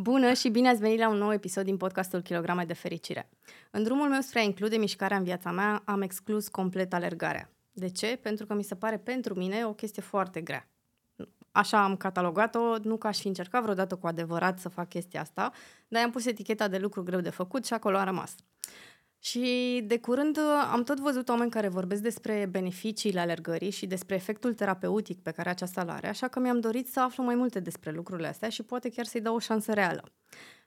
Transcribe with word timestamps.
Bună 0.00 0.32
și 0.32 0.48
bine 0.48 0.68
ați 0.68 0.80
venit 0.80 0.98
la 0.98 1.08
un 1.08 1.16
nou 1.16 1.32
episod 1.32 1.64
din 1.64 1.76
podcastul 1.76 2.20
Kilograme 2.20 2.64
de 2.64 2.72
Fericire. 2.72 3.28
În 3.70 3.82
drumul 3.82 4.08
meu 4.08 4.20
spre 4.20 4.38
a 4.40 4.42
include 4.42 4.76
mișcarea 4.76 5.16
în 5.16 5.24
viața 5.24 5.50
mea, 5.50 5.82
am 5.84 6.02
exclus 6.02 6.48
complet 6.48 6.92
alergarea. 6.92 7.50
De 7.72 7.88
ce? 7.88 8.18
Pentru 8.22 8.46
că 8.46 8.54
mi 8.54 8.62
se 8.62 8.74
pare 8.74 8.98
pentru 8.98 9.34
mine 9.34 9.66
o 9.66 9.72
chestie 9.72 10.02
foarte 10.02 10.40
grea. 10.40 10.68
Așa 11.52 11.82
am 11.84 11.96
catalogat-o, 11.96 12.76
nu 12.82 12.96
că 12.96 13.06
aș 13.06 13.18
fi 13.18 13.26
încercat 13.26 13.62
vreodată 13.62 13.96
cu 13.96 14.06
adevărat 14.06 14.58
să 14.58 14.68
fac 14.68 14.88
chestia 14.88 15.20
asta, 15.20 15.52
dar 15.88 16.00
i-am 16.00 16.10
pus 16.10 16.26
eticheta 16.26 16.68
de 16.68 16.78
lucru 16.78 17.02
greu 17.02 17.20
de 17.20 17.30
făcut 17.30 17.66
și 17.66 17.72
acolo 17.72 17.96
a 17.96 18.04
rămas. 18.04 18.34
Și 19.22 19.80
de 19.86 19.98
curând 19.98 20.38
am 20.72 20.82
tot 20.82 21.00
văzut 21.00 21.28
oameni 21.28 21.50
care 21.50 21.68
vorbesc 21.68 22.02
despre 22.02 22.48
beneficiile 22.50 23.20
alergării 23.20 23.70
și 23.70 23.86
despre 23.86 24.14
efectul 24.14 24.54
terapeutic 24.54 25.22
pe 25.22 25.30
care 25.30 25.48
aceasta 25.48 25.80
îl 25.80 25.88
are, 25.88 26.08
așa 26.08 26.28
că 26.28 26.40
mi-am 26.40 26.60
dorit 26.60 26.88
să 26.88 27.00
aflu 27.00 27.22
mai 27.22 27.34
multe 27.34 27.60
despre 27.60 27.90
lucrurile 27.90 28.28
astea 28.28 28.48
și 28.48 28.62
poate 28.62 28.88
chiar 28.88 29.04
să-i 29.04 29.20
dau 29.20 29.34
o 29.34 29.38
șansă 29.38 29.72
reală. 29.72 30.12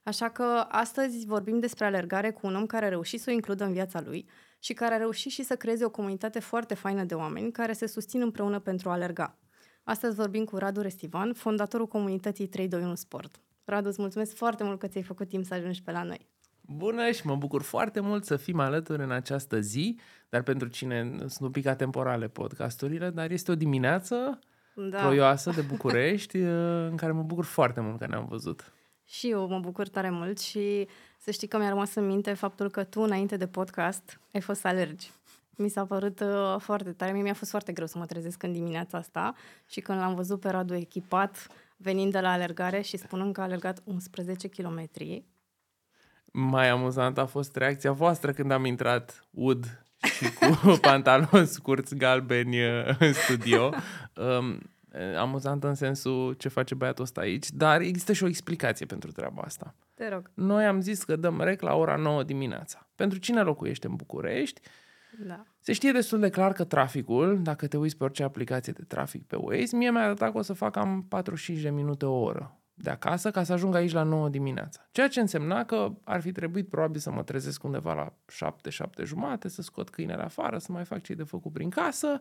Așa 0.03 0.29
că 0.29 0.65
astăzi 0.69 1.25
vorbim 1.25 1.59
despre 1.59 1.85
alergare 1.85 2.31
cu 2.31 2.47
un 2.47 2.55
om 2.55 2.65
care 2.65 2.85
a 2.85 2.89
reușit 2.89 3.21
să 3.21 3.29
o 3.29 3.33
includă 3.33 3.63
în 3.63 3.73
viața 3.73 4.01
lui 4.01 4.29
și 4.59 4.73
care 4.73 4.93
a 4.93 4.97
reușit 4.97 5.31
și 5.31 5.43
să 5.43 5.55
creeze 5.55 5.85
o 5.85 5.89
comunitate 5.89 6.39
foarte 6.39 6.73
faină 6.73 7.03
de 7.03 7.13
oameni 7.13 7.51
care 7.51 7.73
se 7.73 7.85
susțin 7.85 8.21
împreună 8.21 8.59
pentru 8.59 8.89
a 8.89 8.91
alerga. 8.91 9.39
Astăzi 9.83 10.15
vorbim 10.15 10.45
cu 10.45 10.57
Radu 10.57 10.81
Restivan, 10.81 11.33
fondatorul 11.33 11.87
comunității 11.87 12.47
321 12.47 12.95
Sport. 12.95 13.41
Radu, 13.63 13.87
îți 13.87 14.01
mulțumesc 14.01 14.35
foarte 14.35 14.63
mult 14.63 14.79
că 14.79 14.87
ți-ai 14.87 15.03
făcut 15.03 15.27
timp 15.27 15.45
să 15.45 15.53
ajungi 15.53 15.83
pe 15.83 15.91
la 15.91 16.03
noi. 16.03 16.32
Bună 16.67 17.11
și 17.11 17.25
mă 17.25 17.35
bucur 17.35 17.61
foarte 17.61 17.99
mult 17.99 18.25
să 18.25 18.35
fim 18.35 18.59
alături 18.59 19.03
în 19.03 19.11
această 19.11 19.59
zi, 19.59 19.99
dar 20.29 20.41
pentru 20.41 20.67
cine 20.67 21.15
sunt 21.17 21.39
un 21.39 21.51
pic 21.51 21.65
atemporale 21.65 22.27
podcasturile, 22.27 23.09
dar 23.09 23.31
este 23.31 23.51
o 23.51 23.55
dimineață 23.55 24.39
da. 24.75 24.99
ploioasă 24.99 25.51
de 25.55 25.61
București 25.73 26.37
în 26.37 26.95
care 26.95 27.11
mă 27.11 27.21
bucur 27.21 27.45
foarte 27.45 27.81
mult 27.81 27.99
că 27.99 28.07
ne-am 28.07 28.25
văzut. 28.29 28.73
Și 29.05 29.29
eu 29.29 29.47
mă 29.47 29.59
bucur 29.59 29.87
tare 29.87 30.09
mult 30.09 30.39
și 30.39 30.87
să 31.19 31.31
știi 31.31 31.47
că 31.47 31.57
mi-a 31.57 31.69
rămas 31.69 31.95
în 31.95 32.05
minte 32.05 32.33
faptul 32.33 32.69
că 32.69 32.83
tu, 32.83 33.01
înainte 33.01 33.37
de 33.37 33.47
podcast, 33.47 34.19
ai 34.33 34.41
fost 34.41 34.59
să 34.59 34.67
alergi. 34.67 35.11
Mi 35.55 35.69
s-a 35.69 35.85
părut 35.85 36.19
uh, 36.19 36.55
foarte 36.59 36.91
tare. 36.91 37.11
Mie 37.11 37.21
mi-a 37.21 37.33
fost 37.33 37.49
foarte 37.49 37.71
greu 37.71 37.87
să 37.87 37.97
mă 37.97 38.05
trezesc 38.05 38.43
în 38.43 38.51
dimineața 38.51 38.97
asta 38.97 39.33
și 39.69 39.79
când 39.79 39.99
l-am 39.99 40.15
văzut 40.15 40.39
pe 40.39 40.49
Radu 40.49 40.73
echipat, 40.73 41.47
venind 41.77 42.11
de 42.11 42.19
la 42.19 42.31
alergare 42.31 42.81
și 42.81 42.97
spunând 42.97 43.33
că 43.33 43.41
a 43.41 43.43
alergat 43.43 43.81
11 43.83 44.47
km, 44.47 44.89
mai 46.35 46.69
amuzant 46.69 47.17
a 47.17 47.25
fost 47.25 47.55
reacția 47.55 47.91
voastră 47.91 48.31
când 48.31 48.51
am 48.51 48.65
intrat 48.65 49.27
ud 49.29 49.85
și 50.03 50.33
cu 50.33 50.69
pantaloni 50.81 51.47
scurți 51.47 51.95
galbeni 51.95 52.65
uh, 52.65 52.95
în 52.99 53.13
studio. 53.13 53.73
Um, 54.15 54.59
amuzant 55.17 55.63
în 55.63 55.75
sensul 55.75 56.33
ce 56.33 56.49
face 56.49 56.75
băiatul 56.75 57.03
ăsta 57.03 57.21
aici, 57.21 57.51
dar 57.51 57.81
există 57.81 58.13
și 58.13 58.23
o 58.23 58.27
explicație 58.27 58.85
pentru 58.85 59.11
treaba 59.11 59.41
asta. 59.41 59.75
Te 59.93 60.09
rog. 60.09 60.31
Noi 60.33 60.65
am 60.65 60.81
zis 60.81 61.03
că 61.03 61.15
dăm 61.15 61.41
rec 61.41 61.61
la 61.61 61.75
ora 61.75 61.95
9 61.95 62.23
dimineața. 62.23 62.87
Pentru 62.95 63.19
cine 63.19 63.41
locuiește 63.41 63.87
în 63.87 63.95
București, 63.95 64.61
da. 65.25 65.43
se 65.59 65.73
știe 65.73 65.91
destul 65.91 66.19
de 66.19 66.29
clar 66.29 66.53
că 66.53 66.63
traficul, 66.63 67.39
dacă 67.41 67.67
te 67.67 67.77
uiți 67.77 67.97
pe 67.97 68.03
orice 68.03 68.23
aplicație 68.23 68.73
de 68.73 68.83
trafic 68.87 69.27
pe 69.27 69.35
Waze, 69.35 69.75
mie 69.75 69.91
mi-a 69.91 70.03
arătat 70.03 70.31
că 70.31 70.37
o 70.37 70.41
să 70.41 70.53
fac 70.53 70.71
cam 70.71 71.05
45 71.09 71.63
de 71.63 71.69
minute 71.69 72.05
o 72.05 72.21
oră 72.21 72.62
de 72.83 72.89
acasă 72.89 73.31
ca 73.31 73.43
să 73.43 73.53
ajung 73.53 73.75
aici 73.75 73.91
la 73.91 74.03
9 74.03 74.29
dimineața. 74.29 74.87
Ceea 74.91 75.07
ce 75.07 75.19
însemna 75.19 75.65
că 75.65 75.91
ar 76.03 76.21
fi 76.21 76.31
trebuit 76.31 76.69
probabil 76.69 76.99
să 76.99 77.11
mă 77.11 77.23
trezesc 77.23 77.63
undeva 77.63 77.93
la 77.93 78.13
7, 78.27 78.69
7 78.69 79.03
jumate, 79.03 79.47
să 79.47 79.61
scot 79.61 79.89
câinele 79.89 80.23
afară, 80.23 80.57
să 80.57 80.71
mai 80.71 80.85
fac 80.85 81.01
ce 81.01 81.13
de 81.13 81.23
făcut 81.23 81.53
prin 81.53 81.69
casă 81.69 82.19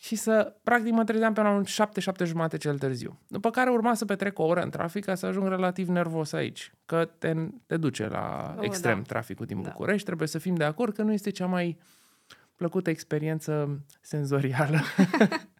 și 0.00 0.16
să, 0.16 0.56
practic, 0.62 0.92
mă 0.92 1.04
trezeam 1.04 1.32
pe 1.32 1.40
la 1.40 1.62
7, 1.64 2.00
7 2.00 2.24
jumate 2.24 2.56
cel 2.56 2.78
târziu. 2.78 3.18
După 3.28 3.50
care 3.50 3.70
urma 3.70 3.94
să 3.94 4.04
petrec 4.04 4.38
o 4.38 4.42
oră 4.42 4.62
în 4.62 4.70
trafic 4.70 5.04
ca 5.04 5.14
să 5.14 5.26
ajung 5.26 5.48
relativ 5.48 5.88
nervos 5.88 6.32
aici, 6.32 6.72
că 6.86 7.10
te, 7.18 7.34
te 7.66 7.76
duce 7.76 8.08
la 8.08 8.54
oh, 8.58 8.64
extrem 8.64 8.96
da. 8.96 9.02
traficul 9.02 9.46
din 9.46 9.62
da. 9.62 9.68
București. 9.68 10.06
Trebuie 10.06 10.28
să 10.28 10.38
fim 10.38 10.54
de 10.54 10.64
acord 10.64 10.94
că 10.94 11.02
nu 11.02 11.12
este 11.12 11.30
cea 11.30 11.46
mai 11.46 11.78
plăcută 12.56 12.90
experiență 12.90 13.80
senzorială 14.00 14.78
Uh, 14.98 15.28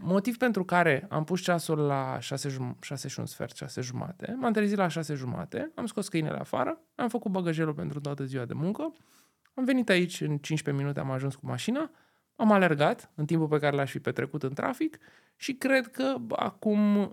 motiv 0.00 0.36
pentru 0.36 0.64
care 0.64 1.06
am 1.08 1.24
pus 1.24 1.40
ceasul 1.40 1.78
la 1.78 2.16
6, 2.20 2.48
jum- 2.48 2.78
6 2.80 3.08
și 3.08 3.20
un 3.20 3.26
sfert, 3.26 3.56
6 3.56 3.80
jumate, 3.80 4.36
m-am 4.40 4.52
trezit 4.52 4.76
la 4.76 4.88
6 4.88 5.14
jumate, 5.14 5.70
am 5.74 5.86
scos 5.86 6.08
câinele 6.08 6.38
afară, 6.38 6.80
am 6.94 7.08
făcut 7.08 7.30
bagajelul 7.30 7.74
pentru 7.74 8.00
toată 8.00 8.24
ziua 8.24 8.44
de 8.44 8.54
muncă, 8.54 8.92
am 9.54 9.64
venit 9.64 9.88
aici 9.88 10.20
în 10.20 10.38
15 10.38 10.82
minute, 10.82 11.00
am 11.00 11.10
ajuns 11.10 11.34
cu 11.34 11.46
mașina, 11.46 11.90
am 12.36 12.52
alergat 12.52 13.10
în 13.14 13.24
timpul 13.24 13.48
pe 13.48 13.58
care 13.58 13.76
l-aș 13.76 13.90
fi 13.90 13.98
petrecut 13.98 14.42
în 14.42 14.52
trafic 14.54 14.98
și 15.36 15.52
cred 15.52 15.86
că 15.86 16.16
acum 16.28 17.12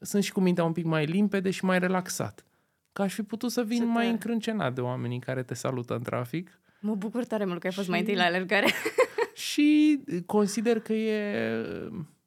sunt 0.00 0.22
și 0.22 0.32
cu 0.32 0.40
mintea 0.40 0.64
un 0.64 0.72
pic 0.72 0.84
mai 0.84 1.04
limpede 1.04 1.50
și 1.50 1.64
mai 1.64 1.78
relaxat. 1.78 2.44
Că 2.92 3.02
aș 3.02 3.14
fi 3.14 3.22
putut 3.22 3.50
să 3.50 3.62
vin 3.62 3.86
mai 3.86 4.10
încrâncenat 4.10 4.74
de 4.74 4.80
oamenii 4.80 5.18
care 5.18 5.42
te 5.42 5.54
salută 5.54 5.94
în 5.94 6.02
trafic. 6.02 6.60
Mă 6.80 6.94
bucur 6.94 7.24
tare 7.24 7.44
mult 7.44 7.60
că 7.60 7.66
ai 7.66 7.72
fost 7.72 7.84
și... 7.84 7.90
mai 7.90 8.00
întâi 8.00 8.14
la 8.14 8.24
alergare. 8.24 8.66
și 9.34 10.00
consider 10.26 10.80
că 10.80 10.92
e, 10.92 11.44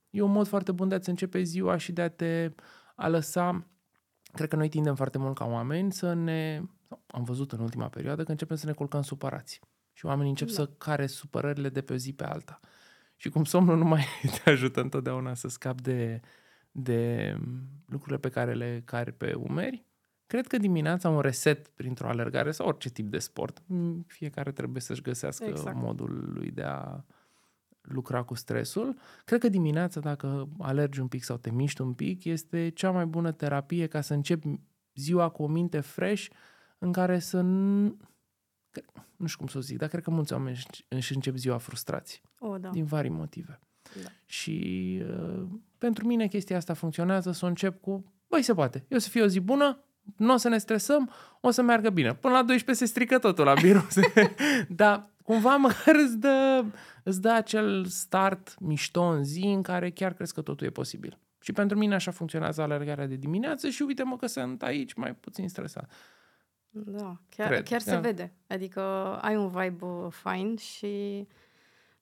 e 0.10 0.22
un 0.22 0.32
mod 0.32 0.48
foarte 0.48 0.72
bun 0.72 0.88
de 0.88 0.96
a-ți 0.96 1.10
începe 1.10 1.42
ziua 1.42 1.78
și 1.78 1.92
de 1.92 2.02
a 2.02 2.10
te 2.10 2.52
a 2.96 3.08
lăsa 3.08 3.68
cred 4.34 4.50
că 4.50 4.56
noi 4.56 4.70
tindem 4.70 4.96
foarte 4.96 5.18
mult 5.18 5.36
ca 5.36 5.46
oameni 5.46 5.92
să 5.92 6.14
ne... 6.14 6.62
Am 7.08 7.24
văzut 7.24 7.52
în 7.52 7.60
ultima 7.60 7.88
perioadă 7.88 8.24
că 8.24 8.32
începem 8.32 8.56
să 8.56 8.66
ne 8.66 8.72
culcăm 8.72 9.02
supărați. 9.02 9.60
Și 9.94 10.06
oamenii 10.06 10.30
încep 10.30 10.48
da. 10.48 10.54
să 10.54 10.66
care 10.66 11.08
supărările 11.08 11.70
de 11.70 11.82
pe 11.82 11.94
o 11.94 11.96
zi 11.96 12.14
pe 12.14 12.24
alta. 12.24 12.60
Și 13.16 13.30
cum 13.30 13.44
somnul 13.44 13.78
nu 13.78 13.84
mai 13.84 14.06
te 14.44 14.50
ajută 14.50 14.82
întotdeauna 14.82 15.34
să 15.34 15.48
scapi 15.48 15.82
de, 15.82 16.20
de 16.72 17.34
lucrurile 17.86 18.18
pe 18.18 18.30
care 18.30 18.54
le 18.54 18.82
cari 18.86 19.12
pe 19.12 19.34
umeri, 19.34 19.86
cred 20.34 20.48
că 20.48 20.58
dimineața 20.58 21.10
un 21.10 21.20
reset 21.20 21.68
printr-o 21.68 22.08
alergare 22.08 22.52
sau 22.52 22.68
orice 22.68 22.90
tip 22.90 23.10
de 23.10 23.20
sport, 23.20 23.64
fiecare 24.08 24.52
trebuie 24.52 24.82
să-și 24.82 25.02
găsească 25.02 25.46
exact. 25.46 25.78
modul 25.78 26.32
lui 26.34 26.52
de 26.52 26.62
a 26.62 27.04
lucra 27.82 28.24
cu 28.24 28.34
stresul. 28.34 28.98
Cred 29.26 29.40
că 29.40 29.50
dimineața, 29.50 30.00
dacă 30.00 30.50
alergi 30.60 31.00
un 31.00 31.08
pic 31.08 31.24
sau 31.24 31.38
te 31.38 31.52
miști 31.52 31.82
un 31.82 31.94
pic, 31.94 32.24
este 32.24 32.70
cea 32.70 32.92
mai 32.92 33.06
bună 33.06 33.32
terapie 33.32 33.88
ca 33.88 34.02
să 34.02 34.14
începi 34.14 34.60
ziua 34.96 35.30
cu 35.30 35.44
o 35.44 35.48
minte 35.48 35.80
fresh 35.80 36.28
în 36.78 36.92
care 36.92 37.20
să 37.20 37.42
nu, 37.42 37.98
nu 39.16 39.26
știu 39.26 39.38
cum 39.38 39.48
să 39.48 39.58
o 39.58 39.62
zic, 39.62 39.78
dar 39.78 39.90
cred 39.90 40.04
că 40.04 40.12
mulți 40.12 40.34
oameni 40.34 40.60
își 40.88 41.14
încep 41.14 41.36
ziua 41.36 41.58
frustrați. 41.58 42.22
O, 42.40 42.58
da. 42.58 42.70
Din 42.70 42.86
vari 42.86 43.10
motive. 43.10 43.60
Da. 44.04 44.10
Și 44.26 45.00
uh, 45.10 45.48
pentru 45.78 46.08
mine 46.08 46.28
chestia 46.28 46.58
asta 46.58 46.74
funcționează 46.74 47.32
să 47.32 47.46
o 47.46 47.48
încep 47.48 47.82
cu, 47.82 48.14
băi, 48.28 48.42
se 48.42 48.54
poate, 48.54 48.86
eu 48.88 48.98
să 48.98 49.10
fie 49.10 49.22
o 49.22 49.28
zi 49.28 49.40
bună, 49.40 49.84
nu 50.18 50.34
o 50.34 50.38
să 50.38 50.50
ne 50.50 50.58
stresăm, 50.58 51.12
o 51.42 51.52
să 51.52 51.62
meargă 51.62 51.90
bine. 51.90 52.14
Până 52.14 52.34
la 52.34 52.44
12 52.44 52.86
se 52.86 52.92
strică 52.92 53.20
totul 53.20 53.46
la 53.46 53.54
birou. 53.54 53.88
Dar 54.70 55.10
cumva 55.24 55.56
măcar 55.56 55.96
îți 56.06 56.18
dă, 56.18 56.66
îți 57.04 57.22
dă 57.22 57.30
acel 57.30 57.86
start 57.86 58.56
mișto 58.60 59.04
în 59.04 59.24
zi 59.24 59.44
în 59.44 59.62
care 59.62 59.92
chiar 59.92 60.14
crezi 60.14 60.34
că 60.34 60.42
totul 60.42 60.68
e 60.68 60.70
posibil. 60.70 61.18
Și 61.40 61.52
pentru 61.52 61.78
mine 61.78 61.96
așa 61.96 62.12
funcționează 62.12 62.62
alergarea 62.62 63.08
de 63.08 63.16
dimineață 63.16 63.70
și 63.70 63.82
uite-mă 63.82 64.18
că 64.18 64.28
sunt 64.28 64.64
aici 64.64 64.94
mai 64.94 65.14
puțin 65.14 65.50
stresat. 65.50 65.92
Da, 66.70 67.22
chiar, 67.30 67.48
Cred, 67.48 67.64
chiar 67.64 67.82
da. 67.86 67.92
se 67.92 67.98
vede. 67.98 68.34
Adică 68.48 68.82
ai 69.22 69.36
un 69.36 69.48
vibe 69.48 69.86
uh, 69.86 70.08
fain 70.10 70.56
și 70.58 71.28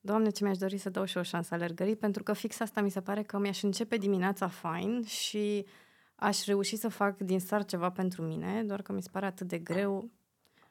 Doamne, 0.04 0.30
ce 0.30 0.44
mi-aș 0.44 0.58
dori 0.58 0.78
să 0.78 0.90
dau 0.90 1.06
și 1.06 1.18
o 1.18 1.22
șansă 1.22 1.54
alergării, 1.54 1.96
pentru 1.96 2.24
că 2.24 2.34
fix 2.34 2.60
asta 2.60 2.82
mi 2.82 2.90
se 2.90 3.02
pare 3.02 3.24
că 3.24 3.40
mi-aș 3.40 3.62
începe 3.62 3.98
dimineața 3.98 4.48
fain 4.48 5.04
și 5.06 5.66
aș 6.22 6.46
reuși 6.46 6.76
să 6.76 6.88
fac 6.88 7.18
din 7.18 7.40
start 7.40 7.68
ceva 7.68 7.90
pentru 7.90 8.22
mine, 8.22 8.64
doar 8.64 8.82
că 8.82 8.92
mi 8.92 9.02
se 9.02 9.09
pare 9.12 9.26
atât 9.26 9.48
de 9.48 9.59
greu. 9.59 10.09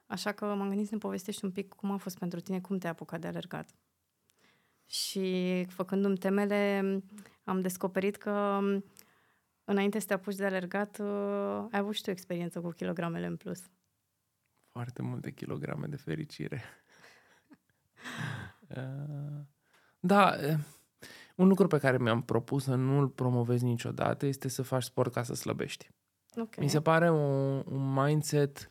Așa 0.06 0.32
că 0.32 0.44
m-am 0.44 0.68
gândit 0.68 0.86
să 0.86 0.94
ne 0.94 1.00
povestești 1.00 1.44
un 1.44 1.50
pic 1.50 1.74
cum 1.74 1.90
a 1.90 1.96
fost 1.96 2.18
pentru 2.18 2.40
tine, 2.40 2.60
cum 2.60 2.78
te-ai 2.78 2.92
apucat 2.92 3.20
de 3.20 3.26
alergat. 3.26 3.68
Și 4.86 5.64
făcându-mi 5.68 6.16
temele, 6.16 6.82
am 7.44 7.60
descoperit 7.60 8.16
că 8.16 8.60
înainte 9.64 9.98
să 9.98 10.06
te 10.06 10.12
apuci 10.12 10.34
de 10.34 10.44
alergat, 10.44 10.98
uh, 10.98 11.66
ai 11.70 11.78
avut 11.78 11.94
și 11.94 12.02
tu 12.02 12.10
experiență 12.10 12.60
cu 12.60 12.70
kilogramele 12.70 13.26
în 13.26 13.36
plus. 13.36 13.70
Foarte 14.68 15.02
multe 15.02 15.32
kilograme 15.32 15.86
de 15.86 15.96
fericire. 15.96 16.62
Uh, 18.76 19.40
da, 20.00 20.36
un 21.40 21.48
lucru 21.48 21.66
pe 21.66 21.78
care 21.78 21.98
mi-am 21.98 22.22
propus 22.22 22.62
să 22.62 22.74
nu-l 22.74 23.08
promovez 23.08 23.62
niciodată 23.62 24.26
este 24.26 24.48
să 24.48 24.62
faci 24.62 24.82
sport 24.82 25.12
ca 25.12 25.22
să 25.22 25.34
slăbești. 25.34 25.90
Okay. 26.34 26.64
Mi 26.64 26.68
se 26.68 26.80
pare 26.80 27.10
un, 27.10 27.62
un 27.66 27.92
mindset 27.92 28.68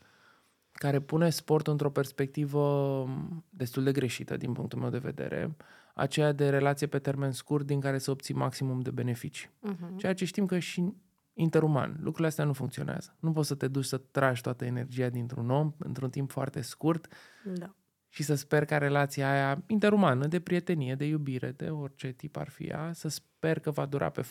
care 0.71 0.99
pune 0.99 1.29
sportul 1.29 1.71
într-o 1.71 1.89
perspectivă 1.89 3.05
destul 3.49 3.83
de 3.83 3.91
greșită 3.91 4.37
din 4.37 4.53
punctul 4.53 4.79
meu 4.79 4.89
de 4.89 4.97
vedere, 4.97 5.55
aceea 5.93 6.31
de 6.31 6.49
relație 6.49 6.87
pe 6.87 6.99
termen 6.99 7.31
scurt 7.31 7.65
din 7.65 7.79
care 7.79 7.97
să 7.97 8.11
obții 8.11 8.33
maximum 8.33 8.79
de 8.79 8.91
beneficii. 8.91 9.49
Uh-huh. 9.49 9.95
Ceea 9.97 10.13
ce 10.13 10.25
știm 10.25 10.45
că 10.45 10.59
și 10.59 10.93
interuman, 11.33 11.95
lucrurile 11.97 12.27
astea 12.27 12.45
nu 12.45 12.53
funcționează. 12.53 13.15
Nu 13.19 13.31
poți 13.31 13.47
să 13.47 13.55
te 13.55 13.67
duci 13.67 13.85
să 13.85 13.97
tragi 13.97 14.41
toată 14.41 14.65
energia 14.65 15.09
dintr-un 15.09 15.49
om 15.49 15.73
într-un 15.77 16.09
timp 16.09 16.31
foarte 16.31 16.61
scurt 16.61 17.07
da 17.43 17.73
și 18.19 18.25
să 18.25 18.35
sper 18.35 18.65
ca 18.65 18.77
relația 18.77 19.31
aia 19.31 19.63
interumană, 19.67 20.27
de 20.27 20.39
prietenie, 20.39 20.95
de 20.95 21.05
iubire, 21.05 21.51
de 21.51 21.69
orice 21.69 22.11
tip 22.11 22.37
ar 22.37 22.49
fi 22.49 22.63
ea, 22.63 22.91
să 22.93 23.07
sper 23.07 23.59
că 23.59 23.71
va 23.71 23.85
dura 23.85 24.09
pe, 24.09 24.25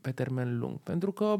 pe 0.00 0.12
termen 0.12 0.58
lung. 0.58 0.80
Pentru 0.80 1.12
că 1.12 1.36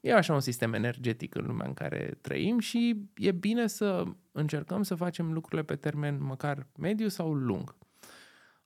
e 0.00 0.14
așa 0.14 0.34
un 0.34 0.40
sistem 0.40 0.72
energetic 0.72 1.34
în 1.34 1.46
lumea 1.46 1.66
în 1.66 1.74
care 1.74 2.18
trăim 2.20 2.58
și 2.58 3.08
e 3.14 3.32
bine 3.32 3.66
să 3.66 4.04
încercăm 4.32 4.82
să 4.82 4.94
facem 4.94 5.32
lucrurile 5.32 5.62
pe 5.62 5.76
termen 5.76 6.22
măcar 6.22 6.66
mediu 6.78 7.08
sau 7.08 7.34
lung. 7.34 7.76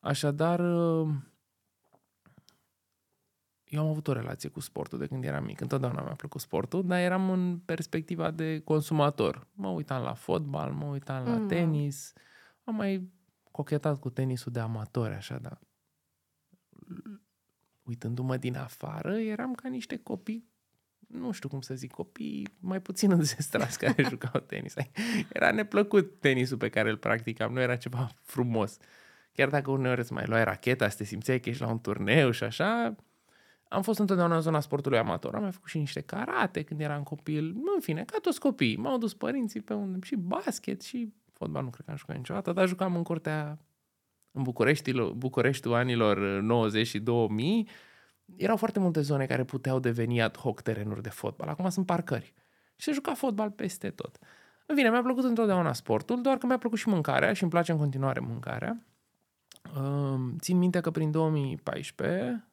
Așadar, 0.00 0.60
eu 3.74 3.80
am 3.80 3.88
avut 3.88 4.08
o 4.08 4.12
relație 4.12 4.48
cu 4.48 4.60
sportul 4.60 4.98
de 4.98 5.06
când 5.06 5.24
eram 5.24 5.44
mic. 5.44 5.60
Întotdeauna 5.60 6.02
mi-a 6.02 6.14
plăcut 6.14 6.40
sportul, 6.40 6.86
dar 6.86 6.98
eram 6.98 7.30
în 7.30 7.58
perspectiva 7.64 8.30
de 8.30 8.60
consumator. 8.64 9.46
Mă 9.52 9.68
uitam 9.68 10.02
la 10.02 10.14
fotbal, 10.14 10.72
mă 10.72 10.84
uitam 10.84 11.24
la 11.24 11.36
mm. 11.36 11.46
tenis. 11.46 12.12
Am 12.64 12.74
mai 12.74 13.10
cochetat 13.50 13.98
cu 13.98 14.10
tenisul 14.10 14.52
de 14.52 14.60
amatori, 14.60 15.14
așa, 15.14 15.38
dar 15.38 15.58
uitându-mă 17.82 18.36
din 18.36 18.56
afară, 18.56 19.18
eram 19.18 19.54
ca 19.54 19.68
niște 19.68 19.96
copii 19.96 20.52
nu 21.14 21.32
știu 21.32 21.48
cum 21.48 21.60
să 21.60 21.74
zic, 21.74 21.90
copii 21.90 22.48
mai 22.60 22.80
puțin 22.80 23.10
înzestrați 23.20 23.78
care 23.78 24.02
jucau 24.10 24.40
tenis. 24.40 24.74
Era 25.32 25.50
neplăcut 25.50 26.20
tenisul 26.20 26.56
pe 26.56 26.68
care 26.68 26.90
îl 26.90 26.96
practicam, 26.96 27.52
nu 27.52 27.60
era 27.60 27.76
ceva 27.76 28.10
frumos. 28.22 28.76
Chiar 29.32 29.48
dacă 29.48 29.70
uneori 29.70 30.00
îți 30.00 30.12
mai 30.12 30.26
luai 30.26 30.44
racheta, 30.44 30.88
să 30.88 30.96
te 30.96 31.04
simțeai 31.04 31.40
că 31.40 31.48
ești 31.48 31.62
la 31.62 31.68
un 31.68 31.80
turneu 31.80 32.30
și 32.30 32.44
așa, 32.44 32.96
am 33.74 33.82
fost 33.82 33.98
întotdeauna 33.98 34.34
în 34.34 34.40
zona 34.40 34.60
sportului 34.60 34.98
amator. 34.98 35.34
Am 35.34 35.42
mai 35.42 35.52
făcut 35.52 35.68
și 35.68 35.78
niște 35.78 36.00
karate 36.00 36.62
când 36.62 36.80
eram 36.80 37.02
copil. 37.02 37.44
În 37.74 37.80
fine, 37.80 38.04
ca 38.04 38.18
toți 38.22 38.40
copiii. 38.40 38.76
M-au 38.76 38.98
dus 38.98 39.14
părinții 39.14 39.60
pe 39.60 39.74
unde 39.74 39.98
și 40.02 40.16
basket 40.16 40.82
și 40.82 41.12
fotbal 41.32 41.62
nu 41.62 41.70
cred 41.70 41.84
că 41.84 41.90
am 41.90 41.96
jucat 41.96 42.16
niciodată, 42.16 42.52
dar 42.52 42.68
jucam 42.68 42.96
în 42.96 43.02
curtea 43.02 43.58
în 44.30 44.42
București, 44.42 44.92
Bucureștiul 45.16 45.74
anilor 45.74 46.18
90 46.40 46.86
și 46.86 46.98
2000. 46.98 47.68
Erau 48.36 48.56
foarte 48.56 48.78
multe 48.78 49.00
zone 49.00 49.26
care 49.26 49.44
puteau 49.44 49.78
deveni 49.78 50.22
ad 50.22 50.36
hoc 50.36 50.60
terenuri 50.60 51.02
de 51.02 51.08
fotbal. 51.08 51.48
Acum 51.48 51.68
sunt 51.68 51.86
parcări. 51.86 52.32
Și 52.76 52.84
se 52.84 52.92
juca 52.92 53.14
fotbal 53.14 53.50
peste 53.50 53.90
tot. 53.90 54.18
În 54.66 54.76
fine, 54.76 54.90
mi-a 54.90 55.02
plăcut 55.02 55.24
întotdeauna 55.24 55.72
sportul, 55.72 56.22
doar 56.22 56.36
că 56.36 56.46
mi-a 56.46 56.58
plăcut 56.58 56.78
și 56.78 56.88
mâncarea 56.88 57.32
și 57.32 57.42
îmi 57.42 57.50
place 57.50 57.72
în 57.72 57.78
continuare 57.78 58.20
mâncarea. 58.20 58.84
Țin 60.38 60.58
minte 60.58 60.80
că 60.80 60.90
prin 60.90 61.10
2014 61.10 62.48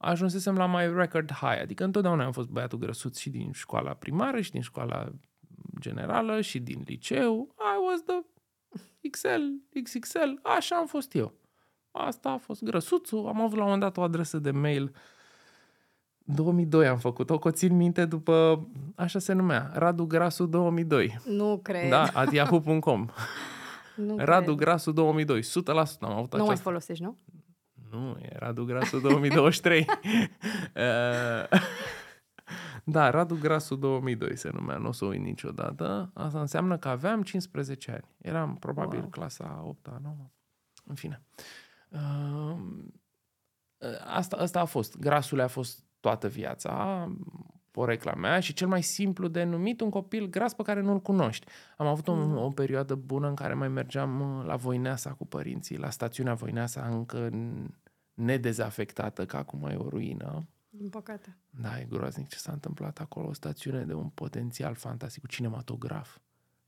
ajunsesem 0.00 0.56
la 0.56 0.66
my 0.66 0.92
record 0.94 1.32
high, 1.32 1.60
adică 1.60 1.84
întotdeauna 1.84 2.24
am 2.24 2.32
fost 2.32 2.48
băiatul 2.48 2.78
grăsuț 2.78 3.18
și 3.18 3.30
din 3.30 3.52
școala 3.52 3.94
primară 3.94 4.40
și 4.40 4.50
din 4.50 4.60
școala 4.60 5.12
generală 5.80 6.40
și 6.40 6.58
din 6.58 6.82
liceu. 6.86 7.54
I 7.58 7.76
was 7.90 8.02
the 8.06 8.24
XL, 9.10 9.42
XXL, 9.82 10.32
așa 10.42 10.76
am 10.76 10.86
fost 10.86 11.14
eu. 11.14 11.34
Asta 11.90 12.30
a 12.30 12.36
fost 12.36 12.62
grăsuțul, 12.62 13.26
am 13.26 13.40
avut 13.40 13.56
la 13.56 13.64
un 13.64 13.70
moment 13.70 13.80
dat 13.80 13.96
o 13.96 14.02
adresă 14.02 14.38
de 14.38 14.50
mail 14.50 14.92
2002 16.18 16.86
am 16.86 16.98
făcut-o, 16.98 17.38
că 17.38 17.48
o 17.48 17.50
țin 17.50 17.76
minte 17.76 18.04
după, 18.04 18.66
așa 18.94 19.18
se 19.18 19.32
numea, 19.32 19.70
Radu 19.74 20.04
Grasu 20.04 20.46
2002. 20.46 21.18
Nu 21.24 21.60
cred. 21.62 21.88
Da, 21.88 22.02
at 22.14 22.32
yahoo.com. 22.32 23.06
Nu 23.96 24.16
Radu 24.18 24.44
cred. 24.44 24.56
Grasu 24.56 24.92
2002, 24.92 25.40
100% 25.42 25.44
am 25.44 25.56
avut 25.72 26.00
Nu 26.00 26.16
această... 26.16 26.42
mai 26.44 26.56
folosești, 26.56 27.02
nu? 27.02 27.16
Nu, 27.90 28.16
e 28.20 28.36
Radu 28.38 28.64
Grasu 28.64 28.98
2023. 28.98 29.86
uh, 29.88 29.88
da, 32.84 33.10
Radu 33.10 33.38
Grasu 33.40 33.74
2002 33.74 34.36
se 34.36 34.50
numea, 34.52 34.76
nu 34.76 34.88
o 34.88 34.92
să 34.92 35.04
o 35.04 35.08
uit 35.08 35.20
niciodată. 35.20 36.10
Asta 36.14 36.40
înseamnă 36.40 36.78
că 36.78 36.88
aveam 36.88 37.22
15 37.22 37.90
ani. 37.90 38.14
Eram 38.18 38.56
probabil 38.56 38.98
wow. 38.98 39.08
clasa 39.08 39.62
8 39.66 39.88
9 40.02 40.14
În 40.84 40.94
fine. 40.94 41.22
Uh, 41.88 42.56
asta, 44.14 44.36
asta 44.36 44.60
a 44.60 44.64
fost. 44.64 44.98
Grasul 44.98 45.40
a 45.40 45.46
fost 45.46 45.84
toată 46.00 46.28
viața 46.28 47.08
porecla 47.70 48.14
mea 48.14 48.40
și 48.40 48.52
cel 48.52 48.68
mai 48.68 48.82
simplu 48.82 49.28
de 49.28 49.42
numit 49.42 49.80
un 49.80 49.90
copil 49.90 50.26
gras 50.26 50.54
pe 50.54 50.62
care 50.62 50.80
nu-l 50.80 51.00
cunoști. 51.00 51.46
Am 51.76 51.86
avut 51.86 52.08
o, 52.08 52.14
mm. 52.14 52.36
o 52.36 52.48
perioadă 52.48 52.94
bună 52.94 53.28
în 53.28 53.34
care 53.34 53.54
mai 53.54 53.68
mergeam 53.68 54.20
uh, 54.20 54.44
la 54.46 54.56
Voineasa 54.56 55.10
cu 55.10 55.26
părinții, 55.26 55.78
la 55.78 55.90
stațiunea 55.90 56.34
Voineasa 56.34 56.88
încă 56.90 57.30
nedezafectată, 58.20 59.26
că 59.26 59.36
acum 59.36 59.64
e 59.64 59.74
o 59.74 59.88
ruină. 59.88 60.46
Din 60.68 60.88
păcate. 60.88 61.36
Da, 61.50 61.80
e 61.80 61.84
groaznic 61.84 62.28
ce 62.28 62.36
s-a 62.36 62.52
întâmplat 62.52 62.98
acolo. 62.98 63.28
O 63.28 63.32
stațiune 63.32 63.84
de 63.84 63.94
un 63.94 64.08
potențial 64.08 64.74
fantastic, 64.74 65.22
cu 65.22 65.28
cinematograf. 65.28 66.18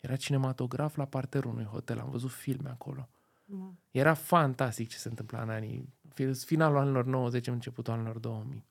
Era 0.00 0.16
cinematograf 0.16 0.96
la 0.96 1.04
parterul 1.04 1.50
unui 1.50 1.64
hotel. 1.64 1.98
Am 1.98 2.10
văzut 2.10 2.30
filme 2.30 2.68
acolo. 2.68 3.08
Mm. 3.44 3.78
Era 3.90 4.14
fantastic 4.14 4.88
ce 4.88 4.96
se 4.96 5.08
întâmpla 5.08 5.42
în 5.42 5.50
anii... 5.50 5.88
Finalul 6.34 6.78
anilor 6.78 7.04
90, 7.04 7.46
începutul 7.46 7.92
anilor 7.92 8.18
2000. 8.18 8.64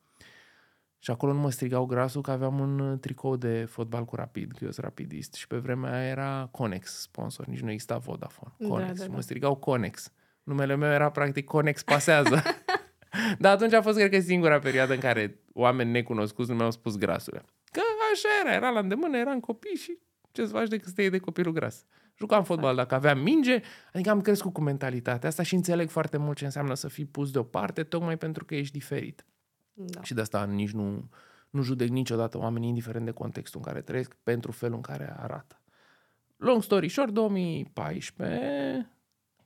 Și 1.00 1.12
acolo 1.12 1.33
nu 1.33 1.39
mă 1.39 1.51
strigau 1.51 1.86
grasul 1.86 2.22
că 2.22 2.31
aveam 2.31 2.60
un 2.60 2.80
uh, 2.80 3.00
tricou 3.00 3.36
de 3.36 3.66
fotbal 3.66 4.06
cu 4.06 4.16
rapid, 4.16 4.51
că 4.51 4.63
eu 4.63 4.72
sunt 4.72 4.86
rapidist. 4.86 5.33
Și 5.33 5.48
pe 5.48 5.57
vremea 5.57 5.94
aia 5.94 6.07
era 6.07 6.48
Conex 6.51 7.01
sponsor, 7.01 7.45
nici 7.45 7.60
nu 7.60 7.69
exista 7.72 7.98
Vodafone. 7.98 8.54
Da, 8.57 8.68
Conex. 8.68 8.98
Da, 8.98 9.04
da, 9.04 9.10
da. 9.10 9.16
Mă 9.16 9.22
strigau 9.22 9.56
Conex. 9.56 10.12
Numele 10.44 10.75
meu 10.75 10.92
era 10.92 11.10
practic 11.10 11.45
Conex 11.45 11.83
Pasează. 11.83 12.42
Dar 13.40 13.54
atunci 13.54 13.74
a 13.74 13.81
fost, 13.81 13.98
cred 13.98 14.12
că, 14.12 14.19
singura 14.19 14.60
perioadă 14.60 14.94
în 14.94 15.00
care 15.00 15.40
oameni 15.54 15.92
necunoscuți 15.92 16.50
nu 16.50 16.56
mi-au 16.56 16.72
spus 16.72 16.98
grasurile. 16.98 17.44
Că 17.72 17.81
așa 18.13 18.28
era, 18.44 18.56
era 18.56 18.69
la 18.69 18.80
îndemână, 18.80 19.18
eram 19.18 19.40
copii 19.40 19.75
și 19.75 19.98
ce-ți 20.31 20.52
faci 20.52 20.68
decât 20.68 20.88
să 20.88 20.94
te 20.94 21.02
iei 21.02 21.10
de 21.10 21.18
copilul 21.18 21.54
gras. 21.54 21.86
Jucam 22.18 22.44
fotbal 22.44 22.75
dacă 22.75 22.96
aveam 22.96 23.19
minge, 23.19 23.62
adică 23.94 24.10
am 24.10 24.22
crescut 24.22 24.54
cu 24.54 24.62
mentalitatea 24.62 25.30
asta 25.30 25.44
și 25.44 25.56
înțeleg 25.56 25.90
foarte 25.90 26.18
mult 26.18 26.38
ce 26.38 26.46
înseamnă 26.46 26.74
să 26.74 26.88
fii 26.88 27.06
pus 27.06 27.31
deoparte, 27.31 27.84
tocmai 27.84 28.18
pentru 28.18 28.46
că 28.46 28.56
ești 28.56 28.78
diferit. 28.78 29.25
Da. 29.74 30.02
Și 30.02 30.14
de 30.14 30.22
asta 30.22 30.46
nici 30.46 30.72
nu, 30.72 31.10
nu 31.50 31.62
judec 31.62 31.90
niciodată 31.90 32.38
oamenii, 32.38 32.68
indiferent 32.68 33.06
de 33.06 33.12
contextul 33.12 33.60
în 33.64 33.72
care 33.72 33.81
trăiesc, 33.81 34.16
pentru 34.24 34.52
felul 34.52 34.75
în 34.75 34.81
care 34.81 35.16
arată. 35.19 35.62
Long 36.38 36.64
story 36.64 36.90
short, 36.90 37.12
2014 37.12 38.92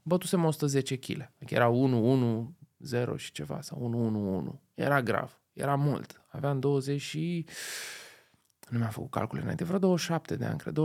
bătusem 0.02 0.44
110 0.44 0.96
kg. 0.96 1.32
Adică 1.36 1.54
era 1.54 1.68
1, 1.68 2.12
1, 2.12 2.56
0 2.86 3.16
și 3.16 3.32
ceva, 3.32 3.62
sau 3.62 3.78
1, 3.82 4.06
1, 4.06 4.36
1. 4.36 4.62
Era 4.74 5.02
grav, 5.02 5.40
era 5.54 5.76
mult. 5.76 6.22
Aveam 6.28 6.60
20 6.60 7.02
și... 7.02 7.46
Nu 8.70 8.78
mi-am 8.78 8.90
făcut 8.90 9.12
calcule 9.12 9.42
înainte, 9.42 9.64
vreo 9.64 9.80
27 9.80 10.36
de 10.36 10.46
ani, 10.46 10.58
cred, 10.58 10.78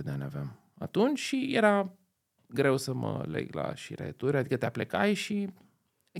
26-27 0.00 0.02
de 0.02 0.10
ani 0.10 0.22
aveam 0.22 0.60
atunci 0.80 1.18
și 1.18 1.50
era 1.54 1.92
greu 2.46 2.76
să 2.76 2.92
mă 2.92 3.24
leg 3.26 3.54
la 3.54 3.74
șireturi, 3.74 4.36
adică 4.36 4.56
te 4.56 4.66
aplecai 4.66 5.14
și 5.14 5.48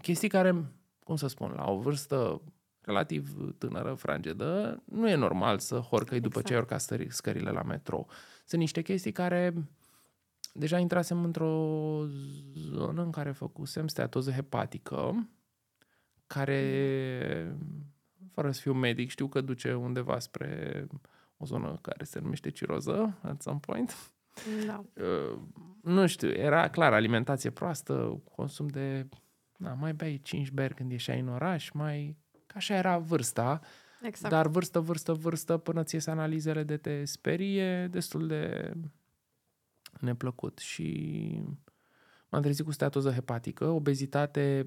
chestii 0.03 0.29
care 0.29 0.65
cum 1.05 1.17
să 1.17 1.27
spun, 1.27 1.53
la 1.57 1.71
o 1.71 1.79
vârstă 1.79 2.43
relativ 2.81 3.55
tânără, 3.59 3.95
frangedă, 3.95 4.83
nu 4.85 5.09
e 5.09 5.15
normal 5.15 5.59
să 5.59 5.75
horcăi 5.75 6.17
exact. 6.17 6.23
după 6.35 6.47
ce 6.47 6.53
ai 6.53 6.59
urcat 6.59 6.81
scările 7.09 7.51
la 7.51 7.63
metro. 7.63 8.07
Sunt 8.45 8.61
niște 8.61 8.83
chestii 8.83 9.13
care 9.13 9.55
deja 10.53 10.79
intrasem 10.79 11.25
într-o 11.25 12.05
zonă 12.55 13.03
în 13.03 13.11
care 13.11 13.31
făcusem 13.31 13.89
steatoză 13.89 14.31
hepatică, 14.31 15.29
care, 16.27 17.57
fără 18.33 18.51
să 18.51 18.61
fiu 18.61 18.73
medic, 18.73 19.11
știu 19.11 19.29
că 19.29 19.41
duce 19.41 19.75
undeva 19.75 20.19
spre 20.19 20.87
o 21.37 21.45
zonă 21.45 21.79
care 21.83 22.05
se 22.05 22.19
numește 22.19 22.51
ciroză, 22.51 23.19
at 23.23 23.43
some 23.43 23.59
point. 23.59 24.13
Da. 24.67 24.85
Uh, 25.03 25.39
nu 25.83 26.07
știu, 26.07 26.29
era 26.29 26.71
clar 26.71 26.93
alimentație 26.93 27.51
proastă, 27.51 28.23
consum 28.35 28.67
de 28.67 29.07
da, 29.57 29.73
mai 29.73 29.93
bei 29.93 30.21
5 30.23 30.51
beri 30.51 30.75
când 30.75 30.91
ieșai 30.91 31.21
în 31.21 31.29
oraș, 31.29 31.71
mai... 31.71 32.17
Ca 32.47 32.55
așa 32.57 32.75
era 32.75 32.99
vârsta. 32.99 33.61
Exact. 34.03 34.33
Dar 34.33 34.47
vârstă, 34.47 34.81
vârstă, 34.81 35.13
vârstă, 35.13 35.57
până 35.57 35.83
ți 35.83 35.95
iese 35.95 36.11
analizele 36.11 36.63
de 36.63 36.77
te 36.77 37.05
sperie, 37.05 37.87
destul 37.87 38.27
de 38.27 38.73
neplăcut. 40.01 40.59
Și 40.59 41.43
m-am 42.29 42.43
trezit 42.43 42.65
cu 42.65 42.71
steatoză 42.73 43.11
hepatică, 43.11 43.65
obezitate, 43.65 44.67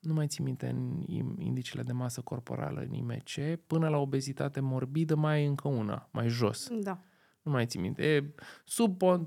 nu 0.00 0.12
mai 0.12 0.26
țin 0.26 0.44
minte 0.44 0.66
în 0.66 1.02
indicele 1.38 1.82
de 1.82 1.92
masă 1.92 2.20
corporală 2.20 2.80
în 2.80 2.92
IMC, 2.92 3.58
până 3.66 3.88
la 3.88 3.96
obezitate 3.96 4.60
morbidă 4.60 5.14
mai 5.14 5.42
e 5.42 5.46
încă 5.46 5.68
una, 5.68 6.08
mai 6.12 6.28
jos. 6.28 6.68
Da. 6.80 7.00
Nu 7.42 7.50
mai 7.50 7.66
țin 7.66 7.80
minte. 7.80 8.02
E 8.02 8.34
sub 8.64 9.02
uh, 9.02 9.20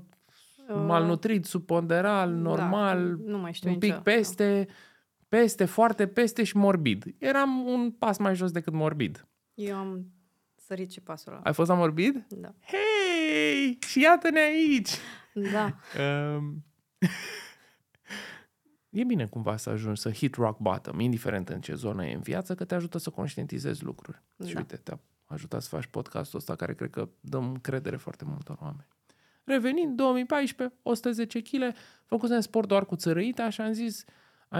malnutrit, 0.68 1.44
subponderal, 1.44 2.30
da, 2.30 2.36
normal, 2.36 3.16
da, 3.16 3.30
nu 3.30 3.38
mai 3.38 3.52
știu 3.52 3.70
un 3.70 3.78
pic 3.78 3.90
nicio. 3.90 4.02
peste. 4.02 4.64
Da 4.68 4.72
peste, 5.28 5.64
foarte 5.64 6.06
peste 6.06 6.44
și 6.44 6.56
morbid. 6.56 7.04
Eram 7.18 7.66
un 7.66 7.90
pas 7.90 8.18
mai 8.18 8.34
jos 8.34 8.50
decât 8.50 8.72
morbid. 8.72 9.28
Eu 9.54 9.76
am 9.76 10.06
sărit 10.54 10.92
și 10.92 11.00
pasul 11.00 11.32
ăla. 11.32 11.40
Ai 11.42 11.52
fost 11.52 11.68
la 11.68 11.74
morbid? 11.74 12.26
Da. 12.28 12.54
Hei! 12.60 13.78
Și 13.86 14.00
iată-ne 14.00 14.40
aici! 14.40 14.90
Da. 15.52 15.76
Um, 16.36 16.64
e 19.00 19.04
bine 19.04 19.26
cumva 19.26 19.56
să 19.56 19.70
ajungi 19.70 20.00
să 20.00 20.10
hit 20.10 20.34
rock 20.34 20.58
bottom, 20.58 21.00
indiferent 21.00 21.48
în 21.48 21.60
ce 21.60 21.74
zonă 21.74 22.06
e 22.06 22.14
în 22.14 22.20
viață, 22.20 22.54
că 22.54 22.64
te 22.64 22.74
ajută 22.74 22.98
să 22.98 23.10
conștientizezi 23.10 23.84
lucruri. 23.84 24.22
Da. 24.36 24.46
Și 24.46 24.56
uite, 24.56 24.76
te-a 24.76 25.00
ajutat 25.24 25.62
să 25.62 25.68
faci 25.68 25.86
podcastul 25.86 26.38
ăsta 26.38 26.54
care 26.54 26.74
cred 26.74 26.90
că 26.90 27.08
dăm 27.20 27.56
credere 27.56 27.96
foarte 27.96 28.24
multor 28.24 28.56
oameni. 28.60 28.86
Revenind, 29.44 29.96
2014, 29.96 30.76
110 30.82 31.40
kg, 31.40 31.74
făcusem 32.04 32.40
sport 32.40 32.68
doar 32.68 32.86
cu 32.86 32.96
țărăite, 32.96 33.42
așa 33.42 33.64
am 33.64 33.72
zis, 33.72 34.04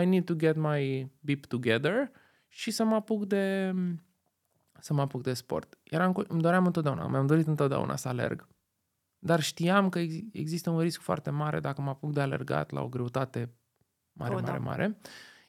I 0.01 0.05
need 0.05 0.25
to 0.25 0.35
get 0.35 0.57
my 0.57 1.11
beep 1.21 1.45
together 1.45 2.11
și 2.49 2.71
să 2.71 2.85
mă 2.85 2.95
apuc 2.95 3.27
de 3.27 3.75
să 4.81 4.95
mă 4.95 5.01
apuc 5.01 5.23
de 5.23 5.33
sport. 5.33 5.79
Eram 5.83 6.13
cu, 6.13 6.25
îmi 6.29 6.41
doream 6.41 6.67
întotdeauna, 6.67 7.07
mi-am 7.07 7.27
dorit 7.27 7.47
întotdeauna 7.47 7.97
să 7.97 8.09
alerg. 8.09 8.49
Dar 9.19 9.41
știam 9.41 9.89
că 9.89 9.99
ex- 9.99 10.25
există 10.33 10.71
un 10.71 10.81
risc 10.81 11.01
foarte 11.01 11.31
mare 11.31 11.61
dacă 11.61 11.81
mă 11.81 11.91
apuc 11.91 12.13
de 12.13 12.21
alergat 12.21 12.71
la 12.71 12.81
o 12.81 12.89
greutate 12.89 13.55
mare, 14.13 14.35
O, 14.35 14.41
da. 14.41 14.47
mare, 14.47 14.59
mare. 14.59 14.99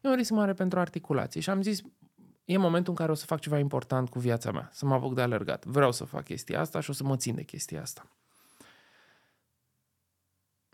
E 0.01 0.07
un 0.09 0.15
risc 0.15 0.31
mare 0.31 0.53
pentru 0.53 0.79
articulații. 0.79 1.41
Și 1.41 1.49
am 1.49 1.61
zis, 1.61 1.81
e 2.45 2.57
momentul 2.57 2.89
în 2.91 2.97
care 2.97 3.11
o 3.11 3.15
să 3.15 3.25
fac 3.25 3.39
ceva 3.39 3.57
important 3.57 4.09
cu 4.09 4.19
viața 4.19 4.51
mea, 4.51 4.69
să 4.71 4.85
mă 4.85 4.93
apuc 4.93 5.13
de 5.13 5.21
alergat. 5.21 5.65
Vreau 5.65 5.91
să 5.91 6.03
fac 6.03 6.23
chestia 6.23 6.59
asta 6.59 6.79
și 6.79 6.89
o 6.89 6.93
să 6.93 7.03
mă 7.03 7.15
țin 7.15 7.35
de 7.35 7.43
chestia 7.43 7.81
asta. 7.81 8.11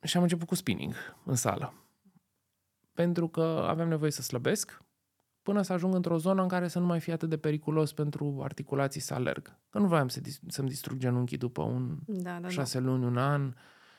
Și 0.04 0.18
am 0.18 0.24
început 0.24 0.48
cu 0.48 0.56
spinning 0.56 0.94
în 1.26 1.36
sală. 1.36 1.74
Pentru 2.94 3.28
că 3.28 3.66
aveam 3.68 3.88
nevoie 3.88 4.12
să 4.12 4.22
slăbesc 4.22 4.84
până 5.46 5.62
să 5.62 5.74
ajung 5.74 5.94
într-o 5.96 6.18
zonă 6.18 6.42
în 6.42 6.48
care 6.48 6.68
să 6.68 6.80
nu 6.80 6.86
mai 6.86 7.00
fie 7.00 7.14
atât 7.14 7.30
de 7.30 7.38
periculos 7.38 7.94
pentru 7.94 8.40
articulații 8.44 9.02
să 9.02 9.14
alerg. 9.14 9.58
Că 9.70 9.80
nu 9.80 9.88
voiam 9.88 10.08
să, 10.08 10.22
dis- 10.22 10.40
să-mi 10.48 10.68
distrug 10.68 10.98
genunchii 10.98 11.38
după 11.38 11.62
un 11.62 11.98
Da, 12.06 12.40
da, 12.40 12.48
șase 12.50 12.80
luni, 12.80 13.06
un 13.06 13.18
an 13.18 13.54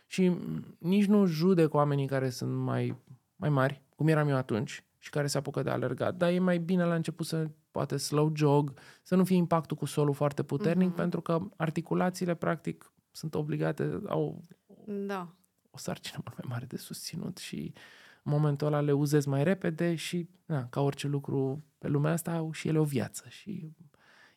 și 0.06 0.28
m, 0.28 0.76
nici 0.78 1.04
nu 1.06 1.24
judec 1.26 1.74
oamenii 1.74 2.06
care 2.06 2.30
sunt 2.30 2.56
mai, 2.56 2.96
mai 3.36 3.48
mari, 3.50 3.82
cum 3.96 4.08
eram 4.08 4.28
eu 4.28 4.36
atunci 4.36 4.84
și 4.98 5.10
care 5.10 5.26
se 5.26 5.38
apucă 5.38 5.62
de 5.62 5.70
alergat, 5.70 6.14
dar 6.16 6.30
e 6.30 6.38
mai 6.38 6.58
bine 6.58 6.84
la 6.84 6.94
început 6.94 7.26
să 7.26 7.50
poate 7.70 7.96
slow 7.96 8.32
jog, 8.34 8.72
să 9.02 9.14
nu 9.16 9.24
fie 9.24 9.36
impactul 9.36 9.76
cu 9.76 9.84
solul 9.84 10.14
foarte 10.14 10.42
puternic, 10.42 10.86
Mhm. 10.88 10.96
pentru 10.96 11.20
că 11.20 11.40
articulațiile 11.56 12.34
practic 12.34 12.92
sunt 13.10 13.34
obligate, 13.34 14.00
au 14.06 14.42
da. 14.86 14.94
Da. 15.06 15.28
o 15.70 15.78
sarcină 15.78 16.20
mult 16.24 16.36
mai 16.38 16.46
mare 16.48 16.64
de 16.66 16.76
susținut 16.76 17.36
și 17.38 17.56
în 17.56 17.72
momentul 18.26 18.66
ăla 18.66 18.80
le 18.80 18.92
uzez 18.92 19.24
mai 19.24 19.44
repede 19.44 19.94
și, 19.94 20.28
na, 20.46 20.68
ca 20.68 20.80
orice 20.80 21.06
lucru 21.06 21.64
pe 21.78 21.88
lumea 21.88 22.12
asta, 22.12 22.32
au 22.32 22.52
și 22.52 22.68
ele 22.68 22.78
o 22.78 22.84
viață 22.84 23.24
și 23.28 23.72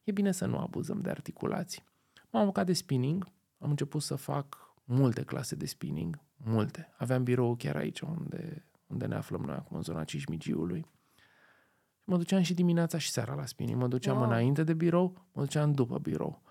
e 0.03 0.11
bine 0.11 0.31
să 0.31 0.45
nu 0.45 0.57
abuzăm 0.57 1.01
de 1.01 1.09
articulații. 1.09 1.83
M-am 2.29 2.41
apucat 2.41 2.65
de 2.65 2.73
spinning, 2.73 3.27
am 3.57 3.69
început 3.69 4.01
să 4.01 4.15
fac 4.15 4.57
multe 4.83 5.23
clase 5.23 5.55
de 5.55 5.65
spinning, 5.65 6.19
multe. 6.35 6.93
Aveam 6.97 7.23
birou 7.23 7.55
chiar 7.55 7.75
aici 7.75 7.99
unde, 7.99 8.65
unde 8.87 9.05
ne 9.05 9.15
aflăm 9.15 9.41
noi 9.41 9.55
acum, 9.55 9.77
în 9.77 9.83
zona 9.83 10.03
Cismigiului. 10.03 10.85
Mă 12.05 12.17
duceam 12.17 12.41
și 12.41 12.53
dimineața 12.53 12.97
și 12.97 13.09
seara 13.09 13.33
la 13.33 13.45
spinning. 13.45 13.79
Mă 13.81 13.87
duceam 13.87 14.15
Wow. 14.15 14.23
wow. 14.23 14.33
înainte 14.33 14.63
de 14.63 14.73
birou, 14.73 15.27
mă 15.33 15.41
duceam 15.41 15.71
după 15.71 15.99
birou. 15.99 16.41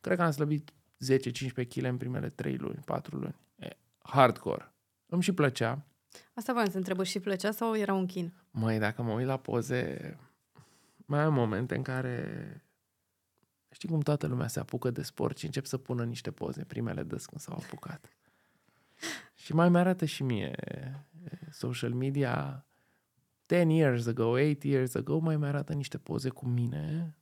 Cred 0.00 0.16
că 0.16 0.22
am 0.22 0.30
slăbit 0.30 0.72
10-15 0.72 1.66
kg 1.68 1.84
în 1.84 1.96
primele 1.96 2.28
3 2.28 2.56
luni, 2.56 2.78
4 2.84 3.16
luni. 3.16 3.36
E, 3.56 3.68
hardcore. 3.98 4.74
Îmi 5.06 5.22
și 5.22 5.32
plăcea. 5.32 5.86
Asta 6.34 6.52
voiam 6.52 6.70
să 6.70 6.76
întreb, 6.76 7.02
și 7.02 7.20
plăcea 7.20 7.50
sau 7.50 7.76
era 7.76 7.94
un 7.94 8.06
chin? 8.06 8.32
Măi, 8.50 8.78
dacă 8.78 9.02
mă 9.02 9.12
uit 9.12 9.26
la 9.26 9.36
poze, 9.36 10.16
mai 10.96 11.20
am 11.20 11.34
momente 11.34 11.76
în 11.76 11.82
care 11.82 12.64
știi 13.70 13.88
cum 13.88 14.00
toată 14.00 14.26
lumea 14.26 14.46
se 14.46 14.60
apucă 14.60 14.90
de 14.90 15.02
sport 15.02 15.38
și 15.38 15.44
încep 15.44 15.64
să 15.64 15.78
pună 15.78 16.04
niște 16.04 16.30
poze, 16.30 16.64
primele 16.64 17.02
des 17.02 17.26
când 17.26 17.40
s-au 17.40 17.54
apucat. 17.62 18.08
și 19.34 19.54
mai 19.54 19.68
mi-arată 19.68 20.04
și 20.04 20.22
mie 20.22 20.52
e, 20.64 20.92
social 21.50 21.92
media 21.92 22.66
10 23.48 23.72
years 23.72 24.06
ago, 24.06 24.24
8 24.24 24.62
years 24.62 24.94
ago, 24.94 25.18
mai 25.18 25.36
mi-arată 25.36 25.72
niște 25.72 25.98
poze 25.98 26.28
cu 26.28 26.46
mine, 26.46 27.14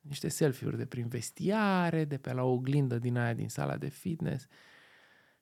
niște 0.00 0.28
selfie-uri 0.28 0.76
de 0.76 0.86
prin 0.86 1.08
vestiare, 1.08 2.04
de 2.04 2.18
pe 2.18 2.32
la 2.32 2.42
o 2.42 2.52
oglindă 2.52 2.98
din 2.98 3.16
aia 3.16 3.34
din 3.34 3.48
sala 3.48 3.76
de 3.76 3.88
fitness 3.88 4.46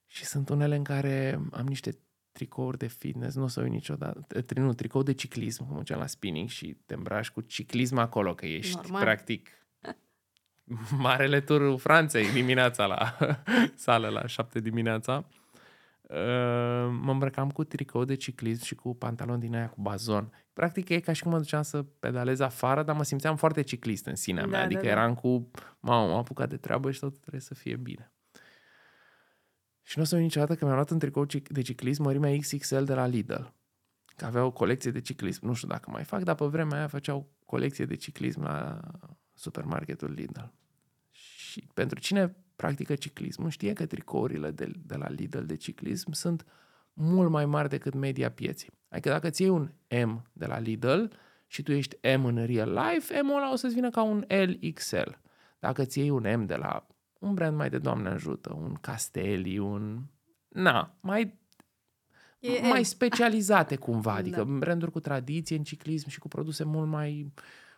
și 0.06 0.24
sunt 0.24 0.48
unele 0.48 0.76
în 0.76 0.84
care 0.84 1.40
am 1.50 1.66
niște 1.66 1.98
tricouri 2.32 2.78
de 2.78 2.86
fitness, 2.86 3.36
nu 3.36 3.42
o 3.42 3.46
să 3.46 3.60
uit 3.60 3.70
niciodată, 3.70 4.42
tri- 4.42 4.56
nu, 4.56 4.72
tricou 4.72 5.02
de 5.02 5.12
ciclism, 5.12 5.66
cum 5.66 5.74
mergeam 5.74 5.98
la 5.98 6.06
spinning 6.06 6.48
și 6.48 6.76
te 6.86 6.94
îmbraci 6.94 7.30
cu 7.30 7.40
ciclism 7.40 7.98
acolo, 7.98 8.34
că 8.34 8.46
ești 8.46 8.74
Normal. 8.74 8.90
Normal. 8.90 9.14
practic 9.14 9.48
marele 10.98 11.40
turul 11.40 11.78
Franței 11.78 12.32
dimineața 12.32 12.86
la 12.86 13.16
sală 13.74 14.08
la 14.08 14.26
șapte 14.26 14.60
dimineața. 14.60 15.26
Uh, 16.02 16.18
mă 17.00 17.10
îmbrăcam 17.10 17.50
cu 17.50 17.64
tricou 17.64 18.04
de 18.04 18.14
ciclism 18.14 18.64
și 18.64 18.74
cu 18.74 18.94
pantaloni 18.94 19.40
din 19.40 19.54
aia 19.54 19.68
cu 19.68 19.80
bazon. 19.80 20.32
Practic 20.52 20.88
e 20.88 21.00
ca 21.00 21.12
și 21.12 21.22
cum 21.22 21.30
mă 21.30 21.38
duceam 21.38 21.62
să 21.62 21.82
pedalez 21.82 22.40
afară, 22.40 22.82
dar 22.82 22.96
mă 22.96 23.04
simțeam 23.04 23.36
foarte 23.36 23.62
ciclist 23.62 24.06
în 24.06 24.14
sinea 24.14 24.46
mea. 24.46 24.58
Da, 24.58 24.64
adică 24.64 24.80
da, 24.80 24.86
da. 24.86 24.92
eram 24.92 25.14
cu, 25.14 25.50
mamă, 25.80 26.06
m-am 26.06 26.18
apucat 26.18 26.48
de 26.48 26.56
treabă 26.56 26.90
și 26.90 27.00
totul 27.00 27.18
trebuie 27.18 27.40
să 27.40 27.54
fie 27.54 27.76
bine. 27.76 28.11
Și 29.82 29.98
nu 29.98 30.02
o 30.02 30.06
să 30.06 30.14
uit 30.14 30.24
niciodată 30.24 30.54
că 30.54 30.64
mi-am 30.64 30.76
luat 30.76 30.90
un 30.90 30.98
tricou 30.98 31.26
cic- 31.26 31.48
de 31.48 31.62
ciclism 31.62 32.02
mărimea 32.02 32.36
XXL 32.36 32.82
de 32.82 32.94
la 32.94 33.06
Lidl. 33.06 33.42
Că 34.16 34.24
avea 34.24 34.44
o 34.44 34.50
colecție 34.50 34.90
de 34.90 35.00
ciclism. 35.00 35.46
Nu 35.46 35.52
știu 35.52 35.68
dacă 35.68 35.90
mai 35.90 36.04
fac, 36.04 36.22
dar 36.22 36.34
pe 36.34 36.44
vremea 36.44 36.76
aia 36.78 36.86
făceau 36.86 37.32
colecție 37.44 37.84
de 37.84 37.94
ciclism 37.94 38.42
la 38.42 38.80
supermarketul 39.34 40.10
Lidl. 40.10 40.40
Și 41.10 41.68
pentru 41.74 41.98
cine 41.98 42.36
practică 42.56 42.94
ciclismul 42.94 43.50
știe 43.50 43.72
că 43.72 43.86
tricourile 43.86 44.50
de, 44.50 44.72
de 44.84 44.96
la 44.96 45.08
Lidl 45.08 45.38
de 45.38 45.56
ciclism 45.56 46.12
sunt 46.12 46.46
mult 46.92 47.30
mai 47.30 47.46
mari 47.46 47.68
decât 47.68 47.94
media 47.94 48.30
pieții. 48.30 48.70
Adică 48.88 49.08
dacă 49.08 49.30
ți 49.30 49.42
iei 49.42 49.50
un 49.50 49.70
M 50.06 50.22
de 50.32 50.46
la 50.46 50.58
Lidl 50.58 51.04
și 51.46 51.62
tu 51.62 51.72
ești 51.72 51.96
M 52.16 52.24
în 52.24 52.46
real 52.46 52.72
life, 52.72 53.20
M-ul 53.22 53.36
ăla 53.36 53.52
o 53.52 53.56
să-ți 53.56 53.74
vină 53.74 53.90
ca 53.90 54.02
un 54.02 54.24
LXL. 54.28 55.10
Dacă 55.58 55.84
ți 55.84 55.98
iei 55.98 56.10
un 56.10 56.40
M 56.40 56.46
de 56.46 56.54
la 56.54 56.86
un 57.22 57.34
brand 57.34 57.56
mai 57.56 57.70
de 57.70 57.78
Doamne 57.78 58.08
ajută, 58.08 58.54
un 58.56 58.74
Castelli, 58.74 59.58
un... 59.58 60.02
Na, 60.48 60.96
mai 61.00 61.40
E 62.38 62.60
mai 62.68 62.80
M. 62.80 62.82
specializate 62.82 63.76
cumva, 63.76 64.14
adică 64.14 64.36
Da. 64.44 64.44
branduri 64.58 64.90
cu 64.90 65.00
tradiție 65.00 65.56
în 65.56 65.62
ciclism 65.62 66.08
și 66.08 66.18
cu 66.18 66.28
produse 66.28 66.64
mult 66.64 66.88
mai 66.88 67.32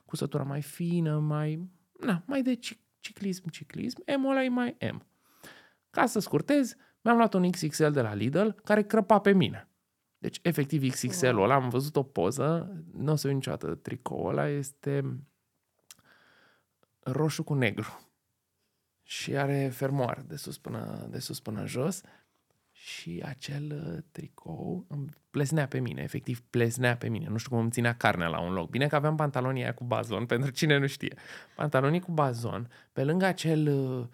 cu 0.04 0.16
sătura 0.16 0.42
mai 0.42 0.62
fină, 0.62 1.18
mai 1.18 1.68
na, 2.00 2.22
mai 2.26 2.42
de 2.42 2.54
ci- 2.54 2.78
ciclism, 3.00 3.48
ciclism, 3.48 4.02
M 4.18 4.24
ăla 4.24 4.42
e 4.42 4.48
mai 4.48 4.76
M. 4.92 5.06
Ca 5.90 6.06
să 6.06 6.18
scurtez, 6.18 6.76
mi-am 7.00 7.16
luat 7.16 7.34
un 7.34 7.50
XXL 7.50 7.88
de 7.90 8.00
la 8.00 8.14
Lidl 8.14 8.48
care 8.48 8.82
crăpa 8.82 9.18
pe 9.18 9.32
mine. 9.32 9.68
Deci, 10.18 10.38
efectiv, 10.42 10.90
XXL-ul 10.90 11.42
ăla, 11.42 11.54
am 11.54 11.68
văzut 11.68 11.96
o 11.96 12.02
poză, 12.02 12.76
nu 12.92 13.12
o 13.12 13.14
să 13.14 13.26
uit 13.26 13.36
niciodată, 13.36 13.74
tricoul 13.74 14.28
ăla 14.30 14.48
este 14.48 15.18
roșu 17.00 17.42
cu 17.42 17.54
negru 17.54 18.13
și 19.04 19.36
are 19.36 19.70
fermoar 19.72 20.22
de 20.26 20.36
sus 20.36 20.58
până, 20.58 21.06
de 21.10 21.18
sus 21.18 21.40
până 21.40 21.66
jos 21.66 22.00
și 22.72 23.22
acel 23.24 23.82
uh, 23.86 24.02
tricou 24.12 24.84
îmi 24.88 25.08
pleznea 25.30 25.66
pe 25.66 25.78
mine, 25.78 26.02
efectiv 26.02 26.42
pleznea 26.50 26.96
pe 26.96 27.08
mine. 27.08 27.26
Nu 27.28 27.36
știu 27.36 27.50
cum 27.50 27.58
îmi 27.58 27.70
ținea 27.70 27.94
carnea 27.94 28.28
la 28.28 28.40
un 28.40 28.52
loc. 28.52 28.70
Bine 28.70 28.86
că 28.86 28.96
aveam 28.96 29.16
pantalonii 29.16 29.62
aia 29.62 29.74
cu 29.74 29.84
bazon, 29.84 30.26
pentru 30.34 30.50
cine 30.50 30.78
nu 30.78 30.86
știe. 30.86 31.16
Pantalonii 31.54 32.00
cu 32.00 32.10
bazon, 32.10 32.70
pe 32.92 33.04
lângă 33.04 33.24
acel 33.24 33.66
uh, 33.66 34.06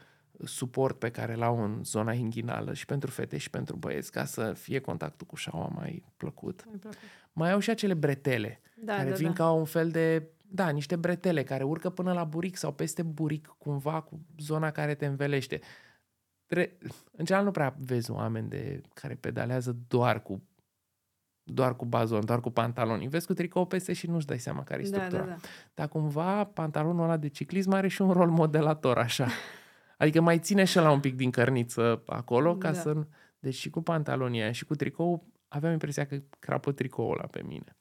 suport 0.44 0.98
pe 0.98 1.10
care 1.10 1.34
l-au 1.34 1.62
în 1.64 1.84
zona 1.84 2.12
inghinală 2.12 2.74
și 2.74 2.86
pentru 2.86 3.10
fete 3.10 3.38
și 3.38 3.50
pentru 3.50 3.76
băieți, 3.76 4.12
ca 4.12 4.24
să 4.24 4.52
fie 4.52 4.78
contactul 4.78 5.26
cu 5.26 5.36
șaua 5.36 5.72
mai 5.74 6.04
plăcut. 6.16 6.64
Mi-a 6.66 6.76
plăcut. 6.80 6.98
Mai 7.32 7.52
au 7.52 7.58
și 7.58 7.70
acele 7.70 7.94
bretele, 7.94 8.60
Da, 8.84 8.96
care 8.96 9.10
da, 9.10 9.16
vin 9.16 9.26
da. 9.26 9.32
ca 9.32 9.50
un 9.50 9.64
fel 9.64 9.90
de, 9.90 10.28
da, 10.52 10.68
niște 10.68 10.96
bretele 10.96 11.42
care 11.42 11.62
urcă 11.64 11.90
până 11.90 12.12
la 12.12 12.24
buric 12.24 12.56
sau 12.56 12.72
peste 12.72 13.02
buric, 13.02 13.54
cumva 13.58 14.00
cu 14.00 14.20
zona 14.38 14.70
care 14.70 14.94
te 14.94 15.06
învelește. 15.06 15.60
Tre- 16.46 16.78
în 17.12 17.24
general 17.24 17.44
nu 17.44 17.50
prea 17.50 17.74
vezi 17.78 18.10
oameni 18.10 18.48
de, 18.48 18.80
care 18.94 19.14
pedalează 19.14 19.76
doar 19.88 20.22
cu 20.22 20.42
doar 21.42 21.76
cu 21.76 21.84
bazon, 21.84 22.24
doar 22.24 22.40
cu 22.40 22.50
pantaloni. 22.50 23.08
Vezi 23.08 23.26
cu 23.26 23.32
tricou 23.34 23.66
peste 23.66 23.92
și 23.92 24.06
nu-și 24.06 24.26
dai 24.26 24.38
seama 24.38 24.62
care 24.62 24.82
e 24.82 24.88
Da, 24.88 24.96
structura. 24.96 25.22
da, 25.24 25.28
da. 25.30 25.36
Dar 25.74 25.88
cumva 25.88 26.44
pantalonul 26.44 27.04
ăla 27.04 27.16
de 27.16 27.28
ciclism 27.28 27.72
are 27.72 27.88
și 27.88 28.02
un 28.02 28.10
rol 28.12 28.30
modelator, 28.30 28.98
așa. 28.98 29.26
Adică 29.98 30.20
mai 30.20 30.38
ține 30.38 30.64
și 30.64 30.76
la 30.76 30.90
un 30.90 31.00
pic 31.00 31.14
din 31.16 31.30
cărniță 31.30 32.02
acolo, 32.06 32.56
ca 32.56 32.72
Da. 32.72 32.78
să... 32.78 32.92
nu- 32.92 33.08
Deci 33.38 33.54
și 33.54 33.70
cu 33.70 33.82
pantalonii 33.82 34.40
aia 34.40 34.52
și 34.52 34.64
cu 34.64 34.74
tricou 34.74 35.26
aveam 35.48 35.72
impresia 35.72 36.06
că 36.06 36.22
crapă 36.38 36.72
tricoul 36.72 37.12
ăla 37.18 37.26
pe 37.26 37.42
mine. 37.42 37.76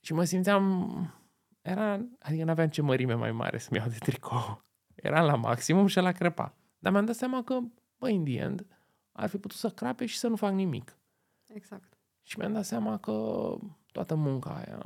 Și 0.00 0.12
mă 0.12 0.24
simțeam... 0.24 1.23
Era, 1.64 2.06
adică 2.18 2.44
n-aveam 2.44 2.68
ce 2.68 2.82
mărime 2.82 3.14
mai 3.14 3.32
mare 3.32 3.58
să-mi 3.58 3.78
iau 3.78 3.88
de 3.88 3.98
tricou. 3.98 4.64
Eram 4.94 5.26
la 5.26 5.34
maximum 5.34 5.86
și 5.86 5.98
la 5.98 6.12
crepa. 6.12 6.54
Dar 6.78 6.92
mi-am 6.92 7.04
dat 7.04 7.14
seama 7.14 7.42
că, 7.42 7.58
bă, 7.98 8.08
in 8.08 8.24
the 8.24 8.38
end, 8.38 8.66
ar 9.12 9.28
fi 9.28 9.38
putut 9.38 9.58
să 9.58 9.68
crape 9.68 10.06
și 10.06 10.18
să 10.18 10.28
nu 10.28 10.36
fac 10.36 10.52
nimic. 10.52 10.98
Exact. 11.46 11.98
Și 12.22 12.38
mi-am 12.38 12.52
dat 12.52 12.64
seama 12.64 12.98
că 12.98 13.56
toată 13.92 14.14
munca 14.14 14.50
aia 14.50 14.82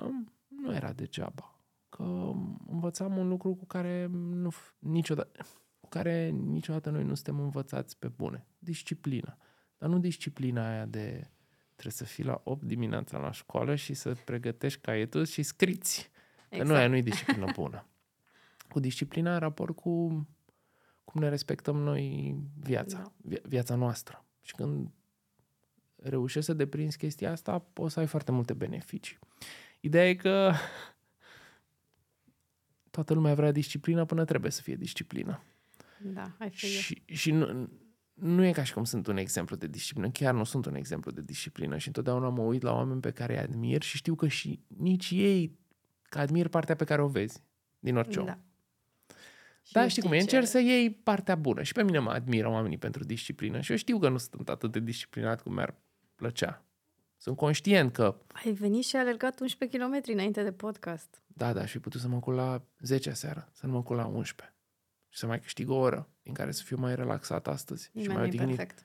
nu 0.47 0.75
era 0.75 0.93
degeaba. 0.93 1.61
Că 1.89 2.33
învățam 2.67 3.17
un 3.17 3.29
lucru 3.29 3.55
cu 3.55 3.65
care 3.65 4.07
nu, 4.13 4.51
niciodată, 4.79 5.45
cu 5.81 5.89
care 5.89 6.29
niciodată 6.29 6.91
noi 6.91 7.05
nu 7.05 7.15
suntem 7.15 7.41
învățați 7.41 7.99
pe 7.99 8.09
bune. 8.09 8.47
Disciplina. 8.59 9.37
Dar 9.79 9.89
nu 9.89 9.99
disciplina 9.99 10.69
aia 10.71 10.87
de 10.87 11.31
trebuie 11.75 11.93
să 11.93 12.05
fii 12.05 12.25
la 12.25 12.41
8 12.45 12.63
dimineața 12.63 13.19
la 13.19 13.31
școală 13.31 13.75
și 13.75 13.95
să 13.95 14.17
pregătești 14.25 14.81
caietul 14.81 15.25
și 15.25 15.43
scriți. 15.43 16.11
Că 16.49 16.55
Exact. 16.55 16.69
nu, 16.71 16.75
aia 16.77 16.89
nu 16.89 16.97
e 16.97 17.01
disciplină 17.03 17.47
bună. 17.55 17.87
Cu 18.69 18.81
disciplina 18.81 19.33
în 19.33 19.39
raport 19.39 19.75
cu 19.77 20.27
cum 21.05 21.21
ne 21.21 21.29
respectăm 21.29 21.77
noi 21.77 22.37
viața, 22.61 22.99
Da. 22.99 23.13
via- 23.31 23.43
viața 23.43 23.75
noastră. 23.75 24.25
Și 24.43 24.55
când 24.55 24.91
reușești 25.97 26.47
să 26.47 26.53
deprinzi 26.55 26.97
chestia 26.97 27.31
asta, 27.31 27.59
poți 27.59 27.93
să 27.95 28.01
ai 28.01 28.07
foarte 28.07 28.33
multe 28.33 28.53
beneficii. 28.53 29.19
Ideea 29.81 30.09
e 30.09 30.15
că 30.15 30.53
toată 32.91 33.15
lumea 33.15 33.35
vrea 33.35 33.53
disciplină 33.53 34.05
până 34.05 34.25
trebuie 34.25 34.51
să 34.51 34.63
fie 34.63 34.77
disciplină. 34.77 35.43
Da, 36.03 36.35
ai 36.39 36.51
fi 36.51 36.67
Și, 36.67 37.03
și 37.07 37.31
nu, 37.31 37.69
nu 38.15 38.45
e 38.45 38.53
ca 38.53 38.63
și 38.65 38.73
cum 38.73 38.85
sunt 38.85 39.07
un 39.07 39.17
exemplu 39.17 39.57
de 39.57 39.67
disciplină, 39.67 40.11
chiar 40.11 40.35
nu 40.35 40.45
sunt 40.45 40.67
un 40.67 40.75
exemplu 40.75 41.11
de 41.11 41.23
disciplină 41.23 41.79
și 41.79 41.87
întotdeauna 41.87 42.29
mă 42.29 42.43
uit 42.43 42.63
la 42.63 42.73
oameni 42.73 43.01
pe 43.01 43.11
care 43.11 43.33
îi 43.33 43.39
admir 43.39 43.83
și 43.83 43.97
știu 43.97 44.15
că 44.15 44.29
și 44.29 44.61
nici 44.67 45.11
ei, 45.11 45.59
că 46.09 46.19
admir 46.19 46.49
partea 46.49 46.75
pe 46.77 46.85
care 46.85 47.03
o 47.03 47.07
vezi 47.09 47.43
din 47.79 47.97
orice 47.97 48.19
om. 48.19 48.25
Da. 48.27 48.39
Și 49.63 49.73
Da, 49.73 49.83
nu 49.83 49.89
știi 49.89 50.03
cum 50.03 50.13
e, 50.13 50.17
ce- 50.17 50.21
încerc 50.23 50.47
să 50.47 50.59
iei 50.59 50.91
partea 50.91 51.35
bună. 51.35 51.63
Și 51.63 51.73
pe 51.73 51.83
mine 51.83 51.99
mă 51.99 52.11
admiră 52.11 52.49
oamenii 52.49 52.79
pentru 52.79 53.05
disciplină. 53.05 53.61
Și 53.61 53.71
eu 53.71 53.77
știu 53.77 53.99
că 53.99 54.09
nu 54.09 54.19
sunt 54.19 54.49
atât 54.49 54.73
de 54.73 54.81
disciplinat 54.81 55.43
cum 55.43 55.53
mi-ar 55.55 55.75
plăcea. 56.15 56.63
Sunt 57.17 57.37
conștient 57.37 57.93
că, 57.93 58.17
Ai 58.45 58.53
venit 58.53 58.85
și 58.85 58.97
ai 58.97 59.03
alergat 59.03 59.41
11 59.41 59.79
km 59.79 60.01
înainte 60.13 60.43
de 60.43 60.53
podcast. 60.53 61.23
da, 61.27 61.53
da, 61.53 61.61
aș 61.61 61.71
fi 61.71 61.79
putut 61.79 62.01
să 62.01 62.09
mă 62.09 62.19
culc 62.21 62.37
la 62.37 62.63
10 62.81 63.13
seara, 63.13 63.49
să 63.53 63.67
nu 63.67 63.73
mă 63.73 63.83
culc 63.83 63.99
la 63.99 64.07
11. 64.07 64.57
Și 65.09 65.19
să 65.19 65.27
mai 65.27 65.41
câștig 65.41 65.69
o 65.71 65.75
oră 65.75 66.09
în 66.23 66.33
care 66.33 66.51
să 66.51 66.63
fiu 66.63 66.77
mai 66.77 66.95
relaxat 66.95 67.47
astăzi 67.49 67.83
și 67.85 67.91
Nimeni 67.93 68.13
mai 68.15 68.21
nu 68.23 68.25
e 68.27 68.29
odihnit. 68.35 68.57
perfect. 68.57 68.85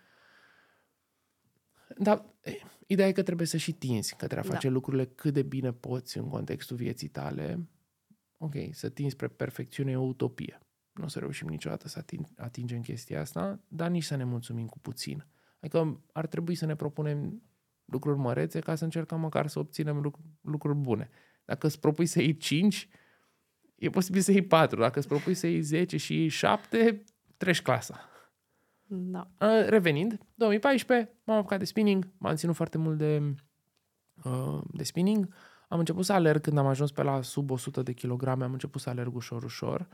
Dar 1.97 2.25
e, 2.41 2.51
ideea 2.87 3.07
e 3.07 3.11
că 3.11 3.23
trebuie 3.23 3.47
să 3.47 3.57
și 3.57 3.73
tinzi 3.73 4.15
către 4.15 4.39
a 4.39 4.43
Da. 4.43 4.53
face 4.53 4.69
lucrurile 4.69 5.05
cât 5.05 5.33
de 5.33 5.41
bine 5.41 5.73
poți 5.73 6.17
în 6.17 6.27
contextul 6.27 6.75
vieții 6.75 7.07
tale. 7.07 7.67
Ok, 8.37 8.53
să 8.71 8.89
tinzi 8.89 9.13
spre 9.13 9.27
perfecțiune 9.27 9.91
e 9.91 9.95
o 9.95 10.01
utopie. 10.01 10.59
Nu 10.93 11.03
o 11.03 11.07
să 11.07 11.19
reușim 11.19 11.47
niciodată 11.47 11.87
să 11.87 11.99
ating, 11.99 12.25
atingem 12.35 12.81
chestia 12.81 13.19
asta, 13.21 13.59
dar 13.67 13.89
nici 13.89 14.03
să 14.03 14.15
ne 14.15 14.23
mulțumim 14.23 14.67
cu 14.67 14.79
puțin. 14.79 15.25
Adică 15.59 16.01
ar 16.11 16.27
trebui 16.27 16.55
să 16.55 16.65
ne 16.65 16.75
propunem 16.75 17.41
lucruri 17.85 18.17
mărețe 18.17 18.59
ca 18.59 18.75
să 18.75 18.83
încercăm 18.83 19.19
măcar 19.19 19.47
să 19.47 19.59
obținem 19.59 19.99
lucruri, 19.99 20.27
lucruri 20.41 20.77
bune. 20.77 21.09
Dacă 21.45 21.67
îți 21.67 21.79
propui 21.79 22.05
să 22.05 22.21
iei 22.21 22.37
5, 22.37 22.89
e 23.75 23.89
posibil 23.89 24.21
să 24.21 24.31
iei 24.31 24.41
4. 24.41 24.79
Dacă 24.79 24.99
îți 24.99 25.07
propui 25.07 25.33
să 25.33 25.47
iei 25.47 25.61
10 25.61 25.97
și 25.97 26.13
iei 26.13 26.27
7, 26.27 27.03
treci 27.37 27.61
clasa. 27.61 28.09
Da. 28.95 29.27
Uh, 29.39 29.65
Revenind, 29.67 30.19
2014, 30.35 31.11
m-am 31.23 31.37
apucat 31.37 31.59
de 31.59 31.65
spinning, 31.65 32.11
m-am 32.17 32.35
ținut 32.35 32.55
foarte 32.55 32.77
mult 32.77 32.97
de, 32.97 33.35
uh, 34.23 34.61
de 34.71 34.83
spinning. 34.83 35.33
Am 35.69 35.79
început 35.79 36.05
să 36.05 36.13
alerg 36.13 36.41
când 36.41 36.57
am 36.57 36.65
ajuns 36.65 36.91
pe 36.91 37.03
la 37.03 37.21
sub 37.21 37.51
100 37.51 37.81
de 37.81 37.93
kilograme, 37.93 38.43
am 38.43 38.51
început 38.51 38.81
să 38.81 38.89
alerg 38.89 39.15
ușor, 39.15 39.43
ușor. 39.43 39.87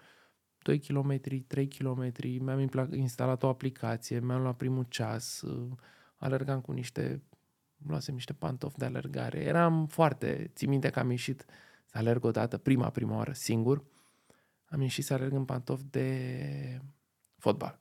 2 0.58 0.79
km, 0.79 1.22
3 1.48 1.68
km, 1.68 2.13
mi-am 2.41 2.68
impla- 2.68 2.94
instalat 2.94 3.44
o 3.44 3.48
aplicație, 3.48 4.20
mi-am 4.20 4.41
luat 4.41 4.56
primul 4.56 4.86
ceas, 4.89 5.41
uh, 5.41 5.72
alergam 6.18 6.62
cu 6.62 6.72
niște, 6.72 7.24
luasem 7.88 8.13
niște 8.13 8.34
pantofi 8.34 8.77
de 8.77 8.86
alergare. 8.86 9.39
Eram 9.39 9.88
foarte, 9.88 10.51
țin 10.56 10.70
minte 10.70 10.89
că 10.89 11.00
am 11.00 11.10
ieșit 11.10 11.46
să 11.86 11.98
alerg 11.98 12.24
o 12.24 12.32
dată, 12.32 12.58
prima, 12.58 12.89
prima 12.89 13.15
oară, 13.15 13.32
singur. 13.34 13.84
Am 14.65 14.82
ieșit 14.82 15.06
să 15.06 15.13
alerg 15.13 15.34
în 15.34 15.46
pantofi 15.46 15.84
de 15.89 16.82
fotbal. 17.38 17.79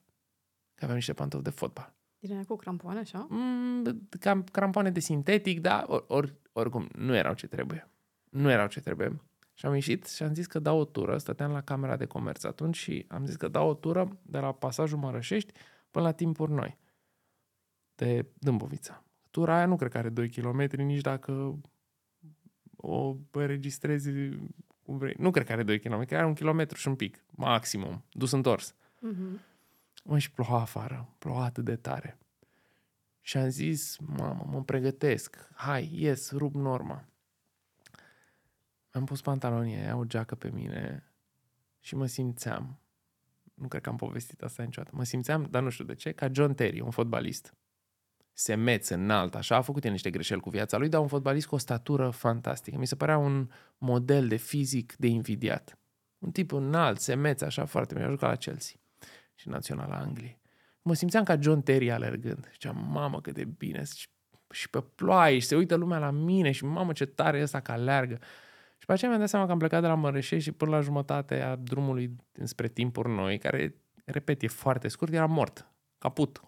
Că 0.78 0.84
aveam 0.84 0.96
niște 0.96 1.12
pantofi 1.12 1.44
de 1.44 1.50
fotbal. 1.50 1.94
Din 2.18 2.32
aia 2.34 2.44
cu 2.44 2.56
crampoane, 2.56 2.98
așa? 2.98 3.26
Mm, 3.30 4.08
cam 4.20 4.42
crampoane 4.42 4.90
de 4.90 5.00
sintetic, 5.00 5.60
dar 5.60 5.84
or, 5.86 6.04
or, 6.08 6.34
oricum 6.52 6.88
nu 6.96 7.14
erau 7.14 7.34
ce 7.34 7.46
trebuie. 7.46 7.88
Nu 8.30 8.50
erau 8.50 8.66
ce 8.66 8.80
trebuie. 8.80 9.20
Și 9.54 9.66
am 9.66 9.74
ieșit 9.74 10.06
și 10.06 10.22
am 10.22 10.34
zis 10.34 10.46
că 10.46 10.58
dau 10.58 10.78
o 10.78 10.84
tură, 10.84 11.18
stăteam 11.18 11.52
la 11.52 11.60
camera 11.60 11.96
de 11.96 12.04
comerț 12.04 12.44
atunci 12.44 12.76
și 12.76 13.04
am 13.08 13.26
zis 13.26 13.36
că 13.36 13.48
dau 13.48 13.68
o 13.68 13.74
tură 13.74 14.18
de 14.22 14.38
la 14.38 14.52
pasajul 14.52 14.98
Mărășești 14.98 15.52
până 15.90 16.04
la 16.04 16.12
Timpuri 16.12 16.52
Noi, 16.52 16.78
de 17.94 18.26
Dâmbovița. 18.38 19.04
Tura 19.30 19.56
aia 19.56 19.66
nu 19.66 19.76
cred 19.76 19.90
că 19.90 19.98
are 19.98 20.08
2 20.08 20.28
km, 20.28 20.68
nici 20.76 21.00
dacă 21.00 21.58
o 22.76 23.16
înregistrezi 23.30 24.10
cum 24.82 24.98
vrei. 24.98 25.14
Nu 25.18 25.30
cred 25.30 25.46
că 25.46 25.52
are 25.52 25.62
2 25.62 25.80
km, 25.80 26.06
are 26.10 26.26
un 26.26 26.34
kilometru 26.34 26.76
și 26.76 26.88
un 26.88 26.94
pic, 26.94 27.24
maximum, 27.30 28.04
dus 28.10 28.32
întors. 28.32 28.74
Mhm. 29.00 29.40
Mă, 30.08 30.18
și 30.18 30.30
ploua 30.30 30.60
afară, 30.60 31.14
ploua 31.18 31.44
atât 31.44 31.64
de 31.64 31.76
tare. 31.76 32.18
Și 33.20 33.36
am 33.36 33.48
zis, 33.48 33.96
mamă, 33.98 34.46
mă 34.50 34.62
pregătesc, 34.62 35.48
hai, 35.54 35.90
ies, 35.92 36.30
rup 36.30 36.54
norma. 36.54 37.04
Am 38.90 39.04
pus 39.04 39.20
pantalonii 39.20 39.76
aia, 39.76 39.96
o 39.96 40.04
geacă 40.04 40.34
pe 40.34 40.50
mine 40.50 41.12
și 41.80 41.94
mă 41.94 42.06
simțeam, 42.06 42.80
nu 43.54 43.68
cred 43.68 43.82
că 43.82 43.88
am 43.88 43.96
povestit 43.96 44.42
asta 44.42 44.62
niciodată, 44.62 44.96
mă 44.96 45.04
simțeam, 45.04 45.46
dar 45.50 45.62
nu 45.62 45.68
știu 45.68 45.84
de 45.84 45.94
ce, 45.94 46.12
ca 46.12 46.28
John 46.32 46.52
Terry, 46.52 46.80
un 46.80 46.90
fotbalist. 46.90 47.54
Semeț, 48.32 48.88
înalt, 48.88 49.34
așa, 49.34 49.56
a 49.56 49.60
făcut 49.60 49.84
el 49.84 49.90
niște 49.90 50.10
greșeli 50.10 50.40
cu 50.40 50.50
viața 50.50 50.76
lui, 50.76 50.88
dar 50.88 51.00
un 51.00 51.08
fotbalist 51.08 51.46
cu 51.46 51.54
o 51.54 51.58
statură 51.58 52.10
fantastică. 52.10 52.78
Mi 52.78 52.86
se 52.86 52.96
părea 52.96 53.18
un 53.18 53.50
model 53.78 54.28
de 54.28 54.36
fizic 54.36 54.96
de 54.96 55.06
invidiat. 55.06 55.78
Un 56.18 56.30
tip 56.30 56.52
înalt, 56.52 56.98
semeț, 56.98 57.40
așa, 57.40 57.64
foarte 57.64 57.94
bine. 57.94 58.06
A 58.06 58.10
jucat 58.10 58.28
la 58.28 58.36
Chelsea 58.36 58.80
și 59.38 59.48
Naționala 59.48 59.96
Angliei. 59.96 60.40
Mă 60.82 60.94
simțeam 60.94 61.24
ca 61.24 61.40
John 61.40 61.60
Terry 61.60 61.90
alergând. 61.90 62.44
Și 62.44 62.52
ziceam, 62.52 62.88
mamă, 62.90 63.20
cât 63.20 63.34
de 63.34 63.44
bine. 63.44 63.84
Și, 63.84 64.08
și 64.50 64.70
pe 64.70 64.80
ploaie 64.94 65.38
și 65.38 65.46
se 65.46 65.56
uită 65.56 65.74
lumea 65.74 65.98
la 65.98 66.10
mine 66.10 66.50
și 66.50 66.64
mamă, 66.64 66.92
ce 66.92 67.04
tare 67.04 67.38
e 67.38 67.42
ăsta 67.42 67.60
că 67.60 67.72
alergă. 67.72 68.18
Și 68.78 68.86
pe 68.86 68.92
aceea 68.92 69.10
mi-am 69.10 69.22
dat 69.22 69.30
seama 69.30 69.46
că 69.46 69.52
am 69.52 69.58
plecat 69.58 69.80
de 69.80 69.86
la 69.86 69.94
Mărășești 69.94 70.48
și 70.48 70.52
până 70.52 70.70
la 70.70 70.80
jumătate 70.80 71.40
a 71.40 71.56
drumului 71.56 72.16
spre 72.42 72.68
timpuri 72.68 73.08
noi, 73.08 73.38
care, 73.38 73.74
repet, 74.04 74.42
e 74.42 74.46
foarte 74.46 74.88
scurt, 74.88 75.12
era 75.12 75.26
mort. 75.26 75.72
Caput. 75.98 76.40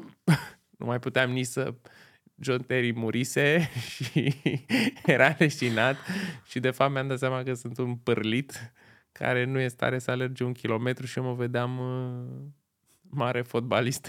nu 0.78 0.86
mai 0.86 0.98
puteam 0.98 1.30
nici 1.30 1.46
să... 1.46 1.74
John 2.36 2.62
Terry 2.62 2.92
murise 2.92 3.70
și 3.94 4.34
era 5.04 5.34
leșinat 5.38 5.96
și 6.44 6.60
de 6.60 6.70
fapt 6.70 6.92
mi-am 6.92 7.08
dat 7.08 7.18
seama 7.18 7.42
că 7.42 7.54
sunt 7.54 7.78
un 7.78 7.96
pârlit 7.96 8.72
care 9.18 9.44
nu 9.44 9.58
e 9.60 9.68
stare 9.68 9.98
să 9.98 10.10
alerge 10.10 10.44
un 10.44 10.52
kilometru 10.52 11.06
și 11.06 11.18
eu 11.18 11.24
mă 11.24 11.34
vedeam 11.34 11.78
uh, 11.78 12.46
mare 13.00 13.42
fotbalist. 13.42 14.08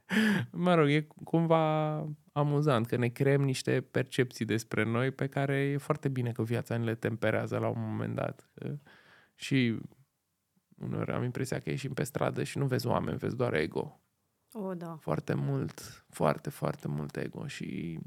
mă 0.50 0.74
rog, 0.74 0.88
e 0.88 1.06
cumva 1.24 1.96
amuzant 2.32 2.86
că 2.86 2.96
ne 2.96 3.08
creăm 3.08 3.42
niște 3.42 3.80
percepții 3.80 4.44
despre 4.44 4.84
noi 4.84 5.10
pe 5.10 5.26
care 5.26 5.56
e 5.56 5.76
foarte 5.76 6.08
bine 6.08 6.32
că 6.32 6.42
viața 6.42 6.76
ne 6.76 6.84
le 6.84 6.94
temperează 6.94 7.58
la 7.58 7.68
un 7.68 7.80
moment 7.80 8.14
dat. 8.14 8.50
Că- 8.54 8.78
Și 9.34 9.78
uneori 10.78 11.12
am 11.12 11.22
impresia 11.22 11.58
că 11.58 11.70
ieșim 11.70 11.92
pe 11.92 12.02
stradă 12.02 12.42
și 12.42 12.58
nu 12.58 12.66
vezi 12.66 12.86
oameni, 12.86 13.18
vezi 13.18 13.36
doar 13.36 13.54
ego. 13.54 14.00
O, 14.52 14.74
da. 14.74 14.96
Foarte 15.00 15.34
mult, 15.34 16.04
foarte, 16.08 16.50
foarte 16.50 16.88
mult 16.88 17.16
ego 17.16 17.46
și 17.46 17.98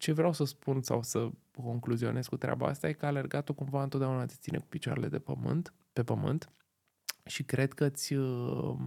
ce 0.00 0.12
vreau 0.12 0.32
să 0.32 0.44
spun 0.44 0.82
sau 0.82 1.02
să 1.02 1.30
concluzionez 1.62 2.26
cu 2.26 2.36
treaba 2.36 2.66
asta 2.66 2.88
e 2.88 2.92
că 2.92 3.06
alergatul 3.06 3.54
cumva 3.54 3.82
întotdeauna 3.82 4.26
te 4.26 4.34
ține 4.38 4.58
cu 4.58 4.66
picioarele 4.66 5.08
de 5.08 5.18
pământ, 5.18 5.74
pe 5.92 6.04
pământ 6.04 6.52
și 7.24 7.42
cred 7.42 7.72
că 7.72 7.84
îți, 7.84 8.14
uh, 8.14 8.78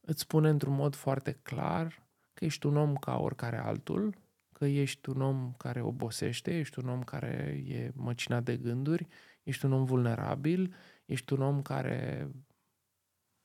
îți 0.00 0.20
spune 0.20 0.48
într-un 0.48 0.74
mod 0.74 0.94
foarte 0.94 1.32
clar 1.42 2.06
că 2.34 2.44
ești 2.44 2.66
un 2.66 2.76
om 2.76 2.96
ca 2.96 3.18
oricare 3.18 3.56
altul, 3.56 4.14
că 4.52 4.64
ești 4.64 5.08
un 5.08 5.20
om 5.20 5.54
care 5.56 5.80
obosește, 5.80 6.58
ești 6.58 6.78
un 6.78 6.88
om 6.88 7.02
care 7.02 7.62
e 7.66 7.92
măcinat 7.94 8.44
de 8.44 8.56
gânduri, 8.56 9.06
ești 9.42 9.64
un 9.64 9.72
om 9.72 9.84
vulnerabil, 9.84 10.74
ești 11.06 11.32
un 11.32 11.42
om 11.42 11.62
care 11.62 12.30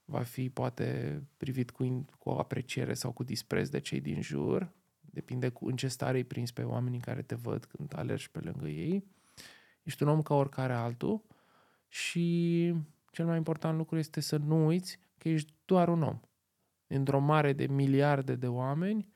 va 0.05 0.23
fi 0.23 0.49
poate 0.49 1.21
privit 1.37 1.71
cu, 1.71 1.83
in- 1.83 2.17
cu 2.19 2.29
apreciere 2.29 2.93
sau 2.93 3.11
cu 3.11 3.23
dispreț 3.23 3.69
de 3.69 3.79
cei 3.79 4.01
din 4.01 4.21
jur, 4.21 4.75
depinde 5.17 5.49
cu, 5.49 5.67
în 5.67 5.75
ce 5.75 5.87
stare 5.87 6.17
îi 6.17 6.23
prins 6.23 6.51
pe 6.51 6.63
oamenii 6.63 6.99
care 6.99 7.21
te 7.21 7.35
văd 7.35 7.65
când 7.65 7.93
alergi 7.95 8.31
pe 8.31 8.39
lângă 8.39 8.67
ei. 8.67 9.03
Ești 9.83 10.03
un 10.03 10.09
om 10.09 10.21
ca 10.21 10.33
oricare 10.33 10.73
altul 10.73 11.21
și 11.87 12.73
cel 13.11 13.25
mai 13.25 13.37
important 13.37 13.77
lucru 13.77 13.97
este 13.97 14.19
să 14.19 14.37
nu 14.37 14.65
uiți 14.65 14.99
că 15.17 15.29
ești 15.29 15.53
doar 15.65 15.87
un 15.89 16.03
om. 16.03 16.19
Într-o 16.87 17.19
mare 17.19 17.53
de 17.53 17.67
miliarde 17.67 18.35
de 18.35 18.47
oameni 18.47 19.09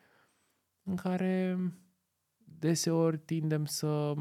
în 0.84 0.96
care 0.96 1.58
deseori 2.60 3.18
tindem 3.18 3.66
să 3.66 4.14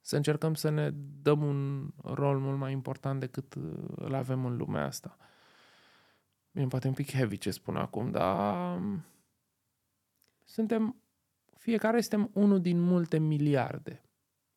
să 0.00 0.16
încercăm 0.16 0.54
să 0.54 0.68
ne 0.68 0.90
dăm 1.22 1.42
un 1.42 1.90
rol 2.02 2.38
mult 2.38 2.58
mai 2.58 2.72
important 2.72 3.20
decât 3.20 3.54
uh, 3.54 3.62
îl 3.94 4.14
avem 4.14 4.44
în 4.44 4.56
lumea 4.56 4.84
asta. 4.84 5.16
Bine, 6.50 6.66
poate 6.66 6.88
un 6.88 6.94
pic 6.94 7.12
heavy 7.12 7.38
ce 7.38 7.50
spun 7.50 7.76
acum, 7.76 8.10
dar 8.10 8.76
um, 8.76 9.04
suntem, 10.52 10.96
fiecare 11.58 12.00
suntem 12.00 12.30
unul 12.32 12.60
din 12.60 12.80
multe 12.80 13.18
miliarde. 13.18 14.02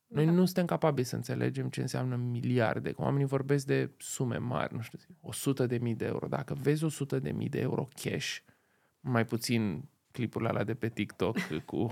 Noi 0.08 0.26
Da. 0.26 0.32
nu 0.32 0.46
suntem 0.46 0.66
capabili 0.66 1.06
să 1.06 1.16
înțelegem 1.16 1.70
ce 1.70 1.82
înseamnă 1.82 2.16
miliarde. 2.16 2.92
Că 2.92 3.02
Oamenii 3.02 3.26
vorbesc 3.26 3.66
de 3.66 3.92
sume 3.98 4.38
mari, 4.38 4.74
nu 4.76 4.82
știu, 4.82 5.00
100 5.22 5.66
de 5.66 5.78
mii 5.78 5.96
de 5.96 6.06
euro. 6.06 6.28
Dacă 6.28 6.54
vezi 6.54 6.84
100 6.84 7.20
de 7.20 7.32
mii 7.32 7.50
de 7.50 7.60
euro 7.60 7.88
cash, 8.02 8.38
mai 9.00 9.26
puțin 9.26 9.90
clipurile 10.12 10.50
alea 10.50 10.64
de 10.64 10.74
pe 10.74 10.90
TikTok 10.90 11.38
cu 11.72 11.92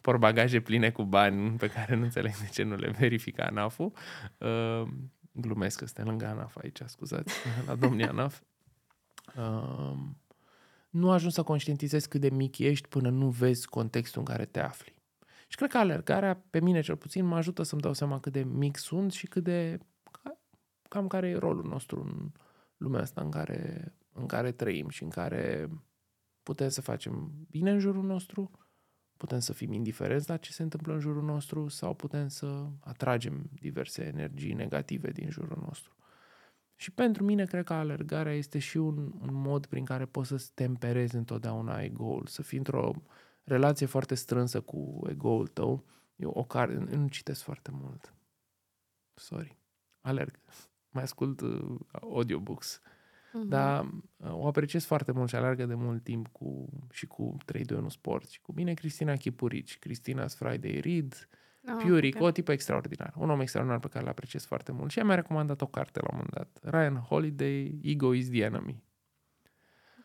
porbagaje 0.00 0.60
pline 0.60 0.90
cu 0.90 1.04
bani 1.04 1.56
pe 1.56 1.68
care 1.68 1.94
nu 1.94 2.02
înțeleg 2.02 2.36
de 2.36 2.48
ce 2.52 2.62
nu 2.62 2.76
le 2.76 2.90
verifică 2.90 3.42
ANAF-ul. 3.42 3.92
Uh, 4.38 4.88
glumesc 5.32 5.78
că 5.78 5.84
suntem 5.84 6.06
lângă 6.06 6.26
ANAF 6.26 6.56
aici, 6.56 6.80
scuzați, 6.86 7.34
la 7.66 7.74
domnii 7.74 8.06
ANAF. 8.06 8.40
Uh, 9.36 9.98
nu 10.90 11.10
ajungi 11.10 11.34
să 11.34 11.42
conștientizezi 11.42 12.08
cât 12.08 12.20
de 12.20 12.30
mic 12.30 12.58
ești 12.58 12.88
până 12.88 13.10
nu 13.10 13.28
vezi 13.28 13.68
contextul 13.68 14.20
în 14.20 14.26
care 14.26 14.44
te 14.44 14.60
afli. 14.60 14.94
Și 15.48 15.56
cred 15.56 15.70
că 15.70 15.78
alergarea, 15.78 16.44
pe 16.50 16.60
mine 16.60 16.80
cel 16.80 16.96
puțin, 16.96 17.24
mă 17.24 17.36
ajută 17.36 17.62
să-mi 17.62 17.80
dau 17.80 17.92
seama 17.92 18.20
cât 18.20 18.32
de 18.32 18.42
mic 18.42 18.76
sunt 18.76 19.12
și 19.12 19.26
cât 19.26 19.44
de... 19.44 19.78
cam 20.88 21.06
care 21.06 21.28
e 21.28 21.36
rolul 21.36 21.64
nostru 21.64 22.02
în 22.02 22.30
lumea 22.76 23.00
asta 23.00 23.20
în 23.20 23.30
care, 23.30 23.92
în 24.12 24.26
care 24.26 24.52
trăim 24.52 24.88
și 24.88 25.02
în 25.02 25.08
care 25.08 25.70
putem 26.42 26.68
să 26.68 26.80
facem 26.80 27.32
bine 27.50 27.70
în 27.70 27.78
jurul 27.78 28.04
nostru, 28.04 28.50
putem 29.16 29.38
să 29.38 29.52
fim 29.52 29.72
indiferenți 29.72 30.28
la 30.28 30.36
ce 30.36 30.52
se 30.52 30.62
întâmplă 30.62 30.92
în 30.92 31.00
jurul 31.00 31.22
nostru 31.22 31.68
sau 31.68 31.94
putem 31.94 32.28
să 32.28 32.66
atragem 32.80 33.50
diverse 33.52 34.04
energii 34.04 34.52
negative 34.52 35.10
din 35.10 35.30
jurul 35.30 35.62
nostru. 35.66 35.94
Și 36.80 36.90
pentru 36.90 37.24
mine, 37.24 37.44
cred 37.44 37.64
că 37.64 37.72
alergarea 37.72 38.32
este 38.32 38.58
și 38.58 38.76
un, 38.76 38.96
un 39.20 39.32
mod 39.32 39.66
prin 39.66 39.84
care 39.84 40.04
poți 40.04 40.28
să-ți 40.28 40.52
temperezi 40.54 41.16
întotdeauna 41.16 41.82
ego-ul, 41.82 42.26
să 42.26 42.42
fii 42.42 42.58
într-o 42.58 42.92
relație 43.44 43.86
foarte 43.86 44.14
strânsă 44.14 44.60
cu 44.60 45.00
ego-ul 45.08 45.46
tău. 45.46 45.84
Eu 46.16 46.30
o 46.30 46.44
care, 46.44 46.74
nu 46.74 47.08
citesc 47.08 47.42
foarte 47.42 47.70
mult. 47.72 48.14
Sorry. 49.14 49.58
Alerg. 50.00 50.38
Mai 50.94 51.02
ascult 51.02 51.40
uh, 51.40 51.78
audiobooks. 51.90 52.80
Uh-huh. 52.80 53.48
Dar 53.48 53.84
uh, 54.16 54.32
o 54.32 54.46
apreciez 54.46 54.84
foarte 54.84 55.12
mult 55.12 55.28
și 55.28 55.36
alergă 55.36 55.66
de 55.66 55.74
mult 55.74 56.02
timp 56.02 56.28
cu, 56.28 56.68
și 56.90 57.06
cu 57.06 57.36
3-2-1 57.82 57.86
Sport 57.86 58.28
și 58.28 58.40
cu 58.40 58.52
mine 58.52 58.74
Cristina 58.74 59.16
Chipurici, 59.16 59.78
Cristina's 59.78 60.36
Friday 60.36 60.80
Read, 60.80 61.28
Oh, 61.68 61.82
Puric, 61.82 62.14
okay. 62.14 62.28
o 62.28 62.30
tipă 62.30 62.52
extraordinar. 62.52 63.12
Un 63.16 63.30
om 63.30 63.40
extraordinar 63.40 63.80
pe 63.80 63.88
care 63.88 64.04
l 64.04 64.08
apreciez 64.08 64.44
foarte 64.44 64.72
mult. 64.72 64.90
Și 64.90 64.98
ea 64.98 65.04
mi-a 65.04 65.14
recomandat 65.14 65.60
o 65.60 65.66
carte 65.66 66.00
la 66.00 66.08
un 66.10 66.16
moment 66.16 66.34
dat. 66.34 66.72
Ryan 66.74 66.96
Holiday, 66.96 67.78
Ego 67.82 68.12
is 68.12 68.28
the 68.28 68.42
Enemy. 68.42 68.82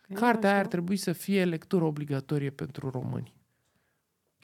Okay, 0.09 0.15
Cartea 0.15 0.49
aia 0.49 0.59
ar 0.59 0.67
trebui 0.67 0.95
să 0.95 1.11
fie 1.11 1.45
lectură 1.45 1.83
obligatorie 1.83 2.49
pentru 2.49 2.89
români. 2.89 3.33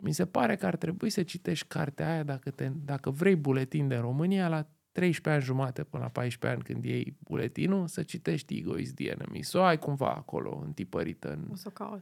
Mi 0.01 0.11
se 0.11 0.25
pare 0.25 0.55
că 0.55 0.65
ar 0.65 0.75
trebui 0.75 1.09
să 1.09 1.23
citești 1.23 1.67
cartea 1.67 2.11
aia 2.11 2.23
dacă, 2.23 2.51
te, 2.51 2.67
dacă 2.67 3.09
vrei 3.09 3.35
buletin 3.35 3.87
de 3.87 3.95
România 3.95 4.47
la 4.47 4.67
13 4.91 5.29
ani 5.29 5.41
jumate 5.41 5.83
până 5.83 6.03
la 6.03 6.09
14 6.09 6.59
ani 6.59 6.73
când 6.73 6.85
iei 6.85 7.17
buletinul, 7.19 7.87
să 7.87 8.03
citești 8.03 8.57
Ego 8.57 8.77
is 8.77 8.93
the 8.93 9.09
Enemy. 9.09 9.41
Să 9.41 9.57
o 9.57 9.63
ai 9.63 9.79
cumva 9.79 10.13
acolo 10.13 10.61
întipărită. 10.65 11.31
În... 11.31 11.47
O 11.51 11.55
să 11.55 11.65
o 11.67 11.71
caut. 11.71 12.01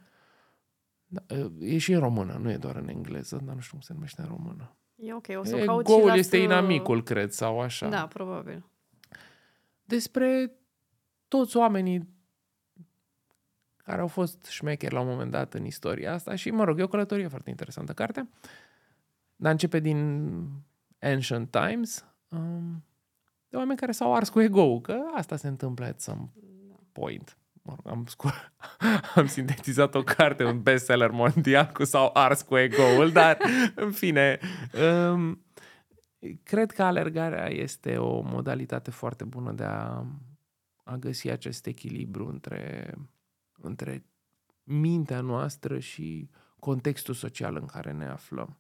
Da, 1.06 1.26
e 1.60 1.78
și 1.78 1.92
în 1.92 2.00
română, 2.00 2.34
nu 2.34 2.52
e 2.52 2.58
doar 2.58 2.76
în 2.76 2.88
engleză, 2.88 3.42
dar 3.46 3.56
nu 3.56 3.62
știu 3.62 3.74
cum 3.74 3.82
se 3.82 3.94
numește 3.94 4.22
în 4.22 4.28
română. 4.28 4.79
E 5.02 5.14
ok, 5.14 5.26
o 5.36 5.44
să 5.44 5.56
o 5.56 5.66
caut 5.66 5.86
Goul 5.86 6.18
este 6.18 6.38
să... 6.38 6.44
inamicul, 6.44 7.04
cred, 7.04 7.32
sau 7.32 7.60
așa. 7.60 7.88
Da, 7.88 8.08
probabil. 8.08 8.66
Despre 9.84 10.52
toți 11.28 11.58
oamenii 11.58 12.10
care 13.78 14.02
au 14.02 14.08
fost 14.08 14.46
șmecheri 14.46 14.94
la 14.94 15.00
un 15.00 15.08
moment 15.08 15.32
dat 15.32 15.54
în 15.54 15.66
istoria 15.66 16.14
asta 16.14 16.36
și, 16.36 16.52
mă 16.52 16.64
rog, 16.64 16.80
e 16.80 16.84
o 16.84 16.88
călătorie 16.88 17.28
foarte 17.28 17.50
interesantă 17.50 17.94
carte. 17.94 18.30
Dar 19.36 19.52
începe 19.52 19.80
din 19.80 20.30
Ancient 21.00 21.52
Times, 21.52 22.06
um, 22.30 22.84
de 23.50 23.58
oameni 23.58 23.80
care 23.80 23.92
s-au 23.92 24.16
ars 24.16 24.30
cu 24.30 24.42
ego 24.42 24.80
că 24.80 25.00
asta 25.16 25.36
se 25.36 25.48
întâmplă 25.48 25.86
at 25.86 26.02
some 26.02 26.30
point 26.92 27.39
am, 27.86 28.06
scu- 28.08 28.52
am 29.16 29.28
sintetizat 29.28 29.96
o 29.96 30.04
carte, 30.04 30.44
un 30.44 30.62
bestseller 30.62 31.10
mondial 31.10 31.72
cu 31.74 31.84
sau 31.84 32.10
ars 32.14 32.42
cu 32.42 32.58
ego-ul, 32.58 33.12
dar 33.12 33.38
în 33.76 33.92
fine, 33.92 34.40
um, 35.12 35.44
cred 36.44 36.72
că 36.72 36.84
alergarea 36.84 37.50
este 37.50 37.98
o 37.98 38.22
modalitate 38.22 38.92
foarte 38.92 39.24
bună 39.24 39.52
de 39.52 39.64
a, 39.64 40.06
a 40.84 40.96
găsi 40.96 41.30
acest 41.30 41.66
echilibru 41.66 42.28
între, 42.28 42.94
între 43.62 44.06
mintea 44.64 45.22
noastră 45.22 45.80
și 45.80 46.30
contextul 46.60 47.14
social 47.14 47.56
în 47.56 47.66
care 47.66 47.92
ne 47.92 48.06
aflăm. 48.06 48.58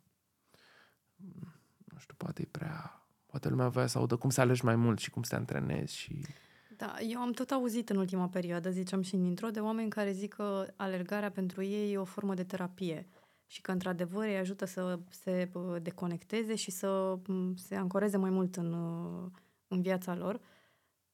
Nu 1.86 2.00
știu, 2.00 2.13
poate 2.17 2.41
e 2.41 2.48
prea... 2.52 2.93
Poate 3.26 3.50
lumea 3.50 3.67
vrea 3.67 3.88
să 3.88 3.98
audă 3.98 4.15
cum 4.15 4.30
să 4.30 4.41
alegi 4.41 4.65
mai 4.65 4.76
mult 4.76 5.00
și 5.00 5.10
cum 5.10 5.24
să 5.24 5.30
te 5.30 5.36
antrenezi 5.36 5.95
și 5.95 6.26
da, 6.79 6.99
eu 6.99 7.19
am 7.19 7.31
tot 7.31 7.51
auzit 7.51 7.89
în 7.89 7.97
ultima 7.97 8.27
perioadă, 8.27 8.69
ziceam 8.69 9.01
și 9.01 9.15
în 9.15 9.23
intro, 9.23 9.49
de 9.49 9.59
oameni 9.59 9.89
care 9.89 10.11
zic 10.11 10.33
că 10.33 10.65
alergarea 10.75 11.31
pentru 11.31 11.63
ei 11.63 11.93
e 11.93 11.97
o 11.97 12.03
formă 12.03 12.33
de 12.33 12.43
terapie 12.43 13.07
și 13.47 13.61
că 13.61 13.71
într-adevăr 13.71 14.25
îi 14.25 14.37
ajută 14.37 14.65
să 14.65 14.99
se 15.09 15.51
deconecteze 15.81 16.55
și 16.55 16.71
să 16.71 17.19
se 17.55 17.75
ancoreze 17.75 18.17
mai 18.17 18.29
mult 18.29 18.55
în, 18.55 18.73
în 19.67 19.81
viața 19.81 20.15
lor. 20.15 20.39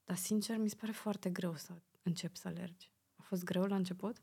Dar, 0.04 0.16
sincer, 0.16 0.58
mi 0.58 0.70
se 0.70 0.76
pare 0.80 0.92
foarte 0.92 1.30
greu 1.30 1.56
să 1.56 1.72
încep 2.04 2.36
să 2.36 2.48
alergi. 2.48 2.92
A 3.16 3.22
fost 3.22 3.44
greu 3.44 3.64
la 3.64 3.76
început? 3.76 4.16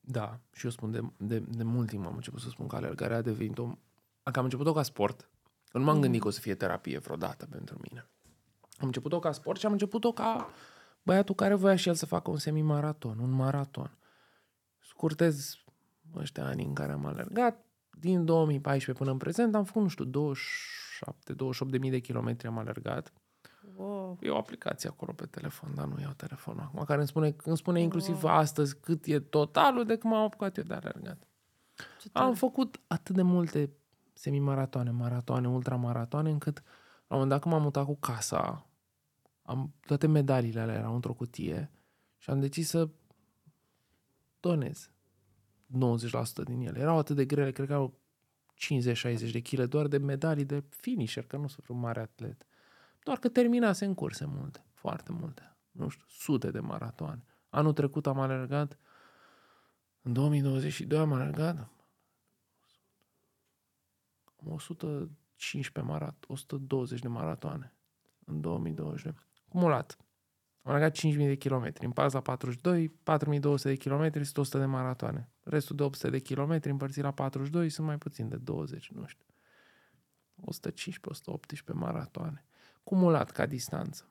Da, 0.00 0.40
și 0.52 0.64
eu 0.64 0.70
spun 0.70 0.90
de, 0.90 1.00
de, 1.16 1.38
de 1.38 1.62
mult 1.62 1.88
timp 1.88 2.06
am 2.06 2.14
început 2.14 2.40
să 2.40 2.48
spun 2.48 2.66
că 2.66 2.76
alergarea 2.76 3.16
a 3.16 3.22
devenit 3.22 3.58
o... 3.58 3.66
Că 4.32 4.38
am 4.38 4.44
început-o 4.44 4.72
ca 4.72 4.82
sport. 4.82 5.30
Nu 5.72 5.82
m-am 5.82 5.94
mm. 5.94 6.02
gândit 6.02 6.20
că 6.20 6.26
o 6.26 6.30
să 6.30 6.40
fie 6.40 6.54
terapie 6.54 6.98
vreodată 6.98 7.46
pentru 7.46 7.78
mine. 7.88 8.08
Am 8.78 8.86
început-o 8.86 9.18
ca 9.18 9.32
sport 9.32 9.58
și 9.58 9.66
am 9.66 9.72
început-o 9.72 10.12
ca 10.12 10.50
băiatul 11.02 11.34
care 11.34 11.54
voia 11.54 11.76
și 11.76 11.88
el 11.88 11.94
să 11.94 12.06
facă 12.06 12.30
un 12.30 12.38
semimaraton, 12.38 13.18
un 13.18 13.30
maraton. 13.30 13.98
Scurtez 14.78 15.56
ăștia 16.16 16.46
ani 16.46 16.64
în 16.64 16.74
care 16.74 16.92
am 16.92 17.06
alergat. 17.06 17.64
Din 18.00 18.24
2014 18.24 19.02
până 19.02 19.10
în 19.10 19.18
prezent 19.18 19.54
am 19.54 19.64
făcut, 19.64 19.82
nu 19.82 19.88
știu, 19.88 20.04
27, 20.04 21.32
28 21.32 21.72
de 21.72 21.78
mii 21.78 21.90
de 21.90 21.98
kilometri 21.98 22.46
am 22.46 22.58
alergat. 22.58 23.12
Wow. 23.76 24.18
E 24.20 24.30
o 24.30 24.36
aplicație 24.36 24.88
acolo 24.88 25.12
pe 25.12 25.26
telefon, 25.26 25.74
dar 25.74 25.86
nu 25.86 26.00
iau 26.00 26.12
telefonul 26.12 26.60
acum, 26.60 26.84
care 26.84 26.98
îmi 26.98 27.08
spune, 27.08 27.36
îmi 27.44 27.56
spune 27.56 27.80
inclusiv 27.80 28.22
wow. 28.22 28.32
astăzi 28.32 28.80
cât 28.80 29.04
e 29.04 29.20
totalul 29.20 29.84
de 29.84 29.96
când 29.96 30.12
m-am 30.12 30.24
apucat 30.24 30.56
eu 30.56 30.64
de 30.64 30.74
alergat. 30.74 31.18
Am 32.12 32.34
făcut 32.34 32.80
atât 32.86 33.14
de 33.14 33.22
multe 33.22 33.70
semimaratoane, 34.12 34.90
maratoane, 34.90 35.48
ultramaratoane, 35.48 36.30
încât 36.30 36.62
la 37.06 37.16
un 37.16 37.22
moment 37.22 37.30
dat 37.30 37.40
când 37.40 37.54
m-am 37.54 37.62
mutat 37.62 37.84
cu 37.84 37.96
casa, 37.96 38.67
am 39.48 39.74
toate 39.80 40.06
medaliile 40.06 40.60
alea 40.60 40.74
erau 40.74 40.94
într-o 40.94 41.14
cutie 41.14 41.70
și 42.16 42.30
am 42.30 42.40
decis 42.40 42.68
să 42.68 42.88
donez 44.40 44.90
90% 45.66 46.44
din 46.44 46.60
ele. 46.60 46.78
Erau 46.78 46.98
atât 46.98 47.16
de 47.16 47.24
grele, 47.24 47.52
cred 47.52 47.66
că 47.66 47.74
au 47.74 48.00
50-60 48.56 49.30
de 49.32 49.40
kg 49.40 49.62
doar 49.62 49.86
de 49.86 49.98
medalii 49.98 50.44
de 50.44 50.64
finisher, 50.70 51.26
că 51.26 51.36
nu 51.36 51.48
sunt 51.48 51.66
un 51.66 51.78
mare 51.78 52.00
atlet. 52.00 52.46
Doar 53.02 53.18
că 53.18 53.28
terminase 53.28 53.84
în 53.84 53.94
curse 53.94 54.24
multe, 54.24 54.64
foarte 54.72 55.12
multe. 55.12 55.56
Nu 55.70 55.88
știu, 55.88 56.04
sute 56.08 56.50
de 56.50 56.60
maratoane. 56.60 57.24
Anul 57.48 57.72
trecut 57.72 58.06
am 58.06 58.18
alergat, 58.18 58.78
în 60.02 60.12
2022 60.12 60.98
am 60.98 61.12
alergat 61.12 61.70
115 64.44 65.92
marat, 65.92 66.24
120 66.26 67.00
de 67.00 67.08
maratoane 67.08 67.72
în 68.24 68.40
2022 68.40 69.27
cumulat. 69.48 69.96
Am 70.62 70.74
alergat 70.74 70.96
5.000 70.96 71.16
de 71.16 71.36
kilometri. 71.36 71.84
În 71.84 71.92
paza 71.92 72.20
42, 72.20 72.88
4.200 72.88 73.62
de 73.62 73.74
kilometri 73.74 74.24
sunt 74.24 74.36
100 74.36 74.58
de 74.58 74.64
maratoane. 74.64 75.30
Restul 75.42 75.76
de 75.76 75.82
800 75.82 76.10
de 76.10 76.18
kilometri 76.18 76.70
împărțit 76.70 77.02
la 77.02 77.10
42 77.10 77.68
sunt 77.68 77.86
mai 77.86 77.98
puțin 77.98 78.28
de 78.28 78.36
20, 78.36 78.90
nu 78.90 79.06
știu. 79.06 79.24
115-118 81.72 81.72
maratoane. 81.72 82.44
Cumulat 82.82 83.30
ca 83.30 83.46
distanță. 83.46 84.10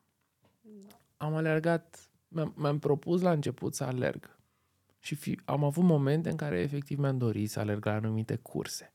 Am 1.18 1.36
alergat, 1.36 2.12
mi-am, 2.28 2.54
mi-am 2.58 2.80
propus 2.80 3.22
la 3.22 3.32
început 3.32 3.76
să 3.76 3.84
alerg. 3.84 4.40
Și 5.00 5.16
fi, 5.16 5.40
am 5.46 5.64
avut 5.64 5.84
momente 5.84 6.30
în 6.30 6.36
care 6.36 6.60
efectiv 6.60 6.98
mi-am 6.98 7.18
dorit 7.18 7.50
să 7.50 7.60
alerg 7.60 7.86
la 7.86 7.94
anumite 7.94 8.36
curse 8.36 8.92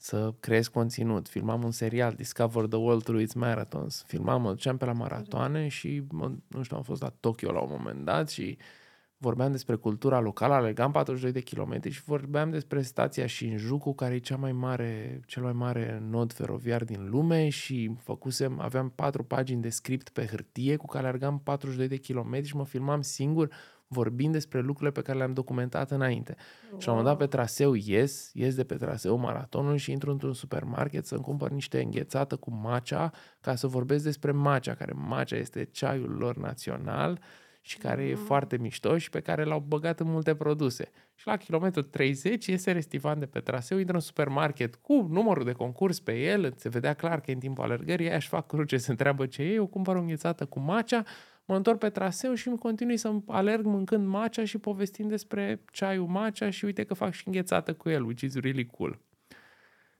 să 0.00 0.34
creez 0.40 0.68
conținut. 0.68 1.28
Filmam 1.28 1.62
un 1.62 1.70
serial, 1.70 2.12
Discover 2.12 2.66
the 2.66 2.78
World 2.78 3.02
Through 3.02 3.22
Its 3.22 3.34
Marathons. 3.34 4.04
Filmam, 4.06 4.42
mă 4.42 4.48
duceam 4.48 4.76
pe 4.76 4.84
la 4.84 4.92
maratoane 4.92 5.68
și, 5.68 6.02
mă, 6.10 6.32
nu 6.48 6.62
știu, 6.62 6.76
am 6.76 6.82
fost 6.82 7.02
la 7.02 7.12
Tokyo 7.20 7.52
la 7.52 7.60
un 7.60 7.68
moment 7.70 8.04
dat 8.04 8.28
și 8.28 8.58
vorbeam 9.16 9.50
despre 9.50 9.74
cultura 9.74 10.20
locală, 10.20 10.54
alergam 10.54 10.90
42 10.90 11.32
de 11.32 11.40
kilometri 11.40 11.90
și 11.90 12.02
vorbeam 12.02 12.50
despre 12.50 12.82
stația 12.82 13.26
Shinjuku, 13.26 13.94
care 13.94 14.14
e 14.14 14.18
cea 14.18 14.36
mai 14.36 14.52
mare, 14.52 15.20
cel 15.26 15.42
mai 15.42 15.52
mare 15.52 16.02
nod 16.08 16.32
feroviar 16.32 16.84
din 16.84 17.08
lume 17.08 17.48
și 17.48 17.94
făcusem, 17.98 18.60
aveam 18.60 18.90
patru 18.90 19.24
pagini 19.24 19.62
de 19.62 19.68
script 19.68 20.08
pe 20.08 20.26
hârtie 20.26 20.76
cu 20.76 20.86
care 20.86 21.06
alergam 21.06 21.40
42 21.40 21.88
de 21.88 21.96
kilometri 21.96 22.48
și 22.48 22.56
mă 22.56 22.64
filmam 22.64 23.00
singur 23.00 23.50
vorbind 23.88 24.32
despre 24.32 24.60
lucrurile 24.60 24.90
pe 24.90 25.02
care 25.02 25.18
le-am 25.18 25.32
documentat 25.32 25.90
înainte. 25.90 26.36
Wow. 26.70 26.80
Și 26.80 26.86
la 26.86 26.92
un 26.92 26.98
moment 26.98 27.18
dat 27.18 27.28
pe 27.28 27.36
traseu 27.36 27.74
ies, 27.74 28.30
ies 28.32 28.54
de 28.54 28.64
pe 28.64 28.74
traseu 28.74 29.16
maratonului 29.16 29.78
și 29.78 29.90
intru 29.90 30.10
într-un 30.10 30.32
supermarket 30.32 31.06
să-mi 31.06 31.22
cumpăr 31.22 31.50
niște 31.50 31.82
înghețată 31.82 32.36
cu 32.36 32.50
macea 32.50 33.10
ca 33.40 33.54
să 33.54 33.66
vorbesc 33.66 34.04
despre 34.04 34.30
macea, 34.30 34.74
care 34.74 34.92
macea 34.92 35.36
este 35.36 35.64
ceaiul 35.64 36.10
lor 36.10 36.36
național 36.36 37.20
și 37.60 37.78
care 37.78 38.02
mm. 38.02 38.10
e 38.10 38.14
foarte 38.14 38.56
mișto 38.56 38.98
și 38.98 39.10
pe 39.10 39.20
care 39.20 39.44
l-au 39.44 39.64
băgat 39.66 40.00
în 40.00 40.10
multe 40.10 40.34
produse. 40.34 40.90
Și 41.14 41.26
la 41.26 41.36
kilometru 41.36 41.82
30 41.82 42.46
iese 42.46 42.72
Restivan 42.72 43.18
de 43.18 43.26
pe 43.26 43.40
traseu, 43.40 43.78
intră 43.78 43.94
în 43.94 44.00
supermarket 44.00 44.74
cu 44.74 45.06
numărul 45.10 45.44
de 45.44 45.52
concurs 45.52 46.00
pe 46.00 46.12
el, 46.12 46.52
se 46.56 46.68
vedea 46.68 46.94
clar 46.94 47.20
că 47.20 47.30
în 47.30 47.38
timpul 47.38 47.64
alergării 47.64 48.06
aia 48.06 48.16
își 48.16 48.28
fac 48.28 48.46
cruce, 48.46 48.76
se 48.76 48.90
întreabă 48.90 49.26
ce 49.26 49.42
e, 49.42 49.52
eu 49.52 49.66
cumpăr 49.66 49.96
o 49.96 50.00
înghețată 50.00 50.46
cu 50.46 50.60
macea, 50.60 51.02
mă 51.48 51.56
întorc 51.56 51.78
pe 51.78 51.90
traseu 51.90 52.34
și 52.34 52.48
îmi 52.48 52.58
continui 52.58 52.96
să 52.96 53.14
alerg 53.26 53.64
mâncând 53.64 54.06
macea 54.06 54.44
și 54.44 54.58
povestind 54.58 55.08
despre 55.08 55.64
ceaiul 55.72 56.06
macea 56.06 56.50
și 56.50 56.64
uite 56.64 56.84
că 56.84 56.94
fac 56.94 57.12
și 57.12 57.22
înghețată 57.26 57.74
cu 57.74 57.88
el, 57.88 58.04
which 58.04 58.22
is 58.22 58.34
really 58.34 58.66
cool. 58.66 58.98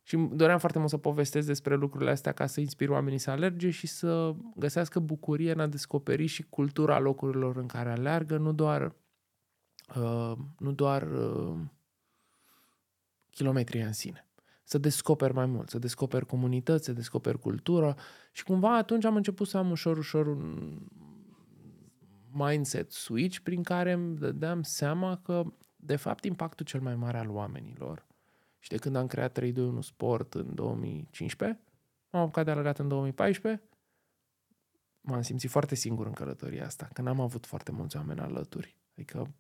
Și 0.02 0.16
doream 0.16 0.58
foarte 0.58 0.78
mult 0.78 0.90
să 0.90 0.96
povestesc 0.96 1.46
despre 1.46 1.74
lucrurile 1.74 2.10
astea 2.10 2.32
ca 2.32 2.46
să 2.46 2.60
inspir 2.60 2.88
oamenii 2.88 3.18
să 3.18 3.30
alerge 3.30 3.70
și 3.70 3.86
să 3.86 4.34
găsească 4.56 4.98
bucurie 4.98 5.52
în 5.52 5.60
a 5.60 5.66
descoperi 5.66 6.26
și 6.26 6.42
cultura 6.48 6.98
locurilor 6.98 7.56
în 7.56 7.66
care 7.66 7.90
aleargă, 7.90 8.36
nu 8.36 8.52
doar, 8.52 8.94
uh, 9.96 10.32
nu 10.58 10.72
doar 10.72 11.02
uh, 11.02 11.58
kilometrii 13.30 13.80
în 13.80 13.92
sine. 13.92 14.26
Să 14.64 14.78
descoperi 14.78 15.34
mai 15.34 15.46
mult, 15.46 15.68
să 15.68 15.78
descoperi 15.78 16.26
comunități, 16.26 16.84
să 16.84 16.92
descoperi 16.92 17.38
cultură 17.38 17.96
și 18.32 18.44
cumva 18.44 18.76
atunci 18.76 19.04
am 19.04 19.16
început 19.16 19.48
să 19.48 19.58
am 19.58 19.70
ușor, 19.70 19.98
ușor 19.98 20.26
un 20.26 20.72
mindset 22.32 22.92
switch 22.92 23.38
prin 23.38 23.62
care 23.62 23.92
îmi 23.92 24.16
dădeam 24.16 24.62
seama 24.62 25.16
că 25.16 25.44
de 25.76 25.96
fapt 25.96 26.24
impactul 26.24 26.66
cel 26.66 26.80
mai 26.80 26.96
mare 26.96 27.18
al 27.18 27.30
oamenilor 27.30 28.06
și 28.58 28.68
de 28.68 28.76
când 28.76 28.96
am 28.96 29.06
creat 29.06 29.32
321 29.32 29.80
Sport 29.80 30.34
în 30.34 30.54
2015, 30.54 31.60
m-am 32.10 32.22
apucat 32.22 32.44
de 32.44 32.50
alergat 32.50 32.78
în 32.78 32.88
2014, 32.88 33.62
m-am 35.00 35.22
simțit 35.22 35.50
foarte 35.50 35.74
singur 35.74 36.06
în 36.06 36.12
călătoria 36.12 36.64
asta, 36.64 36.88
că 36.92 37.02
n-am 37.02 37.20
avut 37.20 37.46
foarte 37.46 37.72
mulți 37.72 37.96
oameni 37.96 38.20
alături. 38.20 38.76
Adică 38.92 39.34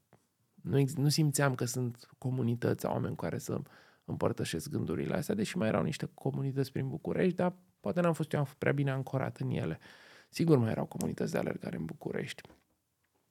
nu, 0.62 0.84
nu 0.96 1.08
simțeam 1.08 1.54
că 1.54 1.64
sunt 1.64 2.08
comunități, 2.18 2.86
oameni 2.86 3.14
cu 3.14 3.22
care 3.22 3.38
să 3.38 3.60
împărtășesc 4.04 4.70
gândurile 4.70 5.16
astea, 5.16 5.34
deși 5.34 5.56
mai 5.56 5.68
erau 5.68 5.82
niște 5.82 6.10
comunități 6.14 6.72
prin 6.72 6.88
București, 6.88 7.36
dar 7.36 7.54
poate 7.80 8.00
n-am 8.00 8.12
fost 8.12 8.32
eu 8.32 8.48
prea 8.58 8.72
bine 8.72 8.90
ancorat 8.90 9.36
în 9.36 9.50
ele. 9.50 9.78
Sigur 10.28 10.58
mai 10.58 10.70
erau 10.70 10.86
comunități 10.86 11.32
de 11.32 11.38
alergare 11.38 11.76
în 11.76 11.84
București 11.84 12.42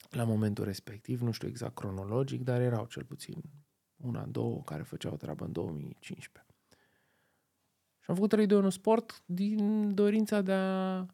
la 0.09 0.23
momentul 0.23 0.65
respectiv, 0.65 1.21
nu 1.21 1.31
știu 1.31 1.47
exact 1.47 1.75
cronologic, 1.75 2.43
dar 2.43 2.61
erau 2.61 2.85
cel 2.85 3.03
puțin 3.03 3.41
una, 3.97 4.25
două 4.25 4.61
care 4.61 4.83
făceau 4.83 5.15
treabă 5.15 5.45
în 5.45 5.51
2015. 5.51 6.45
Și 7.99 8.09
am 8.09 8.15
făcut 8.15 8.29
3 8.29 8.45
2 8.45 8.57
1 8.57 8.69
sport 8.69 9.23
din 9.25 9.93
dorința 9.93 10.41
de 10.41 10.51
a... 10.53 11.05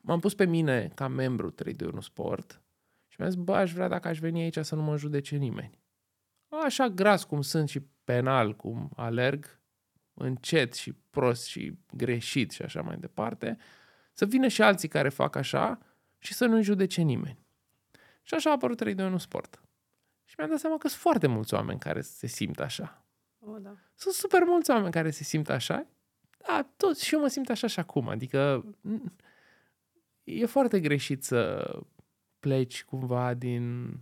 M-am 0.00 0.20
pus 0.20 0.34
pe 0.34 0.44
mine 0.44 0.88
ca 0.94 1.08
membru 1.08 1.50
3 1.50 1.74
2 1.74 1.88
1 1.88 2.00
sport 2.00 2.62
și 3.06 3.16
mi-am 3.18 3.30
zis, 3.30 3.40
bă, 3.40 3.54
aș 3.54 3.72
vrea 3.72 3.88
dacă 3.88 4.08
aș 4.08 4.18
veni 4.18 4.42
aici 4.42 4.58
să 4.58 4.74
nu 4.74 4.82
mă 4.82 4.96
judece 4.96 5.36
nimeni. 5.36 5.78
Așa 6.64 6.88
gras 6.88 7.24
cum 7.24 7.42
sunt 7.42 7.68
și 7.68 7.80
penal 8.04 8.56
cum 8.56 8.90
alerg, 8.96 9.60
încet 10.14 10.74
și 10.74 10.92
prost 10.92 11.44
și 11.44 11.78
greșit 11.92 12.50
și 12.50 12.62
așa 12.62 12.82
mai 12.82 12.98
departe, 12.98 13.58
să 14.12 14.26
vină 14.26 14.48
și 14.48 14.62
alții 14.62 14.88
care 14.88 15.08
fac 15.08 15.36
așa 15.36 15.78
și 16.18 16.34
să 16.34 16.46
nu-i 16.46 16.62
judece 16.62 17.02
nimeni. 17.02 17.46
Și 18.28 18.34
așa 18.34 18.50
a 18.50 18.52
apărut 18.52 18.76
3 18.76 18.94
2 18.94 19.06
1 19.06 19.18
sport. 19.18 19.62
Și 20.24 20.34
mi-am 20.38 20.50
dat 20.50 20.58
seama 20.58 20.78
că 20.78 20.88
sunt 20.88 21.00
foarte 21.00 21.26
mulți 21.26 21.54
oameni 21.54 21.78
care 21.78 22.00
se 22.00 22.26
simt 22.26 22.60
așa. 22.60 23.04
O, 23.38 23.58
da. 23.58 23.74
Sunt 23.94 24.14
super 24.14 24.42
mulți 24.44 24.70
oameni 24.70 24.92
care 24.92 25.10
se 25.10 25.24
simt 25.24 25.48
așa. 25.48 25.86
Da, 26.46 26.68
toți 26.76 27.04
și 27.04 27.14
eu 27.14 27.20
mă 27.20 27.28
simt 27.28 27.48
așa 27.48 27.66
și 27.66 27.78
acum. 27.78 28.08
Adică 28.08 28.64
e 30.24 30.46
foarte 30.46 30.80
greșit 30.80 31.24
să 31.24 31.70
pleci 32.40 32.84
cumva 32.84 33.34
din... 33.34 33.92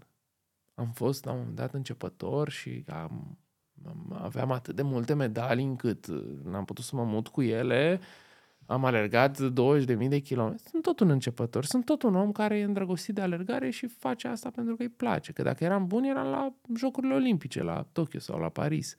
Am 0.74 0.92
fost 0.92 1.24
la 1.24 1.32
un 1.32 1.38
moment 1.38 1.56
dat 1.56 1.74
începător 1.74 2.48
și 2.48 2.84
am, 2.88 3.38
am, 3.86 4.18
aveam 4.22 4.50
atât 4.50 4.74
de 4.74 4.82
multe 4.82 5.14
medalii 5.14 5.64
încât 5.64 6.06
n-am 6.44 6.64
putut 6.64 6.84
să 6.84 6.96
mă 6.96 7.04
mut 7.04 7.28
cu 7.28 7.42
ele 7.42 8.00
am 8.66 8.84
alergat 8.84 9.38
20.000 9.38 10.08
de 10.08 10.18
kilometri. 10.18 10.68
Sunt 10.68 10.82
tot 10.82 11.00
un 11.00 11.10
începător. 11.10 11.64
Sunt 11.64 11.84
tot 11.84 12.02
un 12.02 12.14
om 12.14 12.32
care 12.32 12.58
e 12.58 12.64
îndrăgostit 12.64 13.14
de 13.14 13.20
alergare 13.20 13.70
și 13.70 13.86
face 13.86 14.28
asta 14.28 14.50
pentru 14.50 14.76
că 14.76 14.82
îi 14.82 14.88
place. 14.88 15.32
Că 15.32 15.42
dacă 15.42 15.64
eram 15.64 15.86
bun, 15.86 16.04
eram 16.04 16.26
la 16.26 16.54
Jocurile 16.76 17.14
Olimpice, 17.14 17.62
la 17.62 17.86
Tokyo 17.92 18.18
sau 18.18 18.38
la 18.38 18.48
Paris. 18.48 18.96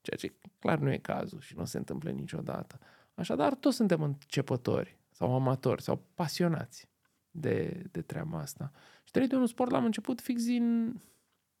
Ceea 0.00 0.16
ce 0.16 0.34
clar 0.58 0.78
nu 0.78 0.92
e 0.92 0.96
cazul 0.96 1.40
și 1.40 1.54
nu 1.56 1.64
se 1.64 1.78
întâmplă 1.78 2.10
niciodată. 2.10 2.78
Așadar, 3.14 3.54
toți 3.54 3.76
suntem 3.76 4.02
începători 4.02 4.98
sau 5.10 5.34
amatori 5.34 5.82
sau 5.82 6.02
pasionați 6.14 6.88
de, 7.30 7.86
de 7.90 8.00
treaba 8.00 8.38
asta. 8.38 8.70
Și 9.04 9.10
3 9.12 9.26
de 9.26 9.36
un 9.36 9.46
sport 9.46 9.70
l-am 9.70 9.84
început 9.84 10.20
fix 10.20 10.44
din 10.44 10.96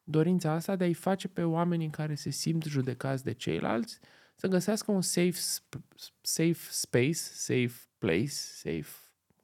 dorința 0.04 0.50
asta 0.50 0.76
de 0.76 0.84
a-i 0.84 0.94
face 0.94 1.28
pe 1.28 1.42
oamenii 1.42 1.90
care 1.90 2.14
se 2.14 2.30
simt 2.30 2.62
judecați 2.64 3.24
de 3.24 3.32
ceilalți 3.32 4.00
să 4.34 4.46
găsească 4.46 4.90
un 4.90 5.00
safe, 5.00 5.38
safe 6.20 6.70
space, 6.70 7.12
safe 7.12 7.74
place, 7.98 8.28
safe 8.30 8.90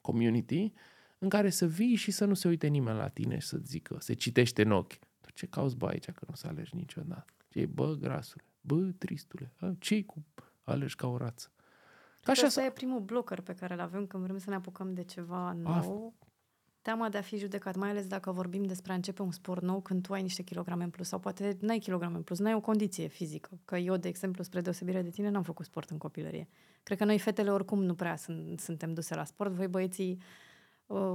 community 0.01 0.73
în 1.19 1.29
care 1.29 1.51
să 1.51 1.67
vii 1.67 1.95
și 1.95 2.11
să 2.11 2.25
nu 2.25 2.35
se 2.35 2.49
uite 2.49 2.67
nimeni 2.67 2.97
la 2.97 3.09
tine 3.09 3.39
și 3.39 3.47
să 3.47 3.57
zică, 3.57 3.97
se 4.01 4.13
citește 4.13 4.63
în 4.63 4.71
ochi. 4.71 4.99
Tu 5.21 5.31
ce 5.35 5.47
cauți 5.47 5.77
bă 5.77 5.87
aici 5.87 6.11
că 6.11 6.25
nu 6.29 6.35
să 6.35 6.47
alegi 6.47 6.77
niciodată? 6.77 7.33
Ce 7.49 7.67
bă, 7.67 7.95
grasule, 7.95 8.45
bă, 8.61 8.91
tristule, 8.99 9.53
ce 9.79 10.05
cu 10.05 10.25
alegi 10.65 10.95
ca 10.95 11.07
o 11.07 11.17
rață? 11.17 11.51
Ca 12.21 12.33
așa 12.33 12.47
asta 12.47 12.65
e 12.65 12.71
primul 12.71 13.01
blocker 13.01 13.41
pe 13.41 13.55
care 13.55 13.75
îl 13.75 13.81
avem 13.81 14.07
când 14.07 14.23
vrem 14.23 14.39
să 14.39 14.51
ne 14.51 14.57
apucăm 14.57 14.95
de 14.95 15.05
ceva 15.05 15.53
nou. 15.53 16.15
A, 16.19 16.27
teama 16.83 17.09
de 17.09 17.19
a 17.19 17.21
fi 17.21 17.37
judecat, 17.37 17.77
mai 17.77 17.91
ales 17.91 18.07
dacă 18.07 18.33
vorbim 18.33 18.65
despre 18.65 18.93
a 18.93 18.95
începe 18.95 19.23
un 19.23 19.31
sport 19.31 19.63
nou 19.63 19.81
când 19.81 20.03
tu 20.03 20.13
ai 20.13 20.23
niște 20.23 20.43
kilograme 20.43 20.85
în 20.85 20.91
plus 20.91 21.09
sau 21.09 21.19
poate 21.19 21.57
n-ai 21.61 21.79
kilograme 21.79 22.17
în 22.17 22.23
plus, 22.23 22.39
n-ai 22.39 22.55
o 22.55 22.61
condiție 22.61 23.07
fizică. 23.07 23.61
Că 23.65 23.77
eu, 23.77 23.97
de 23.97 24.09
exemplu, 24.09 24.43
spre 24.43 24.61
deosebire 24.61 25.03
de 25.03 25.11
tine, 25.11 25.29
n-am 25.29 25.43
făcut 25.43 25.65
sport 25.65 25.91
în 25.91 25.99
copilărie. 25.99 26.49
Cred 26.83 26.99
că 26.99 27.05
noi, 27.05 27.19
fetele, 27.19 27.51
oricum 27.51 27.83
nu 27.83 27.95
prea 27.95 28.17
sunt, 28.17 28.61
suntem 28.61 28.95
duse 28.95 29.15
la 29.15 29.25
sport. 29.25 29.51
Voi, 29.51 29.69
băieții, 29.69 30.21
uh, 30.87 31.13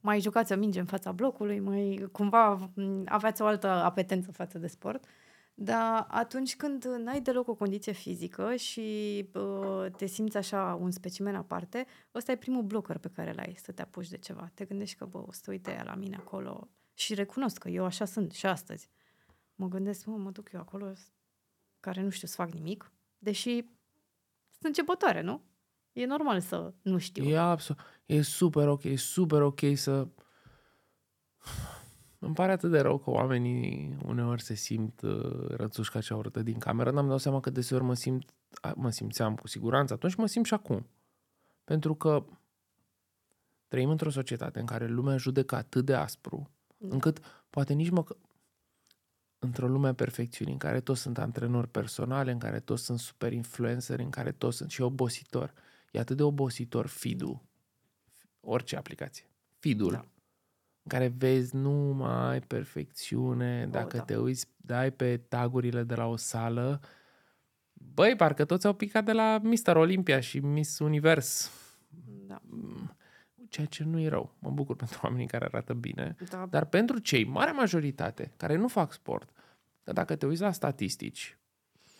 mai 0.00 0.20
jucați 0.20 0.52
o 0.52 0.56
minge 0.56 0.80
în 0.80 0.86
fața 0.86 1.12
blocului, 1.12 1.60
mai 1.60 2.08
cumva 2.12 2.70
aveați 3.04 3.42
o 3.42 3.46
altă 3.46 3.66
apetență 3.66 4.32
față 4.32 4.58
de 4.58 4.66
sport. 4.66 5.04
Uh, 5.04 5.10
dar 5.58 6.06
atunci 6.10 6.56
când 6.56 6.84
n-ai 6.84 7.20
deloc 7.20 7.48
o 7.48 7.54
condiție 7.54 7.92
fizică 7.92 8.54
și 8.54 9.28
uh, 9.34 9.86
te 9.96 10.06
simți 10.06 10.36
așa 10.36 10.78
un 10.80 10.90
specimen 10.90 11.34
aparte, 11.34 11.86
ăsta 12.14 12.32
e 12.32 12.36
primul 12.36 12.62
blocker 12.62 12.98
pe 12.98 13.08
care 13.08 13.32
l-ai 13.32 13.54
să 13.62 13.72
te 13.72 13.82
apuci 13.82 14.08
de 14.08 14.16
ceva. 14.18 14.50
Te 14.54 14.64
gândești 14.64 14.96
că, 14.96 15.04
bă, 15.04 15.18
o 15.18 15.32
să 15.32 15.50
uite 15.50 15.82
la 15.84 15.94
mine 15.94 16.16
acolo 16.16 16.68
și 16.94 17.14
recunosc 17.14 17.58
că 17.58 17.68
eu 17.68 17.84
așa 17.84 18.04
sunt 18.04 18.32
și 18.32 18.46
astăzi. 18.46 18.88
Mă 19.54 19.68
gândesc, 19.68 20.04
mă, 20.04 20.16
mă 20.16 20.30
duc 20.30 20.52
eu 20.52 20.60
acolo 20.60 20.92
care 21.80 22.02
nu 22.02 22.10
știu 22.10 22.28
să 22.28 22.34
fac 22.34 22.52
nimic, 22.52 22.92
deși 23.18 23.50
sunt 24.50 24.64
începătoare, 24.64 25.20
nu? 25.20 25.42
E 25.92 26.06
normal 26.06 26.40
să 26.40 26.74
nu 26.82 26.98
știu. 26.98 27.24
E 27.24 27.38
absolut, 27.38 27.82
e 28.06 28.22
super 28.22 28.68
ok, 28.68 28.82
e 28.82 28.96
super 28.96 29.42
ok 29.42 29.60
să 29.74 30.08
îmi 32.26 32.34
pare 32.34 32.52
atât 32.52 32.70
de 32.70 32.80
rău 32.80 32.98
că 32.98 33.10
oamenii 33.10 33.96
uneori 34.04 34.42
se 34.42 34.54
simt 34.54 35.00
uh, 35.00 35.48
rățuși 35.48 35.90
ca 35.90 36.00
cea 36.00 36.16
urâtă 36.16 36.42
din 36.42 36.58
cameră. 36.58 36.90
N-am 36.90 37.08
dau 37.08 37.18
seama 37.18 37.40
că 37.40 37.50
deseori 37.50 37.84
mă 37.84 37.94
simt, 37.94 38.30
mă 38.74 38.90
simțeam 38.90 39.34
cu 39.34 39.48
siguranță 39.48 39.92
atunci 39.92 40.14
mă 40.14 40.26
simt 40.26 40.46
și 40.46 40.54
acum. 40.54 40.86
Pentru 41.64 41.94
că 41.94 42.24
trăim 43.68 43.90
într-o 43.90 44.10
societate 44.10 44.60
în 44.60 44.66
care 44.66 44.86
lumea 44.86 45.16
judecă 45.16 45.54
atât 45.54 45.84
de 45.84 45.94
aspru, 45.94 46.50
da. 46.76 46.88
încât 46.94 47.44
poate 47.50 47.72
nici 47.72 47.90
mă... 47.90 48.04
Într-o 49.38 49.68
lume 49.68 49.88
a 49.88 49.94
perfecțiunii, 49.94 50.52
în 50.52 50.58
care 50.58 50.80
toți 50.80 51.00
sunt 51.00 51.18
antrenori 51.18 51.68
personale, 51.68 52.30
în 52.30 52.38
care 52.38 52.60
toți 52.60 52.84
sunt 52.84 52.98
super 52.98 53.32
influenceri, 53.32 54.02
în 54.02 54.10
care 54.10 54.32
toți 54.32 54.56
sunt 54.56 54.70
și 54.70 54.82
obositori. 54.82 55.52
E 55.90 55.98
atât 55.98 56.16
de 56.16 56.22
obositor 56.22 56.86
feed 56.86 57.22
orice 58.40 58.76
aplicație. 58.76 59.30
Feed-ul. 59.58 59.90
Da 59.90 60.04
în 60.86 60.98
care 60.98 61.14
vezi 61.16 61.56
numai 61.56 62.40
perfecțiune, 62.40 63.62
oh, 63.64 63.70
dacă 63.70 63.96
da. 63.96 64.02
te 64.02 64.16
uiți, 64.16 64.46
dai 64.56 64.90
pe 64.90 65.16
tagurile 65.16 65.82
de 65.82 65.94
la 65.94 66.06
o 66.06 66.16
sală, 66.16 66.80
băi, 67.72 68.16
parcă 68.16 68.44
toți 68.44 68.66
au 68.66 68.72
picat 68.72 69.04
de 69.04 69.12
la 69.12 69.40
Mr. 69.42 69.76
Olympia 69.76 70.20
și 70.20 70.38
Miss 70.38 70.78
Univers. 70.78 71.50
Da. 72.26 72.40
Mm, 72.42 72.96
ceea 73.48 73.66
ce 73.66 73.84
nu 73.84 74.00
e 74.00 74.08
rău. 74.08 74.34
Mă 74.38 74.50
bucur 74.50 74.76
pentru 74.82 75.00
oamenii 75.02 75.26
care 75.26 75.44
arată 75.44 75.74
bine. 75.74 76.16
Da. 76.30 76.46
Dar 76.50 76.64
pentru 76.64 76.98
cei, 76.98 77.24
marea 77.24 77.52
majoritate, 77.52 78.32
care 78.36 78.56
nu 78.56 78.68
fac 78.68 78.92
sport, 78.92 79.30
că 79.82 79.92
dacă 79.92 80.16
te 80.16 80.26
uiți 80.26 80.42
la 80.42 80.52
statistici, 80.52 81.38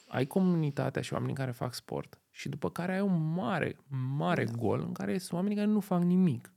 ai 0.08 0.26
comunitatea 0.26 1.02
și 1.02 1.12
oamenii 1.12 1.34
care 1.34 1.50
fac 1.50 1.74
sport 1.74 2.20
și 2.30 2.48
după 2.48 2.70
care 2.70 2.92
ai 2.92 3.00
un 3.00 3.32
mare, 3.32 3.76
mare 4.16 4.44
da. 4.44 4.52
gol 4.52 4.80
în 4.80 4.92
care 4.92 5.18
sunt 5.18 5.32
oamenii 5.32 5.56
care 5.56 5.68
nu 5.68 5.80
fac 5.80 6.02
nimic. 6.02 6.50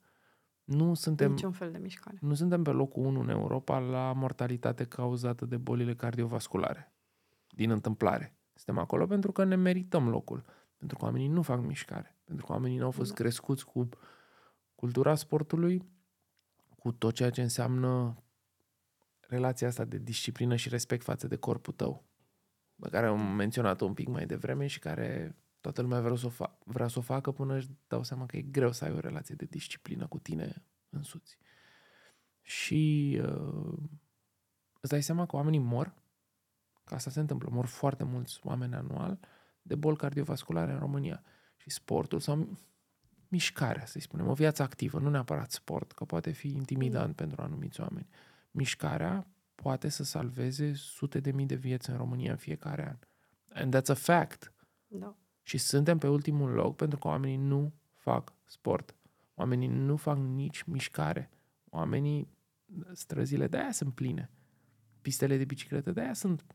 Nu 0.70 0.94
suntem, 0.94 1.32
Niciun 1.32 1.52
fel 1.52 1.72
de 1.72 1.78
mișcare. 1.78 2.18
Nu 2.22 2.34
suntem 2.34 2.64
pe 2.64 2.70
locul 2.70 3.06
1 3.06 3.20
în 3.20 3.30
Europa 3.30 3.80
la 3.80 4.14
mortalitate 4.14 4.84
cauzată 4.84 5.46
de 5.46 5.58
bolile 5.58 5.96
cardiovasculare. 5.96 6.94
Din 7.48 7.70
întâmplare. 7.70 8.36
Suntem 8.54 8.84
acolo 8.84 9.06
pentru 9.06 9.32
că 9.32 9.44
ne 9.44 9.56
merităm 9.56 10.10
locul. 10.10 10.44
Pentru 10.78 10.98
că 10.98 11.06
oamenii 11.06 11.28
nu 11.28 11.42
fac 11.42 11.62
mișcare. 11.62 12.18
Pentru 12.24 12.46
că 12.46 12.52
oamenii 12.52 12.78
nu 12.78 12.84
au 12.86 12.92
fost 12.92 13.10
da. 13.10 13.16
crescuți 13.16 13.66
cu 13.66 13.90
cultura 14.76 15.16
sportului, 15.16 15.90
cu 16.78 16.92
tot 16.92 17.14
ceea 17.14 17.30
ce 17.30 17.42
înseamnă 17.42 18.24
relația 19.20 19.68
asta 19.68 19.86
de 19.86 19.98
disciplină 19.98 20.56
și 20.56 20.70
respect 20.70 21.04
față 21.04 21.28
de 21.28 21.36
corpul 21.36 21.74
tău, 21.74 22.04
pe 22.80 22.90
care 22.90 23.06
am 23.06 23.36
menționat-o 23.36 23.86
un 23.86 23.94
pic 23.94 24.08
mai 24.08 24.26
devreme 24.26 24.68
și 24.68 24.80
care 24.80 25.36
toată 25.62 25.82
lumea 25.82 26.02
vrea 26.02 26.16
să, 26.16 26.26
o 26.26 26.30
fa- 26.30 26.64
vrea 26.64 26.88
să 26.88 27.00
o 27.00 27.02
facă 27.02 27.32
până 27.32 27.56
își 27.56 27.70
dau 27.88 28.04
seama 28.04 28.26
că 28.26 28.38
e 28.38 28.42
greu 28.42 28.72
să 28.72 28.86
ai 28.86 28.92
o 28.92 29.00
relație 29.00 29.36
de 29.36 29.46
disciplină 29.46 30.08
cu 30.08 30.20
tine 30.20 30.64
însuți. 30.90 31.38
Și 32.42 33.16
uh, 33.24 33.78
îți 34.80 34.92
dai 34.92 35.04
seama 35.04 35.26
că 35.26 35.36
oamenii 35.36 35.60
mor, 35.60 35.94
că 36.84 36.94
asta 36.94 37.10
se 37.10 37.20
întâmplă, 37.20 37.50
mor 37.52 37.66
foarte 37.66 38.04
mulți 38.04 38.40
oameni 38.44 38.76
anual, 38.76 39.20
de 39.62 39.76
boli 39.76 39.98
cardiovasculare 39.98 40.72
în 40.72 40.80
România. 40.80 41.24
Și 41.58 41.70
sportul 41.70 42.20
sau 42.20 42.58
mișcarea, 43.28 43.86
să 43.86 44.00
spunem, 44.00 44.28
o 44.28 44.34
viață 44.34 44.64
activă, 44.64 45.00
nu 45.00 45.10
neapărat 45.10 45.52
sport, 45.52 45.92
că 45.92 46.06
poate 46.06 46.32
fi 46.32 46.48
intimidant 46.48 47.08
mm. 47.08 47.14
pentru 47.14 47.42
anumiți 47.42 47.82
oameni. 47.82 48.08
Mișcarea 48.52 49.28
poate 49.56 49.90
să 49.90 50.04
salveze 50.04 50.74
sute 50.74 51.20
de 51.20 51.32
mii 51.32 51.46
de 51.46 51.56
vieți 51.56 51.90
în 51.90 51.98
România 51.98 52.32
în 52.32 52.38
fiecare 52.38 52.88
an. 52.88 52.98
And 53.62 53.76
that's 53.76 53.90
a 53.90 53.94
fact. 53.94 54.54
Da. 54.88 55.16
Și 55.50 55.58
suntem 55.58 55.98
pe 55.98 56.08
ultimul 56.08 56.50
loc 56.50 56.76
pentru 56.76 57.00
că 57.00 57.08
oamenii 57.08 57.38
nu 57.38 57.74
fac 57.96 58.34
sport. 58.46 58.96
Oamenii 59.36 59.68
nu 59.68 59.96
fac 59.96 60.18
nici 60.18 60.64
mișcare. 60.64 61.30
Oamenii, 61.70 62.28
străzile 62.94 63.48
de 63.48 63.58
aia 63.58 63.72
sunt 63.72 63.94
pline. 63.94 64.32
Pistele 65.02 65.38
de 65.38 65.46
bicicletă 65.46 65.92
de 65.92 66.02
aia 66.02 66.14
sunt 66.14 66.46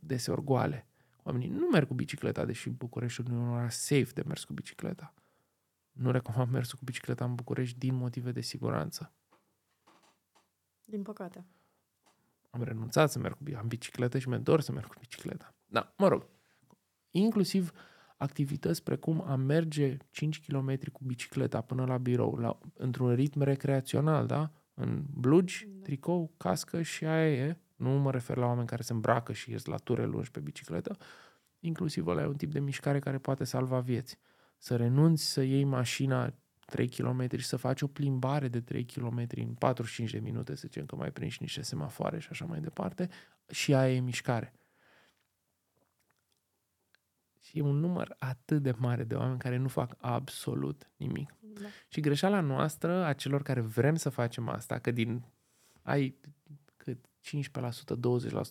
deseori 0.00 0.44
goale. 0.44 0.86
Oamenii 1.22 1.48
nu 1.48 1.66
merg 1.66 1.86
cu 1.86 1.94
bicicleta, 1.94 2.44
deși 2.44 2.70
Bucureștiul 2.70 3.26
nu 3.28 3.34
e 3.34 3.38
un 3.38 3.48
oraș 3.48 3.74
safe 3.74 4.10
de 4.14 4.22
mers 4.26 4.44
cu 4.44 4.52
bicicleta. 4.52 5.14
Nu 5.92 6.10
recomand 6.10 6.52
mersul 6.52 6.78
cu 6.78 6.84
bicicleta 6.84 7.24
în 7.24 7.34
București 7.34 7.78
din 7.78 7.94
motive 7.94 8.32
de 8.32 8.40
siguranță. 8.40 9.12
Din 10.84 11.02
păcate. 11.02 11.46
Am 12.50 12.62
renunțat 12.62 13.10
să 13.10 13.18
merg 13.18 13.36
cu 13.36 13.56
am 13.56 13.68
bicicletă 13.68 14.18
și 14.18 14.28
mi-e 14.28 14.38
dor 14.38 14.60
să 14.60 14.72
merg 14.72 14.86
cu 14.86 14.96
bicicleta. 14.98 15.54
Da, 15.66 15.94
mă 15.96 16.08
rog. 16.08 16.26
Inclusiv 17.10 17.72
activități 18.18 18.82
precum 18.82 19.24
a 19.26 19.34
merge 19.34 19.96
5 20.10 20.40
km 20.46 20.90
cu 20.92 21.00
bicicleta 21.04 21.60
până 21.60 21.84
la 21.84 21.98
birou, 21.98 22.34
la, 22.34 22.58
într-un 22.74 23.14
ritm 23.14 23.42
recreațional, 23.42 24.26
da? 24.26 24.50
În 24.74 25.04
blugi, 25.10 25.66
da. 25.68 25.82
tricou, 25.82 26.32
cască 26.36 26.82
și 26.82 27.04
aia 27.04 27.32
e. 27.32 27.56
Nu 27.76 27.90
mă 27.90 28.10
refer 28.10 28.36
la 28.36 28.46
oameni 28.46 28.66
care 28.66 28.82
se 28.82 28.92
îmbracă 28.92 29.32
și 29.32 29.50
ies 29.50 29.64
la 29.64 29.76
ture 29.76 30.04
lungi 30.04 30.30
pe 30.30 30.40
bicicletă. 30.40 30.96
Inclusiv 31.60 32.06
ăla 32.06 32.22
e 32.22 32.26
un 32.26 32.36
tip 32.36 32.52
de 32.52 32.60
mișcare 32.60 32.98
care 32.98 33.18
poate 33.18 33.44
salva 33.44 33.80
vieți. 33.80 34.18
Să 34.58 34.76
renunți 34.76 35.24
să 35.32 35.42
iei 35.42 35.64
mașina 35.64 36.34
3 36.66 36.88
km 36.88 37.36
și 37.36 37.46
să 37.46 37.56
faci 37.56 37.82
o 37.82 37.86
plimbare 37.86 38.48
de 38.48 38.60
3 38.60 38.84
km 38.84 39.26
în 39.34 39.54
45 39.54 40.10
de 40.10 40.18
minute, 40.18 40.54
să 40.54 40.62
zicem 40.66 40.86
că 40.86 40.96
mai 40.96 41.10
prinzi 41.10 41.36
niște 41.40 41.62
semafoare 41.62 42.18
și 42.18 42.28
așa 42.30 42.44
mai 42.44 42.60
departe, 42.60 43.08
și 43.50 43.74
aia 43.74 43.94
e 43.94 44.00
mișcare. 44.00 44.57
Și 47.40 47.58
e 47.58 47.62
un 47.62 47.76
număr 47.76 48.16
atât 48.18 48.62
de 48.62 48.74
mare 48.76 49.04
de 49.04 49.14
oameni 49.14 49.38
care 49.38 49.56
nu 49.56 49.68
fac 49.68 49.96
absolut 49.98 50.90
nimic. 50.96 51.34
Da. 51.40 51.66
Și 51.88 52.00
greșeala 52.00 52.40
noastră, 52.40 53.04
a 53.04 53.12
celor 53.12 53.42
care 53.42 53.60
vrem 53.60 53.94
să 53.94 54.08
facem 54.08 54.48
asta, 54.48 54.78
că 54.78 54.90
din 54.90 55.24
ai 55.82 56.18
cât 56.76 56.98
15%, 57.06 57.96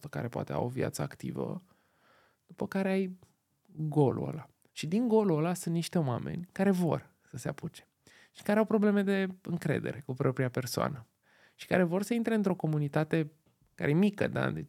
20% 0.08 0.10
care 0.10 0.28
poate 0.28 0.54
au 0.54 0.65
o 0.65 0.67
viață 0.67 1.02
activă, 1.02 1.63
după 2.45 2.67
care 2.67 2.89
ai 2.89 3.17
golul 3.65 4.28
ăla. 4.28 4.50
Și 4.71 4.88
din 4.88 5.08
golul 5.08 5.38
ăla 5.38 5.54
sunt 5.54 5.73
niște 5.73 5.97
oameni 6.00 6.47
care 6.52 6.71
vor 6.71 7.10
să 7.21 7.38
se 7.38 7.47
apuce 7.47 7.88
și 8.32 8.43
care 8.43 8.60
au 8.60 8.65
probleme 8.65 9.04
de 9.04 9.28
încredere 9.41 10.04
cu 10.06 10.13
propria 10.13 10.50
persoană 10.50 11.08
și 11.56 11.67
care 11.67 11.84
vor 11.84 12.04
să 12.04 12.13
intre 12.13 12.34
într-o 12.34 12.56
comunitate 12.56 13.32
care 13.76 13.89
e 13.89 13.93
mică, 13.93 14.28
da? 14.28 14.52
De, 14.52 14.67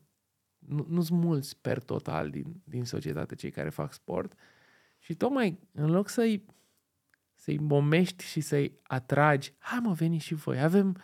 nu, 0.58 0.86
nu 0.88 1.02
sunt 1.02 1.20
mulți 1.20 1.56
per 1.60 1.82
total 1.82 2.30
din, 2.30 2.62
din 2.64 2.84
societate 2.84 3.34
cei 3.34 3.50
care 3.50 3.68
fac 3.68 3.92
sport 3.92 4.32
și 4.98 5.14
tocmai 5.14 5.58
în 5.72 5.90
loc 5.90 6.08
să-i 6.08 6.44
să-i 7.34 7.58
momești 7.58 8.24
și 8.24 8.40
să-i 8.40 8.78
atragi, 8.82 9.52
hai 9.58 9.78
mă, 9.82 9.92
veni 9.92 10.18
și 10.18 10.34
voi, 10.34 10.60
avem, 10.60 10.96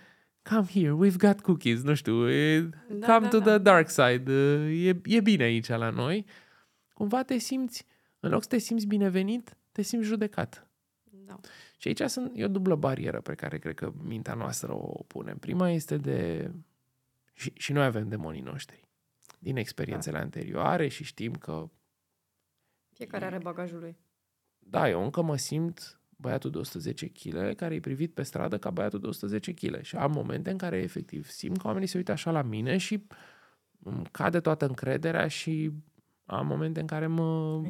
come 0.42 0.66
here, 0.66 0.96
we've 1.04 1.16
got 1.16 1.40
cookies, 1.40 1.82
nu 1.82 1.94
știu, 1.94 2.30
e, 2.30 2.60
da, 2.88 3.06
come 3.06 3.28
da, 3.28 3.28
to 3.28 3.38
da. 3.38 3.44
the 3.44 3.58
dark 3.58 3.88
side, 3.90 4.32
e, 4.86 5.00
e 5.04 5.20
bine 5.20 5.42
aici 5.42 5.68
la 5.68 5.90
noi, 5.90 6.26
cumva 6.92 7.22
te 7.22 7.38
simți, 7.38 7.86
în 8.20 8.30
loc 8.30 8.42
să 8.42 8.48
te 8.48 8.58
simți 8.58 8.86
binevenit, 8.86 9.56
te 9.72 9.82
simți 9.82 10.06
judecat. 10.06 10.68
Da. 11.04 11.40
Și 11.76 11.88
aici 11.88 12.10
sunt, 12.10 12.32
e 12.34 12.44
o 12.44 12.48
dublă 12.48 12.74
barieră 12.74 13.20
pe 13.20 13.34
care 13.34 13.58
cred 13.58 13.74
că 13.74 13.92
mintea 14.02 14.34
noastră 14.34 14.72
o 14.72 15.02
pune. 15.06 15.34
Prima 15.40 15.70
este 15.70 15.96
de... 15.96 16.50
Și, 17.32 17.52
și 17.54 17.72
noi 17.72 17.84
avem 17.84 18.08
demonii 18.08 18.40
noștri 18.40 18.83
din 19.44 19.56
experiențele 19.56 20.16
da. 20.16 20.22
anterioare 20.22 20.88
și 20.88 21.04
știm 21.04 21.32
că... 21.32 21.70
Fiecare 22.92 23.24
are 23.24 23.38
bagajul 23.38 23.78
lui. 23.78 23.96
Da, 24.58 24.88
eu 24.88 25.04
încă 25.04 25.22
mă 25.22 25.36
simt 25.36 26.00
băiatul 26.16 26.50
de 26.50 26.58
110 26.58 27.08
kg 27.08 27.54
care 27.54 27.74
e 27.74 27.80
privit 27.80 28.14
pe 28.14 28.22
stradă 28.22 28.58
ca 28.58 28.70
băiatul 28.70 29.00
de 29.00 29.06
110 29.06 29.52
kg 29.54 29.82
și 29.82 29.96
am 29.96 30.10
momente 30.10 30.50
în 30.50 30.56
care 30.56 30.76
efectiv 30.76 31.28
simt 31.28 31.58
că 31.58 31.66
oamenii 31.66 31.88
se 31.88 31.96
uită 31.96 32.12
așa 32.12 32.30
la 32.30 32.42
mine 32.42 32.76
și 32.76 33.06
îmi 33.82 34.06
cade 34.10 34.40
toată 34.40 34.66
încrederea 34.66 35.28
și 35.28 35.70
am 36.24 36.46
momente 36.46 36.80
în 36.80 36.86
care 36.86 37.06
mă, 37.06 37.62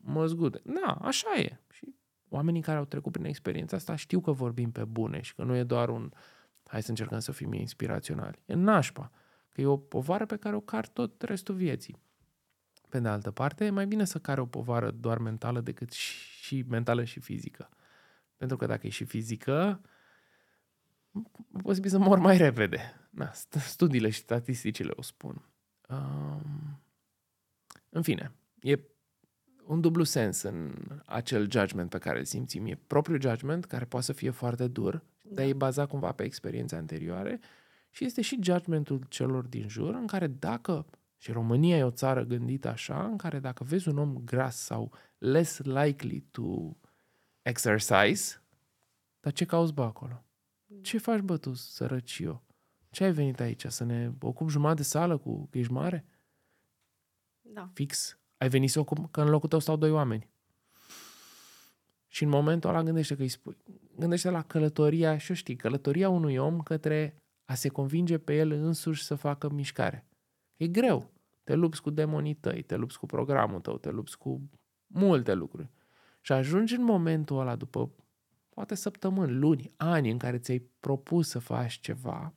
mă 0.00 0.26
zgude. 0.26 0.60
Da, 0.64 0.92
așa 1.00 1.34
e. 1.36 1.60
Și 1.70 1.94
oamenii 2.28 2.60
care 2.60 2.78
au 2.78 2.84
trecut 2.84 3.12
prin 3.12 3.24
experiența 3.24 3.76
asta 3.76 3.96
știu 3.96 4.20
că 4.20 4.32
vorbim 4.32 4.70
pe 4.70 4.84
bune 4.84 5.20
și 5.20 5.34
că 5.34 5.42
nu 5.42 5.56
e 5.56 5.62
doar 5.62 5.88
un 5.88 6.10
hai 6.64 6.82
să 6.82 6.90
încercăm 6.90 7.18
să 7.18 7.32
fim 7.32 7.52
inspiraționali. 7.52 8.42
E 8.46 8.54
nașpa. 8.54 9.10
Că 9.56 9.62
e 9.62 9.66
o 9.66 9.76
povară 9.76 10.26
pe 10.26 10.36
care 10.36 10.56
o 10.56 10.60
car 10.60 10.88
tot 10.88 11.22
restul 11.22 11.54
vieții. 11.54 11.98
Pe 12.88 13.00
de 13.00 13.08
altă 13.08 13.30
parte, 13.30 13.64
e 13.64 13.70
mai 13.70 13.86
bine 13.86 14.04
să 14.04 14.18
care 14.18 14.40
o 14.40 14.46
povară 14.46 14.90
doar 14.90 15.18
mentală 15.18 15.60
decât 15.60 15.92
și, 15.92 16.44
și 16.44 16.64
mentală 16.68 17.04
și 17.04 17.20
fizică. 17.20 17.68
Pentru 18.36 18.56
că 18.56 18.66
dacă 18.66 18.86
e 18.86 18.90
și 18.90 19.04
fizică, 19.04 19.80
posibil 21.62 21.90
să 21.90 21.98
mor 21.98 22.18
mai 22.18 22.36
repede. 22.36 23.08
Na, 23.10 23.32
studiile 23.58 24.10
și 24.10 24.18
statisticile 24.18 24.92
o 24.94 25.02
spun. 25.02 25.48
Um, 25.88 26.82
în 27.88 28.02
fine, 28.02 28.32
e 28.60 28.78
un 29.64 29.80
dublu 29.80 30.02
sens 30.02 30.42
în 30.42 30.74
acel 31.06 31.50
judgment 31.50 31.90
pe 31.90 31.98
care 31.98 32.18
îl 32.18 32.24
simțim. 32.24 32.66
E 32.66 32.78
propriul 32.86 33.20
judgment, 33.20 33.64
care 33.64 33.84
poate 33.84 34.06
să 34.06 34.12
fie 34.12 34.30
foarte 34.30 34.68
dur, 34.68 35.02
da. 35.22 35.34
dar 35.34 35.44
e 35.44 35.52
bazat 35.52 35.88
cumva 35.88 36.12
pe 36.12 36.24
experiențe 36.24 36.76
anterioare 36.76 37.40
și 37.96 38.04
este 38.04 38.22
și 38.22 38.38
judgmentul 38.42 39.06
celor 39.08 39.44
din 39.44 39.68
jur, 39.68 39.94
în 39.94 40.06
care 40.06 40.26
dacă, 40.26 40.86
și 41.16 41.32
România 41.32 41.76
e 41.76 41.82
o 41.82 41.90
țară 41.90 42.24
gândită 42.24 42.68
așa, 42.68 43.04
în 43.04 43.16
care 43.16 43.38
dacă 43.38 43.64
vezi 43.64 43.88
un 43.88 43.98
om 43.98 44.16
gras 44.24 44.56
sau 44.56 44.92
less 45.18 45.58
likely 45.58 46.20
to 46.20 46.76
exercise, 47.42 48.42
dar 49.20 49.32
ce 49.32 49.44
cauți 49.44 49.72
bă 49.72 49.82
acolo? 49.82 50.24
Ce 50.82 50.98
faci 50.98 51.20
bă 51.20 51.36
tu, 51.36 51.54
sărăcio? 51.54 52.42
Ce 52.90 53.04
ai 53.04 53.12
venit 53.12 53.40
aici? 53.40 53.64
Să 53.66 53.84
ne 53.84 54.12
ocupi 54.20 54.50
jumătate 54.50 54.76
de 54.76 54.82
sală 54.82 55.16
cu 55.18 55.46
că 55.50 55.58
ești 55.58 55.72
mare? 55.72 56.04
Da. 57.40 57.70
Fix 57.72 58.18
ai 58.36 58.48
venit 58.48 58.70
să 58.70 58.80
ocup, 58.80 59.10
că 59.10 59.20
în 59.20 59.28
locul 59.28 59.48
tău 59.48 59.58
stau 59.58 59.76
doi 59.76 59.90
oameni. 59.90 60.28
Și 62.06 62.22
în 62.22 62.28
momentul 62.28 62.70
ăla 62.70 62.82
gândește 62.82 63.16
că 63.16 63.22
îi 63.22 63.28
spui. 63.28 63.56
Gândește 63.98 64.30
la 64.30 64.42
călătoria, 64.42 65.18
și 65.18 65.34
știi, 65.34 65.56
călătoria 65.56 66.08
unui 66.08 66.36
om 66.36 66.60
către 66.60 67.20
a 67.46 67.54
se 67.54 67.68
convinge 67.68 68.18
pe 68.18 68.36
el 68.36 68.50
însuși 68.50 69.02
să 69.02 69.14
facă 69.14 69.50
mișcare. 69.50 70.06
E 70.56 70.66
greu. 70.66 71.10
Te 71.44 71.54
lupți 71.54 71.82
cu 71.82 71.90
demonii 71.90 72.34
tăi, 72.34 72.62
te 72.62 72.76
lupți 72.76 72.98
cu 72.98 73.06
programul 73.06 73.60
tău, 73.60 73.78
te 73.78 73.90
lupți 73.90 74.18
cu 74.18 74.50
multe 74.86 75.34
lucruri. 75.34 75.70
Și 76.20 76.32
ajungi 76.32 76.74
în 76.74 76.82
momentul 76.82 77.38
ăla, 77.38 77.56
după 77.56 77.90
poate 78.48 78.74
săptămâni, 78.74 79.32
luni, 79.32 79.72
ani 79.76 80.10
în 80.10 80.18
care 80.18 80.38
ți-ai 80.38 80.70
propus 80.80 81.28
să 81.28 81.38
faci 81.38 81.80
ceva 81.80 82.34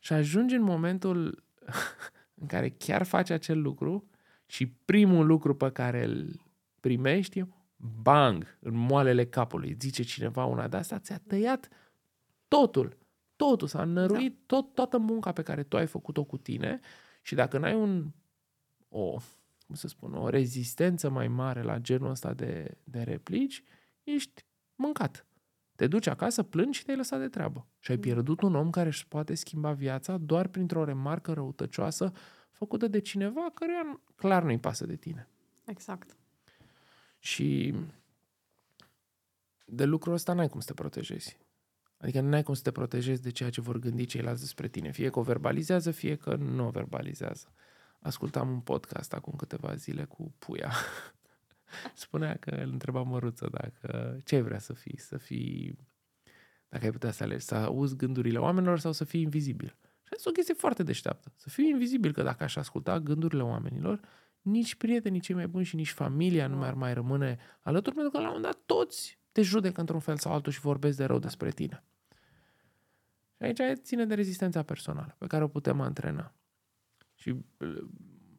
și 0.00 0.12
ajungi 0.12 0.54
în 0.54 0.62
momentul 0.62 1.44
în 2.40 2.46
care 2.46 2.68
chiar 2.68 3.02
faci 3.02 3.30
acel 3.30 3.60
lucru 3.60 4.08
și 4.46 4.66
primul 4.66 5.26
lucru 5.26 5.54
pe 5.54 5.70
care 5.70 6.04
îl 6.04 6.40
primești, 6.80 7.44
bang, 7.76 8.58
în 8.60 8.74
moalele 8.74 9.26
capului. 9.26 9.76
Zice 9.80 10.02
cineva 10.02 10.44
una 10.44 10.68
de 10.68 10.76
asta, 10.76 10.98
ți-a 10.98 11.18
tăiat 11.26 11.68
totul. 12.48 12.96
Totul, 13.46 13.68
s-a 13.68 13.84
năruit 13.84 14.32
da. 14.32 14.42
tot, 14.46 14.74
toată 14.74 14.98
munca 14.98 15.32
pe 15.32 15.42
care 15.42 15.62
tu 15.62 15.76
ai 15.76 15.86
făcut-o 15.86 16.24
cu 16.24 16.36
tine 16.36 16.80
și 17.22 17.34
dacă 17.34 17.58
n-ai 17.58 17.74
un, 17.74 18.10
o, 18.88 19.16
cum 19.66 19.74
să 19.74 19.88
spun, 19.88 20.14
o 20.14 20.28
rezistență 20.28 21.10
mai 21.10 21.28
mare 21.28 21.62
la 21.62 21.78
genul 21.78 22.10
ăsta 22.10 22.34
de, 22.34 22.76
de 22.84 23.02
replici, 23.02 23.62
ești 24.02 24.44
mâncat. 24.74 25.26
Te 25.76 25.86
duci 25.86 26.06
acasă, 26.06 26.42
plângi 26.42 26.78
și 26.78 26.84
te-ai 26.84 26.96
lăsat 26.96 27.20
de 27.20 27.28
treabă. 27.28 27.66
Și 27.78 27.90
ai 27.90 27.96
mm. 27.96 28.02
pierdut 28.02 28.40
un 28.40 28.54
om 28.54 28.70
care 28.70 28.88
își 28.88 29.08
poate 29.08 29.34
schimba 29.34 29.72
viața 29.72 30.18
doar 30.18 30.46
printr-o 30.48 30.84
remarcă 30.84 31.32
răutăcioasă 31.32 32.12
făcută 32.50 32.88
de 32.88 33.00
cineva 33.00 33.50
care 33.54 34.00
clar 34.16 34.42
nu-i 34.42 34.58
pasă 34.58 34.86
de 34.86 34.96
tine. 34.96 35.28
Exact. 35.64 36.16
Și 37.18 37.74
de 39.64 39.84
lucrul 39.84 40.12
ăsta 40.12 40.32
n-ai 40.32 40.48
cum 40.48 40.60
să 40.60 40.66
te 40.66 40.74
protejezi. 40.74 41.39
Adică 42.00 42.20
nu 42.20 42.34
ai 42.34 42.42
cum 42.42 42.54
să 42.54 42.62
te 42.62 42.70
protejezi 42.70 43.22
de 43.22 43.30
ceea 43.30 43.50
ce 43.50 43.60
vor 43.60 43.78
gândi 43.78 44.04
ceilalți 44.04 44.40
despre 44.40 44.68
tine. 44.68 44.90
Fie 44.90 45.10
că 45.10 45.18
o 45.18 45.22
verbalizează, 45.22 45.90
fie 45.90 46.14
că 46.16 46.34
nu 46.34 46.66
o 46.66 46.70
verbalizează. 46.70 47.52
Ascultam 47.98 48.50
un 48.50 48.60
podcast 48.60 49.12
acum 49.12 49.32
câteva 49.36 49.74
zile 49.74 50.04
cu 50.04 50.34
Puia. 50.38 50.72
Spunea 51.94 52.36
că 52.36 52.50
îl 52.50 52.70
întreba 52.70 53.02
Măruță 53.02 53.48
dacă 53.50 54.18
ce 54.24 54.40
vrea 54.40 54.58
să 54.58 54.72
fii, 54.72 54.98
să 54.98 55.16
fii, 55.16 55.78
dacă 56.68 56.84
ai 56.84 56.90
putea 56.90 57.10
să 57.10 57.22
alegi, 57.22 57.44
să 57.44 57.54
auzi 57.54 57.96
gândurile 57.96 58.38
oamenilor 58.38 58.78
sau 58.78 58.92
să 58.92 59.04
fii 59.04 59.20
invizibil. 59.20 59.76
Și 60.02 60.12
asta 60.16 60.30
o 60.30 60.32
chestie 60.32 60.54
foarte 60.54 60.82
deșteaptă. 60.82 61.32
Să 61.36 61.48
fiu 61.48 61.64
invizibil, 61.64 62.12
că 62.12 62.22
dacă 62.22 62.44
aș 62.44 62.56
asculta 62.56 63.00
gândurile 63.00 63.42
oamenilor, 63.42 64.00
nici 64.42 64.74
prietenii 64.74 65.20
cei 65.20 65.34
mai 65.34 65.46
buni 65.46 65.64
și 65.64 65.76
nici 65.76 65.90
familia 65.90 66.46
nu 66.46 66.56
mai 66.56 66.68
ar 66.68 66.74
mai 66.74 66.94
rămâne 66.94 67.38
alături, 67.60 67.94
pentru 67.94 68.12
că 68.12 68.18
la 68.18 68.28
un 68.28 68.34
moment 68.34 68.52
dat 68.52 68.62
toți 68.66 69.18
te 69.32 69.42
judecă 69.42 69.80
într-un 69.80 70.00
fel 70.00 70.16
sau 70.16 70.32
altul 70.32 70.52
și 70.52 70.60
vorbesc 70.60 70.96
de 70.96 71.04
rău 71.04 71.18
despre 71.18 71.50
tine. 71.50 71.84
Și 73.40 73.62
aici 73.62 73.78
ține 73.82 74.04
de 74.04 74.14
rezistența 74.14 74.62
personală 74.62 75.14
pe 75.18 75.26
care 75.26 75.44
o 75.44 75.48
putem 75.48 75.80
antrena. 75.80 76.34
Și 77.14 77.36